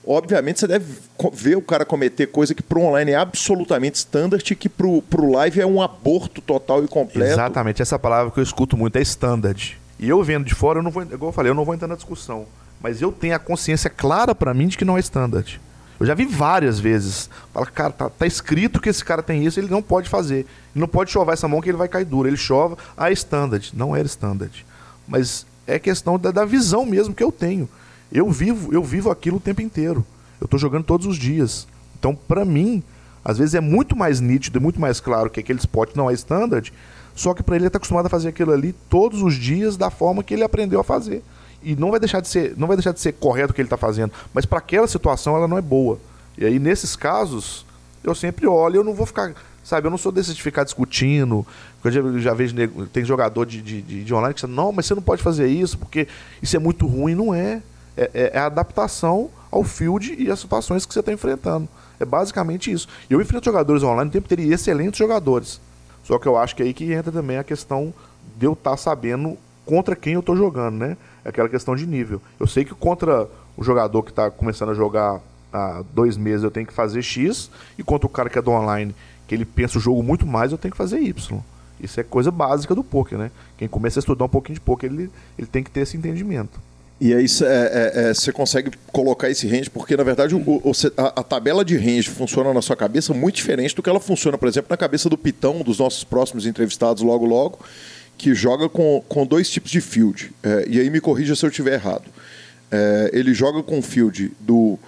obviamente 0.06 0.60
você 0.60 0.66
deve 0.66 0.84
ver 1.32 1.56
o 1.56 1.62
cara 1.62 1.84
cometer 1.84 2.26
coisa 2.26 2.54
que 2.54 2.62
para 2.62 2.78
o 2.78 2.82
online 2.82 3.12
é 3.12 3.16
absolutamente 3.16 3.96
standard 3.96 4.44
e 4.50 4.56
que 4.56 4.68
para 4.68 4.86
o 4.86 5.32
live 5.32 5.60
é 5.60 5.66
um 5.66 5.80
aborto 5.80 6.40
total 6.40 6.84
e 6.84 6.88
completo. 6.88 7.32
Exatamente, 7.32 7.82
essa 7.82 7.98
palavra 7.98 8.32
que 8.32 8.38
eu 8.38 8.44
escuto 8.44 8.76
muito 8.76 8.96
é 8.96 9.02
standard. 9.02 9.78
E 9.98 10.08
eu 10.08 10.22
vendo 10.22 10.44
de 10.44 10.54
fora, 10.54 10.80
eu 10.80 10.82
não 10.82 10.90
vou, 10.90 11.02
igual 11.02 11.28
eu 11.28 11.32
falei, 11.32 11.50
eu 11.50 11.54
não 11.54 11.64
vou 11.64 11.74
entrar 11.74 11.88
na 11.88 11.94
discussão. 11.94 12.46
Mas 12.82 13.00
eu 13.00 13.12
tenho 13.12 13.36
a 13.36 13.38
consciência 13.38 13.88
clara 13.88 14.34
para 14.34 14.52
mim 14.52 14.66
de 14.66 14.76
que 14.76 14.84
não 14.84 14.96
é 14.96 15.00
standard. 15.00 15.60
Eu 16.00 16.06
já 16.06 16.14
vi 16.14 16.24
várias 16.24 16.80
vezes. 16.80 17.30
Fala, 17.54 17.66
cara, 17.66 17.92
tá, 17.92 18.10
tá, 18.10 18.26
escrito 18.26 18.80
que 18.80 18.88
esse 18.88 19.04
cara 19.04 19.22
tem 19.22 19.46
isso, 19.46 19.60
ele 19.60 19.68
não 19.68 19.80
pode 19.80 20.08
fazer. 20.08 20.38
Ele 20.38 20.80
não 20.80 20.88
pode 20.88 21.12
chover 21.12 21.32
essa 21.32 21.46
mão 21.46 21.60
que 21.60 21.70
ele 21.70 21.78
vai 21.78 21.86
cair 21.86 22.04
duro. 22.04 22.28
Ele 22.28 22.36
chova, 22.36 22.76
ah, 22.96 23.08
é 23.08 23.12
standard. 23.12 23.70
Não 23.72 23.94
era 23.94 24.04
standard. 24.06 24.66
Mas 25.06 25.46
é 25.64 25.78
questão 25.78 26.18
da, 26.18 26.32
da 26.32 26.44
visão 26.44 26.84
mesmo 26.84 27.14
que 27.14 27.22
eu 27.22 27.30
tenho. 27.30 27.68
Eu 28.12 28.30
vivo, 28.30 28.72
eu 28.72 28.84
vivo 28.84 29.10
aquilo 29.10 29.38
o 29.38 29.40
tempo 29.40 29.62
inteiro. 29.62 30.04
Eu 30.40 30.44
estou 30.44 30.58
jogando 30.58 30.84
todos 30.84 31.06
os 31.06 31.16
dias. 31.16 31.66
Então, 31.98 32.14
para 32.14 32.44
mim, 32.44 32.82
às 33.24 33.38
vezes 33.38 33.54
é 33.54 33.60
muito 33.60 33.96
mais 33.96 34.20
nítido 34.20 34.58
e 34.58 34.62
muito 34.62 34.80
mais 34.80 35.00
claro 35.00 35.30
que 35.30 35.40
aquele 35.40 35.58
spot 35.58 35.94
não 35.94 36.10
é 36.10 36.14
standard, 36.14 36.72
só 37.14 37.34
que 37.34 37.42
para 37.42 37.54
ele 37.54 37.64
ele 37.64 37.68
está 37.68 37.76
acostumado 37.76 38.06
a 38.06 38.10
fazer 38.10 38.28
aquilo 38.28 38.52
ali 38.52 38.72
todos 38.88 39.22
os 39.22 39.34
dias 39.34 39.76
da 39.76 39.90
forma 39.90 40.22
que 40.22 40.34
ele 40.34 40.42
aprendeu 40.42 40.80
a 40.80 40.84
fazer. 40.84 41.22
E 41.62 41.76
não 41.76 41.90
vai 41.90 42.00
deixar 42.00 42.20
de 42.20 42.28
ser, 42.28 42.54
não 42.56 42.66
vai 42.66 42.76
deixar 42.76 42.92
de 42.92 43.00
ser 43.00 43.12
correto 43.12 43.52
o 43.52 43.54
que 43.54 43.60
ele 43.60 43.66
está 43.66 43.76
fazendo, 43.76 44.12
mas 44.34 44.44
para 44.44 44.58
aquela 44.58 44.88
situação 44.88 45.36
ela 45.36 45.46
não 45.46 45.56
é 45.56 45.62
boa. 45.62 45.98
E 46.36 46.44
aí 46.44 46.58
nesses 46.58 46.96
casos, 46.96 47.64
eu 48.02 48.14
sempre 48.14 48.46
olho, 48.46 48.76
eu 48.76 48.84
não 48.84 48.94
vou 48.94 49.06
ficar, 49.06 49.32
sabe, 49.62 49.86
eu 49.86 49.90
não 49.90 49.98
sou 49.98 50.10
desses 50.10 50.34
de 50.34 50.42
ficar 50.42 50.64
discutindo. 50.64 51.46
Eu 51.84 51.90
já, 51.90 52.00
já 52.18 52.34
vejo 52.34 52.54
tem 52.92 53.04
jogador 53.04 53.44
de, 53.44 53.62
de, 53.62 53.82
de, 53.82 54.04
de 54.04 54.14
online 54.14 54.34
que 54.34 54.44
diz, 54.44 54.50
não, 54.50 54.72
mas 54.72 54.86
você 54.86 54.94
não 54.94 55.02
pode 55.02 55.22
fazer 55.22 55.46
isso 55.46 55.78
porque 55.78 56.08
isso 56.42 56.56
é 56.56 56.58
muito 56.58 56.86
ruim, 56.86 57.14
não 57.14 57.32
é. 57.32 57.62
É, 57.96 58.10
é, 58.14 58.30
é, 58.34 58.38
a 58.38 58.46
adaptação 58.46 59.30
ao 59.50 59.62
field 59.62 60.14
e 60.18 60.30
às 60.30 60.40
situações 60.40 60.86
que 60.86 60.94
você 60.94 61.00
está 61.00 61.12
enfrentando. 61.12 61.68
É 62.00 62.04
basicamente 62.04 62.72
isso. 62.72 62.88
Eu 63.08 63.20
enfrento 63.20 63.44
jogadores 63.44 63.82
online 63.82 64.08
o 64.08 64.12
tempo 64.12 64.28
teria 64.28 64.54
excelentes 64.54 64.98
jogadores. 64.98 65.60
Só 66.02 66.18
que 66.18 66.26
eu 66.26 66.36
acho 66.36 66.56
que 66.56 66.62
é 66.62 66.66
aí 66.66 66.74
que 66.74 66.92
entra 66.92 67.12
também 67.12 67.38
a 67.38 67.44
questão 67.44 67.92
de 68.36 68.46
eu 68.46 68.54
estar 68.54 68.72
tá 68.72 68.76
sabendo 68.76 69.36
contra 69.64 69.94
quem 69.94 70.14
eu 70.14 70.20
estou 70.20 70.36
jogando, 70.36 70.76
né? 70.76 70.96
É 71.24 71.28
aquela 71.28 71.48
questão 71.48 71.76
de 71.76 71.86
nível. 71.86 72.20
Eu 72.40 72.46
sei 72.46 72.64
que 72.64 72.74
contra 72.74 73.28
o 73.56 73.62
jogador 73.62 74.02
que 74.02 74.10
está 74.10 74.30
começando 74.30 74.70
a 74.70 74.74
jogar 74.74 75.20
há 75.52 75.84
dois 75.94 76.16
meses 76.16 76.42
eu 76.42 76.50
tenho 76.50 76.66
que 76.66 76.72
fazer 76.72 77.02
X, 77.02 77.50
e 77.78 77.82
contra 77.82 78.06
o 78.06 78.10
cara 78.10 78.30
que 78.30 78.38
é 78.38 78.42
do 78.42 78.50
online, 78.50 78.94
que 79.28 79.34
ele 79.34 79.44
pensa 79.44 79.78
o 79.78 79.80
jogo 79.80 80.02
muito 80.02 80.26
mais, 80.26 80.50
eu 80.50 80.58
tenho 80.58 80.72
que 80.72 80.78
fazer 80.78 80.98
Y. 81.00 81.40
Isso 81.78 82.00
é 82.00 82.02
coisa 82.02 82.30
básica 82.30 82.74
do 82.74 82.82
poker, 82.82 83.18
né? 83.18 83.30
Quem 83.58 83.68
começa 83.68 83.98
a 83.98 84.00
estudar 84.00 84.24
um 84.24 84.28
pouquinho 84.28 84.54
de 84.54 84.60
poker, 84.60 84.90
ele, 84.90 85.10
ele 85.36 85.46
tem 85.46 85.62
que 85.62 85.70
ter 85.70 85.80
esse 85.80 85.96
entendimento. 85.96 86.60
E 87.04 87.12
aí 87.12 87.26
você 87.26 87.44
é, 87.44 88.12
é, 88.12 88.12
é, 88.12 88.32
consegue 88.32 88.70
colocar 88.92 89.28
esse 89.28 89.44
range, 89.48 89.68
porque 89.68 89.96
na 89.96 90.04
verdade 90.04 90.36
o, 90.36 90.38
o, 90.38 90.70
a, 90.96 91.20
a, 91.20 91.22
tabela 91.24 91.64
de 91.64 91.76
range 91.76 92.08
funciona 92.08 92.54
na 92.54 92.62
sua 92.62 92.76
cabeça 92.76 93.12
muito 93.12 93.34
diferente 93.34 93.74
do 93.74 93.82
que 93.82 93.90
ela 93.90 93.98
funciona, 93.98 94.38
por 94.38 94.46
exemplo, 94.46 94.68
na 94.70 94.76
cabeça 94.76 95.08
do 95.08 95.18
Pitão, 95.18 95.62
dos 95.62 95.80
nossos 95.80 96.04
próximos 96.04 96.46
entrevistados 96.46 97.02
logo 97.02 97.26
logo, 97.26 97.58
que 98.16 98.32
joga 98.36 98.68
com, 98.68 99.02
com 99.08 99.26
dois 99.26 99.50
tipos 99.50 99.72
de 99.72 99.80
field. 99.80 100.32
É, 100.44 100.64
e 100.68 100.78
aí 100.78 100.88
me 100.90 101.00
corrija 101.00 101.34
se 101.34 101.44
eu 101.44 101.50
estiver 101.50 101.72
errado. 101.72 102.04
É, 102.70 103.10
ele 103.12 103.34
joga 103.34 103.64
com 103.64 103.82
field 103.82 104.30
do 104.38 104.78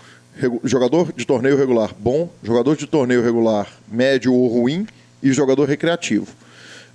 jogador 0.62 1.12
de 1.12 1.26
torneio 1.26 1.56
regular 1.56 1.92
bom, 1.98 2.30
jogador 2.44 2.76
de 2.76 2.86
torneio 2.86 3.24
regular 3.24 3.66
médio 3.88 4.32
ou 4.32 4.46
ruim 4.46 4.86
e 5.20 5.32
jogador 5.32 5.68
recreativo. 5.68 6.28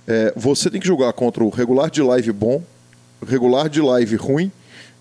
É, 0.08 0.32
você 0.34 0.70
tem 0.70 0.80
que 0.80 0.86
jogar 0.86 1.12
contra 1.12 1.44
o 1.44 1.50
regular 1.50 1.90
de 1.90 2.00
live 2.00 2.32
bom, 2.32 2.62
regular 3.22 3.68
de 3.68 3.82
live 3.82 4.16
ruim 4.16 4.50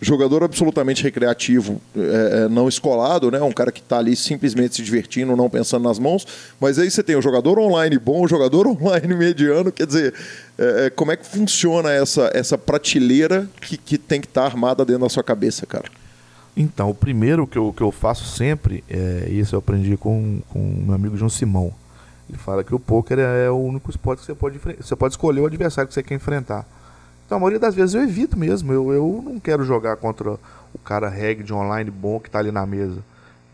jogador 0.01 0.43
absolutamente 0.43 1.03
recreativo, 1.03 1.81
é, 1.95 2.45
é, 2.45 2.47
não 2.47 2.69
escolado, 2.69 3.29
né? 3.29 3.41
Um 3.41 3.51
cara 3.51 3.71
que 3.71 3.81
está 3.81 3.97
ali 3.97 4.15
simplesmente 4.15 4.75
se 4.75 4.81
divertindo, 4.81 5.35
não 5.35 5.49
pensando 5.49 5.83
nas 5.83 5.99
mãos. 5.99 6.25
Mas 6.59 6.79
aí 6.79 6.89
você 6.89 7.03
tem 7.03 7.15
o 7.15 7.21
jogador 7.21 7.59
online 7.59 7.97
bom, 7.97 8.23
o 8.23 8.27
jogador 8.27 8.65
online 8.81 9.13
mediano. 9.13 9.71
Quer 9.71 9.85
dizer, 9.85 10.13
é, 10.57 10.85
é, 10.85 10.89
como 10.89 11.11
é 11.11 11.17
que 11.17 11.25
funciona 11.25 11.91
essa, 11.91 12.31
essa 12.33 12.57
prateleira 12.57 13.49
que, 13.59 13.77
que 13.77 13.97
tem 13.97 14.21
que 14.21 14.27
estar 14.27 14.41
tá 14.41 14.47
armada 14.47 14.85
dentro 14.85 15.01
da 15.01 15.09
sua 15.09 15.23
cabeça, 15.23 15.65
cara? 15.65 15.85
Então, 16.55 16.89
o 16.89 16.95
primeiro 16.95 17.45
que 17.45 17.57
eu, 17.57 17.73
que 17.73 17.81
eu 17.81 17.91
faço 17.91 18.25
sempre, 18.25 18.83
é, 18.89 19.27
isso 19.29 19.55
eu 19.55 19.59
aprendi 19.59 19.95
com, 19.97 20.41
com 20.49 20.59
meu 20.59 20.95
amigo 20.95 21.17
João 21.17 21.29
Simão. 21.29 21.73
Ele 22.29 22.37
fala 22.37 22.63
que 22.63 22.73
o 22.73 22.79
poker 22.79 23.19
é, 23.19 23.45
é 23.45 23.49
o 23.49 23.57
único 23.57 23.89
esporte 23.89 24.19
que 24.19 24.25
você 24.25 24.35
pode, 24.35 24.59
você 24.59 24.95
pode 24.95 25.13
escolher 25.13 25.41
o 25.41 25.45
adversário 25.45 25.87
que 25.87 25.93
você 25.93 26.03
quer 26.03 26.15
enfrentar. 26.15 26.65
Então, 27.29 27.37
a 27.37 27.41
maioria 27.41 27.59
das 27.59 27.75
vezes 27.75 27.93
eu 27.93 28.01
evito 28.01 28.35
mesmo. 28.35 28.73
Eu, 28.73 28.91
eu 28.91 29.21
não 29.23 29.39
quero 29.39 29.63
jogar 29.63 29.97
contra 29.97 30.31
o 30.73 30.79
cara 30.83 31.07
reg 31.07 31.43
de 31.43 31.53
online 31.53 31.91
bom 31.91 32.19
que 32.19 32.27
está 32.27 32.39
ali 32.39 32.51
na 32.51 32.65
mesa. 32.65 33.03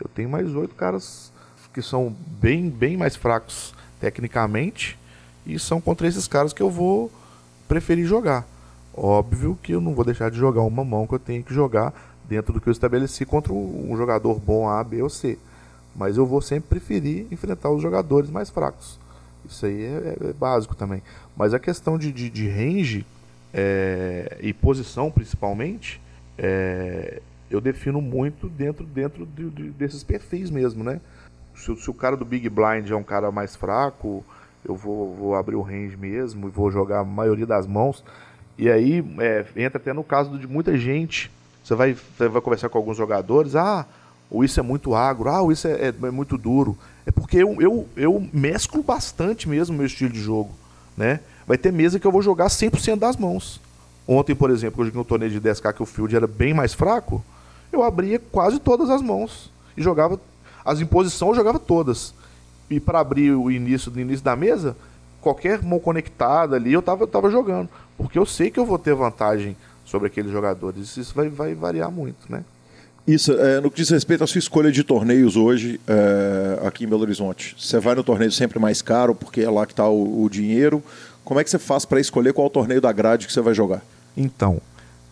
Eu 0.00 0.08
tenho 0.08 0.30
mais 0.30 0.54
oito 0.54 0.74
caras 0.74 1.30
que 1.74 1.82
são 1.82 2.16
bem, 2.40 2.70
bem 2.70 2.96
mais 2.96 3.16
fracos 3.16 3.74
tecnicamente 4.00 4.98
e 5.44 5.58
são 5.58 5.78
contra 5.78 6.08
esses 6.08 6.26
caras 6.26 6.54
que 6.54 6.62
eu 6.62 6.70
vou 6.70 7.12
preferir 7.68 8.06
jogar. 8.06 8.46
Óbvio 8.94 9.58
que 9.62 9.72
eu 9.72 9.80
não 9.82 9.94
vou 9.94 10.06
deixar 10.06 10.30
de 10.30 10.38
jogar 10.38 10.62
uma 10.62 10.82
mão 10.82 11.06
que 11.06 11.12
eu 11.12 11.18
tenho 11.18 11.44
que 11.44 11.52
jogar 11.52 11.92
dentro 12.26 12.54
do 12.54 12.62
que 12.62 12.70
eu 12.70 12.72
estabeleci 12.72 13.26
contra 13.26 13.52
um 13.52 13.94
jogador 13.94 14.40
bom 14.40 14.70
A, 14.70 14.82
B 14.82 15.02
ou 15.02 15.10
C. 15.10 15.38
Mas 15.94 16.16
eu 16.16 16.24
vou 16.24 16.40
sempre 16.40 16.70
preferir 16.70 17.26
enfrentar 17.30 17.68
os 17.68 17.82
jogadores 17.82 18.30
mais 18.30 18.48
fracos. 18.48 18.98
Isso 19.46 19.66
aí 19.66 19.84
é, 19.84 20.16
é, 20.18 20.30
é 20.30 20.32
básico 20.32 20.74
também. 20.74 21.02
Mas 21.36 21.52
a 21.52 21.58
questão 21.58 21.98
de, 21.98 22.10
de, 22.10 22.30
de 22.30 22.48
range 22.48 23.04
é, 23.58 24.36
e 24.42 24.52
posição 24.52 25.10
principalmente, 25.10 25.98
é, 26.36 27.22
eu 27.50 27.58
defino 27.58 28.02
muito 28.02 28.50
dentro, 28.50 28.84
dentro 28.84 29.24
de, 29.24 29.48
de, 29.48 29.70
desses 29.70 30.04
perfis 30.04 30.50
mesmo, 30.50 30.84
né? 30.84 31.00
Se, 31.54 31.74
se, 31.74 31.90
o 31.90 31.94
cara 31.94 32.18
do 32.18 32.24
Big 32.24 32.50
Blind 32.50 32.90
é 32.90 32.94
um 32.94 33.02
cara 33.02 33.30
mais 33.30 33.56
fraco, 33.56 34.22
eu 34.62 34.76
vou, 34.76 35.14
vou 35.14 35.34
abrir 35.34 35.56
o 35.56 35.62
range 35.62 35.96
mesmo 35.96 36.48
e 36.48 36.50
vou 36.50 36.70
jogar 36.70 37.00
a 37.00 37.04
maioria 37.04 37.46
das 37.46 37.66
mãos. 37.66 38.04
E 38.58 38.68
aí 38.68 39.02
é, 39.20 39.46
entra 39.56 39.78
até 39.78 39.94
no 39.94 40.04
caso 40.04 40.38
de 40.38 40.46
muita 40.46 40.76
gente. 40.76 41.30
Você 41.64 41.74
vai, 41.74 41.94
você 41.94 42.28
vai 42.28 42.42
conversar 42.42 42.68
com 42.68 42.76
alguns 42.76 42.96
jogadores, 42.98 43.56
ah, 43.56 43.86
ou 44.30 44.44
isso 44.44 44.60
é 44.60 44.62
muito 44.62 44.94
agro, 44.94 45.30
ah, 45.30 45.40
ou 45.40 45.50
isso 45.50 45.66
é, 45.66 45.88
é, 45.88 45.88
é 45.88 46.10
muito 46.10 46.36
duro. 46.36 46.76
É 47.06 47.10
porque 47.10 47.38
eu, 47.38 47.56
eu, 47.62 47.88
eu 47.96 48.28
mesclo 48.34 48.82
bastante 48.82 49.48
mesmo 49.48 49.74
o 49.74 49.78
meu 49.78 49.86
estilo 49.86 50.12
de 50.12 50.20
jogo, 50.20 50.52
né? 50.94 51.20
Vai 51.46 51.56
ter 51.56 51.72
mesa 51.72 52.00
que 52.00 52.06
eu 52.06 52.12
vou 52.12 52.22
jogar 52.22 52.46
100% 52.46 52.98
das 52.98 53.16
mãos. 53.16 53.60
Ontem, 54.06 54.34
por 54.34 54.50
exemplo, 54.50 54.80
eu 54.80 54.86
joguei 54.86 55.00
um 55.00 55.04
torneio 55.04 55.30
de 55.30 55.40
10k 55.40 55.72
que 55.72 55.82
o 55.82 55.86
field 55.86 56.14
era 56.14 56.26
bem 56.26 56.54
mais 56.54 56.74
fraco, 56.74 57.24
eu 57.72 57.82
abria 57.82 58.18
quase 58.18 58.58
todas 58.58 58.88
as 58.90 59.02
mãos 59.02 59.50
e 59.76 59.82
jogava 59.82 60.20
as 60.64 60.80
imposições, 60.80 61.30
eu 61.30 61.36
jogava 61.36 61.58
todas. 61.58 62.14
E 62.70 62.80
para 62.80 63.00
abrir 63.00 63.32
o 63.32 63.50
início 63.50 63.90
do 63.90 64.00
início 64.00 64.24
da 64.24 64.34
mesa, 64.34 64.76
qualquer 65.20 65.62
mão 65.62 65.78
conectada 65.78 66.56
ali 66.56 66.72
eu 66.72 66.82
tava, 66.82 67.02
eu 67.02 67.08
tava 67.08 67.30
jogando, 67.30 67.68
porque 67.96 68.18
eu 68.18 68.26
sei 68.26 68.50
que 68.50 68.58
eu 68.58 68.66
vou 68.66 68.78
ter 68.78 68.94
vantagem 68.94 69.56
sobre 69.84 70.08
aqueles 70.08 70.30
jogadores. 70.30 70.96
Isso 70.96 71.14
vai, 71.14 71.28
vai 71.28 71.54
variar 71.54 71.90
muito, 71.90 72.30
né? 72.30 72.44
Isso, 73.06 73.32
é, 73.32 73.60
no 73.60 73.70
que 73.70 73.76
diz 73.76 73.88
respeito 73.88 74.24
à 74.24 74.26
sua 74.26 74.40
escolha 74.40 74.72
de 74.72 74.82
torneios 74.82 75.36
hoje 75.36 75.80
é, 75.86 76.66
aqui 76.66 76.84
em 76.84 76.88
Belo 76.88 77.02
Horizonte, 77.02 77.54
você 77.56 77.78
vai 77.78 77.94
no 77.94 78.02
torneio 78.02 78.32
sempre 78.32 78.58
mais 78.58 78.82
caro, 78.82 79.14
porque 79.14 79.42
é 79.42 79.50
lá 79.50 79.64
que 79.64 79.72
está 79.72 79.88
o, 79.88 80.24
o 80.24 80.28
dinheiro, 80.28 80.82
como 81.26 81.40
é 81.40 81.44
que 81.44 81.50
você 81.50 81.58
faz 81.58 81.84
para 81.84 81.98
escolher 81.98 82.32
qual 82.32 82.48
torneio 82.48 82.80
da 82.80 82.92
grade 82.92 83.26
que 83.26 83.32
você 83.32 83.40
vai 83.40 83.52
jogar? 83.52 83.82
Então, 84.16 84.60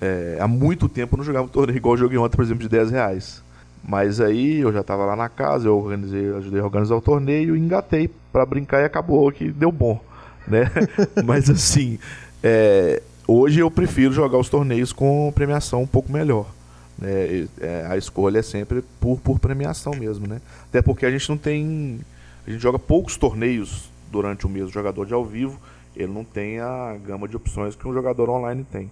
é, 0.01 0.39
há 0.41 0.47
muito 0.47 0.89
tempo 0.89 1.15
eu 1.15 1.19
não 1.19 1.25
jogava 1.25 1.47
um 1.47 1.49
torneio 1.49 1.77
igual 1.77 1.95
eu 1.95 1.99
joguei 1.99 2.17
ontem, 2.17 2.37
por 2.37 2.45
exemplo, 2.45 2.63
de 2.63 2.69
10 2.69 2.93
reais. 2.93 3.43
Mas 3.83 4.21
aí 4.21 4.61
eu 4.61 4.73
já 4.73 4.81
estava 4.81 5.05
lá 5.05 5.17
na 5.17 5.29
casa, 5.29 5.67
eu 5.67 5.77
organizei, 5.77 6.33
ajudei 6.37 6.61
a 6.61 6.65
organizar 6.65 6.95
o 6.95 7.01
torneio, 7.01 7.57
engatei 7.57 8.09
para 8.33 8.47
brincar 8.47 8.81
e 8.81 8.85
acabou 8.85 9.31
que 9.33 9.51
deu 9.51 9.73
bom, 9.73 10.01
né? 10.47 10.71
Mas 11.27 11.51
assim, 11.51 11.99
é, 12.45 13.03
hoje 13.27 13.59
eu 13.59 13.69
prefiro 13.69 14.13
jogar 14.13 14.39
os 14.39 14.49
torneios 14.49 14.93
com 14.93 15.33
premiação 15.35 15.83
um 15.83 15.87
pouco 15.87 16.13
melhor. 16.13 16.47
Né? 16.97 17.49
É, 17.61 17.87
a 17.91 17.97
escolha 17.97 18.39
é 18.39 18.43
sempre 18.43 18.85
por, 19.01 19.19
por 19.19 19.41
premiação 19.41 19.93
mesmo, 19.95 20.29
né? 20.29 20.41
Até 20.69 20.81
porque 20.81 21.05
a 21.07 21.11
gente 21.11 21.29
não 21.29 21.37
tem, 21.37 21.99
a 22.47 22.51
gente 22.53 22.63
joga 22.63 22.79
poucos 22.79 23.17
torneios 23.17 23.91
durante 24.13 24.47
o 24.47 24.49
mês, 24.49 24.71
jogador 24.71 25.05
de 25.07 25.13
ao 25.13 25.25
vivo 25.25 25.59
ele 25.97 26.13
não 26.13 26.25
tem 26.25 26.61
a 26.61 26.97
gama 27.05 27.29
de 27.29 27.37
opções 27.37 27.77
que 27.77 27.87
um 27.87 27.93
jogador 27.93 28.29
online 28.31 28.65
tem. 28.71 28.91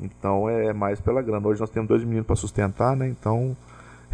Então 0.00 0.48
é 0.48 0.72
mais 0.72 1.00
pela 1.00 1.20
grana. 1.20 1.46
Hoje 1.46 1.60
nós 1.60 1.70
temos 1.70 1.88
dois 1.88 2.02
meninos 2.02 2.26
para 2.26 2.36
sustentar, 2.36 2.96
né? 2.96 3.08
Então 3.08 3.56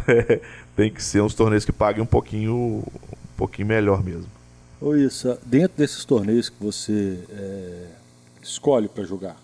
é, 0.07 0.41
tem 0.75 0.91
que 0.91 1.01
ser 1.01 1.21
uns 1.21 1.33
torneios 1.33 1.65
que 1.65 1.71
paguem 1.71 2.03
um 2.03 2.07
pouquinho, 2.07 2.53
um 2.53 3.37
pouquinho 3.37 3.67
melhor 3.67 4.03
mesmo. 4.03 4.27
Ô 4.79 4.95
Issa, 4.95 5.39
dentro 5.43 5.77
desses 5.77 6.05
torneios 6.05 6.49
que 6.49 6.63
você 6.63 7.19
é, 7.31 7.85
escolhe 8.43 8.87
para 8.87 9.03
jogar, 9.03 9.35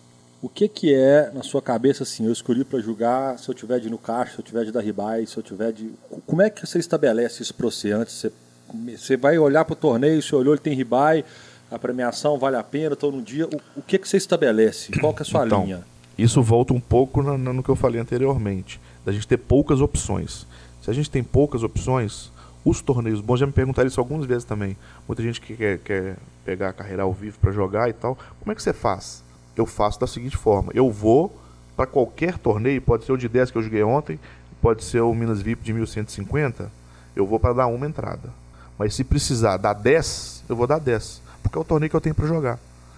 o 0.44 0.50
que 0.50 0.68
que 0.68 0.94
é 0.94 1.32
na 1.34 1.42
sua 1.42 1.62
cabeça 1.62 2.04
assim? 2.04 2.26
Eu 2.26 2.32
escolhi 2.34 2.64
para 2.64 2.78
jogar 2.80 3.40
se 3.40 3.50
eu 3.50 3.56
tiver 3.56 3.80
de 3.80 3.90
no 3.90 3.98
caixa, 3.98 4.34
se 4.34 4.40
eu 4.40 4.44
tiver 4.44 4.66
de 4.66 4.72
dar 4.72 4.82
ribai, 4.82 5.26
se 5.26 5.38
eu 5.38 5.42
tiver 5.42 5.72
de. 5.72 5.92
Como 6.28 6.42
é 6.42 6.50
que 6.50 6.68
você 6.68 6.78
estabelece 6.78 7.42
isso 7.42 7.54
para 7.54 7.66
você 7.66 7.92
antes? 7.92 8.14
Você, 8.14 8.32
você 8.98 9.18
vai 9.18 9.40
olhar 9.40 9.64
para 9.64 9.74
o 9.74 9.78
torneio, 9.78 10.22
você 10.22 10.36
olhou, 10.36 10.54
ele 10.54 10.62
tem 10.62 10.76
ribai, 10.76 11.24
a 11.72 11.80
premiação 11.80 12.38
vale 12.38 12.56
a 12.56 12.64
pena, 12.64 12.94
estou 12.94 13.12
no 13.12 13.22
dia. 13.22 13.48
O, 13.48 13.80
o, 13.80 13.82
que 13.82 13.98
que 13.98 14.08
você 14.08 14.18
estabelece? 14.18 14.92
Qual 15.00 15.14
que 15.14 15.22
é 15.22 15.24
a 15.24 15.26
sua 15.26 15.46
então, 15.46 15.64
linha? 15.64 15.84
Isso 16.18 16.42
volta 16.42 16.74
um 16.74 16.80
pouco 16.80 17.22
no, 17.22 17.38
no 17.38 17.64
que 17.64 17.70
eu 17.70 17.76
falei 17.76 18.00
anteriormente, 18.00 18.80
da 19.06 19.12
gente 19.12 19.28
ter 19.28 19.38
poucas 19.38 19.82
opções. 19.82 20.46
Se 20.82 20.90
a 20.92 20.94
gente 20.94 21.10
tem 21.10 21.24
poucas 21.24 21.64
opções, 21.64 22.32
os 22.64 22.82
torneios 22.82 23.22
bons, 23.22 23.40
já 23.40 23.46
me 23.46 23.52
perguntaram 23.52 23.88
isso 23.88 24.00
algumas 24.00 24.26
vezes 24.26 24.44
também. 24.44 24.78
Muita 25.08 25.24
gente 25.24 25.42
que 25.42 25.56
quer, 25.56 25.80
quer 25.80 26.18
pegar 26.46 26.70
a 26.70 26.74
carreira 26.74 27.04
ao 27.04 27.14
vivo 27.14 27.38
para 27.40 27.52
jogar 27.52 27.90
e 27.90 27.94
tal. 27.94 28.18
Como 28.40 28.52
é 28.52 28.56
que 28.56 28.62
você 28.62 28.74
faz? 28.74 29.24
Eu 29.56 29.66
faço 29.66 30.00
da 30.00 30.08
seguinte 30.08 30.38
forma: 30.38 30.72
eu 30.76 30.92
vou 30.92 31.36
para 31.76 31.88
qualquer 31.88 32.38
torneio, 32.38 32.82
pode 32.82 33.06
ser 33.06 33.12
o 33.12 33.18
de 33.18 33.28
10 33.28 33.52
que 33.52 33.58
eu 33.58 33.64
joguei 33.64 33.84
ontem, 33.84 34.20
pode 34.62 34.84
ser 34.84 35.02
o 35.02 35.14
Minas 35.14 35.42
VIP 35.42 35.64
de 35.64 35.74
1150, 35.74 36.72
eu 37.16 37.26
vou 37.26 37.40
para 37.40 37.54
dar 37.54 37.68
uma 37.68 37.86
entrada. 37.86 38.30
Mas 38.78 38.96
se 38.96 39.04
precisar 39.04 39.58
dar 39.58 39.74
10, 39.74 40.44
eu 40.50 40.56
vou 40.56 40.68
dar 40.68 40.80
10, 40.80 41.22
porque 41.44 41.58
é 41.58 41.62
o 41.62 41.64
torneio 41.64 41.90
que 41.90 41.96
eu 41.96 42.02
tenho 42.02 42.16
para 42.16 42.26
jogar. 42.26 42.58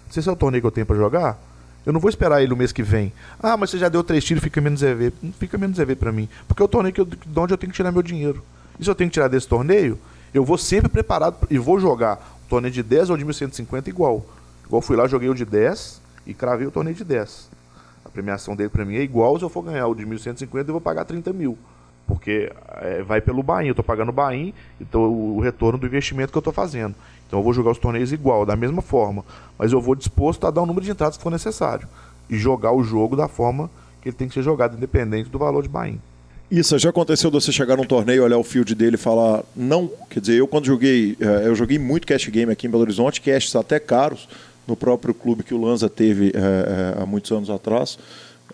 Se 0.09 0.19
esse 0.19 0.29
é 0.29 0.31
o 0.31 0.35
torneio 0.35 0.61
que 0.61 0.67
eu 0.67 0.71
tenho 0.71 0.85
para 0.85 0.95
jogar, 0.95 1.37
eu 1.85 1.91
não 1.91 1.99
vou 1.99 2.09
esperar 2.09 2.41
ele 2.41 2.53
o 2.53 2.57
mês 2.57 2.71
que 2.71 2.81
vem. 2.81 3.11
Ah, 3.39 3.57
mas 3.57 3.71
você 3.71 3.77
já 3.77 3.89
deu 3.89 4.03
três 4.03 4.23
tiros, 4.23 4.43
fica 4.43 4.61
menos 4.61 4.81
EV. 4.81 5.11
Não 5.21 5.33
fica 5.33 5.57
menos 5.57 5.77
EV 5.77 5.95
para 5.95 6.11
mim, 6.11 6.29
porque 6.47 6.61
é 6.61 6.65
o 6.65 6.67
torneio 6.67 6.93
que 6.93 7.01
eu, 7.01 7.05
de 7.05 7.39
onde 7.39 7.53
eu 7.53 7.57
tenho 7.57 7.71
que 7.71 7.75
tirar 7.75 7.91
meu 7.91 8.01
dinheiro. 8.01 8.43
E 8.79 8.83
se 8.83 8.89
eu 8.89 8.95
tenho 8.95 9.09
que 9.09 9.13
tirar 9.13 9.27
desse 9.27 9.47
torneio, 9.47 9.99
eu 10.33 10.43
vou 10.43 10.57
sempre 10.57 10.89
preparado 10.89 11.47
e 11.49 11.57
vou 11.57 11.79
jogar 11.79 12.39
o 12.45 12.49
torneio 12.49 12.73
de 12.73 12.83
10 12.83 13.09
ou 13.09 13.17
de 13.17 13.25
1150 13.25 13.89
igual. 13.89 14.25
Igual 14.65 14.81
fui 14.81 14.95
lá, 14.95 15.07
joguei 15.07 15.29
o 15.29 15.33
de 15.33 15.45
10 15.45 16.01
e 16.25 16.33
cravei 16.33 16.67
o 16.67 16.71
torneio 16.71 16.95
de 16.95 17.03
10. 17.03 17.49
A 18.03 18.09
premiação 18.09 18.55
dele 18.55 18.69
para 18.69 18.83
mim 18.83 18.95
é 18.95 19.01
igual 19.01 19.37
se 19.37 19.45
eu 19.45 19.49
for 19.49 19.63
ganhar 19.63 19.87
o 19.87 19.95
de 19.95 20.05
1150 20.05 20.69
eu 20.69 20.73
vou 20.73 20.81
pagar 20.81 21.05
30 21.05 21.31
mil. 21.33 21.57
Porque 22.07 22.51
é, 22.81 23.01
vai 23.01 23.19
pelo 23.19 23.41
Bahia, 23.41 23.69
eu 23.69 23.71
estou 23.71 23.83
pagando 23.83 24.09
o 24.09 24.13
Bahia, 24.13 24.53
então 24.79 25.01
o, 25.11 25.39
retorno 25.39 25.77
do 25.79 25.87
investimento 25.87 26.31
que 26.31 26.37
eu 26.37 26.41
estou 26.41 26.53
fazendo. 26.53 26.95
Então 27.28 27.39
eu 27.39 27.43
vou 27.43 27.53
jogar 27.53 27.71
os 27.71 27.78
torneios 27.78 28.11
igual, 28.11 28.45
da 28.45 28.55
mesma 28.55 28.82
forma. 28.82 29.23
Mas 29.57 29.71
eu 29.71 29.82
vou 29.82 29.95
disposto 29.95 30.45
a 30.45 30.51
dar 30.51 30.61
o 30.61 30.65
número 30.65 30.86
de 30.86 30.91
entradas 30.91 31.17
que 31.17 31.23
for 31.23 31.32
necessário. 31.32 31.88
E 32.30 32.38
jogar 32.38 32.71
o 32.71 32.84
jogo 32.84 33.15
da 33.15 33.28
forma 33.28 33.69
que 34.01 34.09
ele 34.09 34.15
tem 34.15 34.28
que 34.28 34.34
ser 34.34 34.43
jogado, 34.43 34.78
independente 34.78 35.30
do 35.30 35.39
valor 35.39 35.63
de 35.63 35.69
Bahia. 35.69 35.97
Isso, 36.49 36.78
já 36.78 36.91
aconteceu 36.91 37.32
de 37.32 37.41
você 37.41 37.51
chegar 37.51 37.76
num 37.76 37.86
torneio, 37.86 38.23
olhar 38.23 38.38
o 38.38 38.43
field 38.43 38.76
dele 38.76 38.95
e 38.95 38.99
falar 38.99 39.43
não? 39.55 39.89
Quer 40.09 40.19
dizer, 40.19 40.36
eu 40.36 40.47
quando 40.47 40.65
joguei, 40.65 41.17
eh, 41.19 41.43
eu 41.45 41.55
joguei 41.55 41.80
muito 41.80 42.05
cash 42.05 42.28
game 42.28 42.51
aqui 42.51 42.67
em 42.67 42.69
Belo 42.69 42.84
Horizonte, 42.84 43.19
caches 43.19 43.55
até 43.55 43.80
caros, 43.80 44.28
no 44.67 44.76
próprio 44.76 45.13
clube 45.13 45.43
que 45.43 45.53
o 45.53 45.61
Lanza 45.61 45.89
teve 45.89 46.32
é, 46.36 47.01
há 47.01 47.05
muitos 47.05 47.32
anos 47.32 47.49
atrás. 47.49 47.97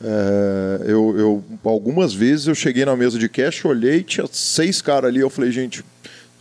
É, 0.04 0.86
eu, 0.88 1.16
eu, 1.18 1.44
algumas 1.64 2.14
vezes 2.14 2.48
eu 2.48 2.56
cheguei 2.56 2.84
na 2.86 2.96
mesa 2.96 3.20
de 3.20 3.30
cash, 3.30 3.64
olhei, 3.66 4.04
tinha 4.04 4.26
seis 4.32 4.82
caras 4.82 5.10
ali, 5.10 5.20
eu 5.20 5.30
falei, 5.30 5.52
gente, 5.52 5.84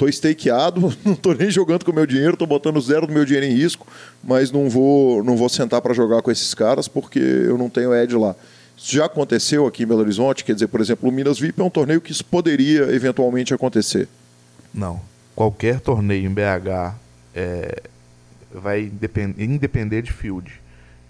tô 0.01 0.11
stakeado, 0.11 0.91
não 1.05 1.15
tô 1.15 1.35
nem 1.35 1.51
jogando 1.51 1.85
com 1.85 1.93
o 1.93 1.95
meu 1.95 2.07
dinheiro, 2.07 2.35
tô 2.35 2.47
botando 2.47 2.81
zero 2.81 3.07
do 3.07 3.13
meu 3.13 3.27
dinheiro 3.27 3.45
em 3.45 3.55
risco, 3.55 3.87
mas 4.25 4.51
não 4.51 4.71
vou, 4.71 5.23
não 5.23 5.37
vou 5.37 5.49
sentar 5.51 5.83
para 5.83 5.93
jogar 5.93 6.23
com 6.23 6.31
esses 6.31 6.55
caras 6.55 6.89
porque 6.89 7.19
eu 7.19 7.59
não 7.59 7.69
tenho 7.69 7.95
edge 7.95 8.17
lá. 8.17 8.35
Isso 8.79 8.97
já 8.97 9.05
aconteceu 9.05 9.67
aqui 9.67 9.83
em 9.83 9.87
Belo 9.87 10.01
Horizonte? 10.01 10.43
Quer 10.43 10.55
dizer, 10.55 10.69
por 10.69 10.81
exemplo, 10.81 11.07
o 11.07 11.13
Minas 11.13 11.39
VIP 11.39 11.61
é 11.61 11.65
um 11.65 11.69
torneio 11.69 12.01
que 12.01 12.13
isso 12.13 12.25
poderia 12.25 12.85
eventualmente 12.95 13.53
acontecer. 13.53 14.09
Não. 14.73 15.03
Qualquer 15.37 15.81
torneio 15.81 16.25
em 16.25 16.33
BH 16.33 16.95
é, 17.35 17.83
vai 18.51 18.85
independer, 18.85 19.45
independer 19.45 20.03
de 20.03 20.13
field. 20.13 20.51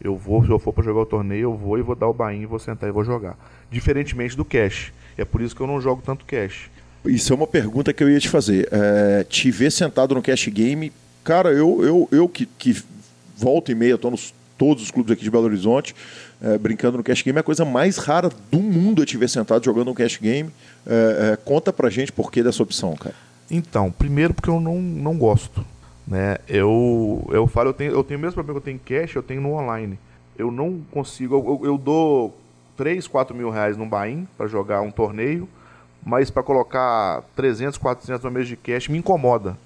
Eu 0.02 0.16
vou, 0.16 0.44
se 0.44 0.50
eu 0.50 0.58
for 0.58 0.72
para 0.72 0.82
jogar 0.82 1.02
o 1.02 1.06
torneio, 1.06 1.42
eu 1.42 1.56
vou 1.56 1.78
e 1.78 1.82
vou 1.82 1.94
dar 1.94 2.08
o 2.08 2.12
bain, 2.12 2.44
vou 2.44 2.58
sentar 2.58 2.88
e 2.88 2.92
vou 2.92 3.04
jogar. 3.04 3.38
Diferentemente 3.70 4.36
do 4.36 4.44
cash. 4.44 4.92
É 5.16 5.24
por 5.24 5.40
isso 5.40 5.54
que 5.54 5.60
eu 5.60 5.66
não 5.68 5.80
jogo 5.80 6.02
tanto 6.04 6.24
cash. 6.24 6.68
Isso 7.04 7.32
é 7.32 7.36
uma 7.36 7.46
pergunta 7.46 7.92
que 7.92 8.02
eu 8.02 8.10
ia 8.10 8.20
te 8.20 8.28
fazer. 8.28 8.68
É, 8.70 9.24
te 9.24 9.50
ver 9.50 9.72
sentado 9.72 10.14
no 10.14 10.22
cash 10.22 10.48
game, 10.48 10.92
cara, 11.24 11.50
eu, 11.50 11.82
eu, 11.84 12.08
eu 12.12 12.28
que, 12.28 12.46
que 12.46 12.82
volta 13.36 13.72
e 13.72 13.74
meia, 13.74 13.94
estou 13.94 14.10
nos 14.10 14.34
todos 14.60 14.82
os 14.82 14.90
clubes 14.90 15.10
aqui 15.10 15.22
de 15.22 15.30
Belo 15.30 15.44
Horizonte, 15.44 15.96
é, 16.42 16.58
brincando 16.58 16.98
no 16.98 17.02
cash 17.02 17.22
game, 17.22 17.38
é 17.38 17.40
a 17.40 17.42
coisa 17.42 17.64
mais 17.64 17.96
rara 17.96 18.28
do 18.50 18.58
mundo 18.58 19.00
eu 19.00 19.06
te 19.06 19.16
ver 19.16 19.30
sentado 19.30 19.64
jogando 19.64 19.90
um 19.90 19.94
cash 19.94 20.18
game. 20.18 20.50
É, 20.86 21.32
é, 21.32 21.36
conta 21.36 21.72
pra 21.72 21.88
gente 21.88 22.12
por 22.12 22.30
que 22.30 22.42
dessa 22.42 22.62
opção, 22.62 22.94
cara. 22.94 23.14
Então, 23.50 23.90
primeiro 23.90 24.34
porque 24.34 24.50
eu 24.50 24.60
não, 24.60 24.78
não 24.78 25.16
gosto. 25.16 25.64
Né? 26.06 26.36
Eu, 26.46 27.26
eu 27.32 27.46
falo, 27.46 27.70
eu 27.70 27.72
tenho, 27.72 27.92
eu 27.92 28.04
tenho 28.04 28.18
o 28.18 28.20
mesmo 28.20 28.34
problema 28.34 28.60
que 28.60 28.68
eu 28.68 28.74
tenho 28.74 28.76
em 28.76 29.00
cash, 29.00 29.14
eu 29.14 29.22
tenho 29.22 29.40
no 29.40 29.54
online. 29.54 29.98
Eu 30.36 30.50
não 30.50 30.82
consigo, 30.90 31.34
eu, 31.34 31.66
eu 31.66 31.78
dou 31.78 32.38
3, 32.76 33.06
4 33.06 33.34
mil 33.34 33.48
reais 33.48 33.78
no 33.78 33.86
Bahia 33.86 34.24
para 34.36 34.46
jogar 34.46 34.82
um 34.82 34.90
torneio, 34.90 35.48
mas 36.04 36.30
para 36.30 36.42
colocar 36.42 37.22
300, 37.36 37.78
400 37.78 38.24
no 38.24 38.30
mês 38.30 38.48
de 38.48 38.56
cash 38.56 38.88
me 38.88 38.98
incomoda. 38.98 39.56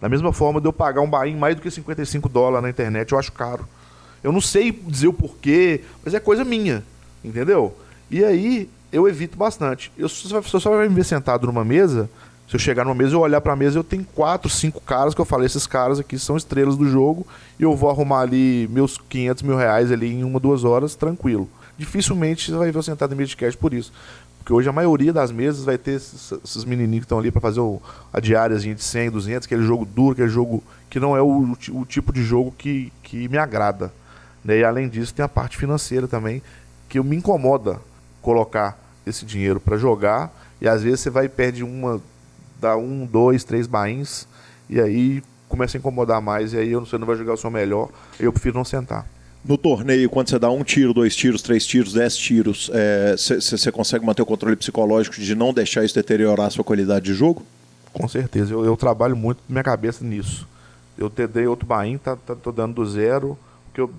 Da 0.00 0.08
mesma 0.08 0.32
forma 0.32 0.60
de 0.60 0.66
eu 0.66 0.72
pagar 0.72 1.00
um 1.00 1.08
Bahia 1.08 1.36
mais 1.36 1.56
do 1.56 1.62
que 1.62 1.70
55 1.70 2.28
dólares 2.28 2.62
na 2.62 2.70
internet, 2.70 3.12
eu 3.12 3.18
acho 3.18 3.32
caro. 3.32 3.66
Eu 4.22 4.32
não 4.32 4.40
sei 4.40 4.72
dizer 4.72 5.08
o 5.08 5.12
porquê, 5.12 5.82
mas 6.04 6.14
é 6.14 6.20
coisa 6.20 6.44
minha, 6.44 6.82
entendeu? 7.22 7.76
E 8.10 8.24
aí 8.24 8.68
eu 8.92 9.08
evito 9.08 9.36
bastante. 9.36 9.92
Eu, 9.96 10.08
você 10.08 10.60
só 10.60 10.70
vai 10.76 10.88
me 10.88 10.94
ver 10.94 11.04
sentado 11.04 11.46
numa 11.46 11.64
mesa, 11.64 12.08
se 12.48 12.54
eu 12.54 12.60
chegar 12.60 12.84
numa 12.84 12.94
mesa, 12.94 13.14
eu 13.14 13.20
olhar 13.20 13.40
pra 13.40 13.56
mesa, 13.56 13.78
eu 13.78 13.84
tenho 13.84 14.04
quatro, 14.14 14.48
cinco 14.50 14.80
caras 14.80 15.14
que 15.14 15.20
eu 15.20 15.24
falei, 15.24 15.46
esses 15.46 15.66
caras 15.66 15.98
aqui 15.98 16.18
são 16.18 16.36
estrelas 16.36 16.76
do 16.76 16.86
jogo, 16.86 17.26
e 17.58 17.62
eu 17.62 17.74
vou 17.74 17.90
arrumar 17.90 18.20
ali 18.20 18.68
meus 18.70 18.98
500 18.98 19.42
mil 19.42 19.56
reais 19.56 19.90
ali 19.90 20.12
em 20.12 20.24
uma, 20.24 20.38
duas 20.38 20.64
horas, 20.64 20.94
tranquilo. 20.94 21.48
Dificilmente 21.76 22.50
você 22.50 22.56
vai 22.56 22.70
ver 22.70 22.78
eu 22.78 22.82
sentado 22.82 23.12
em 23.14 23.16
midcast 23.16 23.58
por 23.58 23.74
isso. 23.74 23.92
Porque 24.44 24.52
hoje 24.52 24.68
a 24.68 24.72
maioria 24.72 25.10
das 25.10 25.32
mesas 25.32 25.64
vai 25.64 25.78
ter 25.78 25.92
esses, 25.92 26.30
esses 26.44 26.66
menininhos 26.66 27.00
que 27.00 27.06
estão 27.06 27.18
ali 27.18 27.30
para 27.30 27.40
fazer 27.40 27.60
o, 27.60 27.80
a 28.12 28.20
diáriazinha 28.20 28.74
de 28.74 28.84
100, 28.84 29.10
200, 29.10 29.46
aquele 29.46 29.62
jogo 29.62 29.86
duro, 29.86 30.12
aquele 30.12 30.28
jogo 30.28 30.62
que 30.90 31.00
não 31.00 31.16
é 31.16 31.22
o, 31.22 31.56
o 31.70 31.84
tipo 31.86 32.12
de 32.12 32.22
jogo 32.22 32.52
que, 32.52 32.92
que 33.02 33.26
me 33.26 33.38
agrada. 33.38 33.90
Né? 34.44 34.58
E 34.58 34.64
além 34.64 34.86
disso, 34.86 35.14
tem 35.14 35.24
a 35.24 35.28
parte 35.28 35.56
financeira 35.56 36.06
também, 36.06 36.42
que 36.90 37.00
me 37.00 37.16
incomoda 37.16 37.80
colocar 38.20 38.78
esse 39.06 39.24
dinheiro 39.24 39.58
para 39.58 39.78
jogar. 39.78 40.30
E 40.60 40.68
às 40.68 40.82
vezes 40.82 41.00
você 41.00 41.08
vai 41.08 41.24
e 41.24 41.28
perde 41.30 41.64
uma, 41.64 41.98
dá 42.60 42.76
um, 42.76 43.06
dois, 43.06 43.44
três 43.44 43.66
bains, 43.66 44.28
e 44.68 44.78
aí 44.78 45.22
começa 45.48 45.78
a 45.78 45.80
incomodar 45.80 46.20
mais, 46.20 46.52
e 46.52 46.58
aí 46.58 46.74
você 46.74 46.98
não 46.98 47.06
vai 47.06 47.16
jogar 47.16 47.32
o 47.32 47.38
seu 47.38 47.50
melhor. 47.50 47.88
Eu 48.20 48.30
prefiro 48.30 48.58
não 48.58 48.64
sentar. 48.64 49.06
No 49.44 49.58
torneio, 49.58 50.08
quando 50.08 50.30
você 50.30 50.38
dá 50.38 50.50
um 50.50 50.64
tiro, 50.64 50.94
dois 50.94 51.14
tiros, 51.14 51.42
três 51.42 51.66
tiros, 51.66 51.92
dez 51.92 52.16
tiros, 52.16 52.70
você 53.18 53.68
é, 53.68 53.72
consegue 53.72 54.04
manter 54.04 54.22
o 54.22 54.26
controle 54.26 54.56
psicológico 54.56 55.16
de 55.16 55.34
não 55.34 55.52
deixar 55.52 55.84
isso 55.84 55.94
deteriorar 55.94 56.46
a 56.46 56.50
sua 56.50 56.64
qualidade 56.64 57.04
de 57.04 57.12
jogo? 57.12 57.42
Com 57.92 58.08
certeza, 58.08 58.54
eu, 58.54 58.64
eu 58.64 58.74
trabalho 58.74 59.14
muito 59.14 59.40
minha 59.46 59.62
cabeça 59.62 60.02
nisso. 60.02 60.48
Eu 60.96 61.10
te, 61.10 61.26
dei 61.26 61.46
outro 61.46 61.66
bain, 61.66 61.98
tá, 61.98 62.16
tá, 62.16 62.34
tô 62.34 62.50
dando 62.50 62.74
do 62.74 62.86
zero, 62.86 63.38
que 63.74 63.82
eu 63.82 63.90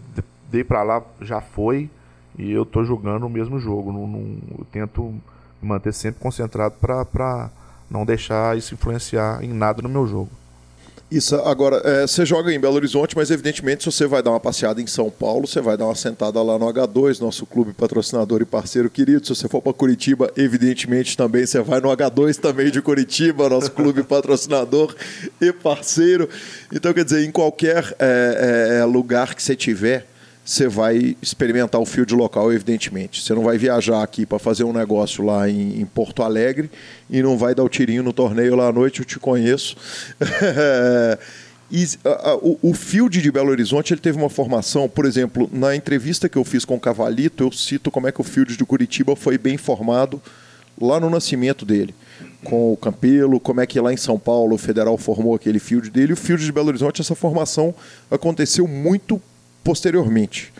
dei 0.51 0.63
para 0.63 0.81
lá 0.81 1.03
já 1.21 1.39
foi 1.41 1.91
e 2.39 2.51
eu 2.51 2.65
tô 2.65 2.83
jogando 2.83 3.27
o 3.27 3.29
mesmo 3.29 3.59
jogo. 3.59 3.91
Não, 3.91 4.07
não, 4.07 4.37
eu 4.57 4.65
tento 4.71 5.13
manter 5.61 5.93
sempre 5.93 6.19
concentrado 6.19 6.75
para 6.79 7.51
não 7.89 8.03
deixar 8.03 8.57
isso 8.57 8.73
influenciar 8.73 9.43
em 9.43 9.53
nada 9.53 9.81
no 9.83 9.89
meu 9.89 10.07
jogo. 10.07 10.29
Isso, 11.09 11.35
agora, 11.35 11.81
é, 11.85 12.01
você 12.01 12.25
joga 12.25 12.51
em 12.51 12.59
Belo 12.59 12.75
Horizonte, 12.75 13.15
mas 13.15 13.29
evidentemente 13.29 13.83
se 13.83 13.91
você 13.91 14.07
vai 14.07 14.23
dar 14.23 14.31
uma 14.31 14.39
passeada 14.39 14.81
em 14.81 14.87
São 14.87 15.11
Paulo, 15.11 15.45
você 15.45 15.61
vai 15.61 15.77
dar 15.77 15.85
uma 15.85 15.93
sentada 15.93 16.41
lá 16.41 16.57
no 16.57 16.65
H2, 16.65 17.21
nosso 17.21 17.45
clube 17.45 17.73
patrocinador 17.73 18.41
e 18.41 18.45
parceiro 18.45 18.89
querido. 18.89 19.23
Se 19.25 19.35
você 19.35 19.47
for 19.47 19.61
para 19.61 19.71
Curitiba, 19.71 20.31
evidentemente 20.35 21.15
também 21.15 21.45
você 21.45 21.61
vai 21.61 21.79
no 21.79 21.89
H2 21.89 22.37
também 22.37 22.71
de 22.71 22.81
Curitiba, 22.81 23.47
nosso 23.47 23.71
clube 23.71 24.01
patrocinador 24.03 24.95
e 25.39 25.53
parceiro. 25.53 26.27
Então, 26.73 26.91
quer 26.91 27.05
dizer, 27.05 27.23
em 27.23 27.31
qualquer 27.31 27.95
é, 27.99 28.71
é, 28.71 28.79
é 28.79 28.85
lugar 28.85 29.35
que 29.35 29.43
você 29.43 29.55
tiver, 29.55 30.07
você 30.45 30.67
vai 30.67 31.17
experimentar 31.23 31.81
o 31.81 31.85
field 31.87 32.13
local, 32.13 32.53
evidentemente. 32.53 33.19
Você 33.19 33.33
não 33.33 33.41
vai 33.41 33.57
viajar 33.57 34.03
aqui 34.03 34.27
para 34.27 34.37
fazer 34.37 34.63
um 34.63 34.71
negócio 34.71 35.25
lá 35.25 35.49
em, 35.49 35.81
em, 35.81 35.85
Porto 35.85 36.21
Alegre 36.21 36.69
e 37.09 37.23
não 37.23 37.35
vai 37.35 37.55
dar 37.55 37.63
o 37.63 37.69
tirinho 37.69 38.03
no 38.03 38.13
torneio 38.13 38.55
lá 38.55 38.67
à 38.67 38.71
noite, 38.71 38.99
eu 38.99 39.05
te 39.05 39.17
conheço. 39.17 39.75
e, 41.71 41.83
a, 42.05 42.29
a, 42.29 42.35
o, 42.35 42.59
o 42.61 42.73
field 42.75 43.19
de 43.19 43.31
Belo 43.31 43.49
Horizonte 43.49 43.91
ele 43.91 44.01
teve 44.01 44.19
uma 44.19 44.29
formação, 44.29 44.87
por 44.87 45.05
exemplo, 45.05 45.49
na 45.51 45.75
entrevista 45.75 46.29
que 46.29 46.37
eu 46.37 46.43
fiz 46.43 46.63
com 46.63 46.75
o 46.75 46.79
Cavalito, 46.79 47.43
eu 47.43 47.51
cito 47.51 47.89
como 47.89 48.07
é 48.07 48.11
que 48.11 48.21
o 48.21 48.23
field 48.23 48.55
de 48.55 48.63
Curitiba 48.63 49.15
foi 49.15 49.39
bem 49.39 49.57
formado 49.57 50.21
lá 50.79 50.99
no 50.99 51.09
nascimento 51.09 51.65
dele 51.65 51.95
com 52.43 52.71
o 52.71 52.77
Campelo, 52.77 53.39
como 53.39 53.59
é 53.59 53.65
que 53.65 53.79
lá 53.79 53.91
em 53.91 53.97
São 53.97 54.19
Paulo 54.19 54.53
o 54.53 54.57
Federal 54.59 54.95
formou 54.99 55.33
aquele 55.33 55.57
field 55.57 55.89
dele. 55.89 56.13
O 56.13 56.17
field 56.17 56.45
de 56.45 56.51
Belo 56.51 56.67
Horizonte, 56.67 57.01
essa 57.01 57.15
formação 57.15 57.73
aconteceu 58.11 58.67
muito 58.67 59.19
posteriormente. 59.65 60.53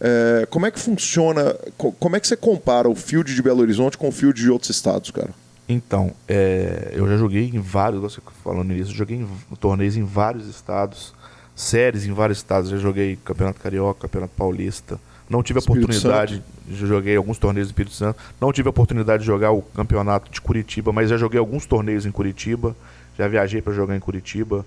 É, 0.00 0.46
como 0.50 0.66
é 0.66 0.70
que 0.70 0.80
funciona, 0.80 1.54
como 1.76 2.16
é 2.16 2.20
que 2.20 2.26
você 2.26 2.36
compara 2.36 2.88
o 2.88 2.94
field 2.94 3.32
de 3.34 3.42
Belo 3.42 3.60
Horizonte 3.60 3.96
com 3.96 4.08
o 4.08 4.12
field 4.12 4.40
de 4.40 4.50
outros 4.50 4.70
estados, 4.70 5.10
cara? 5.10 5.30
Então, 5.68 6.12
é, 6.26 6.92
eu 6.94 7.06
já 7.08 7.16
joguei 7.16 7.50
em 7.52 7.60
vários, 7.60 8.00
você 8.00 8.20
falando 8.42 8.72
nisso, 8.72 8.92
joguei 8.92 9.18
em 9.18 9.56
torneios 9.56 9.96
em 9.96 10.04
vários 10.04 10.48
estados, 10.48 11.14
séries 11.54 12.06
em 12.06 12.12
vários 12.12 12.38
estados. 12.38 12.70
Já 12.70 12.76
joguei 12.78 13.18
Campeonato 13.24 13.60
Carioca, 13.60 14.00
Campeonato 14.00 14.32
Paulista. 14.36 14.98
Não 15.28 15.42
tive 15.42 15.58
a 15.58 15.62
oportunidade, 15.62 16.42
já 16.70 16.86
joguei 16.86 17.16
alguns 17.16 17.36
torneios 17.36 17.68
do 17.68 17.72
Espírito 17.72 17.94
Santo. 17.94 18.18
Não 18.40 18.52
tive 18.52 18.68
a 18.68 18.70
oportunidade 18.70 19.22
de 19.22 19.26
jogar 19.26 19.50
o 19.50 19.60
Campeonato 19.60 20.30
de 20.30 20.40
Curitiba, 20.40 20.92
mas 20.92 21.10
já 21.10 21.16
joguei 21.16 21.40
alguns 21.40 21.66
torneios 21.66 22.06
em 22.06 22.12
Curitiba. 22.12 22.76
Já 23.18 23.26
viajei 23.26 23.60
para 23.60 23.72
jogar 23.72 23.96
em 23.96 24.00
Curitiba, 24.00 24.64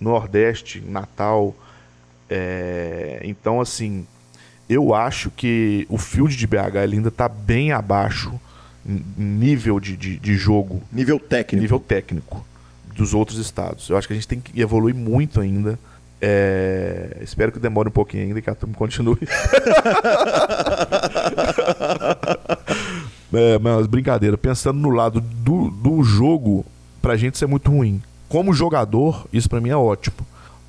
no 0.00 0.10
Nordeste, 0.10 0.82
Natal. 0.84 1.54
É, 2.28 3.20
então, 3.24 3.60
assim, 3.60 4.06
eu 4.68 4.94
acho 4.94 5.30
que 5.30 5.86
o 5.88 5.98
field 5.98 6.36
de 6.36 6.46
BH 6.46 6.76
ainda 6.92 7.08
está 7.08 7.28
bem 7.28 7.72
abaixo 7.72 8.32
nível 9.16 9.78
de, 9.78 9.96
de, 9.96 10.18
de 10.18 10.34
jogo, 10.34 10.82
Nível 10.92 11.20
técnico. 11.20 11.62
nível 11.62 11.78
técnico 11.80 12.44
dos 12.96 13.14
outros 13.14 13.38
estados. 13.38 13.88
Eu 13.88 13.96
acho 13.96 14.06
que 14.08 14.12
a 14.12 14.16
gente 14.16 14.26
tem 14.28 14.40
que 14.40 14.60
evoluir 14.60 14.94
muito 14.94 15.40
ainda. 15.40 15.78
É, 16.20 17.18
espero 17.20 17.50
que 17.52 17.58
demore 17.58 17.88
um 17.88 17.92
pouquinho 17.92 18.24
ainda 18.24 18.38
e 18.38 18.42
que 18.42 18.50
a 18.50 18.54
turma 18.54 18.74
continue. 18.74 19.18
É, 23.34 23.58
mas 23.58 23.86
brincadeira, 23.86 24.36
pensando 24.36 24.78
no 24.78 24.90
lado 24.90 25.18
do, 25.18 25.70
do 25.70 26.02
jogo, 26.02 26.66
pra 27.00 27.16
gente 27.16 27.36
isso 27.36 27.44
é 27.44 27.46
muito 27.46 27.70
ruim. 27.70 28.02
Como 28.28 28.52
jogador, 28.52 29.26
isso 29.32 29.48
pra 29.48 29.58
mim 29.58 29.70
é 29.70 29.76
ótimo. 29.76 30.16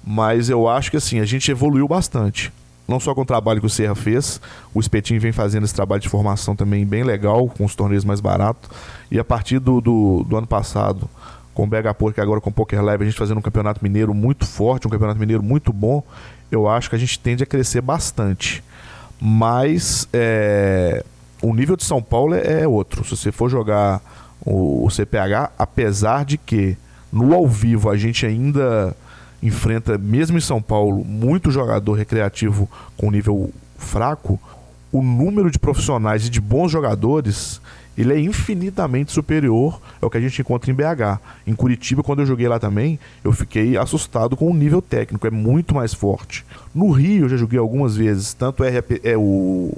Mas 0.05 0.49
eu 0.49 0.67
acho 0.67 0.91
que 0.91 0.97
assim, 0.97 1.19
a 1.19 1.25
gente 1.25 1.49
evoluiu 1.49 1.87
bastante. 1.87 2.51
Não 2.87 2.99
só 2.99 3.15
com 3.15 3.21
o 3.21 3.25
trabalho 3.25 3.61
que 3.61 3.65
o 3.65 3.69
Serra 3.69 3.95
fez, 3.95 4.41
o 4.73 4.79
Espetinho 4.79 5.19
vem 5.19 5.31
fazendo 5.31 5.63
esse 5.63 5.73
trabalho 5.73 6.01
de 6.01 6.09
formação 6.09 6.55
também 6.55 6.85
bem 6.85 7.03
legal, 7.03 7.47
com 7.47 7.63
os 7.63 7.75
torneios 7.75 8.03
mais 8.03 8.19
baratos. 8.19 8.69
E 9.09 9.17
a 9.17 9.23
partir 9.23 9.59
do, 9.59 9.79
do, 9.79 10.25
do 10.27 10.35
ano 10.35 10.47
passado, 10.47 11.09
com 11.53 11.63
o 11.63 11.67
BH 11.67 11.93
Poker, 11.97 12.21
agora 12.21 12.41
com 12.41 12.49
o 12.49 12.53
Poker 12.53 12.83
Live, 12.83 13.03
a 13.03 13.05
gente 13.05 13.17
fazendo 13.17 13.37
um 13.37 13.41
campeonato 13.41 13.81
mineiro 13.81 14.13
muito 14.13 14.45
forte, 14.45 14.85
um 14.85 14.89
campeonato 14.89 15.19
mineiro 15.19 15.41
muito 15.41 15.71
bom, 15.71 16.03
eu 16.51 16.67
acho 16.67 16.89
que 16.89 16.95
a 16.95 16.99
gente 16.99 17.17
tende 17.17 17.43
a 17.43 17.45
crescer 17.45 17.79
bastante. 17.79 18.61
Mas 19.19 20.07
é, 20.11 21.05
o 21.41 21.53
nível 21.53 21.77
de 21.77 21.85
São 21.85 22.01
Paulo 22.01 22.33
é, 22.33 22.63
é 22.63 22.67
outro. 22.67 23.05
Se 23.05 23.15
você 23.15 23.31
for 23.31 23.49
jogar 23.49 24.01
o 24.45 24.89
CPH, 24.89 25.51
apesar 25.57 26.25
de 26.25 26.37
que 26.37 26.75
no 27.11 27.33
ao 27.33 27.47
vivo 27.47 27.89
a 27.89 27.95
gente 27.95 28.25
ainda 28.25 28.93
enfrenta, 29.43 29.97
mesmo 29.97 30.37
em 30.37 30.41
São 30.41 30.61
Paulo, 30.61 31.03
muito 31.03 31.51
jogador 31.51 31.93
recreativo 31.93 32.69
com 32.95 33.11
nível 33.11 33.51
fraco, 33.77 34.39
o 34.91 35.01
número 35.01 35.51
de 35.51 35.59
profissionais 35.59 36.25
e 36.25 36.29
de 36.29 36.39
bons 36.39 36.71
jogadores 36.71 37.59
ele 37.97 38.13
é 38.13 38.19
infinitamente 38.19 39.11
superior 39.11 39.79
ao 40.01 40.09
que 40.09 40.17
a 40.17 40.21
gente 40.21 40.41
encontra 40.41 40.71
em 40.71 40.73
BH. 40.73 41.19
Em 41.45 41.53
Curitiba, 41.53 42.03
quando 42.03 42.19
eu 42.19 42.25
joguei 42.25 42.47
lá 42.47 42.59
também, 42.59 42.99
eu 43.23 43.31
fiquei 43.31 43.77
assustado 43.77 44.35
com 44.35 44.49
o 44.49 44.53
nível 44.53 44.81
técnico, 44.81 45.27
é 45.27 45.31
muito 45.31 45.75
mais 45.75 45.93
forte. 45.93 46.45
No 46.73 46.91
Rio, 46.91 47.25
eu 47.25 47.29
já 47.29 47.37
joguei 47.37 47.59
algumas 47.59 47.95
vezes, 47.95 48.33
tanto 48.33 48.63
o 48.63 48.65
RP, 48.65 49.01
é 49.03 49.15
o, 49.15 49.75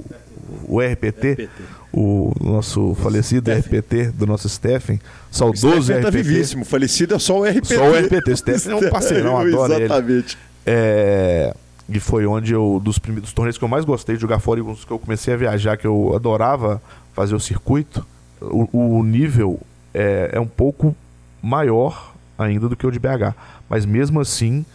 o 0.66 0.80
RPT, 0.80 1.48
o 1.92 2.32
nosso 2.40 2.94
falecido 2.94 3.50
RPT 3.50 4.12
do 4.12 4.26
nosso 4.26 4.48
Stephen, 4.48 5.00
saudoso 5.30 5.84
Stephen 5.84 6.02
tá 6.02 6.08
RPT. 6.08 6.22
vivíssimo. 6.22 6.64
Falecido 6.64 7.14
é 7.14 7.18
só 7.18 7.40
o 7.40 7.44
RPT. 7.44 7.74
Só 7.74 7.88
o 7.88 7.94
RPT. 7.94 8.32
O 8.32 8.36
Stephen 8.36 8.72
é 8.72 8.76
um 8.76 8.90
parceirão, 8.90 9.36
adoro 9.38 9.72
ele. 9.72 9.84
Exatamente. 9.84 10.38
É, 10.64 11.54
e 11.88 12.00
foi 12.00 12.26
onde 12.26 12.52
eu, 12.52 12.80
dos 12.82 12.98
primeiros 12.98 13.28
dos 13.28 13.32
torneios 13.32 13.56
que 13.56 13.64
eu 13.64 13.68
mais 13.68 13.84
gostei 13.84 14.16
de 14.16 14.20
jogar 14.20 14.40
fora 14.40 14.58
e 14.58 14.62
os 14.62 14.84
que 14.84 14.90
eu 14.90 14.98
comecei 14.98 15.32
a 15.32 15.36
viajar, 15.36 15.76
que 15.76 15.86
eu 15.86 16.14
adorava 16.14 16.82
fazer 17.16 17.34
o 17.34 17.40
circuito, 17.40 18.06
o, 18.42 18.98
o 18.98 19.02
nível 19.02 19.58
é, 19.94 20.28
é 20.34 20.40
um 20.40 20.46
pouco 20.46 20.94
maior 21.42 22.14
ainda 22.38 22.68
do 22.68 22.76
que 22.76 22.86
o 22.86 22.90
de 22.90 22.98
BH. 22.98 23.34
Mas 23.70 23.86
mesmo 23.86 24.20
assim, 24.20 24.66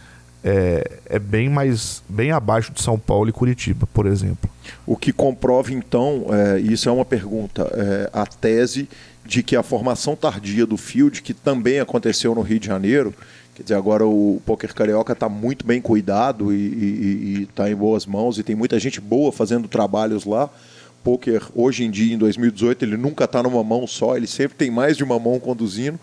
é, 0.42 0.98
é 1.06 1.18
bem 1.20 1.48
mais 1.48 2.02
bem 2.08 2.32
abaixo 2.32 2.72
de 2.72 2.82
São 2.82 2.98
Paulo 2.98 3.28
e 3.28 3.32
Curitiba, 3.32 3.86
por 3.94 4.06
exemplo. 4.06 4.50
O 4.84 4.96
que 4.96 5.12
comprova, 5.12 5.72
então, 5.72 6.26
é, 6.30 6.58
isso 6.58 6.88
é 6.88 6.92
uma 6.92 7.04
pergunta, 7.04 7.62
é, 7.74 8.10
a 8.12 8.26
tese 8.26 8.88
de 9.24 9.40
que 9.44 9.54
a 9.54 9.62
formação 9.62 10.16
tardia 10.16 10.66
do 10.66 10.76
Field, 10.76 11.22
que 11.22 11.32
também 11.32 11.78
aconteceu 11.78 12.34
no 12.34 12.40
Rio 12.42 12.58
de 12.58 12.66
Janeiro, 12.66 13.14
quer 13.54 13.62
dizer, 13.62 13.74
agora 13.76 14.04
o 14.04 14.42
Poker 14.44 14.74
Carioca 14.74 15.12
está 15.12 15.28
muito 15.28 15.64
bem 15.64 15.80
cuidado 15.80 16.52
e 16.52 17.46
está 17.48 17.70
em 17.70 17.76
boas 17.76 18.04
mãos 18.04 18.36
e 18.36 18.42
tem 18.42 18.56
muita 18.56 18.80
gente 18.80 19.00
boa 19.00 19.30
fazendo 19.30 19.68
trabalhos 19.68 20.24
lá. 20.24 20.50
Poker, 21.02 21.42
hoje 21.54 21.84
em 21.84 21.90
dia, 21.90 22.14
em 22.14 22.18
2018, 22.18 22.84
ele 22.84 22.96
nunca 22.96 23.24
está 23.24 23.42
numa 23.42 23.62
mão 23.62 23.86
só, 23.86 24.16
ele 24.16 24.26
sempre 24.26 24.56
tem 24.56 24.70
mais 24.70 24.96
de 24.96 25.04
uma 25.04 25.18
mão 25.18 25.38
conduzindo, 25.38 25.98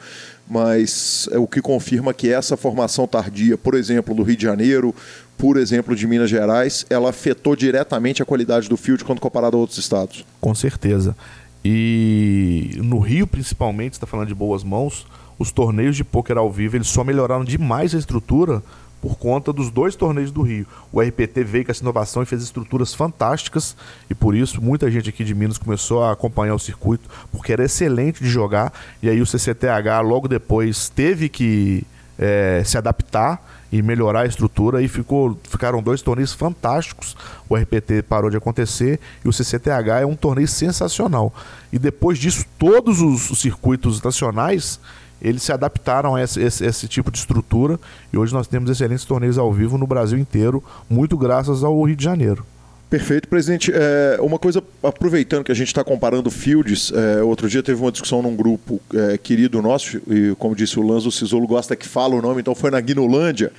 mas 0.47 1.29
é 1.31 1.37
o 1.37 1.47
que 1.47 1.61
confirma 1.61 2.13
que 2.13 2.31
essa 2.31 2.57
formação 2.57 3.07
tardia, 3.07 3.57
por 3.57 3.75
exemplo, 3.75 4.13
do 4.13 4.23
Rio 4.23 4.35
de 4.35 4.43
Janeiro, 4.43 4.93
por 5.37 5.57
exemplo, 5.57 5.95
de 5.95 6.05
Minas 6.05 6.29
Gerais, 6.29 6.85
ela 6.89 7.09
afetou 7.09 7.55
diretamente 7.55 8.21
a 8.21 8.25
qualidade 8.25 8.67
do 8.67 8.75
field 8.75 9.03
quando 9.05 9.21
comparado 9.21 9.55
a 9.55 9.59
outros 9.59 9.79
estados. 9.79 10.25
Com 10.41 10.53
certeza. 10.53 11.15
E 11.63 12.71
no 12.77 12.99
Rio, 12.99 13.25
principalmente, 13.25 13.93
está 13.93 14.05
falando 14.05 14.27
de 14.27 14.35
boas 14.35 14.63
mãos, 14.63 15.05
os 15.37 15.51
torneios 15.51 15.95
de 15.95 16.03
pôquer 16.03 16.37
ao 16.37 16.51
vivo 16.51 16.75
eles 16.75 16.87
só 16.87 17.03
melhoraram 17.03 17.45
demais 17.45 17.95
a 17.95 17.97
estrutura 17.97 18.61
por 19.01 19.17
conta 19.17 19.53
dos 19.53 19.69
dois 19.69 19.95
torneios 19.95 20.31
do 20.31 20.41
Rio. 20.41 20.65
O 20.91 21.01
RPT 21.01 21.43
veio 21.43 21.65
com 21.65 21.71
essa 21.71 21.81
inovação 21.81 22.23
e 22.23 22.25
fez 22.25 22.41
estruturas 22.43 22.93
fantásticas 22.93 23.75
e 24.09 24.15
por 24.15 24.35
isso 24.35 24.61
muita 24.61 24.89
gente 24.91 25.09
aqui 25.09 25.23
de 25.23 25.33
Minas 25.33 25.57
começou 25.57 26.03
a 26.03 26.11
acompanhar 26.11 26.55
o 26.55 26.59
circuito 26.59 27.09
porque 27.31 27.53
era 27.53 27.63
excelente 27.63 28.23
de 28.23 28.29
jogar 28.29 28.73
e 29.01 29.09
aí 29.09 29.21
o 29.21 29.25
CCTH 29.25 30.01
logo 30.03 30.27
depois 30.27 30.89
teve 30.89 31.29
que 31.29 31.83
é, 32.17 32.61
se 32.65 32.77
adaptar 32.77 33.41
e 33.71 33.81
melhorar 33.81 34.21
a 34.21 34.25
estrutura 34.25 34.81
e 34.81 34.87
ficou, 34.87 35.39
ficaram 35.43 35.81
dois 35.81 36.01
torneios 36.01 36.33
fantásticos. 36.33 37.15
O 37.47 37.55
RPT 37.55 38.01
parou 38.01 38.29
de 38.29 38.37
acontecer 38.37 38.99
e 39.23 39.29
o 39.29 39.33
CCTH 39.33 40.01
é 40.01 40.05
um 40.05 40.15
torneio 40.15 40.47
sensacional. 40.47 41.33
E 41.71 41.77
depois 41.77 42.17
disso, 42.17 42.45
todos 42.57 42.99
os, 42.99 43.29
os 43.29 43.39
circuitos 43.39 44.01
nacionais 44.01 44.79
eles 45.21 45.43
se 45.43 45.51
adaptaram 45.51 46.15
a 46.15 46.23
esse, 46.23 46.41
esse, 46.41 46.65
esse, 46.65 46.87
tipo 46.87 47.11
de 47.11 47.17
estrutura 47.17 47.79
e 48.11 48.17
hoje 48.17 48.33
nós 48.33 48.47
temos 48.47 48.69
excelentes 48.69 49.05
torneios 49.05 49.37
ao 49.37 49.51
vivo 49.51 49.77
no 49.77 49.87
Brasil 49.87 50.17
inteiro, 50.17 50.63
muito 50.89 51.17
graças 51.17 51.63
ao 51.63 51.81
Rio 51.83 51.95
de 51.95 52.03
Janeiro. 52.03 52.45
Perfeito, 52.89 53.27
presidente. 53.27 53.71
É, 53.71 54.17
uma 54.19 54.39
coisa, 54.39 54.63
aproveitando 54.81 55.43
que 55.43 55.51
a 55.51 55.55
gente 55.55 55.67
está 55.67 55.83
comparando 55.83 56.31
fields, 56.31 56.91
é, 56.91 57.21
outro 57.21 57.47
dia 57.47 57.61
teve 57.61 57.79
uma 57.79 57.91
discussão 57.91 58.23
num 58.23 58.35
grupo 58.35 58.81
é, 58.95 59.15
querido 59.15 59.61
nosso, 59.61 60.01
e 60.09 60.33
como 60.39 60.55
disse 60.55 60.79
o 60.79 60.81
Lanzo, 60.81 61.09
o 61.09 61.11
Cisolo 61.11 61.45
gosta 61.45 61.75
que 61.75 61.87
fala 61.87 62.15
o 62.15 62.21
nome, 62.21 62.41
então 62.41 62.55
foi 62.55 62.71
na 62.71 62.81
Guinolândia, 62.81 63.51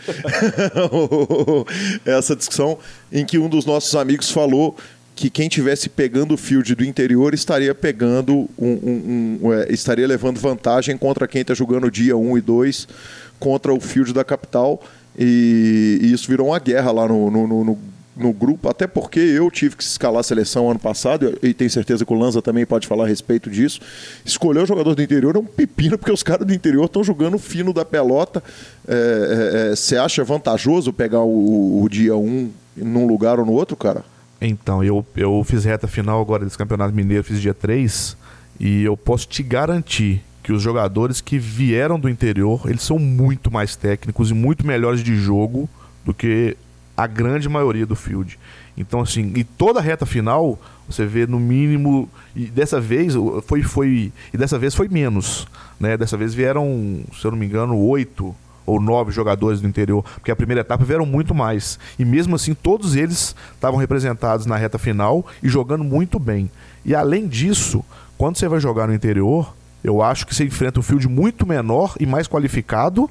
essa 2.04 2.34
discussão 2.34 2.76
em 3.12 3.24
que 3.24 3.38
um 3.38 3.48
dos 3.48 3.64
nossos 3.64 3.94
amigos 3.94 4.32
falou 4.32 4.76
que 5.20 5.28
quem 5.28 5.50
tivesse 5.50 5.90
pegando 5.90 6.32
o 6.32 6.36
field 6.38 6.74
do 6.74 6.82
interior 6.82 7.34
estaria 7.34 7.74
pegando 7.74 8.48
um, 8.58 8.70
um, 8.72 9.38
um 9.42 9.52
é, 9.52 9.70
estaria 9.70 10.06
levando 10.06 10.40
vantagem 10.40 10.96
contra 10.96 11.28
quem 11.28 11.42
está 11.42 11.52
jogando 11.52 11.90
dia 11.90 12.16
1 12.16 12.38
e 12.38 12.40
2 12.40 12.88
contra 13.38 13.70
o 13.70 13.78
field 13.78 14.14
da 14.14 14.24
capital 14.24 14.82
e, 15.18 15.98
e 16.00 16.10
isso 16.10 16.26
virou 16.26 16.46
uma 16.46 16.58
guerra 16.58 16.90
lá 16.90 17.06
no, 17.06 17.30
no, 17.30 17.46
no, 17.46 17.78
no, 18.16 18.32
grupo, 18.32 18.70
até 18.70 18.86
porque 18.86 19.20
eu 19.20 19.50
tive 19.50 19.76
que 19.76 19.82
escalar 19.82 20.20
a 20.20 20.22
seleção 20.22 20.70
ano 20.70 20.80
passado 20.80 21.38
e 21.42 21.52
tenho 21.52 21.70
certeza 21.70 22.02
que 22.06 22.12
o 22.14 22.16
Lanza 22.16 22.40
também 22.40 22.64
pode 22.64 22.86
falar 22.86 23.04
a 23.04 23.06
respeito 23.06 23.50
disso. 23.50 23.78
Escolher 24.24 24.62
o 24.62 24.66
jogador 24.66 24.94
do 24.94 25.02
interior 25.02 25.36
é 25.36 25.38
um 25.38 25.44
pepino 25.44 25.98
porque 25.98 26.12
os 26.12 26.22
caras 26.22 26.46
do 26.46 26.54
interior 26.54 26.86
estão 26.86 27.04
jogando 27.04 27.38
fino 27.38 27.74
da 27.74 27.84
pelota. 27.84 28.42
Você 29.76 29.96
é, 29.96 29.98
é, 29.98 30.00
acha 30.00 30.24
vantajoso 30.24 30.94
pegar 30.94 31.20
o, 31.20 31.82
o 31.82 31.88
dia 31.90 32.16
1 32.16 32.50
num 32.74 33.06
lugar 33.06 33.38
ou 33.38 33.44
no 33.44 33.52
outro, 33.52 33.76
cara? 33.76 34.02
Então, 34.40 34.82
eu, 34.82 35.04
eu 35.16 35.44
fiz 35.44 35.64
reta 35.64 35.86
final 35.86 36.20
agora 36.20 36.44
desse 36.44 36.56
Campeonato 36.56 36.94
Mineiro, 36.94 37.22
fiz 37.22 37.40
dia 37.40 37.52
3, 37.52 38.16
e 38.58 38.84
eu 38.84 38.96
posso 38.96 39.28
te 39.28 39.42
garantir 39.42 40.22
que 40.42 40.52
os 40.52 40.62
jogadores 40.62 41.20
que 41.20 41.38
vieram 41.38 42.00
do 42.00 42.08
interior, 42.08 42.62
eles 42.66 42.82
são 42.82 42.98
muito 42.98 43.50
mais 43.50 43.76
técnicos 43.76 44.30
e 44.30 44.34
muito 44.34 44.66
melhores 44.66 45.02
de 45.02 45.14
jogo 45.14 45.68
do 46.04 46.14
que 46.14 46.56
a 46.96 47.06
grande 47.06 47.48
maioria 47.48 47.84
do 47.84 47.94
field. 47.94 48.38
Então, 48.76 49.00
assim, 49.00 49.32
e 49.36 49.44
toda 49.44 49.80
reta 49.80 50.06
final, 50.06 50.58
você 50.88 51.04
vê 51.04 51.26
no 51.26 51.38
mínimo, 51.38 52.08
e 52.34 52.46
dessa 52.46 52.80
vez 52.80 53.14
foi, 53.46 53.62
foi, 53.62 54.12
e 54.32 54.38
dessa 54.38 54.58
vez 54.58 54.74
foi 54.74 54.88
menos, 54.88 55.46
né? 55.78 55.96
Dessa 55.96 56.16
vez 56.16 56.32
vieram, 56.32 57.02
se 57.12 57.24
eu 57.24 57.30
não 57.30 57.38
me 57.38 57.44
engano, 57.44 57.76
oito 57.76 58.34
ou 58.64 58.80
nove 58.80 59.12
jogadores 59.12 59.60
do 59.60 59.68
interior, 59.68 60.04
porque 60.14 60.30
a 60.30 60.36
primeira 60.36 60.60
etapa 60.60 60.84
vieram 60.84 61.06
muito 61.06 61.34
mais. 61.34 61.78
E 61.98 62.04
mesmo 62.04 62.36
assim, 62.36 62.54
todos 62.54 62.94
eles 62.94 63.34
estavam 63.54 63.78
representados 63.78 64.46
na 64.46 64.56
reta 64.56 64.78
final 64.78 65.26
e 65.42 65.48
jogando 65.48 65.84
muito 65.84 66.18
bem. 66.18 66.50
E 66.84 66.94
além 66.94 67.26
disso, 67.26 67.84
quando 68.16 68.36
você 68.36 68.48
vai 68.48 68.60
jogar 68.60 68.86
no 68.86 68.94
interior, 68.94 69.54
eu 69.82 70.02
acho 70.02 70.26
que 70.26 70.34
você 70.34 70.44
enfrenta 70.44 70.80
um 70.80 70.82
field 70.82 71.08
muito 71.08 71.46
menor 71.46 71.94
e 71.98 72.06
mais 72.06 72.28
qualificado 72.28 73.08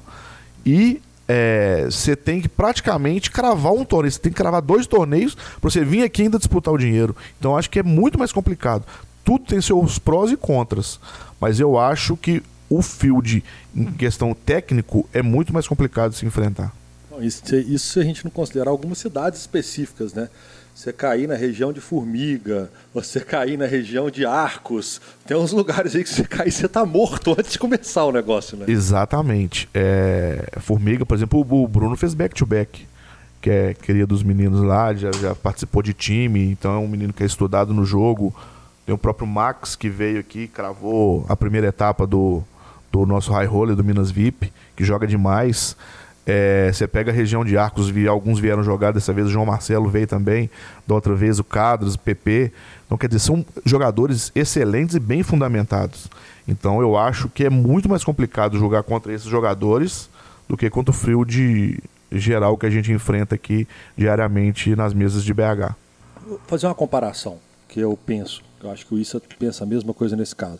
e 0.64 1.00
é, 1.26 1.84
você 1.84 2.16
tem 2.16 2.40
que 2.40 2.48
praticamente 2.48 3.30
cravar 3.30 3.72
um 3.72 3.84
torneio. 3.84 4.12
Você 4.12 4.18
tem 4.18 4.32
que 4.32 4.38
cravar 4.38 4.60
dois 4.60 4.86
torneios 4.86 5.34
para 5.34 5.70
você 5.70 5.84
vir 5.84 6.02
aqui 6.02 6.22
ainda 6.22 6.38
disputar 6.38 6.72
o 6.72 6.78
dinheiro. 6.78 7.14
Então 7.38 7.56
acho 7.56 7.70
que 7.70 7.78
é 7.78 7.82
muito 7.82 8.18
mais 8.18 8.32
complicado 8.32 8.84
tudo 9.24 9.44
tem 9.44 9.60
seus 9.60 9.98
prós 9.98 10.32
e 10.32 10.36
contras. 10.36 10.98
Mas 11.40 11.60
eu 11.60 11.78
acho 11.78 12.16
que 12.16 12.42
o 12.70 12.80
field, 12.80 13.42
em 13.74 13.92
questão 13.92 14.32
técnico, 14.32 15.06
é 15.12 15.20
muito 15.20 15.52
mais 15.52 15.66
complicado 15.66 16.12
de 16.12 16.18
se 16.18 16.24
enfrentar. 16.24 16.72
Isso, 17.20 17.54
isso 17.54 17.92
se 17.92 18.00
a 18.00 18.04
gente 18.04 18.24
não 18.24 18.30
considerar 18.30 18.70
algumas 18.70 18.98
cidades 18.98 19.40
específicas, 19.40 20.14
né? 20.14 20.28
Você 20.74 20.92
cair 20.92 21.26
na 21.26 21.34
região 21.34 21.72
de 21.72 21.80
Formiga, 21.80 22.70
você 22.94 23.20
cair 23.20 23.58
na 23.58 23.66
região 23.66 24.08
de 24.08 24.24
Arcos, 24.24 25.00
tem 25.26 25.36
uns 25.36 25.52
lugares 25.52 25.94
aí 25.94 26.02
que 26.02 26.08
você 26.08 26.24
cair 26.24 26.50
você 26.50 26.66
tá 26.68 26.86
morto 26.86 27.32
antes 27.38 27.52
de 27.52 27.58
começar 27.58 28.04
o 28.04 28.12
negócio, 28.12 28.56
né? 28.56 28.64
Exatamente. 28.66 29.68
É, 29.74 30.48
Formiga, 30.60 31.04
por 31.04 31.14
exemplo, 31.14 31.40
o 31.40 31.68
Bruno 31.68 31.96
fez 31.96 32.14
back-to-back, 32.14 32.86
que 33.42 33.50
é 33.50 33.74
queria 33.74 34.06
dos 34.06 34.22
meninos 34.22 34.62
lá, 34.62 34.94
já, 34.94 35.10
já 35.12 35.34
participou 35.34 35.82
de 35.82 35.92
time, 35.92 36.50
então 36.50 36.72
é 36.72 36.78
um 36.78 36.88
menino 36.88 37.12
que 37.12 37.22
é 37.22 37.26
estudado 37.26 37.74
no 37.74 37.84
jogo. 37.84 38.34
Tem 38.86 38.94
o 38.94 38.98
próprio 38.98 39.26
Max 39.26 39.76
que 39.76 39.90
veio 39.90 40.20
aqui, 40.20 40.48
cravou 40.48 41.26
a 41.28 41.36
primeira 41.36 41.66
etapa 41.66 42.06
do, 42.06 42.42
do 42.90 43.06
nosso 43.06 43.32
high 43.32 43.46
roller 43.46 43.76
do 43.76 43.84
Minas 43.84 44.10
VIP, 44.10 44.52
que 44.76 44.84
joga 44.84 45.06
demais. 45.06 45.76
É, 46.26 46.70
você 46.72 46.86
pega 46.86 47.10
a 47.10 47.14
região 47.14 47.44
de 47.44 47.56
Arcos, 47.56 47.92
alguns 48.08 48.38
vieram 48.38 48.62
jogar, 48.62 48.92
dessa 48.92 49.12
vez 49.12 49.26
o 49.26 49.30
João 49.30 49.46
Marcelo 49.46 49.88
veio 49.88 50.06
também, 50.06 50.50
da 50.86 50.94
outra 50.94 51.14
vez 51.14 51.38
o 51.38 51.44
Cadros, 51.44 51.94
o 51.94 51.98
PP. 51.98 52.52
Então, 52.86 52.98
quer 52.98 53.08
dizer, 53.08 53.20
são 53.20 53.44
jogadores 53.64 54.30
excelentes 54.34 54.94
e 54.94 55.00
bem 55.00 55.22
fundamentados. 55.22 56.08
Então, 56.46 56.80
eu 56.80 56.96
acho 56.96 57.28
que 57.28 57.44
é 57.44 57.50
muito 57.50 57.88
mais 57.88 58.04
complicado 58.04 58.58
jogar 58.58 58.82
contra 58.82 59.12
esses 59.12 59.28
jogadores 59.28 60.10
do 60.48 60.56
que 60.56 60.68
contra 60.68 60.90
o 60.90 60.94
frio 60.94 61.24
de 61.24 61.80
geral 62.12 62.56
que 62.58 62.66
a 62.66 62.70
gente 62.70 62.92
enfrenta 62.92 63.34
aqui 63.34 63.66
diariamente 63.96 64.74
nas 64.74 64.92
mesas 64.92 65.22
de 65.22 65.32
BH. 65.32 65.74
Vou 66.26 66.40
fazer 66.46 66.66
uma 66.66 66.74
comparação 66.74 67.38
que 67.68 67.80
eu 67.80 67.96
penso. 68.04 68.42
Eu 68.62 68.70
acho 68.70 68.86
que 68.86 68.94
o 68.94 68.98
Issa 68.98 69.20
pensa 69.38 69.64
a 69.64 69.66
mesma 69.66 69.94
coisa 69.94 70.16
nesse 70.16 70.34
caso. 70.34 70.58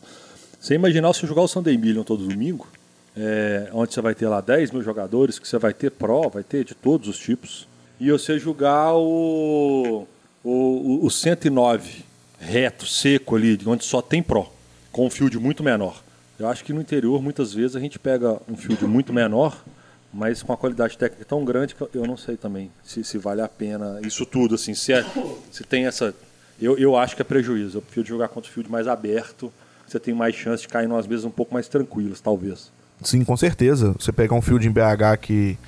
Você 0.61 0.75
imaginar 0.75 1.15
se 1.15 1.27
jogar 1.27 1.41
o 1.41 1.49
Sunday 1.49 1.79
Million 1.79 2.05
todo 2.05 2.29
domingo, 2.29 2.69
é, 3.17 3.71
onde 3.73 3.95
você 3.95 4.01
vai 4.03 4.15
ter 4.15 4.29
lá 4.29 4.43
10 4.43 4.73
mil 4.73 4.83
jogadores, 4.83 5.39
que 5.39 5.49
você 5.49 5.57
vai 5.57 5.73
ter 5.73 5.91
Pro, 5.91 6.29
vai 6.29 6.43
ter 6.43 6.65
de 6.65 6.75
todos 6.75 7.09
os 7.09 7.19
tipos, 7.19 7.67
e 7.99 8.11
você 8.11 8.39
jogar 8.39 8.95
o, 8.95 10.07
o, 10.45 11.01
o 11.03 11.11
109 11.11 12.05
reto, 12.39 12.87
seco 12.87 13.37
ali, 13.37 13.59
onde 13.67 13.87
só 13.87 14.03
tem 14.03 14.23
Pro, 14.23 14.47
com 14.93 15.07
um 15.07 15.11
field 15.11 15.39
muito 15.39 15.63
menor. 15.63 16.03
Eu 16.39 16.47
acho 16.47 16.63
que 16.63 16.75
no 16.75 16.81
interior, 16.83 17.23
muitas 17.23 17.55
vezes, 17.55 17.75
a 17.75 17.81
gente 17.81 17.99
pega 17.99 18.39
um 18.47 18.55
field 18.55 18.85
muito 18.85 19.15
menor, 19.15 19.65
mas 20.13 20.43
com 20.43 20.53
a 20.53 20.59
qualidade 20.59 20.99
técnica 20.99 21.25
tão 21.25 21.43
grande 21.43 21.75
que 21.75 21.83
eu 21.95 22.07
não 22.07 22.19
sei 22.19 22.37
também 22.37 22.71
se, 22.85 23.03
se 23.03 23.17
vale 23.17 23.41
a 23.41 23.49
pena 23.49 23.99
isso 24.05 24.27
tudo, 24.27 24.57
assim, 24.57 24.75
se, 24.75 24.93
é, 24.93 25.07
se 25.51 25.65
tem 25.65 25.87
essa... 25.87 26.15
Eu, 26.61 26.77
eu 26.77 26.99
acho 26.99 27.17
que 27.17 27.23
é 27.23 27.25
prejuízo. 27.25 27.79
Eu 27.79 27.83
prefiro 27.83 28.07
jogar 28.07 28.29
contra 28.29 28.51
o 28.51 28.53
field 28.53 28.71
mais 28.71 28.87
aberto, 28.87 29.51
você 29.91 30.01
tem 30.01 30.15
mais 30.15 30.35
chance 30.35 30.63
de 30.63 30.69
cair 30.69 30.87
em 30.87 30.89
umas 30.89 31.07
mesas 31.07 31.25
um 31.25 31.31
pouco 31.31 31.53
mais 31.53 31.69
tranquilas, 31.69 32.21
talvez. 32.21 32.71
Sim, 33.03 33.25
com 33.25 33.37
certeza. 33.37 33.95
Você 33.99 34.13
pegar 34.13 34.35
um 34.35 34.43
field 34.43 34.67
em 34.67 34.71
BH 34.71 35.19
que 35.21 35.59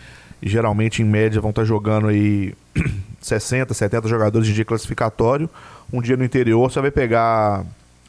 geralmente 0.42 1.02
em 1.02 1.04
média 1.04 1.40
vão 1.40 1.50
estar 1.50 1.64
jogando 1.64 2.08
aí 2.08 2.54
60, 3.20 3.72
70 3.72 4.08
jogadores 4.08 4.46
de 4.46 4.54
dia 4.54 4.64
classificatório, 4.64 5.48
um 5.92 6.02
dia 6.02 6.16
no 6.16 6.24
interior 6.24 6.70
você 6.70 6.80
vai 6.80 6.90
pegar 6.90 7.64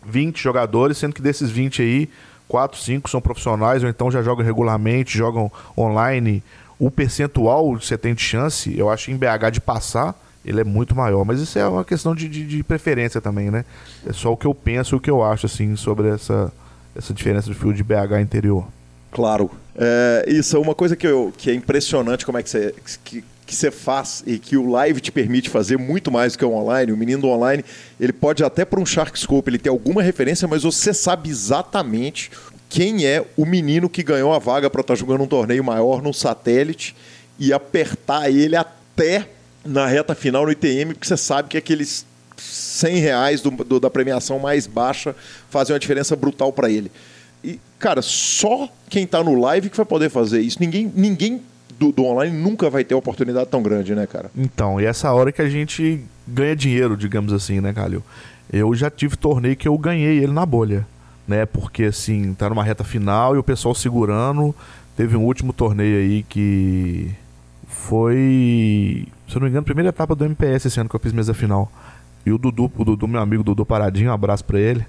20 0.05 0.41
jogadores, 0.41 0.97
sendo 0.97 1.13
que 1.13 1.21
desses 1.21 1.49
20 1.49 1.81
aí, 1.81 2.09
4, 2.47 2.79
5 2.79 3.09
são 3.09 3.21
profissionais 3.21 3.83
ou 3.83 3.89
então 3.89 4.11
já 4.11 4.21
jogam 4.21 4.45
regularmente, 4.45 5.17
jogam 5.17 5.51
online. 5.77 6.43
O 6.79 6.91
percentual 6.91 7.77
que 7.77 7.85
você 7.85 7.97
tem 7.97 8.13
de 8.13 8.21
chance, 8.21 8.77
eu 8.77 8.89
acho 8.89 9.11
em 9.11 9.17
BH 9.17 9.51
de 9.53 9.61
passar, 9.61 10.15
ele 10.45 10.61
é 10.61 10.63
muito 10.63 10.95
maior. 10.95 11.23
Mas 11.25 11.39
isso 11.39 11.57
é 11.57 11.67
uma 11.67 11.85
questão 11.85 12.13
de, 12.13 12.27
de, 12.27 12.45
de 12.45 12.63
preferência 12.63 13.21
também, 13.21 13.49
né? 13.49 13.65
É 14.05 14.13
só 14.13 14.31
o 14.31 14.37
que 14.37 14.45
eu 14.45 14.53
penso, 14.53 14.97
o 14.97 14.99
que 14.99 15.09
eu 15.09 15.23
acho 15.23 15.45
assim 15.45 15.75
sobre 15.75 16.09
essa, 16.09 16.51
essa 16.95 17.13
diferença 17.13 17.47
do 17.49 17.55
field 17.55 17.75
de 17.75 17.83
BH 17.83 18.21
interior. 18.21 18.65
Claro. 19.11 19.49
É, 19.75 20.25
isso 20.27 20.55
é 20.55 20.59
uma 20.59 20.75
coisa 20.75 20.95
que, 20.95 21.07
eu, 21.07 21.33
que 21.37 21.49
é 21.49 21.53
impressionante 21.53 22.25
como 22.25 22.37
é 22.37 22.43
que 22.43 22.49
você, 22.49 22.73
que, 23.03 23.23
que 23.45 23.55
você 23.55 23.71
faz 23.71 24.23
e 24.25 24.37
que 24.37 24.57
o 24.57 24.69
live 24.69 24.99
te 24.99 25.11
permite 25.11 25.49
fazer 25.49 25.77
muito 25.77 26.11
mais 26.11 26.33
do 26.33 26.39
que 26.39 26.45
o 26.45 26.51
online. 26.51 26.91
O 26.91 26.97
menino 26.97 27.21
do 27.21 27.27
online, 27.27 27.63
ele 27.99 28.13
pode 28.13 28.43
até 28.43 28.65
para 28.65 28.79
um 28.79 28.85
Shark 28.85 29.17
Scope, 29.17 29.49
ele 29.49 29.59
tem 29.59 29.69
alguma 29.69 30.01
referência, 30.01 30.47
mas 30.47 30.63
você 30.63 30.93
sabe 30.93 31.29
exatamente 31.29 32.31
quem 32.69 33.05
é 33.05 33.23
o 33.37 33.45
menino 33.45 33.87
que 33.87 34.01
ganhou 34.01 34.33
a 34.33 34.39
vaga 34.39 34.69
para 34.69 34.81
estar 34.81 34.95
tá 34.95 34.99
jogando 34.99 35.21
um 35.23 35.27
torneio 35.27 35.63
maior 35.63 36.01
num 36.01 36.13
satélite 36.13 36.95
e 37.37 37.53
apertar 37.53 38.31
ele 38.31 38.55
até 38.55 39.27
na 39.65 39.85
reta 39.87 40.13
final 40.13 40.45
no 40.45 40.51
ITM, 40.51 40.93
porque 40.93 41.07
você 41.07 41.17
sabe 41.17 41.49
que 41.49 41.57
aqueles 41.57 42.05
100 42.37 42.97
reais 42.97 43.41
do, 43.41 43.51
do, 43.51 43.79
da 43.79 43.89
premiação 43.89 44.39
mais 44.39 44.67
baixa 44.67 45.15
fazem 45.49 45.73
uma 45.73 45.79
diferença 45.79 46.15
brutal 46.15 46.51
para 46.51 46.69
ele. 46.69 46.91
E, 47.43 47.59
cara, 47.77 48.01
só 48.01 48.69
quem 48.89 49.03
está 49.03 49.23
no 49.23 49.39
live 49.39 49.69
que 49.69 49.77
vai 49.77 49.85
poder 49.85 50.09
fazer 50.09 50.41
isso. 50.41 50.57
Ninguém, 50.59 50.91
ninguém 50.95 51.41
do, 51.77 51.91
do, 51.91 52.05
online 52.05 52.35
nunca 52.35 52.69
vai 52.69 52.83
ter 52.83 52.95
oportunidade 52.95 53.49
tão 53.49 53.61
grande, 53.61 53.93
né, 53.93 54.07
cara? 54.07 54.31
Então, 54.35 54.79
e 54.79 54.85
essa 54.85 55.11
hora 55.11 55.31
que 55.31 55.41
a 55.41 55.49
gente 55.49 56.01
ganha 56.27 56.55
dinheiro, 56.55 56.95
digamos 56.95 57.33
assim, 57.33 57.59
né, 57.59 57.73
Calil? 57.73 58.03
Eu 58.51 58.73
já 58.75 58.89
tive 58.89 59.17
torneio 59.17 59.55
que 59.55 59.67
eu 59.67 59.77
ganhei 59.77 60.19
ele 60.19 60.31
na 60.31 60.45
bolha, 60.45 60.85
né? 61.27 61.45
Porque, 61.45 61.85
assim, 61.85 62.33
tá 62.33 62.49
numa 62.49 62.63
reta 62.63 62.83
final 62.83 63.35
e 63.35 63.39
o 63.39 63.43
pessoal 63.43 63.75
segurando. 63.75 64.55
Teve 64.95 65.17
um 65.17 65.23
último 65.25 65.51
torneio 65.51 65.97
aí 65.97 66.23
que 66.23 67.11
foi, 67.67 69.07
se 69.33 69.37
eu 69.37 69.39
não 69.41 69.45
me 69.45 69.49
engano, 69.49 69.63
a 69.63 69.65
primeira 69.65 69.89
etapa 69.89 70.15
do 70.15 70.23
MPS 70.25 70.67
esse 70.67 70.79
ano 70.79 70.89
que 70.89 70.95
eu 70.95 70.99
fiz 70.99 71.11
mesa 71.11 71.33
final. 71.33 71.71
E 72.25 72.31
o 72.31 72.37
Dudu, 72.37 72.71
o 72.77 72.85
Dudu, 72.85 73.07
meu 73.07 73.19
amigo 73.19 73.43
Dudu 73.43 73.65
Paradinho, 73.65 74.09
um 74.09 74.13
abraço 74.13 74.45
pra 74.45 74.59
ele, 74.59 74.85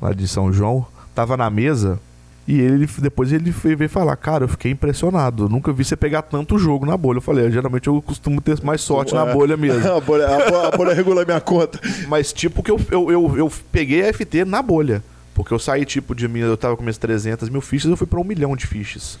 lá 0.00 0.12
de 0.12 0.26
São 0.26 0.52
João 0.52 0.86
tava 1.14 1.36
na 1.36 1.50
mesa 1.50 2.00
e 2.46 2.58
ele 2.60 2.88
depois 2.98 3.32
ele 3.32 3.50
veio 3.50 3.88
falar, 3.88 4.16
cara, 4.16 4.44
eu 4.44 4.48
fiquei 4.48 4.72
impressionado. 4.72 5.44
Eu 5.44 5.48
nunca 5.48 5.72
vi 5.72 5.84
você 5.84 5.96
pegar 5.96 6.22
tanto 6.22 6.58
jogo 6.58 6.84
na 6.84 6.96
bolha. 6.96 7.18
Eu 7.18 7.22
falei, 7.22 7.48
geralmente 7.50 7.86
eu 7.86 8.02
costumo 8.02 8.40
ter 8.40 8.60
mais 8.64 8.80
sorte 8.80 9.14
na 9.14 9.24
bolha 9.26 9.56
mesmo. 9.56 9.86
a, 9.92 10.00
bolha, 10.00 10.26
a, 10.26 10.68
a 10.68 10.76
bolha 10.76 10.92
regula 10.92 11.24
minha 11.24 11.40
conta. 11.40 11.78
Mas 12.08 12.32
tipo 12.32 12.62
que 12.62 12.70
eu, 12.70 12.80
eu, 12.90 13.10
eu, 13.12 13.36
eu, 13.36 13.52
peguei 13.70 14.08
a 14.08 14.12
FT 14.12 14.44
na 14.44 14.60
bolha. 14.60 15.04
Porque 15.34 15.54
eu 15.54 15.58
saí 15.58 15.84
tipo 15.84 16.14
de 16.14 16.26
mim, 16.26 16.40
eu 16.40 16.56
tava 16.56 16.76
com 16.76 16.82
minhas 16.82 16.98
300 16.98 17.48
mil 17.48 17.60
fichas, 17.60 17.90
eu 17.90 17.96
fui 17.96 18.06
para 18.06 18.20
um 18.20 18.24
milhão 18.24 18.56
de 18.56 18.66
fichas. 18.66 19.18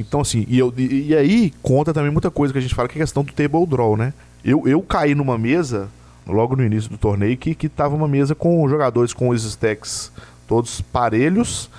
Então 0.00 0.20
assim, 0.20 0.44
e, 0.48 0.58
eu, 0.58 0.72
e, 0.76 1.08
e, 1.08 1.16
aí 1.16 1.52
conta 1.62 1.92
também 1.92 2.10
muita 2.10 2.30
coisa 2.30 2.52
que 2.52 2.58
a 2.58 2.62
gente 2.62 2.74
fala 2.74 2.88
que 2.88 2.98
é 2.98 3.02
a 3.02 3.04
questão 3.04 3.22
do 3.22 3.32
table 3.32 3.66
draw, 3.66 3.96
né? 3.96 4.12
Eu, 4.44 4.66
eu 4.66 4.80
caí 4.82 5.14
numa 5.14 5.36
mesa, 5.36 5.88
logo 6.26 6.56
no 6.56 6.64
início 6.64 6.90
do 6.90 6.98
torneio, 6.98 7.36
que, 7.36 7.54
que 7.54 7.68
tava 7.68 7.94
uma 7.94 8.08
mesa 8.08 8.34
com 8.34 8.66
jogadores 8.68 9.12
com 9.12 9.28
os 9.28 9.44
stacks 9.44 10.10
todos 10.48 10.80
parelhos 10.80 11.70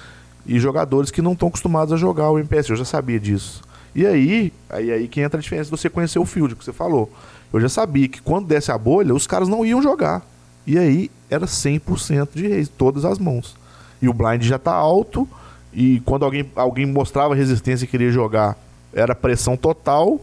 e 0.46 0.58
jogadores 0.58 1.12
que 1.12 1.22
não 1.22 1.34
estão 1.34 1.50
acostumados 1.50 1.94
a 1.94 1.98
jogar 1.98 2.32
o 2.32 2.40
MPS. 2.40 2.70
Eu 2.70 2.78
já 2.78 2.86
sabia 2.86 3.20
disso. 3.20 3.62
E 3.94 4.06
aí, 4.06 4.54
aí, 4.70 4.92
aí 4.92 5.08
que 5.10 5.20
entra 5.20 5.38
a 5.38 5.42
diferença 5.42 5.66
de 5.66 5.78
você 5.78 5.90
conhecer 5.90 6.20
o 6.20 6.26
field, 6.26 6.56
que 6.56 6.64
você 6.64 6.72
falou. 6.72 7.12
Eu 7.52 7.60
já 7.60 7.68
sabia 7.68 8.08
que 8.08 8.22
quando 8.22 8.48
desse 8.48 8.72
a 8.72 8.78
bolha, 8.78 9.14
os 9.14 9.28
caras 9.28 9.50
não 9.50 9.66
iam 9.66 9.82
jogar. 9.82 10.26
E 10.66 10.78
aí 10.78 11.12
era 11.30 11.46
100% 11.46 12.30
de 12.34 12.48
reis, 12.48 12.70
todas 12.70 13.04
as 13.04 13.20
mãos. 13.20 13.58
E 14.02 14.08
o 14.08 14.14
blind 14.14 14.44
já 14.44 14.58
tá 14.58 14.72
alto, 14.74 15.28
e 15.74 16.02
quando 16.06 16.26
alguém, 16.26 16.50
alguém 16.56 16.86
mostrava 16.86 17.36
resistência 17.36 17.86
e 17.86 17.88
queria 17.88 18.12
jogar, 18.12 18.58
era 18.94 19.16
pressão 19.16 19.56
total. 19.56 20.20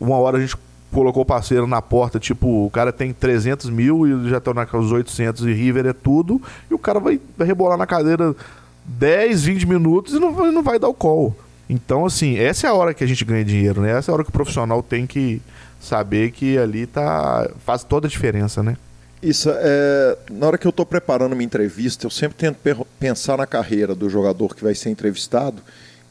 Uma 0.00 0.16
hora 0.16 0.38
a 0.38 0.40
gente 0.40 0.56
colocou 0.92 1.22
o 1.22 1.26
parceiro 1.26 1.66
na 1.66 1.80
porta, 1.80 2.20
tipo, 2.20 2.66
o 2.66 2.70
cara 2.70 2.92
tem 2.92 3.12
300 3.12 3.70
mil 3.70 4.06
e 4.06 4.28
já 4.28 4.38
estão 4.38 4.52
naqueles 4.52 4.90
800 4.90 5.44
e 5.46 5.52
River 5.52 5.86
é 5.86 5.92
tudo, 5.92 6.40
e 6.70 6.74
o 6.74 6.78
cara 6.78 7.00
vai, 7.00 7.18
vai 7.36 7.46
rebolar 7.46 7.78
na 7.78 7.86
cadeira 7.86 8.34
10, 8.84 9.44
20 9.44 9.66
minutos 9.66 10.14
e 10.14 10.18
não, 10.18 10.34
vai, 10.34 10.50
não 10.50 10.62
vai 10.62 10.78
dar 10.78 10.88
o 10.88 10.94
call. 10.94 11.34
Então, 11.68 12.04
assim, 12.04 12.36
essa 12.36 12.66
é 12.66 12.70
a 12.70 12.74
hora 12.74 12.92
que 12.92 13.02
a 13.02 13.06
gente 13.06 13.24
ganha 13.24 13.44
dinheiro, 13.44 13.80
né? 13.80 13.92
Essa 13.92 14.10
é 14.10 14.12
a 14.12 14.14
hora 14.14 14.24
que 14.24 14.28
o 14.28 14.32
profissional 14.32 14.82
tem 14.82 15.06
que 15.06 15.40
saber 15.80 16.30
que 16.30 16.58
ali 16.58 16.86
tá 16.86 17.48
faz 17.64 17.82
toda 17.82 18.06
a 18.06 18.10
diferença, 18.10 18.62
né? 18.62 18.76
Isso, 19.22 19.48
é, 19.52 20.18
na 20.32 20.48
hora 20.48 20.58
que 20.58 20.66
eu 20.66 20.70
estou 20.70 20.84
preparando 20.84 21.36
minha 21.36 21.46
entrevista, 21.46 22.06
eu 22.06 22.10
sempre 22.10 22.36
tento 22.36 22.58
pensar 22.98 23.38
na 23.38 23.46
carreira 23.46 23.94
do 23.94 24.10
jogador 24.10 24.56
que 24.56 24.64
vai 24.64 24.74
ser 24.74 24.90
entrevistado 24.90 25.62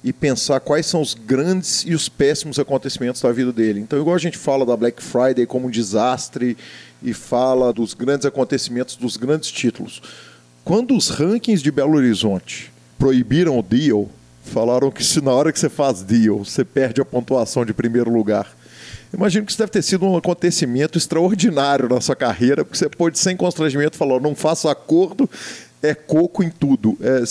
e 0.01 0.13
pensar 0.13 0.61
quais 0.61 0.85
são 0.85 1.01
os 1.01 1.13
grandes 1.13 1.83
e 1.85 1.93
os 1.93 2.07
péssimos 2.07 2.57
acontecimentos 2.57 3.21
da 3.21 3.31
vida 3.31 3.51
dele. 3.51 3.81
Então, 3.81 3.99
igual 3.99 4.15
a 4.15 4.19
gente 4.19 4.37
fala 4.37 4.65
da 4.65 4.77
Black 4.77 5.03
Friday 5.03 5.45
como 5.45 5.67
um 5.67 5.69
desastre 5.69 6.57
e 7.03 7.13
fala 7.13 7.73
dos 7.73 7.93
grandes 7.93 8.25
acontecimentos, 8.25 8.95
dos 8.95 9.17
grandes 9.17 9.51
títulos. 9.51 10.01
Quando 10.63 10.95
os 10.95 11.09
rankings 11.09 11.61
de 11.61 11.69
Belo 11.69 11.97
Horizonte 11.97 12.71
proibiram 12.97 13.59
o 13.59 13.63
deal, 13.63 14.09
falaram 14.43 14.89
que 14.89 15.03
se 15.03 15.19
na 15.19 15.31
hora 15.31 15.51
que 15.51 15.59
você 15.59 15.69
faz 15.69 16.01
deal, 16.01 16.45
você 16.45 16.63
perde 16.63 17.01
a 17.01 17.05
pontuação 17.05 17.65
de 17.65 17.73
primeiro 17.73 18.11
lugar. 18.11 18.55
Imagino 19.13 19.45
que 19.45 19.51
isso 19.51 19.59
deve 19.59 19.71
ter 19.71 19.81
sido 19.81 20.05
um 20.05 20.15
acontecimento 20.15 20.97
extraordinário 20.97 21.89
na 21.89 21.99
sua 21.99 22.15
carreira, 22.15 22.63
porque 22.63 22.77
você 22.77 22.89
pôde, 22.89 23.19
sem 23.19 23.35
constrangimento, 23.35 23.97
falar: 23.97 24.19
não 24.19 24.33
faço 24.33 24.69
acordo, 24.69 25.29
é 25.81 25.93
coco 25.93 26.43
em 26.43 26.49
tudo. 26.49 26.97
É, 27.01 27.23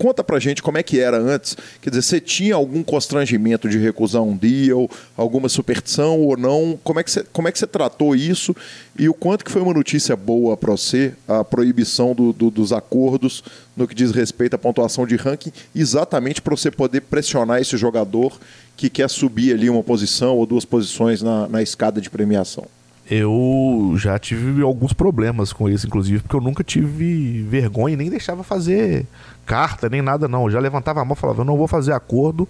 conta 0.00 0.24
pra 0.24 0.38
gente 0.38 0.62
como 0.62 0.78
é 0.78 0.82
que 0.82 0.98
era 0.98 1.18
antes. 1.18 1.54
Quer 1.82 1.90
dizer, 1.90 2.00
você 2.00 2.20
tinha 2.22 2.54
algum 2.54 2.82
constrangimento 2.82 3.68
de 3.68 3.76
recusar 3.76 4.22
um 4.22 4.34
deal, 4.34 4.88
alguma 5.14 5.46
superstição 5.46 6.18
ou 6.22 6.38
não? 6.38 6.80
Como 6.82 6.98
é 6.98 7.04
que 7.04 7.10
você, 7.10 7.22
como 7.30 7.48
é 7.48 7.52
que 7.52 7.58
você 7.58 7.66
tratou 7.66 8.16
isso 8.16 8.56
e 8.98 9.10
o 9.10 9.12
quanto 9.12 9.44
que 9.44 9.52
foi 9.52 9.60
uma 9.60 9.74
notícia 9.74 10.16
boa 10.16 10.56
para 10.56 10.70
você 10.70 11.12
a 11.28 11.44
proibição 11.44 12.14
do, 12.14 12.32
do, 12.32 12.50
dos 12.50 12.72
acordos 12.72 13.44
no 13.76 13.86
que 13.86 13.94
diz 13.94 14.10
respeito 14.10 14.54
à 14.54 14.58
pontuação 14.58 15.06
de 15.06 15.16
ranking, 15.16 15.52
exatamente 15.76 16.40
para 16.40 16.56
você 16.56 16.70
poder 16.70 17.02
pressionar 17.02 17.60
esse 17.60 17.76
jogador 17.76 18.40
que 18.78 18.88
quer 18.88 19.10
subir 19.10 19.52
ali 19.52 19.68
uma 19.68 19.82
posição 19.82 20.34
ou 20.38 20.46
duas 20.46 20.64
posições 20.64 21.20
na, 21.20 21.46
na 21.46 21.60
escada 21.62 22.00
de 22.00 22.08
premiação? 22.08 22.64
Eu 23.10 23.94
já 23.96 24.16
tive 24.20 24.62
alguns 24.62 24.92
problemas 24.92 25.52
com 25.52 25.68
isso, 25.68 25.84
inclusive, 25.84 26.20
porque 26.20 26.36
eu 26.36 26.40
nunca 26.40 26.62
tive 26.62 27.42
vergonha 27.42 27.94
e 27.94 27.96
nem 27.96 28.08
deixava 28.08 28.44
fazer 28.44 29.04
carta, 29.44 29.88
nem 29.88 30.00
nada, 30.00 30.28
não. 30.28 30.44
Eu 30.44 30.50
já 30.50 30.60
levantava 30.60 31.00
a 31.00 31.04
mão 31.04 31.16
e 31.16 31.20
falava, 31.20 31.40
eu 31.40 31.44
não 31.44 31.56
vou 31.56 31.66
fazer 31.66 31.92
acordo, 31.92 32.48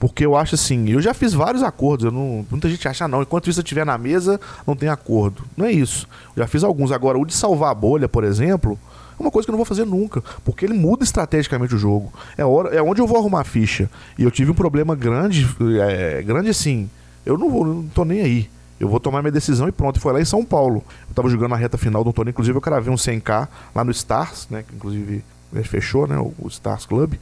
porque 0.00 0.24
eu 0.24 0.34
acho 0.34 0.54
assim, 0.54 0.88
eu 0.88 1.02
já 1.02 1.12
fiz 1.12 1.34
vários 1.34 1.62
acordos, 1.62 2.06
eu 2.06 2.10
não, 2.10 2.46
muita 2.50 2.70
gente 2.70 2.88
acha, 2.88 3.06
não, 3.06 3.20
enquanto 3.20 3.50
isso 3.50 3.60
estiver 3.60 3.84
na 3.84 3.98
mesa, 3.98 4.40
não 4.66 4.74
tem 4.74 4.88
acordo. 4.88 5.44
Não 5.54 5.66
é 5.66 5.72
isso. 5.72 6.08
Eu 6.34 6.42
já 6.42 6.46
fiz 6.46 6.64
alguns. 6.64 6.90
Agora, 6.90 7.18
o 7.18 7.26
de 7.26 7.34
salvar 7.34 7.70
a 7.70 7.74
bolha, 7.74 8.08
por 8.08 8.24
exemplo, 8.24 8.78
é 9.18 9.22
uma 9.22 9.30
coisa 9.30 9.44
que 9.44 9.50
eu 9.50 9.52
não 9.52 9.58
vou 9.58 9.66
fazer 9.66 9.84
nunca, 9.84 10.22
porque 10.42 10.64
ele 10.64 10.72
muda 10.72 11.04
estrategicamente 11.04 11.74
o 11.74 11.78
jogo. 11.78 12.10
É, 12.38 12.46
hora, 12.46 12.74
é 12.74 12.80
onde 12.80 13.02
eu 13.02 13.06
vou 13.06 13.18
arrumar 13.18 13.42
a 13.42 13.44
ficha. 13.44 13.90
E 14.16 14.22
eu 14.22 14.30
tive 14.30 14.52
um 14.52 14.54
problema 14.54 14.94
grande, 14.94 15.46
é, 15.82 16.22
grande 16.22 16.48
assim, 16.48 16.88
eu 17.26 17.36
não 17.36 17.50
vou, 17.50 17.66
não 17.66 17.82
tô 17.88 18.06
nem 18.06 18.22
aí. 18.22 18.50
Eu 18.78 18.88
vou 18.88 19.00
tomar 19.00 19.22
minha 19.22 19.32
decisão 19.32 19.68
e 19.68 19.72
pronto. 19.72 20.00
Foi 20.00 20.12
lá 20.12 20.20
em 20.20 20.24
São 20.24 20.44
Paulo. 20.44 20.84
Eu 21.08 21.14
tava 21.14 21.28
jogando 21.28 21.50
na 21.50 21.56
reta 21.56 21.76
final 21.76 22.04
do 22.04 22.12
torneio, 22.12 22.32
inclusive 22.32 22.56
eu 22.56 22.60
cravei 22.60 22.92
um 22.92 22.96
100k 22.96 23.48
lá 23.74 23.84
no 23.84 23.90
Stars, 23.90 24.46
né? 24.50 24.64
Que 24.66 24.74
inclusive 24.74 25.24
fechou, 25.64 26.06
né? 26.06 26.18
O, 26.18 26.46
Stars 26.48 26.86
Club. 26.86 27.14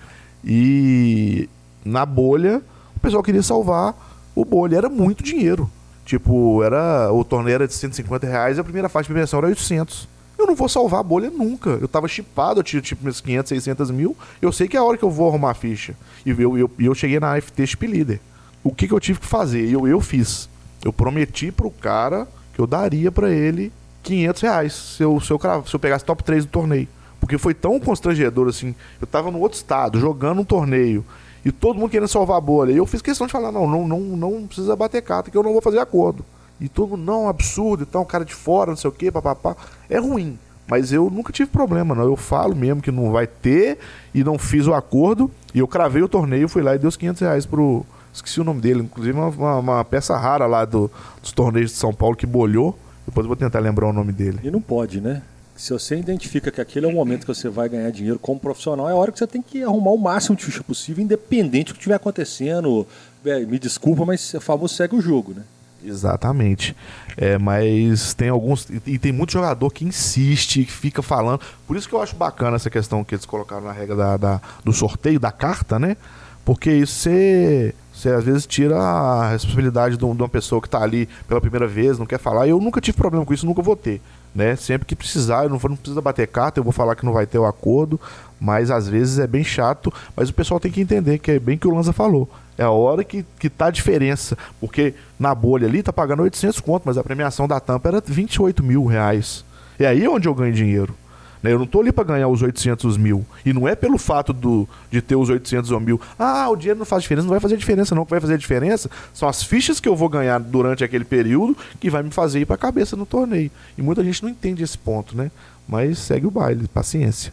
E 0.44 1.48
na 1.84 2.04
bolha, 2.04 2.62
o 2.94 3.00
pessoal 3.00 3.22
queria 3.22 3.42
salvar 3.42 3.94
o 4.34 4.44
bolha. 4.44 4.76
Era 4.76 4.88
muito 4.88 5.22
dinheiro. 5.22 5.70
Tipo, 6.04 6.62
era 6.62 7.10
o 7.12 7.24
torneio 7.24 7.56
era 7.56 7.66
de 7.66 7.74
150 7.74 8.26
reais 8.26 8.58
e 8.58 8.60
a 8.60 8.64
primeira 8.64 8.88
faixa 8.88 9.04
de 9.04 9.12
premiação 9.12 9.38
era 9.38 9.48
800. 9.48 10.08
Eu 10.38 10.46
não 10.46 10.54
vou 10.54 10.68
salvar 10.68 11.00
a 11.00 11.02
bolha 11.02 11.30
nunca. 11.30 11.70
Eu 11.70 11.88
tava 11.88 12.06
chipado, 12.06 12.60
eu 12.60 12.64
tinha 12.64 12.82
tipo 12.82 13.02
meus 13.02 13.20
500, 13.20 13.48
600 13.48 13.90
mil. 13.90 14.16
Eu 14.40 14.52
sei 14.52 14.68
que 14.68 14.76
é 14.76 14.80
a 14.80 14.84
hora 14.84 14.98
que 14.98 15.04
eu 15.04 15.10
vou 15.10 15.28
arrumar 15.28 15.52
a 15.52 15.54
ficha. 15.54 15.96
E 16.24 16.30
eu, 16.30 16.58
eu, 16.58 16.70
eu 16.78 16.94
cheguei 16.94 17.18
na 17.18 17.34
AFT 17.34 17.66
Chip 17.66 17.86
Leader. 17.86 18.20
O 18.62 18.74
que, 18.74 18.86
que 18.86 18.92
eu 18.92 19.00
tive 19.00 19.18
que 19.18 19.26
fazer? 19.26 19.68
Eu, 19.68 19.88
eu 19.88 20.00
fiz. 20.00 20.48
Eu 20.86 20.92
prometi 20.92 21.50
pro 21.50 21.68
cara 21.68 22.28
que 22.54 22.60
eu 22.60 22.66
daria 22.66 23.10
para 23.10 23.28
ele 23.28 23.72
500 24.04 24.42
reais 24.42 24.72
se 24.72 25.02
eu, 25.02 25.20
se, 25.20 25.32
eu, 25.32 25.40
se 25.66 25.74
eu 25.74 25.80
pegasse 25.80 26.04
top 26.04 26.22
3 26.22 26.44
do 26.44 26.50
torneio. 26.52 26.86
Porque 27.18 27.36
foi 27.36 27.54
tão 27.54 27.80
constrangedor 27.80 28.46
assim. 28.46 28.72
Eu 29.00 29.06
tava 29.06 29.32
no 29.32 29.40
outro 29.40 29.56
estado, 29.56 29.98
jogando 29.98 30.42
um 30.42 30.44
torneio. 30.44 31.04
E 31.44 31.50
todo 31.50 31.76
mundo 31.76 31.90
querendo 31.90 32.06
salvar 32.06 32.36
a 32.36 32.40
bolha. 32.40 32.70
E 32.70 32.76
eu 32.76 32.86
fiz 32.86 33.02
questão 33.02 33.26
de 33.26 33.32
falar: 33.32 33.50
não, 33.50 33.68
não, 33.68 33.88
não, 33.88 33.98
não 33.98 34.46
precisa 34.46 34.76
bater 34.76 35.02
carta, 35.02 35.28
que 35.28 35.36
eu 35.36 35.42
não 35.42 35.52
vou 35.52 35.60
fazer 35.60 35.80
acordo. 35.80 36.24
E 36.60 36.68
todo 36.68 36.90
mundo, 36.90 37.02
não, 37.04 37.28
absurdo 37.28 37.82
e 37.82 37.86
tal, 37.86 38.06
cara 38.06 38.24
de 38.24 38.32
fora, 38.32 38.70
não 38.70 38.76
sei 38.76 38.88
o 38.88 38.92
que, 38.92 39.10
papapá. 39.10 39.56
É 39.90 39.98
ruim. 39.98 40.38
Mas 40.68 40.92
eu 40.92 41.10
nunca 41.10 41.32
tive 41.32 41.50
problema, 41.50 41.96
não. 41.96 42.04
Eu 42.04 42.16
falo 42.16 42.54
mesmo 42.54 42.80
que 42.80 42.92
não 42.92 43.10
vai 43.10 43.26
ter 43.26 43.76
e 44.14 44.22
não 44.22 44.38
fiz 44.38 44.68
o 44.68 44.74
acordo. 44.74 45.28
E 45.52 45.58
eu 45.58 45.66
cravei 45.66 46.00
o 46.00 46.08
torneio, 46.08 46.48
fui 46.48 46.62
lá 46.62 46.76
e 46.76 46.78
dei 46.78 46.86
os 46.86 46.96
500 46.96 47.22
reais 47.22 47.44
pro. 47.44 47.84
Esqueci 48.16 48.40
o 48.40 48.44
nome 48.44 48.62
dele, 48.62 48.80
inclusive 48.80 49.16
uma, 49.16 49.28
uma, 49.28 49.58
uma 49.58 49.84
peça 49.84 50.16
rara 50.16 50.46
lá 50.46 50.64
do, 50.64 50.90
dos 51.20 51.32
torneios 51.32 51.70
de 51.72 51.76
São 51.76 51.92
Paulo 51.92 52.16
que 52.16 52.26
bolhou. 52.26 52.76
Depois 53.06 53.24
eu 53.24 53.28
vou 53.28 53.36
tentar 53.36 53.58
lembrar 53.58 53.86
o 53.86 53.92
nome 53.92 54.10
dele. 54.10 54.40
E 54.42 54.50
não 54.50 54.60
pode, 54.60 55.02
né? 55.02 55.22
Se 55.54 55.70
você 55.70 55.96
identifica 55.96 56.50
que 56.50 56.58
aquele 56.58 56.86
é 56.86 56.88
o 56.88 56.92
momento 56.92 57.26
que 57.26 57.34
você 57.34 57.50
vai 57.50 57.68
ganhar 57.68 57.90
dinheiro 57.90 58.18
como 58.18 58.40
profissional, 58.40 58.88
é 58.88 58.92
a 58.92 58.94
hora 58.94 59.12
que 59.12 59.18
você 59.18 59.26
tem 59.26 59.42
que 59.42 59.62
arrumar 59.62 59.90
o 59.90 59.98
máximo 59.98 60.34
de 60.34 60.44
ficha 60.44 60.64
possível, 60.64 61.04
independente 61.04 61.68
do 61.68 61.74
que 61.74 61.80
estiver 61.80 61.94
acontecendo. 61.94 62.86
É, 63.22 63.40
me 63.40 63.58
desculpa, 63.58 64.06
mas 64.06 64.34
a 64.34 64.40
favor 64.40 64.66
segue 64.66 64.96
o 64.96 65.00
jogo, 65.00 65.34
né? 65.34 65.42
Exatamente. 65.84 66.74
É, 67.18 67.36
mas 67.36 68.14
tem 68.14 68.30
alguns. 68.30 68.66
E 68.86 68.98
tem 68.98 69.12
muito 69.12 69.32
jogador 69.32 69.70
que 69.70 69.84
insiste, 69.84 70.64
que 70.64 70.72
fica 70.72 71.02
falando. 71.02 71.40
Por 71.66 71.76
isso 71.76 71.86
que 71.86 71.94
eu 71.94 72.00
acho 72.00 72.16
bacana 72.16 72.56
essa 72.56 72.70
questão 72.70 73.04
que 73.04 73.14
eles 73.14 73.26
colocaram 73.26 73.62
na 73.62 73.72
regra 73.72 73.94
da, 73.94 74.16
da 74.16 74.40
do 74.64 74.72
sorteio 74.72 75.20
da 75.20 75.30
carta, 75.30 75.78
né? 75.78 75.98
Porque 76.46 76.70
isso 76.70 76.94
você. 76.94 77.74
Você 77.96 78.10
às 78.10 78.24
vezes 78.24 78.46
tira 78.46 78.76
a 78.76 79.30
responsabilidade 79.30 79.96
de 79.96 80.04
uma 80.04 80.28
pessoa 80.28 80.60
que 80.60 80.68
está 80.68 80.82
ali 80.82 81.08
pela 81.26 81.40
primeira 81.40 81.66
vez, 81.66 81.98
não 81.98 82.04
quer 82.04 82.18
falar. 82.18 82.46
Eu 82.46 82.60
nunca 82.60 82.78
tive 82.78 82.94
problema 82.94 83.24
com 83.24 83.32
isso, 83.32 83.46
nunca 83.46 83.62
vou 83.62 83.74
ter. 83.74 84.02
Né? 84.34 84.54
Sempre 84.54 84.84
que 84.86 84.94
precisar, 84.94 85.44
eu 85.44 85.48
não, 85.48 85.58
não 85.58 85.76
precisa 85.76 86.02
bater 86.02 86.28
carta, 86.28 86.60
eu 86.60 86.64
vou 86.64 86.74
falar 86.74 86.94
que 86.94 87.06
não 87.06 87.12
vai 87.14 87.24
ter 87.24 87.38
o 87.38 87.46
acordo, 87.46 87.98
mas 88.38 88.70
às 88.70 88.86
vezes 88.86 89.18
é 89.18 89.26
bem 89.26 89.42
chato. 89.42 89.90
Mas 90.14 90.28
o 90.28 90.34
pessoal 90.34 90.60
tem 90.60 90.70
que 90.70 90.78
entender 90.78 91.18
que 91.18 91.30
é 91.30 91.38
bem 91.38 91.56
que 91.56 91.66
o 91.66 91.74
Lanza 91.74 91.90
falou. 91.90 92.28
É 92.58 92.64
a 92.64 92.70
hora 92.70 93.02
que, 93.02 93.24
que 93.38 93.48
tá 93.48 93.68
a 93.68 93.70
diferença. 93.70 94.36
Porque 94.60 94.92
na 95.18 95.34
bolha 95.34 95.66
ali 95.66 95.82
tá 95.82 95.90
pagando 95.90 96.22
800 96.22 96.60
conto, 96.60 96.82
mas 96.84 96.98
a 96.98 97.02
premiação 97.02 97.48
da 97.48 97.58
tampa 97.58 97.88
era 97.88 98.02
28 98.06 98.62
mil 98.62 98.84
reais. 98.84 99.42
É 99.78 99.86
aí 99.86 100.06
onde 100.06 100.28
eu 100.28 100.34
ganho 100.34 100.52
dinheiro. 100.52 100.94
Né? 101.42 101.52
Eu 101.52 101.58
não 101.58 101.66
tô 101.66 101.80
ali 101.80 101.92
para 101.92 102.04
ganhar 102.04 102.28
os 102.28 102.42
800 102.42 102.96
mil. 102.96 103.24
E 103.44 103.52
não 103.52 103.66
é 103.66 103.74
pelo 103.74 103.98
fato 103.98 104.32
do, 104.32 104.68
de 104.90 105.00
ter 105.00 105.16
os 105.16 105.28
800 105.28 105.70
ou 105.70 105.80
mil. 105.80 106.00
Ah, 106.18 106.48
o 106.50 106.56
dinheiro 106.56 106.78
não 106.78 106.86
faz 106.86 107.02
diferença. 107.02 107.24
Não 107.24 107.30
vai 107.30 107.40
fazer 107.40 107.56
diferença, 107.56 107.94
não. 107.94 108.02
O 108.02 108.06
que 108.06 108.10
vai 108.10 108.20
fazer 108.20 108.38
diferença 108.38 108.90
são 109.12 109.28
as 109.28 109.42
fichas 109.42 109.80
que 109.80 109.88
eu 109.88 109.96
vou 109.96 110.08
ganhar 110.08 110.38
durante 110.38 110.84
aquele 110.84 111.04
período 111.04 111.56
que 111.80 111.90
vai 111.90 112.02
me 112.02 112.10
fazer 112.10 112.40
ir 112.40 112.46
para 112.46 112.56
a 112.56 112.58
cabeça 112.58 112.96
no 112.96 113.06
torneio. 113.06 113.50
E 113.76 113.82
muita 113.82 114.02
gente 114.02 114.22
não 114.22 114.30
entende 114.30 114.62
esse 114.62 114.78
ponto, 114.78 115.16
né? 115.16 115.30
Mas 115.68 115.98
segue 115.98 116.26
o 116.26 116.30
baile, 116.30 116.68
paciência. 116.68 117.32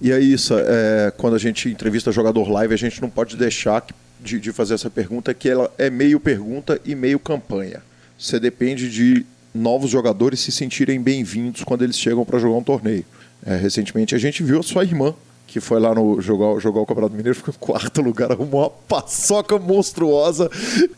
E 0.00 0.12
aí, 0.12 0.32
isso, 0.32 0.54
é, 0.56 1.12
quando 1.16 1.34
a 1.34 1.38
gente 1.38 1.70
entrevista 1.70 2.12
jogador 2.12 2.48
live, 2.50 2.74
a 2.74 2.76
gente 2.76 3.00
não 3.00 3.08
pode 3.08 3.36
deixar 3.36 3.84
de, 4.20 4.38
de 4.38 4.52
fazer 4.52 4.74
essa 4.74 4.90
pergunta, 4.90 5.32
que 5.32 5.48
ela 5.48 5.72
é 5.78 5.88
meio 5.88 6.20
pergunta 6.20 6.80
e 6.84 6.94
meio 6.94 7.18
campanha. 7.18 7.82
Você 8.18 8.38
depende 8.38 8.90
de 8.90 9.24
novos 9.54 9.90
jogadores 9.90 10.40
se 10.40 10.52
sentirem 10.52 11.00
bem-vindos 11.00 11.64
quando 11.64 11.82
eles 11.82 11.98
chegam 11.98 12.24
para 12.24 12.38
jogar 12.38 12.58
um 12.58 12.62
torneio. 12.62 13.04
É, 13.46 13.54
recentemente 13.56 14.14
a 14.14 14.18
gente 14.18 14.42
viu 14.42 14.58
a 14.58 14.62
sua 14.62 14.82
irmã, 14.82 15.14
que 15.46 15.60
foi 15.60 15.78
lá 15.78 15.94
no 15.94 16.20
jogar, 16.20 16.60
jogar 16.60 16.80
o 16.80 16.86
Campeonato 16.86 17.14
Mineiro, 17.14 17.38
ficou 17.38 17.54
em 17.54 17.58
quarto 17.58 18.02
lugar, 18.02 18.32
arrumou 18.32 18.62
uma 18.62 18.70
paçoca 18.70 19.56
monstruosa 19.56 20.50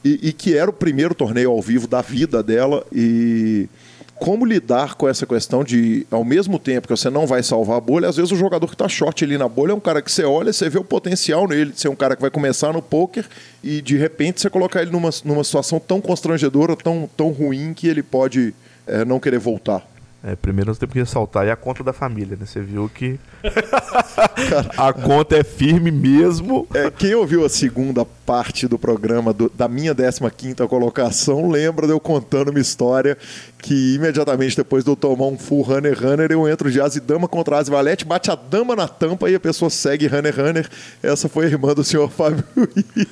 e, 0.03 0.29
e 0.29 0.33
que 0.33 0.57
era 0.57 0.70
o 0.70 0.73
primeiro 0.73 1.15
torneio 1.15 1.51
ao 1.51 1.61
vivo 1.61 1.87
da 1.87 2.01
vida 2.01 2.43
dela 2.43 2.85
e 2.91 3.69
como 4.15 4.45
lidar 4.45 4.95
com 4.95 5.07
essa 5.07 5.27
questão 5.27 5.62
de, 5.62 6.07
ao 6.11 6.25
mesmo 6.25 6.59
tempo 6.59 6.89
que 6.89 6.97
você 6.97 7.09
não 7.09 7.27
vai 7.27 7.43
salvar 7.43 7.77
a 7.77 7.81
bolha, 7.81 8.09
às 8.09 8.16
vezes 8.16 8.33
o 8.33 8.37
jogador 8.37 8.66
que 8.66 8.75
está 8.75 8.89
short 8.89 9.23
ali 9.23 9.39
na 9.39 9.49
bolha 9.49 9.73
é 9.73 9.75
um 9.75 9.81
cara 9.81 10.03
que 10.03 10.11
você 10.11 10.25
olha, 10.25 10.53
você 10.53 10.69
vê 10.69 10.79
o 10.79 10.85
potencial 10.85 11.47
nele 11.47 11.70
de 11.73 11.81
ser 11.81 11.89
um 11.89 11.95
cara 11.95 12.16
que 12.16 12.23
vai 12.23 12.31
começar 12.31 12.73
no 12.73 12.83
poker 12.83 13.27
e 13.62 13.81
de 13.81 13.97
repente 13.97 14.41
você 14.41 14.51
colocar 14.51 14.83
ele 14.83 14.91
numa, 14.91 15.11
numa 15.23 15.45
situação 15.45 15.79
tão 15.79 16.01
constrangedora, 16.01 16.75
tão, 16.75 17.09
tão 17.16 17.29
ruim 17.29 17.75
que 17.75 17.87
ele 17.87 18.03
pode 18.03 18.55
é, 18.87 19.05
não 19.05 19.20
querer 19.20 19.39
voltar. 19.39 19.87
É, 20.23 20.35
primeiro 20.35 20.69
nós 20.69 20.78
temos 20.78 20.93
que 20.93 20.99
ressaltar 20.99 21.47
é 21.47 21.51
a 21.53 21.57
conta 21.57 21.85
da 21.85 21.93
família, 21.93 22.36
né? 22.39 22.45
Você 22.45 22.61
viu 22.61 22.90
que 22.93 23.20
a 24.77 24.93
conta 24.93 25.36
é 25.36 25.45
firme 25.45 25.93
mesmo. 25.93 26.66
É, 26.74 26.90
quem 26.90 27.15
ouviu 27.15 27.45
a 27.45 27.49
segunda 27.49 28.05
parte 28.05 28.66
do 28.66 28.78
programa 28.78 29.32
do, 29.32 29.51
da 29.55 29.69
minha 29.69 29.95
15 29.95 30.55
colocação 30.69 31.49
lembra 31.49 31.86
de 31.86 31.93
eu 31.93 32.01
contando 32.01 32.51
uma 32.51 32.59
história 32.59 33.16
que 33.62 33.95
imediatamente 33.95 34.57
depois 34.57 34.85
de 34.85 34.90
eu 34.90 34.97
tomar 34.97 35.27
um 35.27 35.39
full 35.39 35.62
runner 35.62 35.97
runner, 35.99 36.31
eu 36.31 36.49
entro 36.49 36.70
de 36.70 36.81
asa 36.81 36.99
e 36.99 37.01
dama 37.01 37.27
contra 37.27 37.59
asa 37.59 37.70
e 37.70 37.73
valete, 37.73 38.05
bate 38.05 38.31
a 38.31 38.35
dama 38.35 38.77
na 38.77 38.86
tampa 38.86 39.31
e 39.31 39.35
a 39.35 39.40
pessoa 39.40 39.70
segue 39.70 40.07
runner 40.07 40.35
runner. 40.35 40.69
Essa 41.03 41.28
foi 41.28 41.47
a 41.47 41.49
irmã 41.49 41.74
do 41.74 41.82
senhor 41.82 42.09
Fábio 42.12 42.45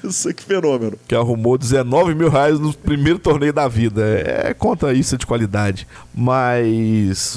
Isso, 0.05 0.33
que 0.35 0.43
fenômeno. 0.43 0.99
Que 1.07 1.15
arrumou 1.15 1.59
19 1.59 2.15
mil 2.15 2.29
reais 2.29 2.59
no 2.59 2.73
primeiro 2.73 3.19
torneio 3.19 3.53
da 3.53 3.69
vida. 3.69 4.03
É, 4.03 4.55
conta 4.55 4.93
isso 4.93 5.17
de 5.17 5.27
qualidade. 5.27 5.87
Mas, 6.15 6.67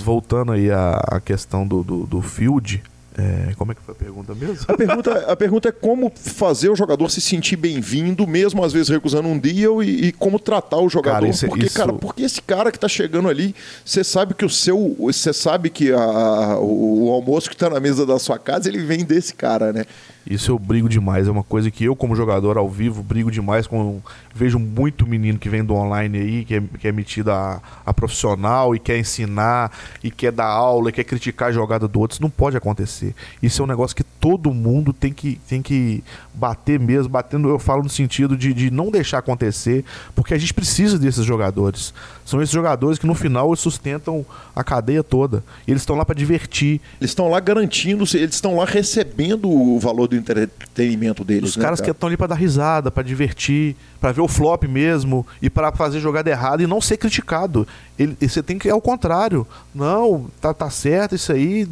voltando 0.03 0.51
aí 0.51 0.71
à, 0.71 0.99
à 1.07 1.19
questão 1.19 1.67
do, 1.67 1.83
do, 1.83 2.05
do 2.05 2.21
field, 2.21 2.81
é, 3.19 3.53
como 3.57 3.73
é 3.73 3.75
que 3.75 3.81
foi 3.81 3.93
a 3.93 3.97
pergunta 3.97 4.33
mesmo? 4.33 4.65
A 4.65 4.77
pergunta, 4.77 5.31
a 5.31 5.35
pergunta 5.35 5.69
é 5.69 5.71
como 5.73 6.09
fazer 6.15 6.69
o 6.69 6.75
jogador 6.75 7.09
se 7.09 7.19
sentir 7.19 7.57
bem-vindo, 7.57 8.25
mesmo 8.25 8.63
às 8.63 8.71
vezes 8.71 8.87
recusando 8.87 9.27
um 9.27 9.37
deal, 9.37 9.83
e, 9.83 10.07
e 10.07 10.11
como 10.13 10.39
tratar 10.39 10.77
o 10.77 10.87
jogador. 10.87 11.19
Cara, 11.19 11.27
isso, 11.27 11.45
porque, 11.47 11.65
isso... 11.65 11.75
cara, 11.75 11.91
porque 11.91 12.23
esse 12.23 12.41
cara 12.41 12.71
que 12.71 12.77
está 12.77 12.87
chegando 12.87 13.27
ali, 13.27 13.53
você 13.83 14.05
sabe 14.05 14.33
que 14.33 14.45
o 14.45 14.49
seu. 14.49 14.95
Você 14.99 15.33
sabe 15.33 15.69
que 15.69 15.91
a, 15.91 16.57
o, 16.59 17.07
o 17.07 17.11
almoço 17.11 17.49
que 17.49 17.55
está 17.55 17.69
na 17.69 17.79
mesa 17.79 18.05
da 18.05 18.17
sua 18.19 18.39
casa, 18.39 18.69
ele 18.69 18.79
vem 18.79 19.03
desse 19.03 19.33
cara, 19.33 19.73
né? 19.73 19.85
Isso 20.29 20.51
eu 20.51 20.59
brigo 20.59 20.87
demais. 20.87 21.27
É 21.27 21.31
uma 21.31 21.43
coisa 21.43 21.71
que 21.71 21.83
eu, 21.83 21.95
como 21.95 22.15
jogador 22.15 22.55
ao 22.55 22.69
vivo, 22.69 23.01
brigo 23.01 23.31
demais. 23.31 23.65
Com, 23.65 23.99
vejo 24.33 24.59
muito 24.59 25.07
menino 25.07 25.39
que 25.39 25.49
vem 25.49 25.63
do 25.63 25.73
online 25.73 26.19
aí, 26.19 26.45
que 26.45 26.55
é, 26.55 26.61
que 26.79 26.87
é 26.87 26.91
metido 26.91 27.31
a, 27.31 27.59
a 27.83 27.91
profissional 27.91 28.75
e 28.75 28.79
quer 28.79 28.99
ensinar, 28.99 29.71
e 30.03 30.11
quer 30.11 30.31
dar 30.31 30.45
aula, 30.45 30.89
e 30.89 30.93
quer 30.93 31.03
criticar 31.03 31.49
a 31.49 31.51
jogada 31.51 31.87
do 31.87 31.99
outro. 31.99 32.13
Isso 32.13 32.21
não 32.21 32.29
pode 32.29 32.55
acontecer. 32.55 33.15
Isso 33.41 33.59
é 33.61 33.65
um 33.65 33.67
negócio 33.67 33.95
que 33.95 34.03
todo 34.03 34.53
mundo 34.53 34.93
tem 34.93 35.11
que, 35.11 35.39
tem 35.47 35.63
que 35.63 36.03
bater 36.31 36.79
mesmo. 36.79 37.09
Batendo, 37.09 37.49
eu 37.49 37.57
falo 37.57 37.81
no 37.81 37.89
sentido 37.89 38.37
de, 38.37 38.53
de 38.53 38.69
não 38.69 38.91
deixar 38.91 39.17
acontecer, 39.17 39.83
porque 40.13 40.35
a 40.35 40.37
gente 40.37 40.53
precisa 40.53 40.99
desses 40.99 41.25
jogadores. 41.25 41.91
São 42.29 42.39
esses 42.43 42.53
jogadores 42.53 42.99
que 42.99 43.07
no 43.07 43.15
final 43.15 43.55
sustentam 43.55 44.23
a 44.55 44.63
cadeia 44.63 45.03
toda. 45.03 45.43
E 45.67 45.71
eles 45.71 45.81
estão 45.81 45.95
lá 45.95 46.05
para 46.05 46.13
divertir. 46.13 46.79
Eles 47.01 47.09
estão 47.09 47.27
lá 47.27 47.39
garantindo, 47.39 48.03
eles 48.13 48.35
estão 48.35 48.57
lá 48.57 48.65
recebendo 48.65 49.49
o 49.49 49.79
valor 49.79 50.07
do 50.07 50.15
entretenimento 50.15 51.23
deles. 51.23 51.49
Os 51.49 51.57
né, 51.57 51.63
caras 51.63 51.79
cara? 51.79 51.85
que 51.87 51.97
estão 51.97 52.05
ali 52.05 52.15
para 52.15 52.27
dar 52.27 52.35
risada, 52.35 52.91
para 52.91 53.01
divertir, 53.01 53.75
para 53.99 54.11
ver 54.11 54.21
o 54.21 54.27
flop 54.27 54.65
mesmo 54.65 55.25
e 55.41 55.49
para 55.49 55.71
fazer 55.71 55.99
jogada 55.99 56.29
errada 56.29 56.61
e 56.61 56.67
não 56.67 56.79
ser 56.79 56.97
criticado. 56.97 57.67
Ele, 57.97 58.15
você 58.21 58.43
tem 58.43 58.59
que 58.59 58.69
é 58.69 58.75
o 58.75 58.79
contrário. 58.79 59.47
Não, 59.73 60.27
tá, 60.39 60.53
tá 60.53 60.69
certo 60.69 61.15
isso 61.15 61.31
aí. 61.31 61.67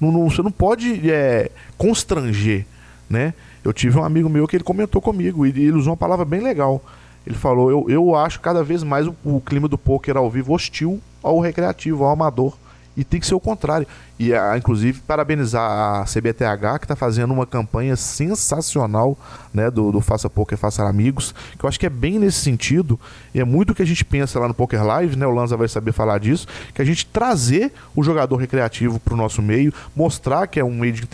Não, 0.00 0.10
não- 0.10 0.30
você 0.30 0.40
não 0.40 0.50
pode 0.50 1.10
é, 1.10 1.50
constranger, 1.76 2.64
né? 3.10 3.34
Eu 3.62 3.74
tive 3.74 3.98
um 3.98 4.04
amigo 4.04 4.30
meu 4.30 4.48
que 4.48 4.56
ele 4.56 4.64
comentou 4.64 5.02
comigo 5.02 5.44
e 5.44 5.50
ele 5.50 5.72
usou 5.72 5.90
uma 5.90 5.98
palavra 5.98 6.24
bem 6.24 6.40
legal. 6.40 6.82
Ele 7.26 7.36
falou: 7.36 7.70
Eu, 7.70 7.86
eu 7.88 8.14
acho 8.14 8.40
cada 8.40 8.62
vez 8.62 8.82
mais 8.82 9.06
o, 9.06 9.14
o 9.24 9.40
clima 9.40 9.68
do 9.68 9.78
poker 9.78 10.16
ao 10.16 10.30
vivo 10.30 10.52
hostil 10.52 11.00
ao 11.22 11.40
recreativo, 11.40 12.04
ao 12.04 12.10
amador. 12.10 12.56
E 12.98 13.04
tem 13.04 13.20
que 13.20 13.26
ser 13.28 13.34
o 13.36 13.40
contrário. 13.40 13.86
E, 14.18 14.34
ah, 14.34 14.58
inclusive, 14.58 15.00
parabenizar 15.06 15.62
a 15.62 16.04
CBTH, 16.04 16.80
que 16.80 16.84
está 16.84 16.96
fazendo 16.96 17.32
uma 17.32 17.46
campanha 17.46 17.94
sensacional 17.94 19.16
né, 19.54 19.70
do, 19.70 19.92
do 19.92 20.00
Faça 20.00 20.28
Poker, 20.28 20.58
Faça 20.58 20.82
Amigos, 20.82 21.32
que 21.56 21.64
eu 21.64 21.68
acho 21.68 21.78
que 21.78 21.86
é 21.86 21.90
bem 21.90 22.18
nesse 22.18 22.40
sentido. 22.40 22.98
E 23.32 23.38
é 23.38 23.44
muito 23.44 23.70
o 23.70 23.74
que 23.76 23.82
a 23.82 23.86
gente 23.86 24.04
pensa 24.04 24.40
lá 24.40 24.48
no 24.48 24.54
Poker 24.54 24.84
Live, 24.84 25.14
né? 25.14 25.24
O 25.24 25.30
Lanza 25.30 25.56
vai 25.56 25.68
saber 25.68 25.92
falar 25.92 26.18
disso, 26.18 26.48
que 26.74 26.82
a 26.82 26.84
gente 26.84 27.06
trazer 27.06 27.72
o 27.94 28.02
jogador 28.02 28.34
recreativo 28.34 28.98
para 28.98 29.14
o 29.14 29.16
nosso 29.16 29.40
meio, 29.40 29.72
mostrar 29.94 30.48
que 30.48 30.58
é 30.58 30.64
um 30.64 30.74
meio 30.74 30.94
de 30.94 31.04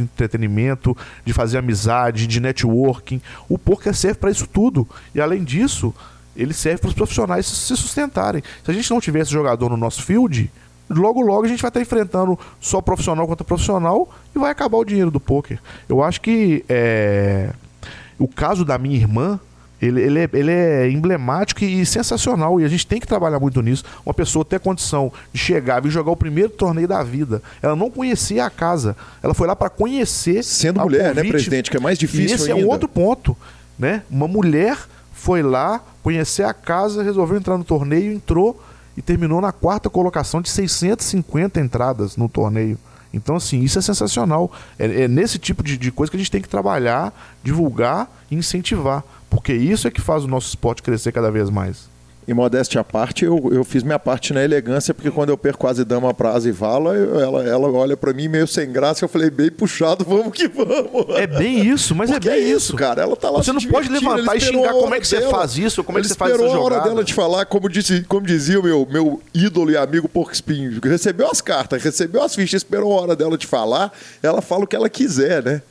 entretenimento, 0.00 0.96
de 1.24 1.32
fazer 1.32 1.58
amizade, 1.58 2.28
de 2.28 2.38
networking. 2.38 3.20
O 3.48 3.58
poker 3.58 3.92
serve 3.96 4.20
para 4.20 4.30
isso 4.30 4.46
tudo. 4.46 4.88
E 5.12 5.20
além 5.20 5.42
disso, 5.42 5.92
ele 6.36 6.54
serve 6.54 6.82
para 6.82 6.88
os 6.88 6.94
profissionais 6.94 7.46
se 7.46 7.76
sustentarem. 7.76 8.44
Se 8.64 8.70
a 8.70 8.74
gente 8.74 8.88
não 8.90 9.00
tivesse 9.00 9.32
jogador 9.32 9.70
no 9.70 9.76
nosso 9.76 10.04
field, 10.04 10.48
logo 10.88 11.20
logo 11.20 11.44
a 11.44 11.48
gente 11.48 11.62
vai 11.62 11.68
estar 11.68 11.80
enfrentando 11.80 12.38
só 12.60 12.80
profissional 12.80 13.26
contra 13.26 13.44
profissional 13.44 14.08
e 14.34 14.38
vai 14.38 14.50
acabar 14.50 14.78
o 14.78 14.84
dinheiro 14.84 15.10
do 15.10 15.20
poker. 15.20 15.58
Eu 15.88 16.02
acho 16.02 16.20
que 16.20 16.64
é, 16.68 17.50
o 18.18 18.28
caso 18.28 18.64
da 18.64 18.78
minha 18.78 18.96
irmã 18.96 19.40
ele, 19.80 20.00
ele, 20.00 20.18
é, 20.20 20.30
ele 20.32 20.50
é 20.50 20.90
emblemático 20.90 21.62
e 21.62 21.84
sensacional 21.84 22.60
e 22.60 22.64
a 22.64 22.68
gente 22.68 22.86
tem 22.86 22.98
que 22.98 23.06
trabalhar 23.06 23.38
muito 23.38 23.60
nisso. 23.60 23.84
Uma 24.04 24.14
pessoa 24.14 24.44
ter 24.44 24.58
condição 24.58 25.12
de 25.32 25.38
chegar 25.38 25.84
e 25.84 25.90
jogar 25.90 26.10
o 26.10 26.16
primeiro 26.16 26.50
torneio 26.50 26.88
da 26.88 27.02
vida. 27.02 27.42
Ela 27.60 27.76
não 27.76 27.90
conhecia 27.90 28.46
a 28.46 28.50
casa. 28.50 28.96
Ela 29.22 29.34
foi 29.34 29.46
lá 29.46 29.54
para 29.54 29.68
conhecer. 29.68 30.42
Sendo 30.42 30.80
mulher, 30.80 31.14
né, 31.14 31.16
convite. 31.16 31.30
presidente? 31.30 31.70
Que 31.70 31.76
é 31.76 31.80
mais 31.80 31.98
difícil 31.98 32.30
E 32.30 32.32
esse 32.32 32.50
é 32.50 32.54
ainda. 32.54 32.66
um 32.66 32.70
outro 32.70 32.88
ponto, 32.88 33.36
né? 33.78 34.02
Uma 34.10 34.26
mulher 34.26 34.78
foi 35.12 35.42
lá 35.42 35.82
conhecer 36.02 36.44
a 36.44 36.54
casa, 36.54 37.02
resolveu 37.02 37.36
entrar 37.36 37.58
no 37.58 37.64
torneio, 37.64 38.12
entrou 38.12 38.62
e 38.96 39.02
terminou 39.02 39.40
na 39.40 39.52
quarta 39.52 39.90
colocação 39.90 40.40
de 40.40 40.48
650 40.48 41.60
entradas 41.60 42.16
no 42.16 42.28
torneio. 42.28 42.78
Então, 43.12 43.36
assim, 43.36 43.60
isso 43.60 43.78
é 43.78 43.82
sensacional. 43.82 44.50
É, 44.78 45.02
é 45.02 45.08
nesse 45.08 45.38
tipo 45.38 45.62
de, 45.62 45.76
de 45.76 45.90
coisa 45.90 46.10
que 46.10 46.16
a 46.16 46.20
gente 46.20 46.30
tem 46.30 46.42
que 46.42 46.48
trabalhar, 46.48 47.12
divulgar 47.42 48.08
e 48.30 48.34
incentivar. 48.36 49.02
Porque 49.30 49.52
isso 49.52 49.88
é 49.88 49.90
que 49.90 50.00
faz 50.00 50.24
o 50.24 50.28
nosso 50.28 50.48
esporte 50.48 50.82
crescer 50.82 51.12
cada 51.12 51.30
vez 51.30 51.50
mais. 51.50 51.88
Em 52.28 52.34
modéstia 52.34 52.80
à 52.80 52.84
parte, 52.84 53.24
eu, 53.24 53.50
eu 53.52 53.62
fiz 53.62 53.84
minha 53.84 54.00
parte 54.00 54.32
na 54.32 54.42
elegância, 54.42 54.92
porque 54.92 55.12
quando 55.12 55.28
eu 55.28 55.38
perco 55.38 55.60
quase 55.60 55.84
dama, 55.84 56.12
prazo 56.12 56.48
e 56.48 56.50
vala, 56.52 56.92
eu- 56.94 57.20
ela, 57.20 57.44
ela 57.44 57.70
olha 57.70 57.96
pra 57.96 58.12
mim 58.12 58.26
meio 58.26 58.48
sem 58.48 58.68
graça, 58.72 59.04
eu 59.04 59.08
falei, 59.08 59.30
bem 59.30 59.48
puxado, 59.48 60.02
vamos 60.08 60.32
que 60.32 60.48
vamos. 60.48 61.16
É 61.16 61.24
bem 61.26 61.64
isso, 61.68 61.94
mas 61.94 62.10
Porque 62.10 62.28
é 62.28 62.32
bem 62.32 62.42
isso, 62.48 62.56
isso. 62.56 62.76
cara. 62.76 63.02
Ela 63.02 63.14
tá 63.14 63.30
lá 63.30 63.40
Você 63.44 63.52
não 63.52 63.60
pode 63.62 63.88
levantar 63.88 64.34
e 64.34 64.40
xingar 64.40 64.72
como 64.72 64.92
é 64.92 64.98
que 64.98 65.06
você 65.06 65.20
dela. 65.20 65.30
faz 65.30 65.56
isso, 65.56 65.84
como 65.84 65.98
é 65.98 66.02
que 66.02 66.08
você 66.08 66.14
faz 66.16 66.32
essa 66.32 66.40
esperou 66.42 66.60
a 66.60 66.64
hora 66.64 66.74
jogada. 66.74 66.90
dela 66.90 67.04
de 67.04 67.14
falar, 67.14 67.46
como, 67.46 67.68
disse, 67.68 68.02
como 68.08 68.26
dizia 68.26 68.58
o 68.58 68.62
meu, 68.64 68.84
meu 68.90 69.22
ídolo 69.32 69.70
e 69.70 69.76
amigo 69.76 70.08
Porco 70.08 70.32
Espinho, 70.32 70.80
recebeu 70.82 71.30
as 71.30 71.40
cartas, 71.40 71.80
recebeu 71.82 72.24
as 72.24 72.34
fichas, 72.34 72.62
esperou 72.62 72.98
a 72.98 73.02
hora 73.02 73.14
dela 73.14 73.38
de 73.38 73.46
falar, 73.46 73.92
ela 74.20 74.42
fala 74.42 74.64
o 74.64 74.66
que 74.66 74.74
ela 74.74 74.88
quiser, 74.88 75.44
né? 75.44 75.62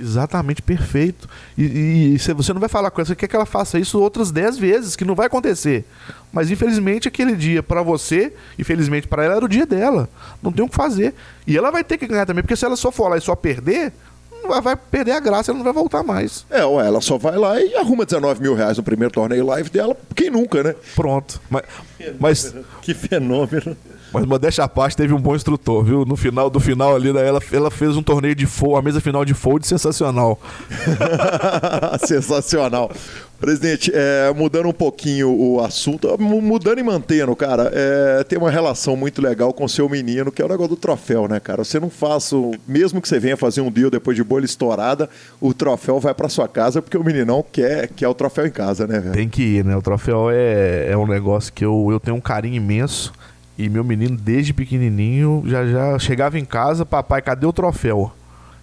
Exatamente, 0.00 0.62
perfeito. 0.62 1.28
E, 1.58 1.62
e- 1.64 2.14
e 2.14 2.18
se 2.18 2.32
você 2.32 2.52
não 2.52 2.60
vai 2.60 2.68
falar 2.68 2.90
com 2.90 3.00
ela, 3.00 3.06
você 3.06 3.14
quer 3.14 3.28
que 3.28 3.36
ela 3.36 3.44
faça 3.46 3.78
isso 3.78 4.00
outras 4.00 4.30
10 4.30 4.56
vezes, 4.56 4.96
que 4.96 5.04
não 5.04 5.14
vai 5.14 5.26
acontecer. 5.26 5.84
Mas 6.32 6.50
infelizmente 6.50 7.06
aquele 7.06 7.36
dia 7.36 7.62
pra 7.62 7.82
você, 7.82 8.32
e 8.58 8.64
felizmente 8.64 9.06
pra 9.06 9.24
ela, 9.24 9.36
era 9.36 9.44
o 9.44 9.48
dia 9.48 9.66
dela. 9.66 10.08
Não 10.42 10.50
tem 10.50 10.64
o 10.64 10.68
que 10.68 10.74
fazer. 10.74 11.14
E 11.46 11.56
ela 11.56 11.70
vai 11.70 11.84
ter 11.84 11.98
que 11.98 12.06
ganhar 12.06 12.24
também, 12.26 12.42
porque 12.42 12.56
se 12.56 12.64
ela 12.64 12.76
só 12.76 12.90
for 12.90 13.08
lá 13.08 13.18
e 13.18 13.20
só 13.20 13.34
perder, 13.36 13.92
vai, 14.48 14.60
vai 14.62 14.76
perder 14.76 15.12
a 15.12 15.20
graça, 15.20 15.50
ela 15.50 15.58
não 15.58 15.64
vai 15.64 15.72
voltar 15.74 16.02
mais. 16.02 16.46
É, 16.48 16.64
ué, 16.64 16.86
ela 16.86 17.00
só 17.00 17.18
vai 17.18 17.36
lá 17.36 17.60
e 17.60 17.74
arruma 17.76 18.06
19 18.06 18.40
mil 18.40 18.54
reais 18.54 18.76
no 18.78 18.82
primeiro 18.82 19.12
torneio 19.12 19.44
live 19.44 19.68
dela, 19.68 19.94
quem 20.14 20.30
nunca, 20.30 20.62
né? 20.62 20.74
Pronto. 20.96 21.40
Mas, 21.50 21.62
mas, 22.18 22.54
Que 22.80 22.94
fenômeno. 22.94 23.76
Mas 24.12 24.24
modéstia 24.26 24.64
à 24.64 24.68
parte, 24.68 24.96
teve 24.96 25.12
um 25.14 25.20
bom 25.20 25.34
instrutor, 25.36 25.84
viu? 25.84 26.04
No 26.04 26.16
final 26.16 26.48
do 26.50 26.58
final 26.60 26.94
ali, 26.96 27.12
né, 27.12 27.26
ela, 27.26 27.40
ela 27.52 27.70
fez 27.70 27.96
um 27.96 28.02
torneio 28.02 28.34
de 28.34 28.46
fold, 28.46 28.78
a 28.78 28.82
mesa 28.82 29.00
final 29.00 29.24
de 29.24 29.34
fold 29.34 29.66
sensacional. 29.66 30.38
Sensacional. 32.06 32.90
Presidente, 33.40 33.90
é, 33.94 34.30
mudando 34.36 34.68
um 34.68 34.72
pouquinho 34.72 35.30
o 35.34 35.60
assunto, 35.64 36.14
mu- 36.20 36.42
mudando 36.42 36.78
e 36.78 36.82
mantendo, 36.82 37.34
cara, 37.34 37.70
é, 37.72 38.22
tem 38.22 38.38
uma 38.38 38.50
relação 38.50 38.94
muito 38.96 39.22
legal 39.22 39.50
com 39.54 39.64
o 39.64 39.68
seu 39.68 39.88
menino, 39.88 40.30
que 40.30 40.42
é 40.42 40.44
o 40.44 40.48
negócio 40.48 40.74
do 40.74 40.76
troféu, 40.76 41.26
né, 41.26 41.40
cara? 41.40 41.64
Você 41.64 41.80
não 41.80 41.88
faça, 41.88 42.36
mesmo 42.68 43.00
que 43.00 43.08
você 43.08 43.18
venha 43.18 43.38
fazer 43.38 43.62
um 43.62 43.70
deal 43.70 43.88
depois 43.90 44.14
de 44.14 44.22
bolha 44.22 44.44
estourada, 44.44 45.08
o 45.40 45.54
troféu 45.54 45.98
vai 45.98 46.12
pra 46.12 46.28
sua 46.28 46.46
casa, 46.46 46.82
porque 46.82 46.98
o 46.98 47.02
meninão 47.04 47.42
quer, 47.50 47.88
quer 47.88 48.08
o 48.08 48.14
troféu 48.14 48.46
em 48.46 48.50
casa, 48.50 48.86
né, 48.86 49.00
velho? 49.00 49.14
Tem 49.14 49.26
que 49.28 49.42
ir, 49.42 49.64
né? 49.64 49.74
O 49.74 49.80
troféu 49.80 50.28
é, 50.30 50.90
é 50.90 50.96
um 50.98 51.06
negócio 51.06 51.50
que 51.50 51.64
eu, 51.64 51.88
eu 51.90 51.98
tenho 51.98 52.18
um 52.18 52.20
carinho 52.20 52.56
imenso. 52.56 53.10
E 53.60 53.68
meu 53.68 53.84
menino, 53.84 54.16
desde 54.16 54.54
pequenininho, 54.54 55.42
já 55.44 55.66
já 55.66 55.98
chegava 55.98 56.38
em 56.38 56.46
casa, 56.46 56.86
papai, 56.86 57.20
cadê 57.20 57.44
o 57.44 57.52
troféu? 57.52 58.10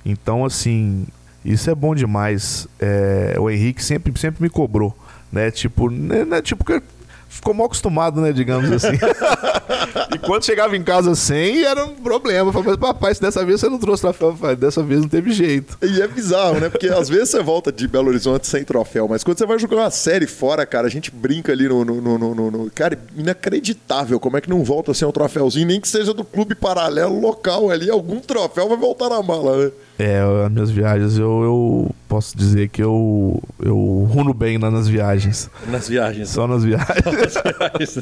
Então, 0.03 0.44
assim, 0.44 1.06
isso 1.45 1.69
é 1.69 1.76
bom 1.76 1.94
demais. 1.94 2.68
É, 2.80 3.36
o 3.38 3.48
Henrique 3.48 3.84
sempre, 3.84 4.11
sempre 4.19 4.41
me 4.41 4.49
cobrou, 4.49 4.98
né? 5.32 5.52
Tipo, 5.52 5.91
né, 5.91 6.26
né, 6.26 6.41
tipo 6.41 6.65
que 6.65 6.82
ficou 7.30 7.54
mal 7.54 7.66
acostumado, 7.68 8.22
né? 8.22 8.32
Digamos 8.32 8.72
assim. 8.72 8.98
e 10.14 10.18
quando 10.20 10.45
chegava 10.45 10.76
em 10.76 10.84
casa 10.84 11.16
sem, 11.16 11.64
era 11.64 11.86
um 11.86 11.95
problema. 11.95 12.49
Eu 12.49 12.54
falava, 12.54 12.72
mas 12.72 12.80
papai, 12.80 13.16
se 13.16 13.22
dessa 13.22 13.45
vez 13.45 13.60
você 13.60 13.70
não 13.70 13.78
trouxe 13.80 14.02
troféu, 14.04 14.36
falei, 14.36 14.56
dessa 14.56 14.82
vez 14.84 15.02
não 15.02 15.08
teve 15.08 15.32
jeito. 15.32 15.78
E 15.82 16.02
é 16.02 16.08
bizarro, 16.08 16.60
né? 16.60 16.70
Porque 16.70 16.88
às 16.88 17.10
vezes 17.10 17.30
você 17.30 17.41
volta 17.41 17.72
de 17.72 17.88
Belo 17.88 18.08
Horizonte 18.10 18.48
sem 18.48 18.64
troféu, 18.64 19.08
mas 19.08 19.24
quando 19.24 19.38
você 19.38 19.45
vai 19.45 19.60
jogar 19.60 19.78
uma 19.78 19.91
série 19.91 20.28
fora, 20.28 20.66
cara, 20.66 20.88
a 20.88 20.90
gente 20.90 21.12
brinca 21.12 21.52
ali 21.52 21.68
no. 21.68 21.84
no, 21.86 22.02
no, 22.02 22.18
no- 22.18 22.36
no- 22.36 22.52
no- 22.52 22.72
Cara, 22.72 22.98
inacreditável 23.16 24.20
como 24.20 24.38
é 24.38 24.41
que 24.41 24.49
não 24.49 24.64
volta 24.64 24.94
sem 24.94 25.08
um 25.08 25.12
troféuzinho, 25.12 25.68
nem 25.68 25.80
que 25.82 25.88
seja 25.88 26.14
do 26.14 26.24
clube 26.24 26.56
paralelo 26.56 27.20
local 27.20 27.70
ali, 27.70 27.90
algum 27.90 28.20
troféu 28.20 28.68
vai 28.70 28.78
voltar 28.78 29.10
na 29.10 29.22
mala, 29.22 29.66
né? 29.66 29.72
É, 29.99 30.19
as 30.45 30.52
minhas 30.52 30.69
viagens, 30.69 31.18
eu, 31.18 31.44
eu 31.44 31.95
posso 32.07 32.38
dizer 32.38 32.69
que 32.69 32.84
eu, 32.84 33.41
eu 33.60 33.76
runo 34.03 34.32
bem 34.32 34.57
lá 34.60 34.69
nas 34.69 34.88
viagens. 34.88 35.49
Nas 35.68 35.88
viagens. 35.88 36.30
Só 36.30 36.45
nas 36.45 36.64
viagens. 36.64 37.98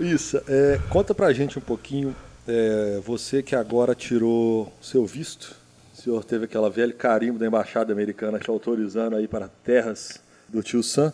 Isso. 0.00 0.40
É, 0.48 0.80
conta 0.88 1.14
pra 1.14 1.32
gente 1.32 1.56
um 1.56 1.62
pouquinho, 1.62 2.16
é, 2.48 3.00
você 3.06 3.42
que 3.42 3.54
agora 3.54 3.94
tirou 3.94 4.72
seu 4.82 5.06
visto, 5.06 5.54
o 5.94 6.02
senhor 6.02 6.24
teve 6.24 6.46
aquela 6.46 6.68
velha 6.68 6.92
carimbo 6.92 7.38
da 7.38 7.46
embaixada 7.46 7.92
americana 7.92 8.38
te 8.38 8.50
autorizando 8.50 9.14
aí 9.14 9.28
para 9.28 9.48
terras 9.62 10.18
do 10.48 10.62
tio 10.62 10.82
Sam, 10.82 11.12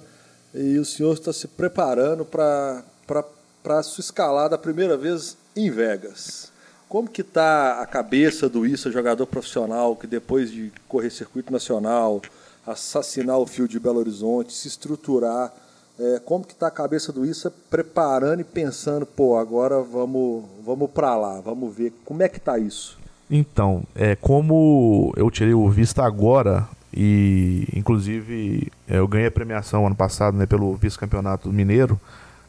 e 0.55 0.79
o 0.79 0.85
senhor 0.85 1.13
está 1.13 1.33
se 1.33 1.47
preparando 1.47 2.25
para 2.25 2.83
a 3.67 3.83
sua 3.83 4.01
escalada 4.01 4.55
a 4.55 4.59
primeira 4.59 4.97
vez 4.97 5.37
em 5.55 5.71
Vegas. 5.71 6.51
Como 6.89 7.09
que 7.09 7.21
está 7.21 7.81
a 7.81 7.87
cabeça 7.87 8.49
do 8.49 8.65
Issa, 8.65 8.91
jogador 8.91 9.27
profissional, 9.27 9.97
que 9.97 10.07
depois 10.07 10.51
de 10.51 10.73
correr 10.89 11.11
circuito 11.11 11.53
nacional, 11.53 12.23
assassinar 12.67 13.39
o 13.39 13.47
fio 13.47 13.67
de 13.67 13.79
Belo 13.79 13.99
Horizonte, 13.99 14.53
se 14.53 14.69
estruturar, 14.69 15.53
é, 15.99 16.21
como 16.25 16.45
que 16.45 16.53
está 16.53 16.67
a 16.67 16.71
cabeça 16.71 17.13
do 17.13 17.25
Issa 17.25 17.53
preparando 17.71 18.41
e 18.41 18.45
pensando, 18.45 19.07
pô, 19.07 19.37
agora 19.37 19.81
vamos, 19.81 20.45
vamos 20.65 20.91
para 20.91 21.17
lá, 21.17 21.41
vamos 21.41 21.75
ver 21.75 21.93
como 22.05 22.23
é 22.23 22.29
que 22.29 22.39
está 22.39 22.59
isso? 22.59 22.99
Então, 23.31 23.83
é, 23.95 24.15
como 24.15 25.13
eu 25.17 25.31
tirei 25.31 25.55
o 25.55 25.69
visto 25.69 26.01
agora, 26.01 26.69
e 26.95 27.67
inclusive 27.75 28.71
é, 28.89 28.99
eu 28.99 29.09
ganhei 29.09 29.27
a 29.27 29.31
premiação 29.31 29.87
ano 29.87 29.97
passado 29.97 30.37
né, 30.37 30.47
pelo 30.47 30.75
vice-campeonato 30.77 31.53
mineiro, 31.53 32.01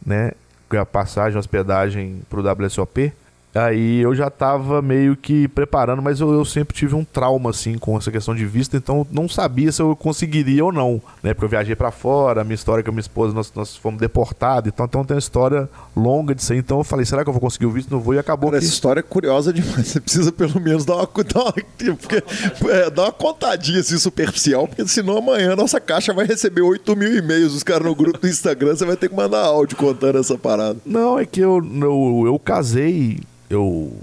né? 0.05 0.31
A 0.69 0.85
passagem, 0.85 1.39
hospedagem 1.39 2.21
para 2.29 2.39
o 2.39 2.65
WSOP. 2.65 3.13
Aí 3.57 4.01
eu 4.01 4.13
já 4.13 4.29
tava 4.29 4.81
meio 4.83 5.15
que 5.15 5.47
preparando, 5.47 5.99
mas 6.01 6.19
eu, 6.19 6.31
eu, 6.31 6.45
sempre 6.45 6.75
tive 6.75 6.93
um 6.93 7.03
trauma, 7.03 7.49
assim, 7.49 7.77
com 7.77 7.97
essa 7.97 8.11
questão 8.11 8.35
de 8.35 8.45
vista, 8.45 8.77
então 8.77 9.05
não 9.11 9.27
sabia 9.27 9.71
se 9.71 9.81
eu 9.81 9.95
conseguiria 9.95 10.63
ou 10.63 10.71
não, 10.71 11.01
né? 11.23 11.33
Porque 11.33 11.45
eu 11.45 11.49
viajei 11.49 11.75
para 11.75 11.89
fora, 11.89 12.41
a 12.41 12.43
minha 12.43 12.53
história 12.53 12.83
com 12.83 12.91
a 12.91 12.93
minha 12.93 13.01
esposa, 13.01 13.33
nós, 13.33 13.51
nós 13.55 13.75
fomos 13.75 13.99
deportados, 13.99 14.71
então, 14.71 14.85
então 14.85 15.03
tem 15.03 15.15
uma 15.15 15.19
história 15.19 15.67
longa 15.95 16.35
disso 16.35 16.53
aí. 16.53 16.59
Então 16.59 16.77
eu 16.77 16.83
falei, 16.83 17.03
será 17.03 17.23
que 17.23 17.29
eu 17.29 17.33
vou 17.33 17.41
conseguir 17.41 17.65
o 17.65 17.71
visto? 17.71 17.89
Não 17.89 17.99
vou, 17.99 18.13
e 18.13 18.19
acabou 18.19 18.51
Cara, 18.51 18.59
que... 18.59 18.65
Essa 18.65 18.73
história 18.73 18.99
é 18.99 19.03
curiosa 19.03 19.51
demais, 19.51 19.87
você 19.87 19.99
precisa 19.99 20.31
pelo 20.31 20.59
menos 20.61 20.85
dar 20.85 20.95
uma, 20.95 21.09
dar 21.33 21.41
uma, 21.41 21.53
porque, 21.95 22.23
é, 22.69 22.89
dar 22.91 23.03
uma 23.05 23.11
contadinha 23.11 23.79
assim, 23.79 23.97
superficial, 23.97 24.67
porque 24.67 24.87
senão 24.87 25.17
amanhã 25.17 25.55
nossa 25.55 25.79
caixa 25.79 26.13
vai 26.13 26.27
receber 26.27 26.61
8 26.61 26.95
mil 26.95 27.17
e-mails, 27.17 27.53
os 27.53 27.63
caras 27.63 27.87
no 27.87 27.95
grupo 27.95 28.19
do 28.19 28.27
Instagram, 28.27 28.75
você 28.75 28.85
vai 28.85 28.95
ter 28.95 29.09
que 29.09 29.15
mandar 29.15 29.41
áudio 29.41 29.75
contando 29.77 30.19
essa 30.19 30.37
parada. 30.37 30.77
Não, 30.85 31.17
é 31.17 31.25
que 31.25 31.39
eu, 31.39 31.59
eu, 31.81 32.23
eu 32.27 32.39
casei 32.39 33.19
eu 33.49 33.93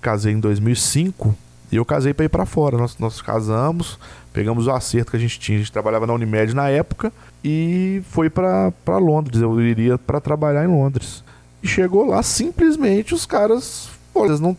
casei 0.00 0.32
em 0.32 0.40
2005 0.40 1.34
e 1.70 1.76
eu 1.76 1.84
casei 1.84 2.12
para 2.12 2.26
ir 2.26 2.28
para 2.28 2.44
fora. 2.44 2.76
Nós, 2.76 2.98
nós 2.98 3.22
casamos, 3.22 3.98
pegamos 4.32 4.66
o 4.66 4.70
acerto 4.70 5.12
que 5.12 5.16
a 5.16 5.20
gente 5.20 5.40
tinha. 5.40 5.56
A 5.56 5.60
gente 5.60 5.72
trabalhava 5.72 6.06
na 6.06 6.12
Unimed 6.12 6.54
na 6.54 6.68
época 6.68 7.12
e 7.42 8.02
foi 8.10 8.28
para 8.28 8.98
Londres. 8.98 9.40
Eu 9.40 9.58
iria 9.60 9.96
para 9.96 10.20
trabalhar 10.20 10.64
em 10.64 10.68
Londres. 10.68 11.24
E 11.62 11.68
chegou 11.68 12.04
lá, 12.04 12.22
simplesmente 12.22 13.14
os 13.14 13.24
caras. 13.24 13.88
Pô, 14.12 14.26
não, 14.26 14.54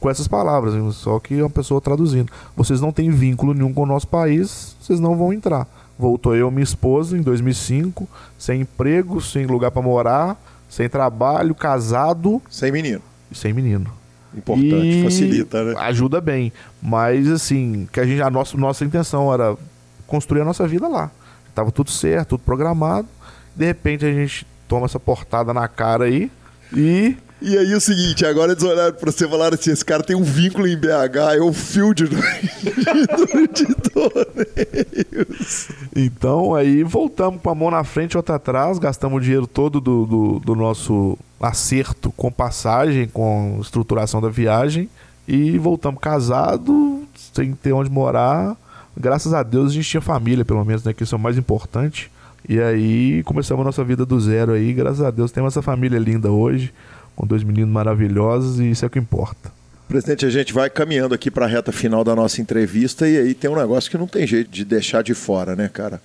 com 0.00 0.10
essas 0.10 0.26
palavras, 0.26 0.96
só 0.96 1.20
que 1.20 1.40
uma 1.40 1.48
pessoa 1.48 1.80
traduzindo. 1.80 2.32
Vocês 2.56 2.80
não 2.80 2.90
têm 2.90 3.08
vínculo 3.08 3.54
nenhum 3.54 3.72
com 3.72 3.82
o 3.82 3.86
nosso 3.86 4.08
país, 4.08 4.74
vocês 4.80 4.98
não 4.98 5.16
vão 5.16 5.32
entrar. 5.32 5.68
Voltou 5.96 6.34
eu 6.34 6.48
e 6.48 6.50
minha 6.50 6.64
esposa 6.64 7.16
em 7.16 7.22
2005, 7.22 8.08
sem 8.36 8.62
emprego, 8.62 9.20
sem 9.20 9.46
lugar 9.46 9.70
para 9.70 9.80
morar, 9.80 10.36
sem 10.68 10.88
trabalho, 10.88 11.54
casado. 11.54 12.42
Sem 12.50 12.72
menino 12.72 13.00
sem 13.32 13.52
menino. 13.52 13.90
Importante, 14.34 15.00
e 15.00 15.02
facilita, 15.02 15.64
né? 15.64 15.74
Ajuda 15.78 16.20
bem. 16.20 16.52
Mas 16.82 17.28
assim, 17.30 17.88
que 17.90 18.00
a 18.00 18.06
gente 18.06 18.20
a 18.20 18.30
nossa, 18.30 18.56
nossa 18.56 18.84
intenção 18.84 19.32
era 19.32 19.56
construir 20.06 20.42
a 20.42 20.44
nossa 20.44 20.66
vida 20.66 20.86
lá. 20.88 21.10
Tava 21.54 21.72
tudo 21.72 21.90
certo, 21.90 22.30
tudo 22.30 22.42
programado. 22.42 23.08
De 23.54 23.64
repente 23.64 24.04
a 24.04 24.12
gente 24.12 24.46
toma 24.68 24.86
essa 24.86 25.00
portada 25.00 25.54
na 25.54 25.66
cara 25.68 26.04
aí 26.04 26.30
e 26.72 27.16
e 27.40 27.56
aí 27.58 27.74
o 27.74 27.80
seguinte, 27.80 28.24
agora 28.24 28.52
eles 28.52 28.64
olharam 28.64 28.94
pra 28.94 29.12
você 29.12 29.26
e 29.26 29.28
falaram 29.28 29.54
assim, 29.54 29.70
esse 29.70 29.84
cara 29.84 30.02
tem 30.02 30.16
um 30.16 30.22
vínculo 30.22 30.66
em 30.66 30.76
BH, 30.76 31.34
é 31.36 31.40
o 31.40 31.52
field 31.52 32.04
do, 32.04 32.16
de 33.52 33.74
torneios. 33.90 35.68
Então 35.94 36.54
aí 36.54 36.82
voltamos 36.82 37.40
com 37.42 37.50
a 37.50 37.54
mão 37.54 37.70
na 37.70 37.84
frente 37.84 38.12
e 38.12 38.16
outra 38.16 38.36
atrás, 38.36 38.78
gastamos 38.78 39.18
o 39.18 39.20
dinheiro 39.20 39.46
todo 39.46 39.80
do, 39.80 40.06
do, 40.06 40.38
do 40.40 40.54
nosso 40.54 41.18
acerto 41.38 42.10
com 42.12 42.32
passagem, 42.32 43.06
com 43.06 43.58
estruturação 43.60 44.20
da 44.20 44.30
viagem 44.30 44.88
e 45.28 45.58
voltamos 45.58 46.00
casados, 46.00 47.02
sem 47.34 47.52
ter 47.52 47.72
onde 47.72 47.90
morar. 47.90 48.56
Graças 48.96 49.34
a 49.34 49.42
Deus 49.42 49.72
a 49.72 49.74
gente 49.74 49.88
tinha 49.88 50.00
família, 50.00 50.44
pelo 50.44 50.64
menos, 50.64 50.82
né? 50.84 50.94
Que 50.94 51.02
isso 51.02 51.14
é 51.14 51.18
o 51.18 51.20
mais 51.20 51.36
importante. 51.36 52.10
E 52.48 52.60
aí 52.60 53.22
começamos 53.24 53.60
a 53.60 53.64
nossa 53.64 53.84
vida 53.84 54.06
do 54.06 54.18
zero 54.18 54.52
aí. 54.52 54.72
Graças 54.72 55.02
a 55.02 55.10
Deus 55.10 55.30
temos 55.30 55.52
essa 55.52 55.60
família 55.60 55.98
linda 55.98 56.30
hoje 56.30 56.72
com 57.16 57.26
dois 57.26 57.42
meninos 57.42 57.70
maravilhosos 57.70 58.60
e 58.60 58.70
isso 58.70 58.84
é 58.84 58.88
o 58.88 58.90
que 58.90 58.98
importa. 58.98 59.50
Presidente, 59.88 60.26
a 60.26 60.30
gente 60.30 60.52
vai 60.52 60.68
caminhando 60.68 61.14
aqui 61.14 61.30
para 61.30 61.46
a 61.46 61.48
reta 61.48 61.72
final 61.72 62.04
da 62.04 62.14
nossa 62.14 62.40
entrevista 62.40 63.08
e 63.08 63.16
aí 63.16 63.34
tem 63.34 63.48
um 63.48 63.56
negócio 63.56 63.90
que 63.90 63.96
não 63.96 64.06
tem 64.06 64.26
jeito 64.26 64.50
de 64.50 64.64
deixar 64.64 65.02
de 65.02 65.14
fora, 65.14 65.56
né, 65.56 65.70
cara? 65.72 66.00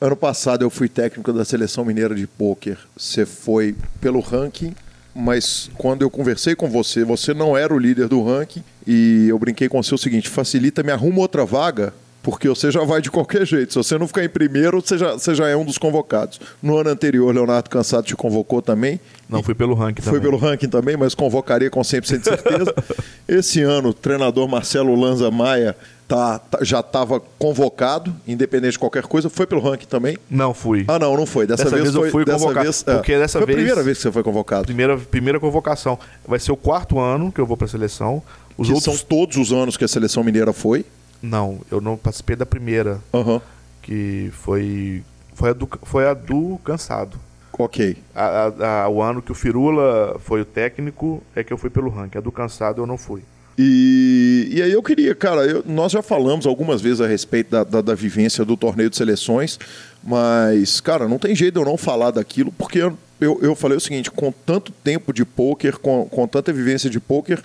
Ano 0.00 0.16
passado 0.16 0.62
eu 0.62 0.70
fui 0.70 0.88
técnico 0.88 1.32
da 1.32 1.44
seleção 1.44 1.84
mineira 1.84 2.14
de 2.14 2.26
pôquer. 2.26 2.78
Você 2.96 3.24
foi 3.24 3.74
pelo 4.00 4.20
ranking, 4.20 4.74
mas 5.14 5.70
quando 5.76 6.02
eu 6.02 6.10
conversei 6.10 6.54
com 6.54 6.68
você, 6.68 7.04
você 7.04 7.32
não 7.32 7.56
era 7.56 7.72
o 7.72 7.78
líder 7.78 8.08
do 8.08 8.22
ranking 8.22 8.62
e 8.86 9.26
eu 9.28 9.38
brinquei 9.38 9.68
com 9.68 9.82
você 9.82 9.94
o 9.94 9.98
seguinte: 9.98 10.28
facilita, 10.28 10.82
me 10.82 10.92
arruma 10.92 11.20
outra 11.20 11.44
vaga 11.44 11.94
porque 12.26 12.48
você 12.48 12.72
já 12.72 12.82
vai 12.82 13.00
de 13.00 13.08
qualquer 13.08 13.46
jeito. 13.46 13.72
Se 13.72 13.78
você 13.78 13.96
não 13.96 14.08
ficar 14.08 14.24
em 14.24 14.28
primeiro, 14.28 14.80
você 14.80 14.98
já, 14.98 15.12
você 15.12 15.32
já 15.32 15.46
é 15.46 15.56
um 15.56 15.64
dos 15.64 15.78
convocados. 15.78 16.40
No 16.60 16.76
ano 16.76 16.90
anterior, 16.90 17.32
Leonardo 17.32 17.70
Cansado 17.70 18.04
te 18.04 18.16
convocou 18.16 18.60
também. 18.60 18.98
Não, 19.30 19.44
fui 19.44 19.54
pelo 19.54 19.74
ranking 19.74 20.02
também. 20.02 20.10
Foi 20.10 20.20
pelo 20.20 20.36
ranking 20.36 20.68
também, 20.68 20.96
mas 20.96 21.14
convocaria 21.14 21.70
com 21.70 21.80
100% 21.80 22.18
de 22.18 22.24
certeza. 22.24 22.74
Esse 23.28 23.62
ano, 23.62 23.90
o 23.90 23.94
treinador 23.94 24.48
Marcelo 24.48 25.00
Lanza 25.00 25.30
Maia 25.30 25.76
tá, 26.08 26.40
tá 26.40 26.58
já 26.62 26.80
estava 26.80 27.20
convocado, 27.38 28.12
independente 28.26 28.72
de 28.72 28.80
qualquer 28.80 29.04
coisa. 29.04 29.30
Foi 29.30 29.46
pelo 29.46 29.60
ranking 29.60 29.86
também? 29.86 30.18
Não 30.28 30.52
fui. 30.52 30.84
Ah, 30.88 30.98
não, 30.98 31.16
não 31.16 31.26
foi. 31.26 31.46
Dessa, 31.46 31.62
dessa 31.62 31.76
vez, 31.76 31.92
vez 31.92 31.94
foi, 31.94 32.08
eu 32.08 32.10
fui 32.10 32.24
convocado. 32.24 32.64
Vez, 32.64 32.84
é. 32.88 32.94
porque 32.94 33.16
dessa 33.16 33.38
foi 33.38 33.46
vez. 33.46 33.56
a 33.56 33.60
primeira 33.60 33.82
vez 33.84 33.98
que 33.98 34.02
você 34.02 34.10
foi 34.10 34.24
convocado. 34.24 34.64
Primeira, 34.64 34.98
primeira 34.98 35.38
convocação. 35.38 35.96
Vai 36.26 36.40
ser 36.40 36.50
o 36.50 36.56
quarto 36.56 36.98
ano 36.98 37.30
que 37.30 37.40
eu 37.40 37.46
vou 37.46 37.56
para 37.56 37.66
a 37.66 37.70
seleção. 37.70 38.20
Os 38.58 38.66
que 38.66 38.74
outros... 38.74 38.96
são 38.96 39.06
todos 39.06 39.36
os 39.36 39.52
anos 39.52 39.76
que 39.76 39.84
a 39.84 39.88
seleção 39.88 40.24
mineira 40.24 40.52
foi? 40.52 40.84
Não, 41.22 41.60
eu 41.70 41.80
não 41.80 41.96
participei 41.96 42.36
da 42.36 42.46
primeira. 42.46 43.00
Uhum. 43.12 43.40
Que 43.82 44.30
foi. 44.32 45.02
Foi 45.34 45.50
a 45.50 45.52
do, 45.52 45.68
foi 45.82 46.06
a 46.06 46.14
do 46.14 46.58
cansado. 46.64 47.18
Ok. 47.58 47.96
A, 48.14 48.24
a, 48.24 48.82
a, 48.82 48.88
o 48.88 49.02
ano 49.02 49.22
que 49.22 49.32
o 49.32 49.34
Firula 49.34 50.18
foi 50.20 50.40
o 50.40 50.44
técnico 50.44 51.22
é 51.34 51.42
que 51.42 51.52
eu 51.52 51.58
fui 51.58 51.70
pelo 51.70 51.90
ranking. 51.90 52.18
A 52.18 52.20
do 52.20 52.32
cansado 52.32 52.82
eu 52.82 52.86
não 52.86 52.98
fui. 52.98 53.22
E, 53.58 54.48
e 54.52 54.62
aí 54.62 54.70
eu 54.70 54.82
queria, 54.82 55.14
cara, 55.14 55.46
eu, 55.46 55.64
nós 55.66 55.90
já 55.90 56.02
falamos 56.02 56.46
algumas 56.46 56.82
vezes 56.82 57.00
a 57.00 57.06
respeito 57.06 57.50
da, 57.50 57.64
da, 57.64 57.80
da, 57.80 57.94
vivência 57.94 58.44
do 58.44 58.54
torneio 58.54 58.90
de 58.90 58.96
seleções, 58.96 59.58
mas, 60.04 60.78
cara, 60.78 61.08
não 61.08 61.18
tem 61.18 61.34
jeito 61.34 61.58
eu 61.58 61.64
não 61.64 61.78
falar 61.78 62.10
daquilo, 62.10 62.52
porque 62.52 62.80
eu, 62.80 62.98
eu, 63.18 63.38
eu 63.40 63.54
falei 63.54 63.78
o 63.78 63.80
seguinte, 63.80 64.10
com 64.10 64.30
tanto 64.30 64.72
tempo 64.84 65.10
de 65.10 65.24
pôquer, 65.24 65.78
com, 65.78 66.06
com 66.06 66.28
tanta 66.28 66.52
vivência 66.52 66.90
de 66.90 67.00
pôquer, 67.00 67.42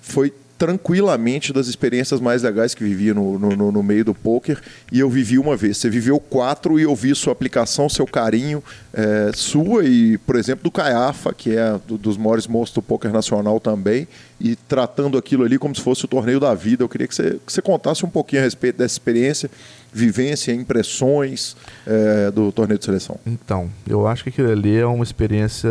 foi 0.00 0.32
tranquilamente 0.64 1.52
das 1.52 1.66
experiências 1.66 2.22
mais 2.22 2.42
legais 2.42 2.74
que 2.74 2.82
vivia 2.82 3.12
no, 3.12 3.38
no, 3.38 3.70
no, 3.70 3.82
meio 3.82 4.02
do 4.02 4.14
poker 4.14 4.58
e 4.90 4.98
eu 4.98 5.10
vivi 5.10 5.38
uma 5.38 5.54
vez. 5.54 5.76
Você 5.76 5.90
viveu 5.90 6.18
quatro 6.18 6.80
e 6.80 6.84
eu 6.84 6.96
vi 6.96 7.14
sua 7.14 7.34
aplicação, 7.34 7.86
seu 7.86 8.06
carinho, 8.06 8.64
é, 8.94 9.30
sua 9.34 9.84
e, 9.84 10.16
por 10.16 10.36
exemplo, 10.36 10.64
do 10.64 10.70
Caiafa, 10.70 11.34
que 11.34 11.54
é 11.54 11.78
do, 11.86 11.98
dos 11.98 12.16
maiores 12.16 12.46
monstros 12.46 12.82
do 12.82 12.82
poker 12.82 13.12
nacional 13.12 13.60
também, 13.60 14.08
e 14.40 14.56
tratando 14.56 15.18
aquilo 15.18 15.44
ali 15.44 15.58
como 15.58 15.76
se 15.76 15.82
fosse 15.82 16.06
o 16.06 16.08
torneio 16.08 16.40
da 16.40 16.54
vida. 16.54 16.82
Eu 16.82 16.88
queria 16.88 17.06
que 17.06 17.14
você, 17.14 17.38
que 17.46 17.52
você 17.52 17.60
contasse 17.60 18.02
um 18.06 18.10
pouquinho 18.10 18.40
a 18.40 18.44
respeito 18.46 18.78
dessa 18.78 18.94
experiência, 18.94 19.50
vivência, 19.92 20.50
impressões 20.50 21.58
é, 21.86 22.30
do 22.30 22.50
torneio 22.50 22.78
de 22.78 22.86
seleção. 22.86 23.20
Então, 23.26 23.70
eu 23.86 24.06
acho 24.06 24.22
que 24.22 24.30
aquilo 24.30 24.50
ali 24.50 24.78
é 24.78 24.86
uma 24.86 25.04
experiência 25.04 25.68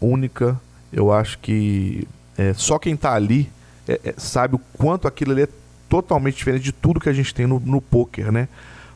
única. 0.00 0.60
Eu 0.92 1.12
acho 1.12 1.38
que 1.38 2.08
é, 2.36 2.52
só 2.54 2.76
quem 2.76 2.94
está 2.94 3.14
ali 3.14 3.54
é, 3.88 4.00
é, 4.04 4.14
sabe 4.16 4.56
o 4.56 4.60
quanto 4.76 5.06
aquilo 5.06 5.32
ali 5.32 5.42
é 5.42 5.48
totalmente 5.88 6.36
diferente 6.36 6.64
de 6.64 6.72
tudo 6.72 7.00
que 7.00 7.08
a 7.08 7.12
gente 7.12 7.34
tem 7.34 7.46
no, 7.46 7.60
no 7.60 7.80
poker, 7.80 8.32
né? 8.32 8.48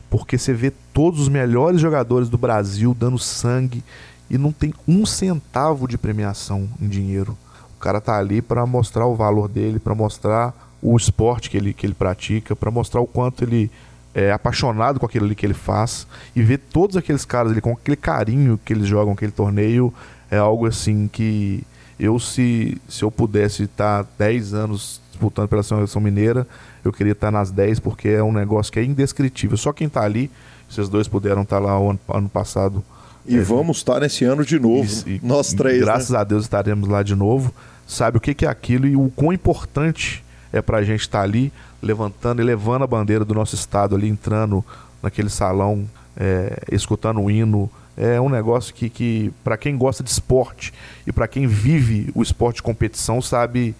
Porque 0.09 0.37
você 0.37 0.53
vê 0.53 0.71
todos 0.93 1.21
os 1.21 1.29
melhores 1.29 1.79
jogadores 1.79 2.27
do 2.27 2.37
Brasil 2.37 2.93
dando 2.93 3.17
sangue 3.17 3.83
e 4.29 4.37
não 4.37 4.51
tem 4.51 4.73
um 4.87 5.05
centavo 5.05 5.87
de 5.87 5.97
premiação 5.97 6.67
em 6.81 6.87
dinheiro. 6.87 7.37
O 7.77 7.79
cara 7.79 8.01
tá 8.01 8.17
ali 8.17 8.41
para 8.41 8.65
mostrar 8.65 9.05
o 9.07 9.15
valor 9.15 9.47
dele, 9.47 9.79
para 9.79 9.95
mostrar 9.95 10.53
o 10.81 10.95
esporte 10.97 11.49
que 11.49 11.57
ele, 11.57 11.73
que 11.73 11.85
ele 11.85 11.93
pratica, 11.93 12.55
para 12.55 12.69
mostrar 12.69 12.99
o 13.01 13.07
quanto 13.07 13.43
ele 13.43 13.71
é 14.13 14.31
apaixonado 14.31 14.99
com 14.99 15.05
aquilo 15.05 15.25
ali 15.25 15.35
que 15.35 15.45
ele 15.45 15.53
faz 15.53 16.05
e 16.35 16.41
ver 16.41 16.57
todos 16.57 16.97
aqueles 16.97 17.23
caras 17.23 17.51
ali 17.51 17.61
com 17.61 17.71
aquele 17.71 17.95
carinho 17.95 18.59
que 18.63 18.73
eles 18.73 18.85
jogam 18.85 19.13
aquele 19.13 19.31
torneio 19.31 19.93
é 20.29 20.37
algo 20.37 20.65
assim 20.65 21.07
que 21.07 21.63
eu, 22.01 22.17
se, 22.17 22.81
se 22.89 23.03
eu 23.03 23.11
pudesse 23.11 23.63
estar 23.63 24.07
10 24.17 24.55
anos 24.55 24.99
disputando 25.11 25.47
pela 25.47 25.61
seleção 25.61 26.01
mineira, 26.01 26.47
eu 26.83 26.91
queria 26.91 27.11
estar 27.11 27.29
nas 27.29 27.51
10 27.51 27.79
porque 27.79 28.09
é 28.09 28.23
um 28.23 28.31
negócio 28.31 28.73
que 28.73 28.79
é 28.79 28.83
indescritível. 28.83 29.55
Só 29.55 29.71
quem 29.71 29.85
está 29.85 30.01
ali, 30.01 30.31
esses 30.69 30.89
dois 30.89 31.07
puderam 31.07 31.43
estar 31.43 31.59
lá 31.59 31.73
ano, 31.73 31.99
ano 32.09 32.27
passado. 32.27 32.83
E 33.23 33.37
é, 33.37 33.41
vamos 33.41 33.77
estar 33.77 33.99
nesse 33.99 34.25
ano 34.25 34.43
de 34.43 34.59
novo. 34.59 34.89
E, 35.07 35.21
nós 35.21 35.53
três. 35.53 35.77
Né? 35.77 35.85
Graças 35.85 36.09
né? 36.09 36.17
a 36.17 36.23
Deus 36.23 36.45
estaremos 36.45 36.89
lá 36.89 37.03
de 37.03 37.15
novo. 37.15 37.53
Sabe 37.85 38.17
o 38.17 38.21
que, 38.21 38.33
que 38.33 38.47
é 38.47 38.49
aquilo 38.49 38.87
e 38.87 38.95
o 38.95 39.11
quão 39.15 39.31
importante 39.31 40.23
é 40.51 40.59
para 40.59 40.79
a 40.79 40.83
gente 40.83 41.01
estar 41.01 41.21
ali, 41.21 41.53
levantando 41.83 42.41
e 42.41 42.43
levando 42.43 42.83
a 42.83 42.87
bandeira 42.87 43.23
do 43.23 43.35
nosso 43.35 43.53
estado 43.53 43.95
ali, 43.95 44.09
entrando 44.09 44.65
naquele 45.03 45.29
salão, 45.29 45.87
é, 46.17 46.63
escutando 46.71 47.21
o 47.21 47.29
hino, 47.29 47.69
é 47.97 48.19
um 48.19 48.29
negócio 48.29 48.73
que, 48.73 48.89
que 48.89 49.31
para 49.43 49.57
quem 49.57 49.77
gosta 49.77 50.03
de 50.03 50.09
esporte 50.09 50.73
e 51.05 51.11
para 51.11 51.27
quem 51.27 51.47
vive 51.47 52.09
o 52.15 52.21
esporte 52.21 52.57
de 52.57 52.63
competição, 52.63 53.21
sabe 53.21 53.75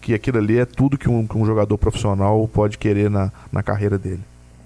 que 0.00 0.14
aquilo 0.14 0.38
ali 0.38 0.58
é 0.58 0.64
tudo 0.64 0.96
que 0.96 1.08
um, 1.08 1.26
que 1.26 1.36
um 1.36 1.44
jogador 1.44 1.76
profissional 1.76 2.48
pode 2.48 2.78
querer 2.78 3.10
na, 3.10 3.32
na 3.50 3.62
carreira 3.62 3.98
dele. 3.98 4.20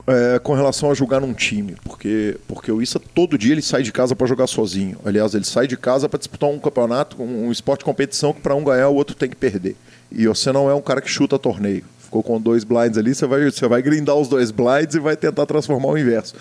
É, 0.07 0.39
com 0.39 0.55
relação 0.55 0.91
a 0.91 0.95
jogar 0.95 1.21
num 1.21 1.33
time, 1.33 1.77
porque, 1.85 2.37
porque 2.49 2.73
o 2.73 2.83
Issa 2.83 3.01
todo 3.15 3.39
dia 3.39 3.53
ele 3.53 3.63
sai 3.63 3.83
de 3.83 3.93
casa 3.93 4.17
para 4.17 4.27
jogar 4.27 4.47
sozinho. 4.47 4.99
Aliás, 5.05 5.35
ele 5.35 5.45
sai 5.45 5.67
de 5.67 5.77
casa 5.77 6.09
para 6.09 6.19
disputar 6.19 6.51
um 6.51 6.59
campeonato, 6.59 7.23
um, 7.23 7.47
um 7.47 7.53
esporte 7.53 7.81
de 7.81 7.85
competição 7.85 8.33
que 8.33 8.41
para 8.41 8.55
um 8.55 8.65
ganhar 8.65 8.89
o 8.89 8.95
outro 8.95 9.15
tem 9.15 9.29
que 9.29 9.37
perder. 9.37 9.77
E 10.11 10.27
você 10.27 10.51
não 10.53 10.69
é 10.69 10.75
um 10.75 10.81
cara 10.81 11.01
que 11.01 11.09
chuta 11.09 11.39
torneio. 11.39 11.85
Ficou 12.01 12.23
com 12.23 12.41
dois 12.41 12.65
blinds 12.65 12.99
ali, 12.99 13.15
você 13.15 13.27
vai, 13.27 13.45
você 13.45 13.69
vai 13.69 13.81
grindar 13.81 14.17
os 14.17 14.27
dois 14.27 14.51
blinds 14.51 14.97
e 14.97 14.99
vai 14.99 15.17
tentar 15.17 15.47
transformar 15.47 15.89
o 15.89 15.99
inverso. 15.99 16.35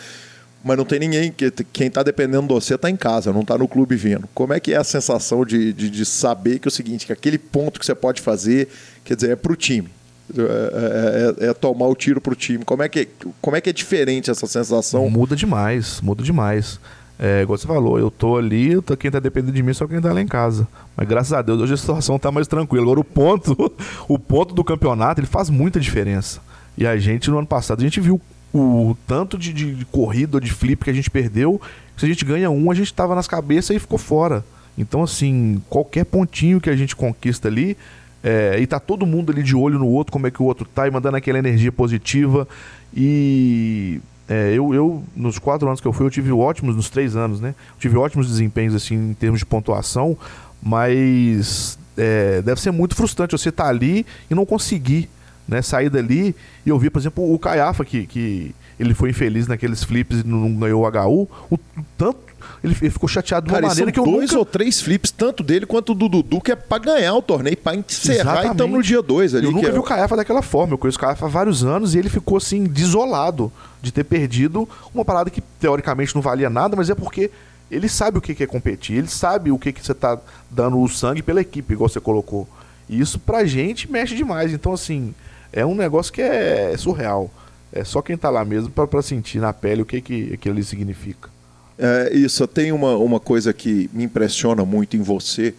Mas 0.64 0.78
não 0.78 0.86
tem 0.86 1.00
ninguém. 1.00 1.32
que 1.32 1.52
Quem 1.72 1.88
está 1.88 2.04
dependendo 2.04 2.48
de 2.48 2.54
você 2.54 2.76
está 2.76 2.90
em 2.90 2.96
casa, 2.96 3.32
não 3.32 3.42
está 3.42 3.58
no 3.58 3.68
clube 3.68 3.96
vendo. 3.96 4.28
Como 4.34 4.54
é 4.54 4.60
que 4.60 4.74
é 4.74 4.78
a 4.78 4.84
sensação 4.84 5.46
de, 5.46 5.74
de, 5.74 5.90
de, 5.90 6.06
saber 6.06 6.60
que 6.60 6.68
é 6.68 6.70
o 6.70 6.72
seguinte, 6.72 7.06
que 7.06 7.14
aquele 7.14 7.38
ponto 7.38 7.80
que 7.80 7.86
você 7.86 7.96
pode 7.96 8.22
fazer, 8.22 8.68
quer 9.04 9.16
dizer, 9.16 9.32
é 9.32 9.36
para 9.36 9.52
o 9.52 9.56
time. 9.56 9.90
É, 10.38 11.42
é, 11.42 11.46
é, 11.46 11.50
é, 11.50 11.54
tomar 11.54 11.88
o 11.88 11.96
tiro 11.96 12.22
para 12.22 12.34
o 12.34 12.36
time. 12.36 12.64
Como 12.64 12.84
é, 12.84 12.90
que, 12.90 13.08
como 13.42 13.56
é 13.56 13.62
que 13.62 13.70
é 13.70 13.74
diferente 13.74 14.30
essa 14.30 14.46
sensação? 14.46 15.10
Muda 15.10 15.36
demais, 15.36 16.02
muda 16.02 16.24
demais. 16.24 16.80
É, 17.18 17.42
igual 17.42 17.58
você 17.58 17.68
falou, 17.68 18.00
eu 18.00 18.10
tô 18.10 18.38
ali, 18.38 18.72
eu 18.72 18.82
tô, 18.82 18.96
quem 18.96 19.12
tá 19.12 19.20
dependendo 19.20 19.52
de 19.52 19.62
mim 19.62 19.72
é 19.72 19.74
só 19.74 19.88
quem 19.88 20.00
tá 20.00 20.14
lá 20.14 20.22
em 20.22 20.28
casa. 20.28 20.68
Mas 20.96 21.08
graças 21.08 21.34
a 21.34 21.42
Deus 21.42 21.60
hoje 21.60 21.74
a 21.74 21.78
situação 21.78 22.20
tá 22.20 22.32
mais 22.32 22.48
tranquila. 22.48 22.84
Agora 22.84 23.00
o 23.00 23.04
ponto, 23.04 23.74
o 24.08 24.20
ponto 24.20 24.54
do 24.54 24.64
campeonato, 24.64 25.20
ele 25.20 25.28
faz 25.28 25.50
muita 25.50 25.80
diferença. 25.80 26.40
E 26.78 26.86
a 26.86 26.96
gente, 26.98 27.30
no 27.30 27.40
ano 27.40 27.48
passado, 27.48 27.80
a 27.82 27.84
gente 27.84 28.00
viu 28.00 28.22
o 28.54 28.96
tanto 29.08 29.38
de, 29.38 29.54
de, 29.54 29.86
corrida 29.86 30.38
ou 30.38 30.42
de 30.42 30.52
flip 30.52 30.84
que 30.84 30.90
a 30.90 30.94
gente 30.94 31.10
perdeu. 31.10 31.62
Se 31.98 32.06
a 32.06 32.08
gente 32.08 32.26
ganha 32.26 32.50
um, 32.50 32.72
a 32.72 32.76
gente 32.76 32.94
tava 32.94 33.14
nas 33.16 33.28
cabeças 33.28 33.76
e 33.76 33.80
ficou 33.80 33.98
fora. 33.98 34.44
Então, 34.78 35.04
assim, 35.04 35.62
qualquer 35.70 36.06
pontinho 36.06 36.62
que 36.62 36.70
a 36.70 36.76
gente 36.76 36.96
conquista 36.96 37.48
ali, 37.48 37.76
é, 38.24 38.58
e 38.60 38.66
tá 38.66 38.80
todo 38.80 39.06
mundo 39.06 39.32
ali 39.32 39.44
de 39.44 39.56
olho 39.56 39.78
no 39.78 39.88
outro, 39.88 40.12
como 40.12 40.28
é 40.28 40.32
que 40.32 40.42
o 40.42 40.46
outro 40.46 40.66
tá, 40.66 40.88
e 40.88 40.92
mandando 40.92 41.18
aquela 41.18 41.38
energia 41.38 41.72
positiva. 41.72 42.48
E 42.96 44.00
é, 44.28 44.54
eu, 44.54 44.74
eu, 44.74 45.04
nos 45.16 45.38
quatro 45.38 45.68
anos 45.68 45.82
que 45.82 45.88
eu 45.88 45.94
fui, 45.94 46.06
eu 46.06 46.10
tive 46.10 46.32
ótimos, 46.32 46.76
nos 46.76 46.90
três 46.90 47.16
anos, 47.16 47.42
né? 47.42 47.54
Tive 47.78 47.98
ótimos 47.98 48.28
desempenhos, 48.28 48.76
assim, 48.76 48.96
em 48.96 49.14
termos 49.14 49.40
de 49.40 49.46
pontuação, 49.46 50.18
mas 50.62 51.78
é, 51.98 52.42
deve 52.42 52.62
ser 52.62 52.72
muito 52.72 52.96
frustrante 52.96 53.38
você 53.38 53.50
estar 53.50 53.66
tá 53.66 53.70
ali 53.70 54.06
e 54.30 54.36
não 54.36 54.46
conseguir 54.46 55.10
né, 55.50 55.62
sair 55.62 55.90
dali. 55.90 56.36
E 56.66 56.70
eu 56.70 56.78
vi, 56.78 56.90
por 56.90 57.00
exemplo, 57.00 57.34
o 57.34 57.40
Caiafa, 57.40 57.84
que, 57.84 58.06
que 58.06 58.56
ele 58.80 58.94
foi 58.94 59.10
infeliz 59.10 59.48
naqueles 59.48 59.84
flips 59.84 60.22
e 60.22 60.28
não 60.28 60.54
ganhou 60.56 60.84
o 60.84 60.88
HU, 60.88 61.28
o 61.52 61.60
tanto 61.98 62.30
ele, 62.64 62.76
ele 62.82 62.90
ficou 62.90 63.08
chateado 63.08 63.46
de 63.46 63.52
uma 63.52 63.58
Cara, 63.58 63.68
maneira 63.68 63.92
que 63.92 64.00
eu 64.00 64.06
dois 64.06 64.30
nunca... 64.30 64.40
ou 64.40 64.46
três 64.46 64.82
flips, 64.82 65.12
tanto 65.12 65.44
dele 65.44 65.66
quanto 65.66 65.94
do 65.94 66.10
Dudu, 66.10 66.42
que 66.42 66.52
é 66.52 66.56
pra 66.56 66.78
ganhar 66.78 67.14
o 67.14 67.22
torneio, 67.22 67.58
pra 67.58 67.76
encerrar 67.76 68.14
Exatamente. 68.14 68.48
e 68.48 68.52
estamos 68.52 68.78
no 68.78 68.84
dia 68.84 69.02
dois 69.02 69.36
ali. 69.36 69.46
Eu 69.46 69.52
nunca 69.52 69.68
é... 69.68 69.72
vi 69.72 69.80
o 69.80 69.84
Caiafa 69.84 70.16
daquela 70.16 70.42
forma. 70.42 70.74
Eu 70.74 70.78
conheço 70.78 70.98
o 70.98 71.02
Caiafa 71.02 71.26
há 71.26 71.30
vários 71.30 71.64
anos 71.64 71.96
e 71.96 72.00
ele 72.00 72.10
ficou 72.10 72.38
assim, 72.38 72.66
desolado 72.66 73.52
de 73.82 73.92
ter 73.92 74.04
perdido 74.04 74.68
uma 74.94 75.06
parada 75.06 75.30
que 75.30 75.42
teoricamente 75.42 76.14
não 76.16 76.22
valia 76.22 76.50
nada, 76.50 76.76
mas 76.76 76.90
é 76.90 76.96
porque 76.96 77.32
ele 77.72 77.88
sabe 77.88 78.18
o 78.18 78.22
que 78.22 78.44
é 78.44 78.48
competir, 78.48 78.98
ele 78.98 79.08
sabe 79.08 79.52
o 79.52 79.60
que, 79.60 79.72
que 79.72 79.86
você 79.86 79.94
tá 79.94 80.18
dando 80.50 80.80
o 80.80 80.88
sangue 80.90 81.22
pela 81.22 81.42
equipe, 81.42 81.74
igual 81.74 81.88
você 81.88 82.00
colocou. 82.00 82.48
E 82.90 83.00
isso 83.00 83.20
pra 83.20 83.46
gente 83.46 83.90
mexe 83.90 84.16
demais. 84.16 84.52
Então, 84.52 84.74
assim, 84.74 85.14
é 85.52 85.66
um 85.66 85.76
negócio 85.76 86.12
que 86.14 86.22
é 86.22 86.76
surreal. 86.78 87.30
É 87.72 87.84
só 87.84 88.02
quem 88.02 88.18
tá 88.18 88.30
lá 88.30 88.44
mesmo 88.44 88.70
para 88.70 89.02
sentir 89.02 89.40
na 89.40 89.54
pele 89.54 89.82
o 89.82 89.86
que, 89.86 90.02
que 90.02 90.34
aquilo 90.34 90.56
ali 90.56 90.64
significa. 90.64 91.30
É, 91.78 92.12
isso, 92.14 92.46
tem 92.48 92.72
uma, 92.72 92.98
uma 92.98 93.20
coisa 93.20 93.54
que 93.54 93.90
me 93.94 94.04
impressiona 94.04 94.66
muito 94.66 94.98
em 94.98 95.02
você, 95.02 95.54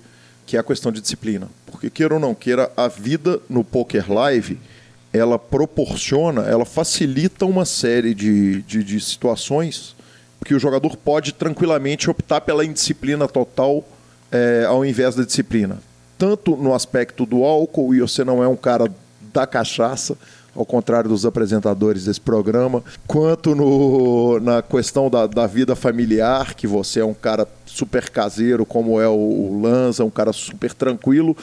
que 0.44 0.56
é 0.56 0.60
a 0.60 0.64
questão 0.64 0.92
de 0.92 1.00
disciplina. 1.00 1.48
Porque, 1.66 1.88
queira 1.88 2.14
ou 2.14 2.20
não 2.20 2.34
queira, 2.34 2.70
a 2.76 2.88
vida 2.88 3.40
no 3.48 3.64
Poker 3.64 4.12
Live, 4.12 4.58
ela 5.12 5.38
proporciona, 5.38 6.42
ela 6.42 6.64
facilita 6.64 7.46
uma 7.46 7.64
série 7.64 8.14
de, 8.14 8.62
de, 8.62 8.84
de 8.84 9.00
situações 9.00 9.96
que 10.44 10.54
o 10.54 10.58
jogador 10.58 10.96
pode 10.96 11.32
tranquilamente 11.32 12.10
optar 12.10 12.40
pela 12.40 12.64
indisciplina 12.64 13.28
total 13.28 13.84
é, 14.30 14.64
ao 14.66 14.84
invés 14.84 15.14
da 15.14 15.24
disciplina. 15.24 15.78
Tanto 16.18 16.56
no 16.56 16.74
aspecto 16.74 17.24
do 17.24 17.44
álcool, 17.44 17.94
e 17.94 18.00
você 18.00 18.24
não 18.24 18.42
é 18.42 18.48
um 18.48 18.56
cara 18.56 18.92
da 19.32 19.46
cachaça, 19.46 20.16
ao 20.54 20.64
contrário 20.64 21.08
dos 21.08 21.24
apresentadores 21.24 22.04
desse 22.04 22.20
programa, 22.20 22.82
quanto 23.06 23.54
no, 23.54 24.40
na 24.40 24.62
questão 24.62 25.08
da, 25.08 25.26
da 25.26 25.46
vida 25.46 25.76
familiar, 25.76 26.54
que 26.54 26.66
você 26.66 27.00
é 27.00 27.04
um 27.04 27.14
cara 27.14 27.46
super 27.64 28.10
caseiro, 28.10 28.66
como 28.66 29.00
é 29.00 29.08
o, 29.08 29.12
o 29.12 29.60
Lanza, 29.62 30.04
um 30.04 30.10
cara 30.10 30.32
super 30.32 30.74
tranquilo. 30.74 31.36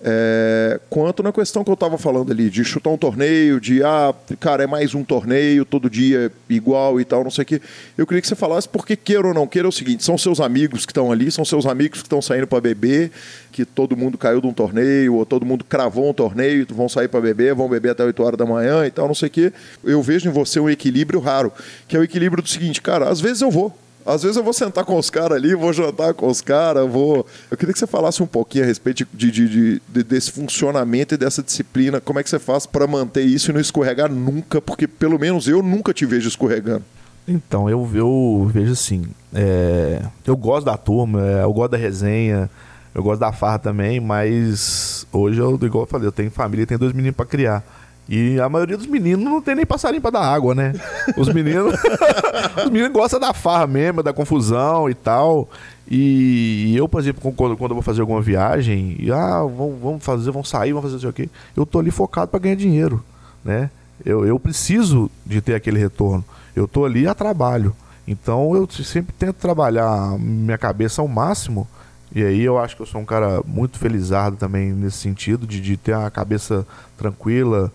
É, 0.00 0.78
quanto 0.88 1.24
na 1.24 1.32
questão 1.32 1.64
que 1.64 1.70
eu 1.70 1.74
estava 1.74 1.98
falando 1.98 2.30
ali, 2.30 2.48
de 2.48 2.62
chutar 2.64 2.90
um 2.90 2.96
torneio, 2.96 3.60
de, 3.60 3.82
ah, 3.82 4.14
cara, 4.38 4.62
é 4.62 4.66
mais 4.66 4.94
um 4.94 5.02
torneio, 5.02 5.64
todo 5.64 5.90
dia 5.90 6.30
igual 6.48 7.00
e 7.00 7.04
tal, 7.04 7.24
não 7.24 7.30
sei 7.32 7.42
o 7.42 7.46
quê. 7.46 7.60
Eu 7.96 8.06
queria 8.06 8.20
que 8.20 8.28
você 8.28 8.36
falasse, 8.36 8.68
porque 8.68 8.94
queira 8.94 9.26
ou 9.26 9.34
não 9.34 9.46
queira, 9.46 9.66
é 9.66 9.68
o 9.68 9.72
seguinte: 9.72 10.04
são 10.04 10.16
seus 10.16 10.40
amigos 10.40 10.86
que 10.86 10.92
estão 10.92 11.10
ali, 11.10 11.30
são 11.32 11.44
seus 11.44 11.66
amigos 11.66 12.00
que 12.00 12.06
estão 12.06 12.22
saindo 12.22 12.46
para 12.46 12.60
beber, 12.60 13.10
que 13.50 13.64
todo 13.64 13.96
mundo 13.96 14.16
caiu 14.16 14.40
de 14.40 14.46
um 14.46 14.52
torneio, 14.52 15.14
ou 15.14 15.26
todo 15.26 15.44
mundo 15.44 15.64
cravou 15.64 16.10
um 16.10 16.14
torneio, 16.14 16.64
vão 16.70 16.88
sair 16.88 17.08
para 17.08 17.20
beber, 17.20 17.54
vão 17.54 17.68
beber 17.68 17.90
até 17.90 18.04
8 18.04 18.22
horas 18.22 18.38
da 18.38 18.46
manhã 18.46 18.86
e 18.86 18.90
tal, 18.92 19.08
não 19.08 19.14
sei 19.14 19.26
o 19.26 19.32
quê. 19.32 19.52
Eu 19.82 20.00
vejo 20.00 20.28
em 20.28 20.32
você 20.32 20.60
um 20.60 20.70
equilíbrio 20.70 21.18
raro, 21.18 21.52
que 21.88 21.96
é 21.96 21.98
o 21.98 22.04
equilíbrio 22.04 22.42
do 22.42 22.48
seguinte, 22.48 22.80
cara, 22.80 23.08
às 23.08 23.20
vezes 23.20 23.42
eu 23.42 23.50
vou, 23.50 23.76
às 24.04 24.22
vezes 24.22 24.36
eu 24.36 24.42
vou 24.42 24.52
sentar 24.52 24.84
com 24.84 24.96
os 24.96 25.10
caras 25.10 25.36
ali, 25.36 25.54
vou 25.54 25.72
jantar 25.72 26.14
com 26.14 26.28
os 26.28 26.40
caras, 26.40 26.88
vou. 26.90 27.26
Eu 27.50 27.56
queria 27.56 27.72
que 27.72 27.78
você 27.78 27.86
falasse 27.86 28.22
um 28.22 28.26
pouquinho 28.26 28.64
a 28.64 28.66
respeito 28.66 29.06
de, 29.12 29.30
de, 29.30 29.48
de, 29.48 29.82
de, 29.88 30.02
desse 30.02 30.32
funcionamento 30.32 31.14
e 31.14 31.18
dessa 31.18 31.42
disciplina. 31.42 32.00
Como 32.00 32.18
é 32.18 32.22
que 32.22 32.30
você 32.30 32.38
faz 32.38 32.64
para 32.66 32.86
manter 32.86 33.22
isso 33.22 33.50
e 33.50 33.54
não 33.54 33.60
escorregar 33.60 34.10
nunca? 34.10 34.60
Porque 34.60 34.86
pelo 34.86 35.18
menos 35.18 35.46
eu 35.46 35.62
nunca 35.62 35.92
te 35.92 36.06
vejo 36.06 36.28
escorregando. 36.28 36.84
Então, 37.26 37.68
eu, 37.68 37.86
eu 37.92 38.50
vejo 38.52 38.72
assim. 38.72 39.04
É, 39.34 40.00
eu 40.26 40.36
gosto 40.36 40.64
da 40.64 40.78
turma, 40.78 41.22
é, 41.26 41.42
eu 41.42 41.52
gosto 41.52 41.72
da 41.72 41.76
resenha, 41.76 42.48
eu 42.94 43.02
gosto 43.02 43.20
da 43.20 43.30
farra 43.30 43.58
também, 43.58 44.00
mas 44.00 45.06
hoje 45.12 45.38
eu, 45.38 45.54
igual 45.62 45.84
eu 45.84 45.86
falei, 45.86 46.08
eu 46.08 46.12
tenho 46.12 46.30
família 46.30 46.62
e 46.62 46.66
tenho 46.66 46.80
dois 46.80 46.94
meninos 46.94 47.16
para 47.16 47.26
criar. 47.26 47.62
E 48.08 48.40
a 48.40 48.48
maioria 48.48 48.76
dos 48.76 48.86
meninos 48.86 49.22
não 49.22 49.42
tem 49.42 49.54
nem 49.54 49.66
passarinho 49.66 50.00
pra 50.00 50.10
dar 50.10 50.22
água, 50.22 50.54
né? 50.54 50.72
Os 51.16 51.28
meninos. 51.28 51.74
os 52.64 52.70
meninos 52.70 52.92
gostam 52.92 53.20
da 53.20 53.34
farra 53.34 53.66
mesmo, 53.66 54.02
da 54.02 54.14
confusão 54.14 54.88
e 54.88 54.94
tal. 54.94 55.46
E 55.90 56.74
eu, 56.76 56.88
por 56.88 57.00
exemplo, 57.00 57.32
quando, 57.32 57.56
quando 57.56 57.72
eu 57.72 57.74
vou 57.74 57.82
fazer 57.82 58.00
alguma 58.00 58.22
viagem, 58.22 58.96
e, 58.98 59.12
ah, 59.12 59.40
vamos, 59.40 59.78
vamos 59.80 60.04
fazer, 60.04 60.30
vamos 60.30 60.48
sair, 60.48 60.72
vamos 60.72 60.84
fazer 60.84 60.96
isso 60.96 61.08
aqui, 61.08 61.30
eu 61.56 61.66
tô 61.66 61.78
ali 61.78 61.90
focado 61.90 62.28
para 62.28 62.40
ganhar 62.40 62.56
dinheiro, 62.56 63.04
né? 63.44 63.70
Eu, 64.04 64.24
eu 64.24 64.38
preciso 64.38 65.10
de 65.26 65.40
ter 65.40 65.54
aquele 65.54 65.78
retorno. 65.78 66.24
Eu 66.54 66.66
tô 66.66 66.84
ali 66.84 67.06
a 67.06 67.14
trabalho. 67.14 67.74
Então 68.06 68.54
eu 68.56 68.66
sempre 68.70 69.14
tento 69.18 69.36
trabalhar 69.36 70.18
minha 70.18 70.56
cabeça 70.56 71.02
ao 71.02 71.08
máximo. 71.08 71.68
E 72.14 72.22
aí 72.22 72.42
eu 72.42 72.58
acho 72.58 72.74
que 72.74 72.80
eu 72.80 72.86
sou 72.86 73.00
um 73.00 73.04
cara 73.04 73.42
muito 73.46 73.78
felizardo 73.78 74.36
também 74.36 74.72
nesse 74.72 74.96
sentido, 74.96 75.46
de, 75.46 75.60
de 75.60 75.76
ter 75.76 75.94
a 75.94 76.10
cabeça 76.10 76.66
tranquila, 76.96 77.70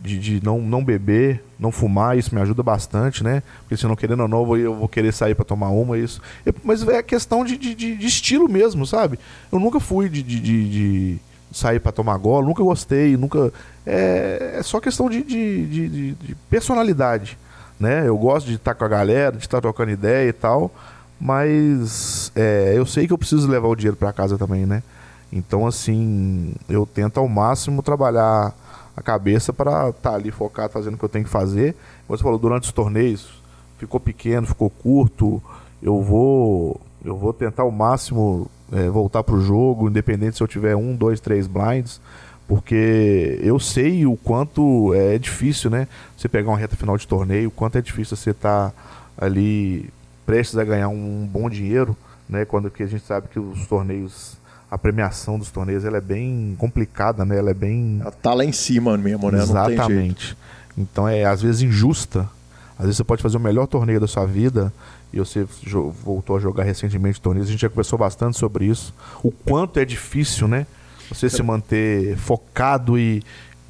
de, 0.00 0.18
de 0.18 0.44
não, 0.44 0.60
não 0.60 0.84
beber, 0.84 1.42
não 1.58 1.72
fumar, 1.72 2.16
isso 2.16 2.34
me 2.34 2.40
ajuda 2.40 2.62
bastante, 2.62 3.24
né? 3.24 3.42
Porque 3.60 3.76
se 3.76 3.86
não 3.86 3.96
querendo 3.96 4.20
ou 4.20 4.28
não, 4.28 4.56
eu 4.56 4.74
vou 4.74 4.88
querer 4.88 5.12
sair 5.12 5.34
para 5.34 5.44
tomar 5.44 5.70
uma, 5.70 5.98
isso. 5.98 6.20
Mas 6.62 6.86
é 6.86 7.02
questão 7.02 7.44
de, 7.44 7.56
de, 7.56 7.74
de, 7.74 8.06
estilo 8.06 8.48
mesmo, 8.48 8.86
sabe? 8.86 9.18
Eu 9.50 9.58
nunca 9.58 9.80
fui 9.80 10.08
de, 10.08 10.22
de, 10.22 11.18
sair 11.52 11.80
para 11.80 11.90
tomar 11.90 12.16
gola, 12.18 12.46
nunca 12.46 12.62
gostei, 12.62 13.16
nunca. 13.16 13.52
É, 13.84 14.56
é 14.58 14.62
só 14.62 14.80
questão 14.80 15.10
de, 15.10 15.22
de, 15.22 15.66
de, 15.66 16.12
de, 16.12 16.34
personalidade, 16.48 17.36
né? 17.80 18.06
Eu 18.06 18.16
gosto 18.16 18.46
de 18.46 18.54
estar 18.54 18.74
com 18.74 18.84
a 18.84 18.88
galera, 18.88 19.36
de 19.36 19.42
estar 19.42 19.60
trocando 19.60 19.90
ideia 19.90 20.28
e 20.28 20.32
tal, 20.32 20.70
mas 21.20 22.30
é, 22.36 22.72
eu 22.76 22.86
sei 22.86 23.06
que 23.06 23.12
eu 23.12 23.18
preciso 23.18 23.48
levar 23.48 23.66
o 23.66 23.74
dinheiro 23.74 23.96
para 23.96 24.12
casa 24.12 24.38
também, 24.38 24.64
né? 24.64 24.82
Então, 25.32 25.66
assim, 25.66 26.54
eu 26.68 26.86
tento 26.86 27.18
ao 27.18 27.28
máximo 27.28 27.82
trabalhar 27.82 28.54
a 28.98 29.02
cabeça 29.02 29.52
para 29.52 29.90
estar 29.90 30.10
tá 30.10 30.16
ali 30.16 30.30
focado 30.30 30.72
fazendo 30.72 30.94
o 30.94 30.98
que 30.98 31.04
eu 31.04 31.08
tenho 31.08 31.24
que 31.24 31.30
fazer. 31.30 31.76
Você 32.08 32.22
falou, 32.22 32.38
durante 32.38 32.64
os 32.64 32.72
torneios, 32.72 33.42
ficou 33.78 34.00
pequeno, 34.00 34.46
ficou 34.46 34.68
curto, 34.68 35.40
eu 35.80 36.02
vou 36.02 36.80
eu 37.04 37.16
vou 37.16 37.32
tentar 37.32 37.62
ao 37.62 37.70
máximo 37.70 38.50
é, 38.72 38.88
voltar 38.88 39.22
para 39.22 39.36
o 39.36 39.40
jogo, 39.40 39.88
independente 39.88 40.36
se 40.36 40.42
eu 40.42 40.48
tiver 40.48 40.74
um, 40.74 40.96
dois, 40.96 41.20
três 41.20 41.46
blinds, 41.46 42.00
porque 42.48 43.38
eu 43.40 43.60
sei 43.60 44.04
o 44.04 44.16
quanto 44.16 44.92
é 44.94 45.16
difícil, 45.16 45.70
né? 45.70 45.86
Você 46.16 46.28
pegar 46.28 46.50
uma 46.50 46.58
reta 46.58 46.74
final 46.74 46.96
de 46.96 47.06
torneio, 47.06 47.48
o 47.48 47.52
quanto 47.52 47.78
é 47.78 47.80
difícil 47.80 48.16
você 48.16 48.30
estar 48.30 48.70
tá 48.70 48.74
ali 49.16 49.88
prestes 50.26 50.58
a 50.58 50.64
ganhar 50.64 50.88
um 50.88 51.24
bom 51.30 51.48
dinheiro, 51.48 51.96
né? 52.28 52.44
Quando 52.44 52.68
que 52.68 52.82
a 52.82 52.86
gente 52.86 53.04
sabe 53.04 53.28
que 53.28 53.38
os 53.38 53.64
torneios 53.68 54.36
a 54.70 54.76
premiação 54.76 55.38
dos 55.38 55.50
torneios 55.50 55.84
ela 55.84 55.96
é 55.96 56.00
bem 56.00 56.54
complicada, 56.58 57.24
né? 57.24 57.38
Ela 57.38 57.50
é 57.50 57.54
bem. 57.54 57.98
Ela 58.00 58.10
tá 58.10 58.34
lá 58.34 58.44
em 58.44 58.52
cima 58.52 58.96
mesmo, 58.96 59.30
né? 59.30 59.42
Exatamente. 59.42 60.36
Então 60.76 61.08
é 61.08 61.24
às 61.24 61.42
vezes 61.42 61.62
injusta. 61.62 62.28
Às 62.78 62.84
vezes 62.84 62.96
você 62.96 63.04
pode 63.04 63.22
fazer 63.22 63.36
o 63.36 63.40
melhor 63.40 63.66
torneio 63.66 63.98
da 63.98 64.06
sua 64.06 64.24
vida 64.24 64.72
e 65.12 65.18
você 65.18 65.46
voltou 66.04 66.36
a 66.36 66.38
jogar 66.38 66.64
recentemente 66.64 67.20
torneios. 67.20 67.48
A 67.48 67.50
gente 67.50 67.60
já 67.60 67.68
conversou 67.68 67.98
bastante 67.98 68.38
sobre 68.38 68.66
isso. 68.66 68.94
O 69.22 69.32
quanto 69.32 69.80
é 69.80 69.84
difícil, 69.84 70.46
né? 70.46 70.66
Você 71.08 71.30
se 71.30 71.42
manter 71.42 72.16
focado 72.18 72.98
e 72.98 73.22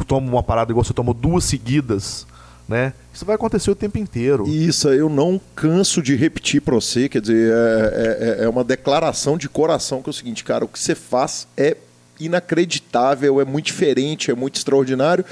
toma 0.06 0.28
uma 0.28 0.42
parada 0.42 0.72
igual 0.72 0.84
você 0.84 0.92
tomou 0.92 1.14
duas 1.14 1.44
seguidas 1.44 2.26
né? 2.68 2.92
Isso 3.12 3.24
vai 3.24 3.34
acontecer 3.34 3.70
o 3.70 3.74
tempo 3.74 3.96
inteiro. 3.96 4.46
Isso, 4.46 4.88
eu 4.90 5.08
não 5.08 5.40
canso 5.56 6.02
de 6.02 6.14
repetir 6.14 6.60
para 6.60 6.74
você, 6.74 7.08
quer 7.08 7.22
dizer, 7.22 7.50
é, 7.50 7.54
é, 7.54 8.42
é, 8.42 8.44
é, 8.44 8.48
uma 8.48 8.62
declaração 8.62 9.38
de 9.38 9.48
coração 9.48 10.02
que 10.02 10.08
é 10.08 10.12
o 10.12 10.14
seguinte, 10.14 10.44
cara, 10.44 10.64
o 10.64 10.68
que 10.68 10.78
você 10.78 10.94
faz 10.94 11.48
é 11.56 11.76
inacreditável, 12.20 13.40
é 13.40 13.44
muito 13.44 13.66
diferente, 13.66 14.30
é 14.30 14.34
muito 14.34 14.56
extraordinário. 14.56 15.24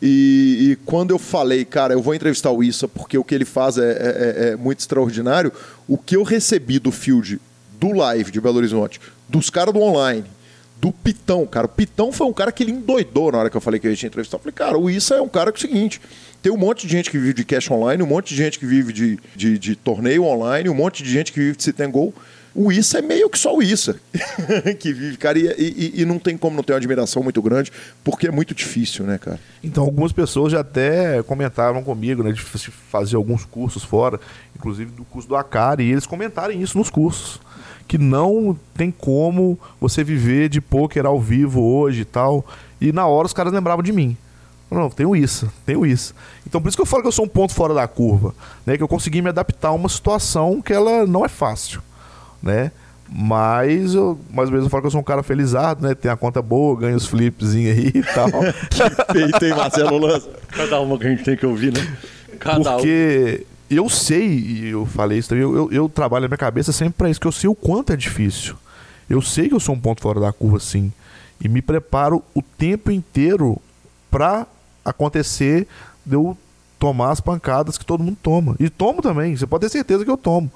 E, 0.00 0.70
e, 0.70 0.76
quando 0.86 1.10
eu 1.10 1.18
falei, 1.18 1.64
cara, 1.64 1.92
eu 1.92 2.00
vou 2.00 2.14
entrevistar 2.14 2.52
o 2.52 2.62
Issa 2.62 2.86
porque 2.86 3.18
o 3.18 3.24
que 3.24 3.34
ele 3.34 3.44
faz 3.44 3.76
é, 3.76 3.90
é, 3.90 4.48
é, 4.50 4.56
muito 4.56 4.78
extraordinário, 4.78 5.52
o 5.88 5.98
que 5.98 6.16
eu 6.16 6.22
recebi 6.22 6.78
do 6.78 6.92
field, 6.92 7.40
do 7.78 7.92
live 7.92 8.30
de 8.30 8.40
Belo 8.40 8.56
Horizonte, 8.58 9.00
dos 9.28 9.50
caras 9.50 9.74
do 9.74 9.80
online, 9.80 10.24
do 10.80 10.92
Pitão, 10.92 11.46
cara. 11.46 11.66
O 11.66 11.68
Pitão 11.68 12.12
foi 12.12 12.26
um 12.26 12.32
cara 12.32 12.52
que 12.52 12.62
ele 12.62 12.72
endoidou 12.72 13.32
na 13.32 13.38
hora 13.38 13.50
que 13.50 13.56
eu 13.56 13.60
falei 13.60 13.80
que 13.80 13.86
a 13.86 13.90
gente 13.90 14.02
ia 14.02 14.06
entrevistar. 14.06 14.36
Eu 14.36 14.40
falei, 14.40 14.54
cara, 14.54 14.78
o 14.78 14.88
Issa 14.88 15.16
é 15.16 15.20
um 15.20 15.28
cara 15.28 15.52
que 15.52 15.64
é 15.64 15.68
o 15.68 15.70
seguinte: 15.70 16.00
tem 16.40 16.52
um 16.52 16.56
monte 16.56 16.86
de 16.86 16.92
gente 16.92 17.10
que 17.10 17.18
vive 17.18 17.34
de 17.34 17.44
cash 17.44 17.70
online, 17.70 18.02
um 18.02 18.06
monte 18.06 18.28
de 18.28 18.36
gente 18.36 18.58
que 18.58 18.66
vive 18.66 18.92
de, 18.92 19.18
de, 19.34 19.58
de 19.58 19.76
torneio 19.76 20.24
online, 20.24 20.68
um 20.68 20.74
monte 20.74 21.02
de 21.02 21.10
gente 21.10 21.32
que 21.32 21.40
vive 21.40 21.56
de 21.56 21.62
sit. 21.62 21.76
O 22.54 22.72
Issa 22.72 22.98
é 22.98 23.02
meio 23.02 23.28
que 23.30 23.38
só 23.38 23.54
o 23.54 23.62
Issa 23.62 24.00
que 24.80 24.92
vive, 24.92 25.16
cara, 25.16 25.38
e, 25.38 25.46
e, 25.46 26.02
e, 26.02 26.04
não 26.04 26.18
tem 26.18 26.36
como 26.36 26.56
não 26.56 26.62
ter 26.64 26.72
uma 26.72 26.78
admiração 26.78 27.22
muito 27.22 27.40
grande, 27.40 27.70
porque 28.02 28.26
é 28.26 28.30
muito 28.32 28.52
difícil, 28.52 29.04
né, 29.04 29.16
cara? 29.16 29.38
Então, 29.62 29.84
algumas 29.84 30.10
pessoas 30.10 30.50
já 30.52 30.60
até 30.60 31.22
comentaram 31.22 31.84
comigo, 31.84 32.22
né, 32.24 32.32
de 32.32 32.40
fazer 32.40 33.14
alguns 33.14 33.44
cursos 33.44 33.84
fora, 33.84 34.18
inclusive 34.56 34.90
do 34.90 35.04
curso 35.04 35.28
do 35.28 35.36
Acari, 35.36 35.84
e 35.84 35.92
eles 35.92 36.06
comentarem 36.06 36.60
isso 36.60 36.76
nos 36.76 36.90
cursos. 36.90 37.40
Que 37.88 37.98
não 37.98 38.56
tem 38.74 38.90
como 38.90 39.58
você 39.80 40.04
viver 40.04 40.48
de 40.48 40.60
pôquer 40.60 41.06
ao 41.06 41.18
vivo 41.18 41.62
hoje 41.62 42.02
e 42.02 42.04
tal. 42.04 42.46
E 42.80 42.92
na 42.92 43.06
hora 43.06 43.26
os 43.26 43.32
caras 43.32 43.52
lembravam 43.52 43.82
de 43.82 43.92
mim. 43.92 44.16
Não, 44.70 44.90
tenho 44.90 45.16
isso, 45.16 45.50
tenho 45.64 45.84
isso. 45.84 46.14
Então 46.46 46.60
por 46.60 46.68
isso 46.68 46.76
que 46.76 46.82
eu 46.82 46.86
falo 46.86 47.02
que 47.02 47.08
eu 47.08 47.12
sou 47.12 47.24
um 47.24 47.28
ponto 47.28 47.54
fora 47.54 47.72
da 47.72 47.88
curva, 47.88 48.34
né? 48.64 48.76
Que 48.76 48.82
eu 48.82 48.88
consegui 48.88 49.22
me 49.22 49.30
adaptar 49.30 49.68
a 49.68 49.72
uma 49.72 49.88
situação 49.88 50.60
que 50.60 50.72
ela 50.72 51.06
não 51.06 51.24
é 51.24 51.28
fácil 51.28 51.82
né? 52.42 52.70
Mas 53.10 53.94
eu, 53.94 54.18
mais 54.30 54.48
ou 54.48 54.52
menos 54.52 54.66
eu 54.66 54.70
falo 54.70 54.82
que 54.82 54.86
eu 54.86 54.90
sou 54.90 55.00
um 55.00 55.04
cara 55.04 55.22
felizado, 55.22 55.86
né? 55.86 55.94
Tem 55.94 56.10
a 56.10 56.16
conta 56.16 56.42
boa, 56.42 56.78
ganho 56.78 56.96
os 56.96 57.06
flipzinhos 57.06 57.76
aí 57.78 57.86
e 57.94 58.02
tal. 58.02 58.28
que 58.68 59.12
feito, 59.12 59.44
hein, 59.44 59.54
Marcelo 59.56 59.98
Lança? 59.98 60.28
Cada 60.48 60.80
uma 60.80 60.98
que 60.98 61.06
a 61.06 61.10
gente 61.10 61.24
tem 61.24 61.36
que 61.36 61.46
ouvir, 61.46 61.72
né? 61.72 61.96
Cada 62.38 62.72
Porque 62.72 63.40
um. 63.40 63.57
Eu 63.70 63.88
sei, 63.88 64.26
e 64.26 64.68
eu 64.68 64.86
falei 64.86 65.18
isso 65.18 65.28
também, 65.28 65.42
eu, 65.42 65.54
eu, 65.54 65.72
eu 65.72 65.88
trabalho 65.88 66.22
na 66.22 66.28
minha 66.28 66.38
cabeça 66.38 66.72
sempre 66.72 66.94
para 66.94 67.10
isso, 67.10 67.20
que 67.20 67.26
eu 67.26 67.32
sei 67.32 67.48
o 67.48 67.54
quanto 67.54 67.92
é 67.92 67.96
difícil. 67.96 68.56
Eu 69.08 69.22
sei 69.22 69.48
que 69.48 69.54
eu 69.54 69.60
sou 69.60 69.74
um 69.74 69.80
ponto 69.80 70.02
fora 70.02 70.20
da 70.20 70.32
curva, 70.32 70.60
sim. 70.60 70.92
E 71.40 71.48
me 71.48 71.62
preparo 71.62 72.22
o 72.34 72.42
tempo 72.42 72.90
inteiro 72.90 73.60
para 74.10 74.46
acontecer 74.84 75.66
de 76.04 76.14
eu 76.14 76.36
tomar 76.78 77.10
as 77.10 77.20
pancadas 77.20 77.78
que 77.78 77.84
todo 77.84 78.02
mundo 78.02 78.18
toma. 78.22 78.56
E 78.58 78.68
tomo 78.68 79.02
também, 79.02 79.36
você 79.36 79.46
pode 79.46 79.62
ter 79.62 79.70
certeza 79.70 80.04
que 80.04 80.10
eu 80.10 80.16
tomo. 80.16 80.50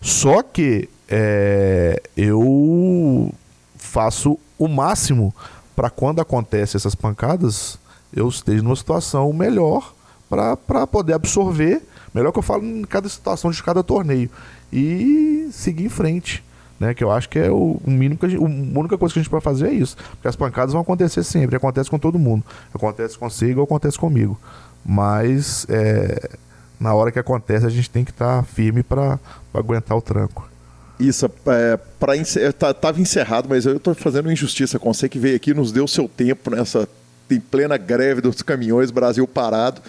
Só 0.00 0.42
que 0.42 0.88
é, 1.08 2.02
eu 2.16 3.32
faço 3.76 4.38
o 4.58 4.68
máximo 4.68 5.34
para 5.74 5.90
quando 5.90 6.20
acontece 6.20 6.76
essas 6.76 6.94
pancadas, 6.94 7.78
eu 8.14 8.28
esteja 8.28 8.62
numa 8.62 8.76
situação 8.76 9.32
melhor 9.32 9.92
para 10.28 10.86
poder 10.86 11.14
absorver, 11.14 11.82
melhor 12.14 12.32
que 12.32 12.38
eu 12.38 12.42
falo 12.42 12.64
em 12.64 12.82
cada 12.84 13.08
situação 13.08 13.50
de 13.50 13.62
cada 13.62 13.82
torneio 13.82 14.30
e 14.72 15.48
seguir 15.52 15.84
em 15.84 15.90
frente. 15.90 16.42
Né, 16.78 16.92
que 16.92 17.04
eu 17.04 17.10
acho 17.12 17.28
que 17.28 17.38
é 17.38 17.48
o, 17.52 17.80
mínimo 17.86 18.18
que 18.18 18.26
a, 18.26 18.28
gente, 18.28 18.42
a 18.42 18.78
única 18.78 18.98
coisa 18.98 19.12
que 19.12 19.20
a 19.20 19.22
gente 19.22 19.30
pode 19.30 19.44
fazer 19.44 19.68
é 19.68 19.72
isso. 19.72 19.96
Porque 20.10 20.26
as 20.26 20.34
pancadas 20.34 20.72
vão 20.72 20.82
acontecer 20.82 21.22
sempre, 21.22 21.54
acontece 21.54 21.88
com 21.88 22.00
todo 22.00 22.18
mundo. 22.18 22.44
Acontece 22.74 23.16
consigo 23.16 23.62
acontece 23.62 23.96
comigo. 23.96 24.38
Mas 24.84 25.66
é, 25.68 26.36
na 26.78 26.92
hora 26.92 27.12
que 27.12 27.18
acontece, 27.18 27.64
a 27.64 27.70
gente 27.70 27.88
tem 27.88 28.04
que 28.04 28.10
estar 28.10 28.38
tá 28.38 28.42
firme 28.42 28.82
para 28.82 29.20
aguentar 29.54 29.96
o 29.96 30.02
tranco. 30.02 30.50
Isso, 30.98 31.30
é, 31.46 31.76
para 31.98 32.16
encer... 32.16 32.52
tava 32.52 33.00
encerrado, 33.00 33.48
mas 33.48 33.66
eu 33.66 33.76
estou 33.76 33.94
fazendo 33.94 34.30
injustiça 34.30 34.78
com 34.78 34.92
você 34.92 35.08
que 35.08 35.18
veio 35.18 35.36
aqui 35.36 35.54
nos 35.54 35.72
deu 35.72 35.88
seu 35.88 36.08
tempo 36.08 36.50
nessa 36.50 36.88
em 37.30 37.40
plena 37.40 37.76
greve 37.76 38.20
dos 38.20 38.42
caminhões, 38.42 38.90
Brasil 38.90 39.26
parado. 39.26 39.80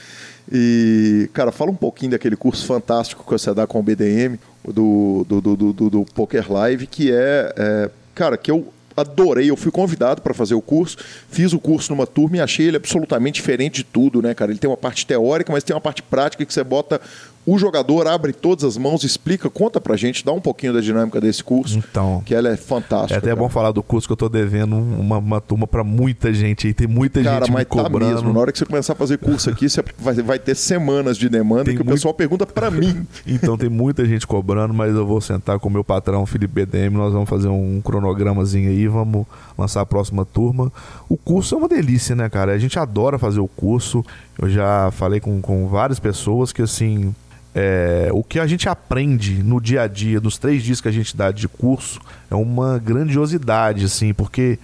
E, 0.51 1.29
cara, 1.33 1.51
fala 1.51 1.71
um 1.71 1.75
pouquinho 1.75 2.11
daquele 2.11 2.35
curso 2.35 2.65
fantástico 2.65 3.23
que 3.23 3.31
você 3.31 3.53
dá 3.53 3.65
com 3.65 3.79
o 3.79 3.83
BDM, 3.83 4.37
do, 4.63 5.25
do, 5.27 5.41
do, 5.41 5.73
do, 5.73 5.89
do 5.89 6.05
Poker 6.13 6.51
Live, 6.51 6.87
que 6.87 7.11
é, 7.11 7.53
é, 7.57 7.89
cara, 8.13 8.37
que 8.37 8.49
eu 8.51 8.67
adorei. 8.95 9.49
Eu 9.49 9.57
fui 9.57 9.71
convidado 9.71 10.21
para 10.21 10.33
fazer 10.33 10.55
o 10.55 10.61
curso, 10.61 10.97
fiz 11.29 11.53
o 11.53 11.59
curso 11.59 11.91
numa 11.91 12.07
turma 12.07 12.37
e 12.37 12.41
achei 12.41 12.67
ele 12.67 12.77
absolutamente 12.77 13.35
diferente 13.35 13.77
de 13.77 13.83
tudo, 13.83 14.21
né, 14.21 14.33
cara? 14.33 14.51
Ele 14.51 14.59
tem 14.59 14.69
uma 14.69 14.77
parte 14.77 15.05
teórica, 15.05 15.51
mas 15.51 15.63
tem 15.63 15.75
uma 15.75 15.81
parte 15.81 16.01
prática 16.01 16.45
que 16.45 16.53
você 16.53 16.63
bota 16.63 17.01
o 17.45 17.59
jogador 17.59 18.07
abre 18.07 18.33
todas 18.33 18.63
as 18.63 18.75
mãos, 18.75 19.03
explica, 19.03 19.49
conta 19.49 19.79
pra 19.79 19.95
gente, 19.95 20.25
dá 20.25 20.31
um 20.31 20.41
pouquinho 20.41 20.73
da 20.73 20.81
dinâmica 20.81 21.21
desse 21.21 21.43
curso. 21.43 21.77
Então. 21.77 22.23
Que 22.25 22.33
ela 22.33 22.49
é 22.49 22.57
fantástica. 22.57 23.13
É 23.13 23.17
até 23.17 23.27
cara. 23.27 23.39
bom 23.39 23.47
falar 23.47 23.71
do 23.71 23.83
curso 23.83 24.07
que 24.07 24.13
eu 24.13 24.17
tô 24.17 24.27
devendo 24.27 24.75
uma, 24.75 25.19
uma 25.19 25.39
turma 25.39 25.67
pra 25.67 25.83
muita 25.83 26.33
gente 26.33 26.65
aí. 26.65 26.73
Tem 26.73 26.87
muita 26.87 27.21
cara, 27.21 27.45
gente 27.45 27.53
mas 27.53 27.59
me 27.59 27.65
tá 27.65 27.83
cobrando. 27.83 28.13
mesmo. 28.13 28.33
Na 28.33 28.39
hora 28.39 28.51
que 28.51 28.57
você 28.57 28.65
começar 28.65 28.93
a 28.93 28.95
fazer 28.95 29.19
curso 29.19 29.49
aqui, 29.49 29.69
você 29.69 29.83
vai, 29.99 30.15
vai 30.15 30.39
ter 30.39 30.55
semanas 30.55 31.17
de 31.17 31.29
demanda 31.29 31.65
tem 31.65 31.75
que 31.75 31.83
muito... 31.83 31.91
o 31.91 31.93
pessoal 31.93 32.13
pergunta 32.13 32.47
pra 32.47 32.71
mim. 32.71 33.05
então 33.27 33.55
tem 33.57 33.69
muita 33.69 34.05
gente 34.05 34.25
cobrando, 34.25 34.73
mas 34.73 34.95
eu 34.95 35.05
vou 35.05 35.21
sentar 35.21 35.59
com 35.59 35.69
o 35.69 35.71
meu 35.71 35.83
patrão, 35.83 36.25
Felipe 36.25 36.65
BDM, 36.65 36.95
nós 36.95 37.13
vamos 37.13 37.29
fazer 37.29 37.47
um 37.47 37.79
cronogramazinho 37.83 38.69
aí, 38.69 38.87
vamos 38.87 39.27
lançar 39.55 39.81
a 39.81 39.85
próxima 39.85 40.25
turma. 40.25 40.71
O 41.07 41.15
curso 41.15 41.53
é 41.53 41.57
uma 41.59 41.67
delícia, 41.67 42.15
né, 42.15 42.27
cara? 42.27 42.53
A 42.53 42.57
gente 42.57 42.79
adora 42.79 43.19
fazer 43.19 43.39
o 43.39 43.47
curso. 43.47 44.03
Eu 44.41 44.49
já 44.49 44.89
falei 44.91 45.19
com, 45.19 45.39
com 45.41 45.67
várias 45.67 45.99
pessoas 45.99 46.51
que, 46.51 46.61
assim, 46.61 47.13
é, 47.55 48.09
o 48.11 48.21
que 48.21 48.37
a 48.37 48.45
gente 48.45 48.67
aprende 48.67 49.41
no 49.41 49.61
dia 49.61 49.83
a 49.83 49.87
dia, 49.87 50.19
nos 50.19 50.37
três 50.37 50.61
dias 50.61 50.81
que 50.81 50.89
a 50.89 50.91
gente 50.91 51.15
dá 51.15 51.31
de 51.31 51.47
curso, 51.47 52.01
é 52.29 52.35
uma 52.35 52.77
grandiosidade, 52.77 53.85
assim, 53.85 54.13
porque 54.13 54.59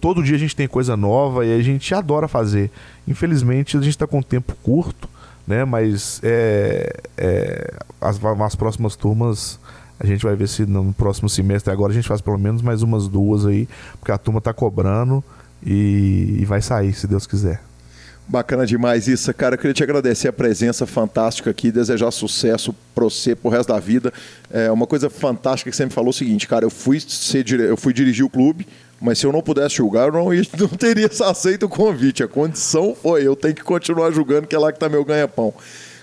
todo 0.00 0.22
dia 0.22 0.36
a 0.36 0.38
gente 0.38 0.54
tem 0.54 0.68
coisa 0.68 0.96
nova 0.96 1.44
e 1.44 1.52
a 1.52 1.60
gente 1.60 1.92
adora 1.92 2.28
fazer. 2.28 2.70
Infelizmente 3.08 3.76
a 3.76 3.80
gente 3.80 3.90
está 3.90 4.06
com 4.06 4.22
tempo 4.22 4.54
curto, 4.62 5.08
né? 5.44 5.64
Mas 5.64 6.20
é, 6.22 7.00
é, 7.18 7.74
as, 8.00 8.20
as 8.24 8.54
próximas 8.54 8.94
turmas 8.94 9.58
a 9.98 10.06
gente 10.06 10.24
vai 10.24 10.36
ver 10.36 10.48
se 10.48 10.64
no 10.64 10.92
próximo 10.92 11.28
semestre 11.28 11.72
agora 11.72 11.92
a 11.92 11.94
gente 11.94 12.06
faz 12.06 12.20
pelo 12.20 12.38
menos 12.38 12.62
mais 12.62 12.80
umas 12.82 13.08
duas 13.08 13.44
aí, 13.44 13.68
porque 13.98 14.12
a 14.12 14.16
turma 14.16 14.38
está 14.38 14.52
cobrando 14.52 15.22
e, 15.66 16.36
e 16.38 16.44
vai 16.44 16.62
sair, 16.62 16.94
se 16.94 17.08
Deus 17.08 17.26
quiser. 17.26 17.60
Bacana 18.30 18.64
demais 18.64 19.08
isso, 19.08 19.34
cara. 19.34 19.56
Eu 19.56 19.58
queria 19.58 19.74
te 19.74 19.82
agradecer 19.82 20.28
a 20.28 20.32
presença 20.32 20.86
fantástica 20.86 21.50
aqui, 21.50 21.72
desejar 21.72 22.12
sucesso 22.12 22.72
para 22.94 23.02
você 23.02 23.34
pro 23.34 23.50
resto 23.50 23.72
da 23.72 23.80
vida. 23.80 24.12
É 24.52 24.70
uma 24.70 24.86
coisa 24.86 25.10
fantástica 25.10 25.68
que 25.68 25.76
você 25.76 25.84
me 25.84 25.90
falou 25.90 26.10
o 26.10 26.12
seguinte, 26.12 26.46
cara, 26.46 26.64
eu 26.64 26.70
fui, 26.70 27.00
ser, 27.00 27.44
eu 27.58 27.76
fui 27.76 27.92
dirigir 27.92 28.24
o 28.24 28.30
clube, 28.30 28.68
mas 29.00 29.18
se 29.18 29.26
eu 29.26 29.32
não 29.32 29.42
pudesse 29.42 29.78
julgar, 29.78 30.06
eu 30.06 30.12
não, 30.12 30.26
não 30.60 30.68
teria 30.68 31.10
aceito 31.24 31.66
o 31.66 31.68
convite. 31.68 32.22
A 32.22 32.28
condição 32.28 32.94
foi, 32.94 33.26
eu 33.26 33.34
tenho 33.34 33.52
que 33.52 33.64
continuar 33.64 34.12
julgando, 34.12 34.46
que 34.46 34.54
é 34.54 34.58
lá 34.60 34.70
que 34.70 34.76
está 34.76 34.88
meu 34.88 35.04
ganha-pão. 35.04 35.52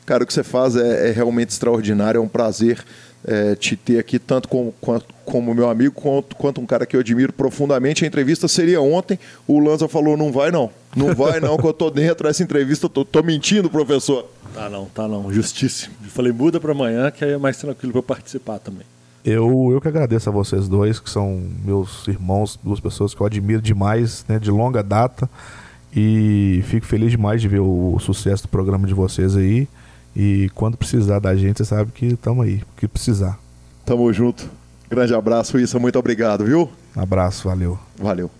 Cara, 0.05 0.25
o 0.25 0.27
que 0.27 0.33
você 0.33 0.43
faz 0.43 0.75
é, 0.75 1.07
é 1.07 1.11
realmente 1.13 1.51
extraordinário, 1.51 2.17
é 2.17 2.21
um 2.21 2.27
prazer 2.27 2.83
é, 3.25 3.55
te 3.55 3.77
ter 3.77 3.99
aqui, 3.99 4.19
tanto 4.19 4.49
como, 4.49 4.73
quanto, 4.81 5.05
como 5.23 5.53
meu 5.55 5.69
amigo, 5.69 5.93
quanto, 5.93 6.35
quanto 6.35 6.59
um 6.59 6.65
cara 6.65 6.85
que 6.85 6.97
eu 6.97 6.99
admiro 6.99 7.31
profundamente. 7.31 8.03
A 8.03 8.07
entrevista 8.07 8.49
seria 8.49 8.81
ontem, 8.81 9.17
o 9.47 9.59
Lanza 9.59 9.87
falou: 9.87 10.17
não 10.17 10.29
vai 10.29 10.51
não, 10.51 10.69
não 10.97 11.13
vai 11.13 11.39
não, 11.39 11.57
que 11.57 11.65
eu 11.65 11.73
tô 11.73 11.89
dentro 11.89 12.27
dessa 12.27 12.43
entrevista, 12.43 12.89
tô, 12.89 13.05
tô 13.05 13.21
mentindo, 13.21 13.69
professor. 13.69 14.25
Tá 14.53 14.69
não, 14.69 14.85
tá 14.85 15.07
não, 15.07 15.31
justíssimo. 15.31 15.93
Eu 16.03 16.09
falei: 16.09 16.31
muda 16.31 16.59
para 16.59 16.71
amanhã, 16.71 17.11
que 17.11 17.23
aí 17.23 17.31
é 17.31 17.37
mais 17.37 17.57
tranquilo 17.57 17.93
para 17.93 18.03
participar 18.03 18.59
também. 18.59 18.85
Eu, 19.23 19.69
eu 19.71 19.81
que 19.81 19.87
agradeço 19.87 20.29
a 20.29 20.31
vocês 20.31 20.67
dois, 20.67 20.99
que 20.99 21.09
são 21.09 21.43
meus 21.63 22.07
irmãos, 22.07 22.57
duas 22.63 22.79
pessoas 22.79 23.13
que 23.13 23.21
eu 23.21 23.25
admiro 23.25 23.61
demais, 23.61 24.23
né, 24.27 24.39
de 24.39 24.49
longa 24.49 24.81
data. 24.81 25.29
E 25.93 26.63
fico 26.67 26.85
feliz 26.85 27.11
demais 27.11 27.41
de 27.41 27.47
ver 27.47 27.59
o, 27.59 27.95
o 27.95 27.99
sucesso 27.99 28.43
do 28.43 28.49
programa 28.49 28.87
de 28.87 28.93
vocês 28.93 29.35
aí. 29.35 29.67
E 30.15 30.49
quando 30.55 30.77
precisar 30.77 31.19
da 31.19 31.35
gente, 31.35 31.57
você 31.57 31.65
sabe 31.65 31.91
que 31.91 32.07
estamos 32.07 32.45
aí, 32.45 32.61
que 32.77 32.87
precisar. 32.87 33.37
Tamo 33.85 34.11
junto. 34.11 34.49
Grande 34.89 35.13
abraço, 35.13 35.59
Issa. 35.59 35.77
Muito 35.77 35.99
obrigado, 35.99 36.45
viu? 36.45 36.69
Abraço, 36.95 37.47
valeu. 37.47 37.77
Valeu. 37.97 38.31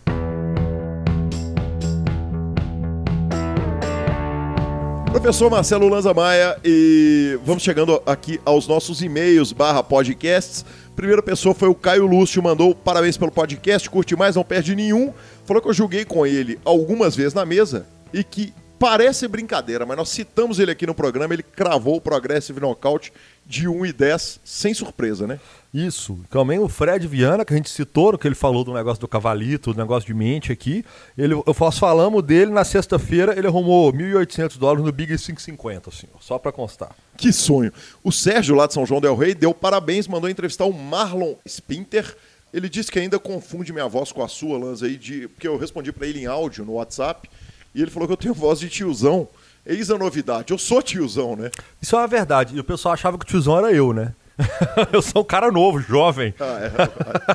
Professor 5.11 5.49
Marcelo 5.49 5.87
Lanza 5.87 6.13
Maia, 6.13 6.57
e 6.63 7.39
vamos 7.43 7.63
chegando 7.63 8.01
aqui 8.05 8.39
aos 8.45 8.67
nossos 8.67 9.01
e-mails 9.01 9.51
barra 9.51 9.81
podcasts. 9.81 10.63
Primeira 10.95 11.23
pessoa 11.23 11.55
foi 11.55 11.69
o 11.69 11.75
Caio 11.75 12.05
Lúcio, 12.05 12.41
mandou 12.43 12.75
parabéns 12.75 13.17
pelo 13.17 13.31
podcast, 13.31 13.89
curte 13.89 14.15
mais, 14.15 14.35
não 14.35 14.43
perde 14.43 14.75
nenhum. 14.75 15.13
Falou 15.45 15.61
que 15.61 15.69
eu 15.69 15.73
julguei 15.73 16.05
com 16.05 16.25
ele 16.25 16.59
algumas 16.63 17.15
vezes 17.15 17.33
na 17.33 17.45
mesa 17.45 17.87
e 18.13 18.23
que 18.23 18.53
Parece 18.79 19.27
brincadeira, 19.27 19.87
mas 19.87 19.97
nós 19.97 20.09
citamos 20.09 20.59
ele 20.59 20.69
aqui 20.69 20.85
no 20.85 20.93
programa, 20.93 21.33
ele 21.33 21.41
cravou 21.41 21.95
o 21.95 22.01
Progressive 22.01 22.59
Knockout 22.59 23.11
de 23.43 23.67
1 23.67 23.87
e 23.87 23.93
10, 23.93 24.39
sem 24.43 24.71
surpresa, 24.71 25.25
né? 25.25 25.39
Isso. 25.73 26.19
Também 26.29 26.59
o 26.59 26.67
Fred 26.67 27.05
Viana, 27.07 27.43
que 27.43 27.53
a 27.53 27.57
gente 27.57 27.69
citou, 27.69 28.17
que 28.17 28.27
ele 28.27 28.35
falou 28.35 28.63
do 28.63 28.73
negócio 28.73 28.99
do 29.01 29.07
cavalito, 29.07 29.73
do 29.73 29.79
negócio 29.79 30.07
de 30.07 30.13
mente 30.13 30.51
aqui. 30.51 30.83
Ele, 31.17 31.33
eu 31.33 31.53
faço 31.53 31.79
falamos 31.79 32.23
dele 32.23 32.51
na 32.51 32.63
sexta-feira, 32.63 33.37
ele 33.37 33.47
arrumou 33.47 33.91
1.800 33.91 34.57
dólares 34.57 34.83
no 34.83 34.91
Big 34.91 35.17
550, 35.17 35.89
assim, 35.89 36.07
só 36.19 36.39
para 36.39 36.51
constar. 36.51 36.95
Que 37.17 37.33
sonho. 37.33 37.71
O 38.03 38.11
Sérgio, 38.11 38.55
lá 38.55 38.67
de 38.67 38.73
São 38.73 38.85
João 38.85 39.01
del 39.01 39.15
Rei, 39.15 39.35
deu 39.35 39.53
parabéns, 39.53 40.07
mandou 40.07 40.29
entrevistar 40.29 40.65
o 40.65 40.73
Marlon 40.73 41.35
Spinter 41.47 42.15
Ele 42.53 42.69
disse 42.69 42.91
que 42.91 42.99
ainda 42.99 43.19
confunde 43.19 43.73
minha 43.73 43.87
voz 43.87 44.11
com 44.11 44.23
a 44.23 44.27
sua, 44.27 44.57
Lanza, 44.57 44.85
aí, 44.85 44.95
de, 44.97 45.27
porque 45.27 45.47
eu 45.47 45.57
respondi 45.57 45.91
para 45.91 46.07
ele 46.07 46.21
em 46.21 46.25
áudio 46.25 46.63
no 46.63 46.73
WhatsApp, 46.73 47.29
e 47.75 47.81
ele 47.81 47.91
falou 47.91 48.07
que 48.07 48.13
eu 48.13 48.17
tenho 48.17 48.33
voz 48.33 48.59
de 48.59 48.69
tiozão. 48.69 49.27
Eis 49.65 49.91
a 49.91 49.97
novidade, 49.97 50.51
eu 50.51 50.57
sou 50.57 50.81
tiozão, 50.81 51.35
né? 51.35 51.51
Isso 51.81 51.93
é 51.93 51.99
uma 51.99 52.07
verdade. 52.07 52.55
E 52.55 52.59
o 52.59 52.63
pessoal 52.63 52.93
achava 52.93 53.17
que 53.17 53.25
o 53.25 53.27
tiozão 53.27 53.57
era 53.57 53.71
eu, 53.73 53.91
né? 53.91 54.13
eu 54.93 55.01
sou 55.01 55.21
um 55.21 55.25
cara 55.25 55.51
novo, 55.51 55.79
jovem. 55.79 56.33
Ah, 56.39 56.59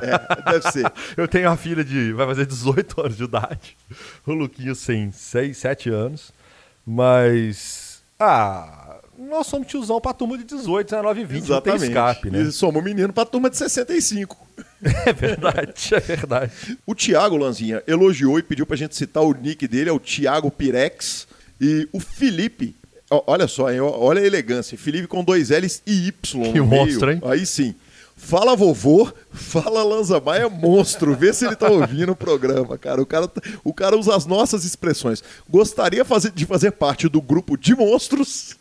é, 0.01 0.47
é, 0.47 0.51
deve 0.51 0.71
ser. 0.71 0.91
Eu 1.17 1.27
tenho 1.27 1.49
uma 1.49 1.57
filha 1.57 1.83
de. 1.83 2.13
vai 2.13 2.25
fazer 2.25 2.45
18 2.45 3.01
anos 3.01 3.17
de 3.17 3.23
idade. 3.23 3.77
O 4.25 4.33
Luquinho 4.33 4.75
tem 4.75 5.11
6, 5.11 5.57
7 5.57 5.89
anos. 5.89 6.31
Mas. 6.85 8.01
Ah, 8.19 8.99
nós 9.17 9.47
somos 9.47 9.67
tiozão 9.67 9.99
pra 9.99 10.13
turma 10.13 10.37
de 10.37 10.43
18, 10.43 10.87
19 10.87 11.21
e 11.21 11.25
20. 11.25 11.43
Exatamente. 11.43 11.65
Não 11.65 11.79
tem 11.79 11.89
escape, 11.89 12.29
né? 12.29 12.41
E 12.41 12.51
somos 12.51 12.83
menino 12.83 13.11
pra 13.11 13.25
turma 13.25 13.49
de 13.49 13.57
65. 13.57 14.37
É 15.05 15.13
verdade, 15.13 15.95
é 15.95 15.99
verdade. 16.01 16.77
O 16.85 16.93
Thiago 16.93 17.37
Lanzinha 17.37 17.81
elogiou 17.87 18.37
e 18.37 18.43
pediu 18.43 18.65
pra 18.65 18.75
gente 18.75 18.93
citar 18.97 19.23
o 19.23 19.33
nick 19.33 19.65
dele, 19.65 19.89
é 19.89 19.93
o 19.93 19.99
Thiago 19.99 20.51
Pirex. 20.51 21.25
E 21.59 21.87
o 21.93 22.01
Felipe, 22.01 22.75
olha 23.27 23.47
só, 23.47 23.71
hein, 23.71 23.79
olha 23.81 24.21
a 24.21 24.25
elegância. 24.25 24.77
Felipe 24.77 25.07
com 25.07 25.23
dois 25.23 25.49
L's 25.49 25.81
e 25.85 26.07
Y. 26.07 26.51
Que 26.51 26.61
monstro, 26.61 27.11
hein? 27.11 27.21
Aí 27.25 27.45
sim. 27.45 27.75
Fala 28.15 28.55
vovô, 28.55 29.11
fala 29.31 29.83
Lanza 29.83 30.19
Maia, 30.19 30.47
monstro. 30.47 31.15
Vê 31.15 31.33
se 31.33 31.45
ele 31.45 31.55
tá 31.55 31.69
ouvindo 31.69 32.11
o 32.11 32.15
programa, 32.15 32.77
cara. 32.77 33.01
O 33.01 33.05
cara, 33.05 33.29
o 33.63 33.73
cara 33.73 33.97
usa 33.97 34.15
as 34.15 34.25
nossas 34.25 34.63
expressões. 34.63 35.23
Gostaria 35.49 36.05
fazer- 36.05 36.31
de 36.31 36.45
fazer 36.45 36.71
parte 36.71 37.09
do 37.09 37.21
grupo 37.21 37.57
de 37.57 37.75
monstros. 37.75 38.55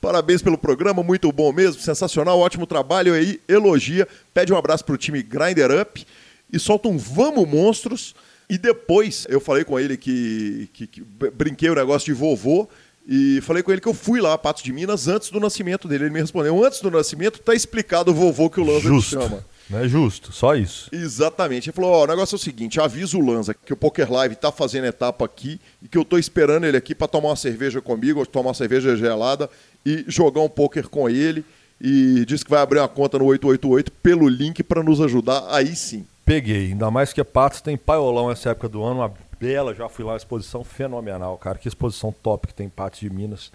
Parabéns 0.00 0.42
pelo 0.42 0.58
programa, 0.58 1.02
muito 1.02 1.30
bom 1.32 1.52
mesmo, 1.52 1.80
sensacional, 1.80 2.38
ótimo 2.38 2.66
trabalho 2.66 3.14
aí, 3.14 3.40
elogia, 3.48 4.06
pede 4.34 4.52
um 4.52 4.56
abraço 4.56 4.84
pro 4.84 4.96
time 4.96 5.22
Grinder 5.22 5.70
Up 5.80 6.04
e 6.52 6.58
solta 6.58 6.88
um 6.88 6.98
Vamos 6.98 7.48
Monstros. 7.48 8.14
E 8.50 8.56
depois 8.58 9.26
eu 9.28 9.40
falei 9.40 9.62
com 9.64 9.78
ele 9.78 9.96
que, 9.96 10.68
que- 10.72 10.86
que 10.86 11.00
br- 11.02 11.30
brinquei 11.30 11.68
o 11.70 11.74
negócio 11.74 12.06
de 12.06 12.18
vovô 12.18 12.68
e 13.08 13.40
falei 13.40 13.62
com 13.62 13.72
ele 13.72 13.80
que 13.80 13.88
eu 13.88 13.94
fui 13.94 14.20
lá 14.20 14.34
a 14.34 14.38
Patos 14.38 14.62
de 14.62 14.70
Minas 14.70 15.08
antes 15.08 15.30
do 15.30 15.40
nascimento 15.40 15.88
dele. 15.88 16.04
Ele 16.04 16.12
me 16.12 16.20
respondeu: 16.20 16.62
antes 16.62 16.82
do 16.82 16.90
nascimento 16.90 17.38
tá 17.40 17.54
explicado 17.54 18.10
o 18.10 18.14
vovô 18.14 18.50
que 18.50 18.60
o 18.60 18.64
Lanza 18.64 18.80
Justo. 18.80 19.18
chama. 19.18 19.42
Não 19.70 19.80
é 19.80 19.88
justo, 19.88 20.32
só 20.32 20.54
isso. 20.54 20.88
Exatamente. 20.92 21.68
Ele 21.68 21.74
falou: 21.74 21.92
Ó, 21.92 22.04
o 22.04 22.06
negócio 22.06 22.34
é 22.34 22.36
o 22.36 22.38
seguinte: 22.38 22.78
avisa 22.78 23.16
o 23.16 23.24
Lanza 23.24 23.54
que 23.54 23.72
o 23.72 23.76
Poker 23.76 24.12
Live 24.12 24.36
tá 24.36 24.52
fazendo 24.52 24.86
etapa 24.86 25.24
aqui 25.24 25.58
e 25.82 25.88
que 25.88 25.96
eu 25.96 26.04
tô 26.04 26.18
esperando 26.18 26.64
ele 26.64 26.76
aqui 26.76 26.94
para 26.94 27.08
tomar 27.08 27.30
uma 27.30 27.36
cerveja 27.36 27.80
comigo, 27.80 28.26
tomar 28.26 28.48
uma 28.48 28.54
cerveja 28.54 28.94
gelada 28.94 29.48
e 29.86 30.04
jogar 30.06 30.42
um 30.42 30.48
poker 30.48 30.88
com 30.88 31.08
ele. 31.08 31.44
E 31.80 32.24
disse 32.26 32.44
que 32.44 32.50
vai 32.50 32.60
abrir 32.60 32.78
uma 32.78 32.88
conta 32.88 33.18
no 33.18 33.24
888 33.26 33.90
pelo 34.02 34.28
link 34.28 34.62
para 34.62 34.82
nos 34.82 35.00
ajudar. 35.00 35.44
Aí 35.48 35.74
sim. 35.74 36.04
Peguei, 36.24 36.72
ainda 36.72 36.90
mais 36.90 37.12
que 37.12 37.24
Patos 37.24 37.62
tem 37.62 37.76
paiolão 37.76 38.30
essa 38.30 38.50
época 38.50 38.68
do 38.68 38.82
ano, 38.82 39.00
uma 39.00 39.14
bela, 39.40 39.74
já 39.74 39.88
fui 39.88 40.04
lá, 40.04 40.16
exposição 40.16 40.62
fenomenal, 40.64 41.36
cara. 41.38 41.58
Que 41.58 41.68
exposição 41.68 42.12
top 42.22 42.46
que 42.48 42.54
tem 42.54 42.66
em 42.66 42.70
Patos 42.70 43.00
de 43.00 43.10
Minas. 43.10 43.50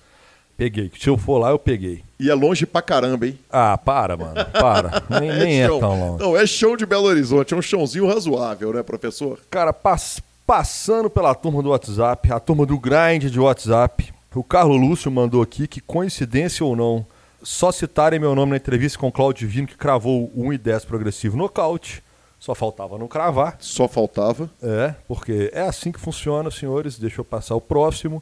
Peguei. 0.55 0.91
Se 0.99 1.09
eu 1.09 1.17
for 1.17 1.39
lá, 1.39 1.49
eu 1.49 1.57
peguei. 1.57 2.03
E 2.19 2.29
é 2.29 2.33
longe 2.33 2.65
pra 2.65 2.81
caramba, 2.81 3.25
hein? 3.25 3.39
Ah, 3.51 3.77
para, 3.77 4.15
mano, 4.15 4.35
para. 4.53 5.03
Nem, 5.19 5.29
nem 5.39 5.63
é 5.63 5.67
tão 5.67 5.99
longe. 5.99 6.23
Não, 6.23 6.37
é 6.37 6.45
chão 6.45 6.77
de 6.77 6.85
Belo 6.85 7.05
Horizonte. 7.07 7.53
É 7.53 7.57
um 7.57 7.61
chãozinho 7.61 8.07
razoável, 8.07 8.71
né, 8.71 8.83
professor? 8.83 9.39
Cara, 9.49 9.73
pass- 9.73 10.21
passando 10.45 11.09
pela 11.09 11.33
turma 11.33 11.63
do 11.63 11.69
WhatsApp, 11.69 12.31
a 12.31 12.39
turma 12.39 12.65
do 12.67 12.77
grind 12.77 13.23
de 13.31 13.39
WhatsApp, 13.39 14.13
o 14.35 14.43
Carlos 14.43 14.79
Lúcio 14.79 15.11
mandou 15.11 15.41
aqui 15.41 15.67
que, 15.67 15.81
coincidência 15.81 16.63
ou 16.65 16.75
não, 16.75 17.03
só 17.41 17.71
citarem 17.71 18.19
meu 18.19 18.35
nome 18.35 18.51
na 18.51 18.57
entrevista 18.57 18.99
com 18.99 19.07
o 19.07 19.11
Claudio 19.11 19.47
Divino, 19.47 19.67
que 19.67 19.75
cravou 19.75 20.31
o 20.35 20.45
1 20.47 20.53
e 20.53 20.57
10 20.59 20.85
progressivo 20.85 21.35
nocaute. 21.35 22.03
Só 22.43 22.53
faltava 22.53 22.97
não 22.97 23.07
cravar. 23.07 23.55
Só 23.61 23.87
faltava. 23.87 24.51
É, 24.61 24.93
porque 25.07 25.49
é 25.53 25.61
assim 25.61 25.93
que 25.93 25.99
funciona, 25.99 26.51
senhores. 26.51 26.99
Deixa 26.99 27.21
eu 27.21 27.23
passar 27.23 27.55
o 27.55 27.61
próximo. 27.61 28.21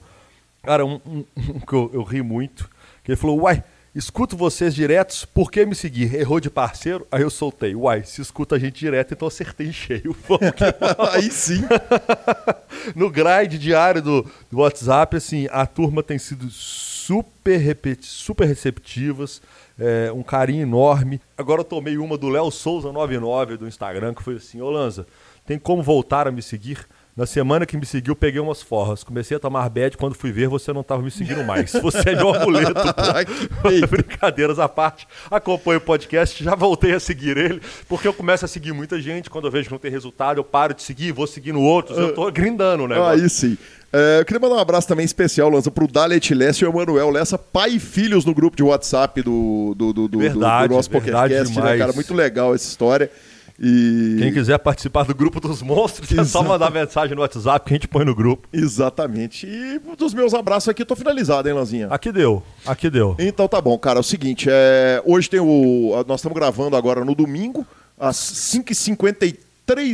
Cara, 0.62 0.86
um, 0.86 1.02
um- 1.04 1.26
um 1.56 1.60
que 1.60 1.74
eu, 1.74 1.90
eu 1.92 2.04
ri 2.04 2.22
muito, 2.22 2.70
que 3.04 3.12
ele 3.12 3.16
falou, 3.16 3.42
uai, 3.42 3.64
escuto 3.96 4.38
vocês 4.38 4.76
diretos, 4.76 5.26
por 5.26 5.50
que 5.50 5.66
me 5.66 5.74
seguir? 5.74 6.14
Errou 6.14 6.40
de 6.40 6.52
parceiro? 6.52 7.08
Aí 7.12 7.24
eu 7.24 7.32
soltei, 7.32 7.74
uai, 7.74 8.04
se 8.04 8.22
escuta 8.22 8.58
a 8.58 8.60
gente 8.60 8.78
direto, 8.80 9.12
então 9.16 9.28
acertei 9.28 9.66
em 9.66 9.74
cheio. 9.74 10.16
Aí 11.14 11.32
sim. 11.32 11.64
no 12.96 13.10
grind 13.10 13.56
diário 13.58 14.04
do, 14.04 14.32
do 14.52 14.60
WhatsApp, 14.60 15.18
assim, 15.18 15.48
a 15.50 15.66
turma 15.66 16.04
tem 16.04 16.20
sido 16.20 16.48
super, 16.52 17.76
super 18.02 18.46
receptivas, 18.48 19.42
é, 19.82 20.12
um 20.12 20.22
carinho 20.22 20.62
enorme. 20.62 21.20
Agora 21.36 21.62
eu 21.62 21.66
tomei 21.66 21.98
uma 21.98 22.16
do 22.16 22.30
Léo 22.30 22.52
Souza 22.52 22.92
99 22.92 23.58
do 23.58 23.68
Instagram, 23.68 24.14
que 24.14 24.22
foi 24.22 24.36
assim, 24.36 24.62
ô 24.62 24.70
Lanza, 24.70 25.08
tem 25.44 25.58
como 25.58 25.82
voltar 25.82 26.28
a 26.28 26.32
me 26.32 26.42
seguir? 26.42 26.88
Na 27.18 27.26
semana 27.26 27.66
que 27.66 27.76
me 27.76 27.86
seguiu, 27.86 28.16
peguei 28.16 28.40
umas 28.40 28.62
forras. 28.62 29.04
Comecei 29.04 29.36
a 29.36 29.40
tomar 29.40 29.68
bad, 29.70 29.98
quando 29.98 30.16
fui 30.16 30.32
ver, 30.32 30.48
você 30.48 30.72
não 30.72 30.80
estava 30.80 31.02
me 31.02 31.12
seguindo 31.12 31.44
mais. 31.44 31.74
Você 31.82 32.12
é 32.12 32.16
meu 32.16 32.34
amuleto. 32.34 32.74
Brincadeiras 33.90 34.60
à 34.60 34.70
parte. 34.70 35.06
Acompanho 35.30 35.80
o 35.80 35.82
podcast, 35.82 36.42
já 36.42 36.56
voltei 36.56 36.94
a 36.94 37.00
seguir 37.02 37.36
ele, 37.36 37.62
porque 37.90 38.08
eu 38.08 38.14
começo 38.14 38.46
a 38.46 38.48
seguir 38.48 38.72
muita 38.72 39.02
gente. 39.02 39.30
Quando 39.30 39.46
eu 39.46 39.52
vejo 39.52 39.66
que 39.66 39.74
não 39.74 39.80
tem 39.80 39.92
resultado, 39.92 40.38
eu 40.38 40.44
paro 40.44 40.74
de 40.74 40.84
seguir, 40.84 41.12
vou 41.12 41.28
seguindo 41.28 41.60
outros. 41.60 41.98
Eu 41.98 42.14
tô 42.14 42.32
grindando, 42.32 42.88
né? 42.88 42.96
Aí 43.06 43.30
sim. 43.30 43.58
É, 43.94 44.20
eu 44.20 44.26
queria 44.26 44.40
mandar 44.40 44.56
um 44.56 44.60
abraço 44.60 44.88
também 44.88 45.06
especial, 45.06 45.50
Lança, 45.50 45.70
pro 45.70 45.88
Dalet 45.88 46.34
Lessa 46.34 46.64
e 46.64 46.68
o 46.68 46.72
Emanuel 46.72 47.10
Lessa, 47.10 47.38
pai 47.38 47.72
e 47.72 47.80
filhos 47.80 48.24
no 48.24 48.34
grupo 48.34 48.56
de 48.56 48.64
WhatsApp 48.64 49.22
do, 49.22 49.74
do, 49.76 49.92
do, 49.92 50.08
do- 50.08 50.20
Verdade, 50.20 50.70
do 50.70 50.76
nosso 50.76 50.90
PokerCast, 50.90 51.60
né, 51.60 51.78
cara? 51.78 51.92
Muito 51.92 52.14
legal 52.14 52.56
essa 52.56 52.68
história. 52.68 53.12
E... 53.64 54.16
Quem 54.18 54.34
quiser 54.34 54.58
participar 54.58 55.04
do 55.04 55.14
grupo 55.14 55.40
dos 55.40 55.62
monstros, 55.62 56.12
é 56.18 56.24
só 56.24 56.42
mandar 56.42 56.72
mensagem 56.72 57.16
no 57.16 57.22
WhatsApp 57.22 57.64
que 57.68 57.74
a 57.74 57.76
gente 57.76 57.88
põe 57.88 58.04
no 58.04 58.16
grupo. 58.16 58.48
Exatamente. 58.52 59.46
E 59.46 59.80
dos 59.96 60.14
meus 60.14 60.34
abraços 60.34 60.70
aqui, 60.70 60.84
tô 60.84 60.96
finalizado, 60.96 61.48
hein, 61.48 61.54
Lanzinha? 61.54 61.88
Aqui 61.92 62.12
deu, 62.12 62.42
aqui 62.66 62.90
deu. 62.90 63.16
Então 63.20 63.48
tá 63.48 63.62
bom, 63.62 63.78
cara. 63.78 64.00
É 64.00 64.02
o 64.02 64.04
seguinte, 64.04 64.48
é... 64.50 65.02
hoje 65.06 65.30
tem 65.30 65.40
o. 65.40 66.04
Nós 66.08 66.22
estamos 66.22 66.36
gravando 66.36 66.76
agora 66.76 67.06
no 67.06 67.14
domingo, 67.14 67.68
às 68.00 68.16
5h53 68.16 69.36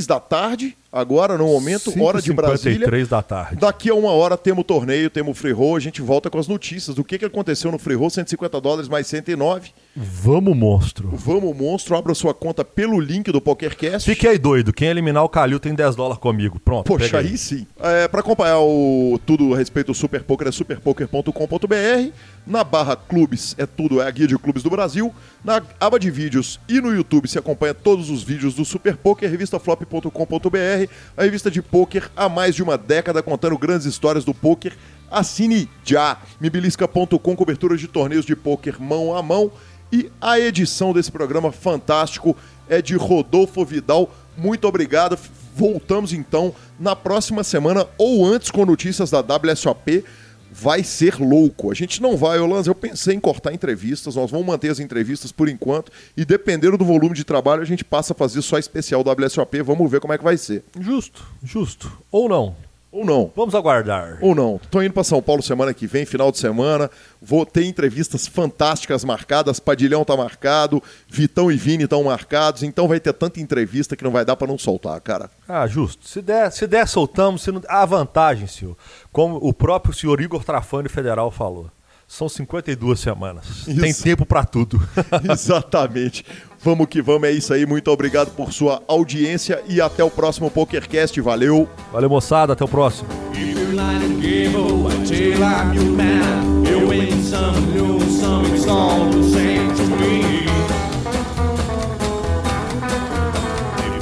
da 0.07 0.19
tarde, 0.19 0.75
agora 0.91 1.37
no 1.37 1.45
momento, 1.45 1.93
hora 2.01 2.21
de 2.21 2.33
Brasília. 2.33 2.79
53 2.79 3.07
da 3.07 3.21
tarde. 3.21 3.55
Daqui 3.57 3.89
a 3.89 3.93
uma 3.93 4.11
hora 4.11 4.35
temos 4.35 4.61
o 4.61 4.63
torneio, 4.63 5.09
temos 5.09 5.37
o 5.37 5.39
free 5.39 5.51
roll, 5.51 5.75
a 5.75 5.79
gente 5.79 6.01
volta 6.01 6.29
com 6.29 6.39
as 6.39 6.47
notícias 6.47 6.95
do 6.95 7.03
que, 7.03 7.19
que 7.19 7.25
aconteceu 7.25 7.71
no 7.71 7.77
free 7.77 7.95
roll, 7.95 8.09
150 8.09 8.59
dólares 8.59 8.89
mais 8.89 9.05
109. 9.07 9.71
Vamos, 9.99 10.55
monstro. 10.55 11.09
Vamos, 11.11 11.57
monstro, 11.57 11.97
abra 11.97 12.13
sua 12.13 12.31
conta 12.31 12.63
pelo 12.63 12.99
link 12.99 13.31
do 13.31 13.41
PokerCast. 13.41 14.07
Fique 14.07 14.27
aí 14.27 14.37
doido, 14.37 14.71
quem 14.71 14.89
eliminar 14.89 15.23
o 15.23 15.29
Calil 15.29 15.59
tem 15.59 15.73
10 15.73 15.95
dólares 15.95 16.21
comigo. 16.21 16.59
Pronto. 16.59 16.85
Poxa, 16.85 17.05
pega 17.05 17.17
aí 17.17 17.35
sim. 17.35 17.65
É, 17.79 18.07
para 18.07 18.19
acompanhar 18.19 18.59
o, 18.59 19.19
tudo 19.25 19.55
a 19.55 19.57
respeito 19.57 19.87
do 19.87 19.95
Super 19.95 20.21
Poker 20.21 20.47
é 20.47 20.51
superpoker.com.br. 20.51 22.11
Na 22.45 22.63
barra 22.63 22.95
clubes 22.95 23.55
é 23.57 23.65
tudo, 23.65 23.99
é 23.99 24.07
a 24.07 24.11
guia 24.11 24.27
de 24.27 24.37
clubes 24.37 24.61
do 24.61 24.69
Brasil. 24.69 25.11
Na 25.43 25.63
aba 25.79 25.99
de 25.99 26.11
vídeos 26.11 26.59
e 26.69 26.79
no 26.79 26.93
YouTube 26.93 27.27
se 27.27 27.39
acompanha 27.39 27.73
todos 27.73 28.11
os 28.11 28.21
vídeos 28.21 28.53
do 28.53 28.63
Super 28.63 28.95
Poker, 28.95 29.27
revistaflop.com.br, 29.27 30.91
a 31.17 31.23
revista 31.23 31.49
de 31.49 31.59
poker 31.63 32.11
há 32.15 32.29
mais 32.29 32.53
de 32.53 32.61
uma 32.61 32.77
década 32.77 33.23
contando 33.23 33.57
grandes 33.57 33.87
histórias 33.87 34.23
do 34.23 34.33
poker. 34.33 34.73
Assine 35.09 35.67
já. 35.83 36.19
Mibilisca.com, 36.39 37.35
cobertura 37.35 37.75
de 37.77 37.87
torneios 37.87 38.25
de 38.25 38.35
poker 38.35 38.79
mão 38.79 39.15
a 39.15 39.23
mão. 39.23 39.51
E 39.91 40.11
a 40.19 40.39
edição 40.39 40.93
desse 40.93 41.11
programa 41.11 41.51
fantástico 41.51 42.35
é 42.67 42.81
de 42.81 42.95
Rodolfo 42.95 43.63
Vidal. 43.63 44.13
Muito 44.37 44.67
obrigado. 44.67 45.17
Voltamos 45.55 46.13
então 46.13 46.53
na 46.79 46.95
próxima 46.95 47.43
semana 47.43 47.87
ou 47.97 48.25
antes 48.25 48.51
com 48.51 48.65
notícias 48.65 49.09
da 49.09 49.21
WSOP. 49.21 50.03
Vai 50.51 50.83
ser 50.83 51.19
louco. 51.19 51.71
A 51.71 51.73
gente 51.73 52.01
não 52.01 52.17
vai, 52.17 52.39
Olanz. 52.39 52.67
Eu 52.67 52.75
pensei 52.75 53.15
em 53.15 53.19
cortar 53.19 53.53
entrevistas. 53.53 54.15
Nós 54.15 54.31
vamos 54.31 54.45
manter 54.45 54.69
as 54.69 54.79
entrevistas 54.79 55.31
por 55.31 55.47
enquanto. 55.47 55.91
E 56.15 56.25
dependendo 56.25 56.77
do 56.77 56.85
volume 56.85 57.13
de 57.13 57.23
trabalho, 57.23 57.61
a 57.61 57.65
gente 57.65 57.83
passa 57.83 58.13
a 58.13 58.15
fazer 58.15 58.41
só 58.41 58.57
especial 58.57 59.03
WSOP. 59.03 59.61
Vamos 59.61 59.89
ver 59.89 59.99
como 59.99 60.13
é 60.13 60.17
que 60.17 60.23
vai 60.23 60.37
ser. 60.37 60.63
Justo, 60.79 61.25
justo. 61.43 61.91
Ou 62.11 62.27
não. 62.27 62.55
Ou 62.91 63.05
não. 63.05 63.31
Vamos 63.35 63.53
aguardar. 63.53 64.17
Ou 64.21 64.33
não. 64.33 64.59
Tô 64.71 64.81
indo 64.81 64.93
para 64.93 65.03
São 65.03 65.21
Paulo 65.21 65.43
semana 65.43 65.73
que 65.73 65.85
vem, 65.85 66.05
final 66.05 66.31
de 66.31 66.37
semana. 66.37 66.89
Vou 67.21 67.45
ter 67.45 67.65
entrevistas 67.65 68.25
fantásticas 68.25 69.03
marcadas. 69.03 69.59
Padilhão 69.59 70.05
tá 70.05 70.15
marcado, 70.15 70.81
Vitão 71.07 71.51
e 71.51 71.57
Vini 71.57 71.83
estão 71.83 72.03
marcados. 72.03 72.63
Então 72.63 72.87
vai 72.87 72.99
ter 72.99 73.13
tanta 73.13 73.41
entrevista 73.41 73.95
que 73.95 74.03
não 74.03 74.11
vai 74.11 74.23
dar 74.23 74.35
para 74.35 74.47
não 74.47 74.57
soltar, 74.57 74.99
cara. 75.01 75.29
Ah, 75.47 75.67
justo. 75.67 76.07
Se 76.07 76.21
der, 76.21 76.51
se 76.51 76.65
der 76.65 76.87
soltamos. 76.87 77.41
Se 77.41 77.51
não... 77.51 77.61
Há 77.67 77.85
vantagem, 77.85 78.47
senhor. 78.47 78.77
Como 79.11 79.35
o 79.35 79.53
próprio 79.53 79.93
senhor 79.93 80.21
Igor 80.21 80.43
Trafani 80.43 80.87
Federal 80.87 81.29
falou. 81.29 81.69
São 82.07 82.29
52 82.29 83.01
semanas. 83.01 83.65
Tem 83.65 83.89
Isso. 83.89 84.01
tempo 84.01 84.25
pra 84.25 84.45
tudo. 84.45 84.81
Exatamente. 85.29 86.25
Vamos 86.67 86.87
que 86.87 87.01
vamos, 87.01 87.29
é 87.29 87.31
isso 87.31 87.53
aí. 87.53 87.65
Muito 87.65 87.89
obrigado 87.89 88.29
por 88.31 88.51
sua 88.51 88.83
audiência 88.89 89.63
e 89.69 89.79
até 89.79 90.03
o 90.03 90.11
próximo 90.11 90.51
PokerCast. 90.51 91.21
Valeu! 91.21 91.65
Valeu, 91.93 92.09
moçada. 92.09 92.51
Até 92.51 92.65
o 92.65 92.67
próximo. 92.67 93.07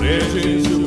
If 0.07 0.84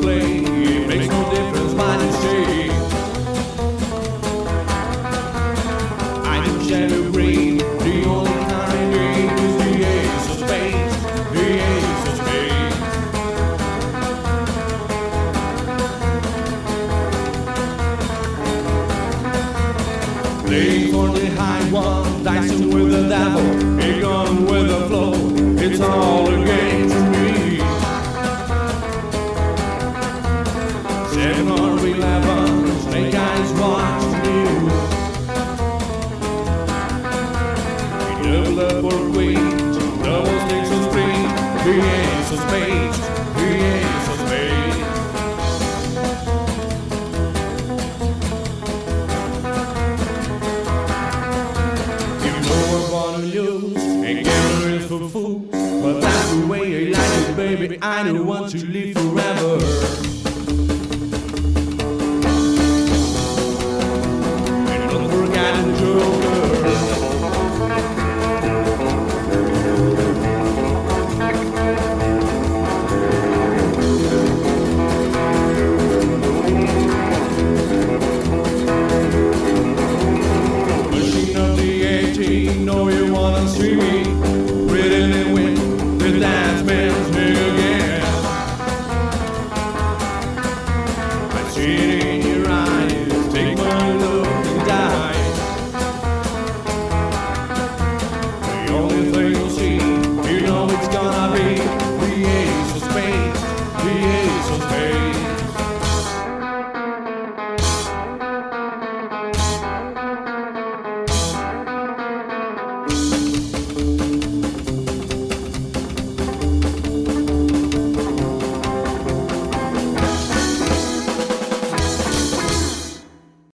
kind 58.03 58.17
who 58.17 58.23
want 58.23 58.51
to 58.51 58.65
live 58.65 58.93
forever. 58.93 59.28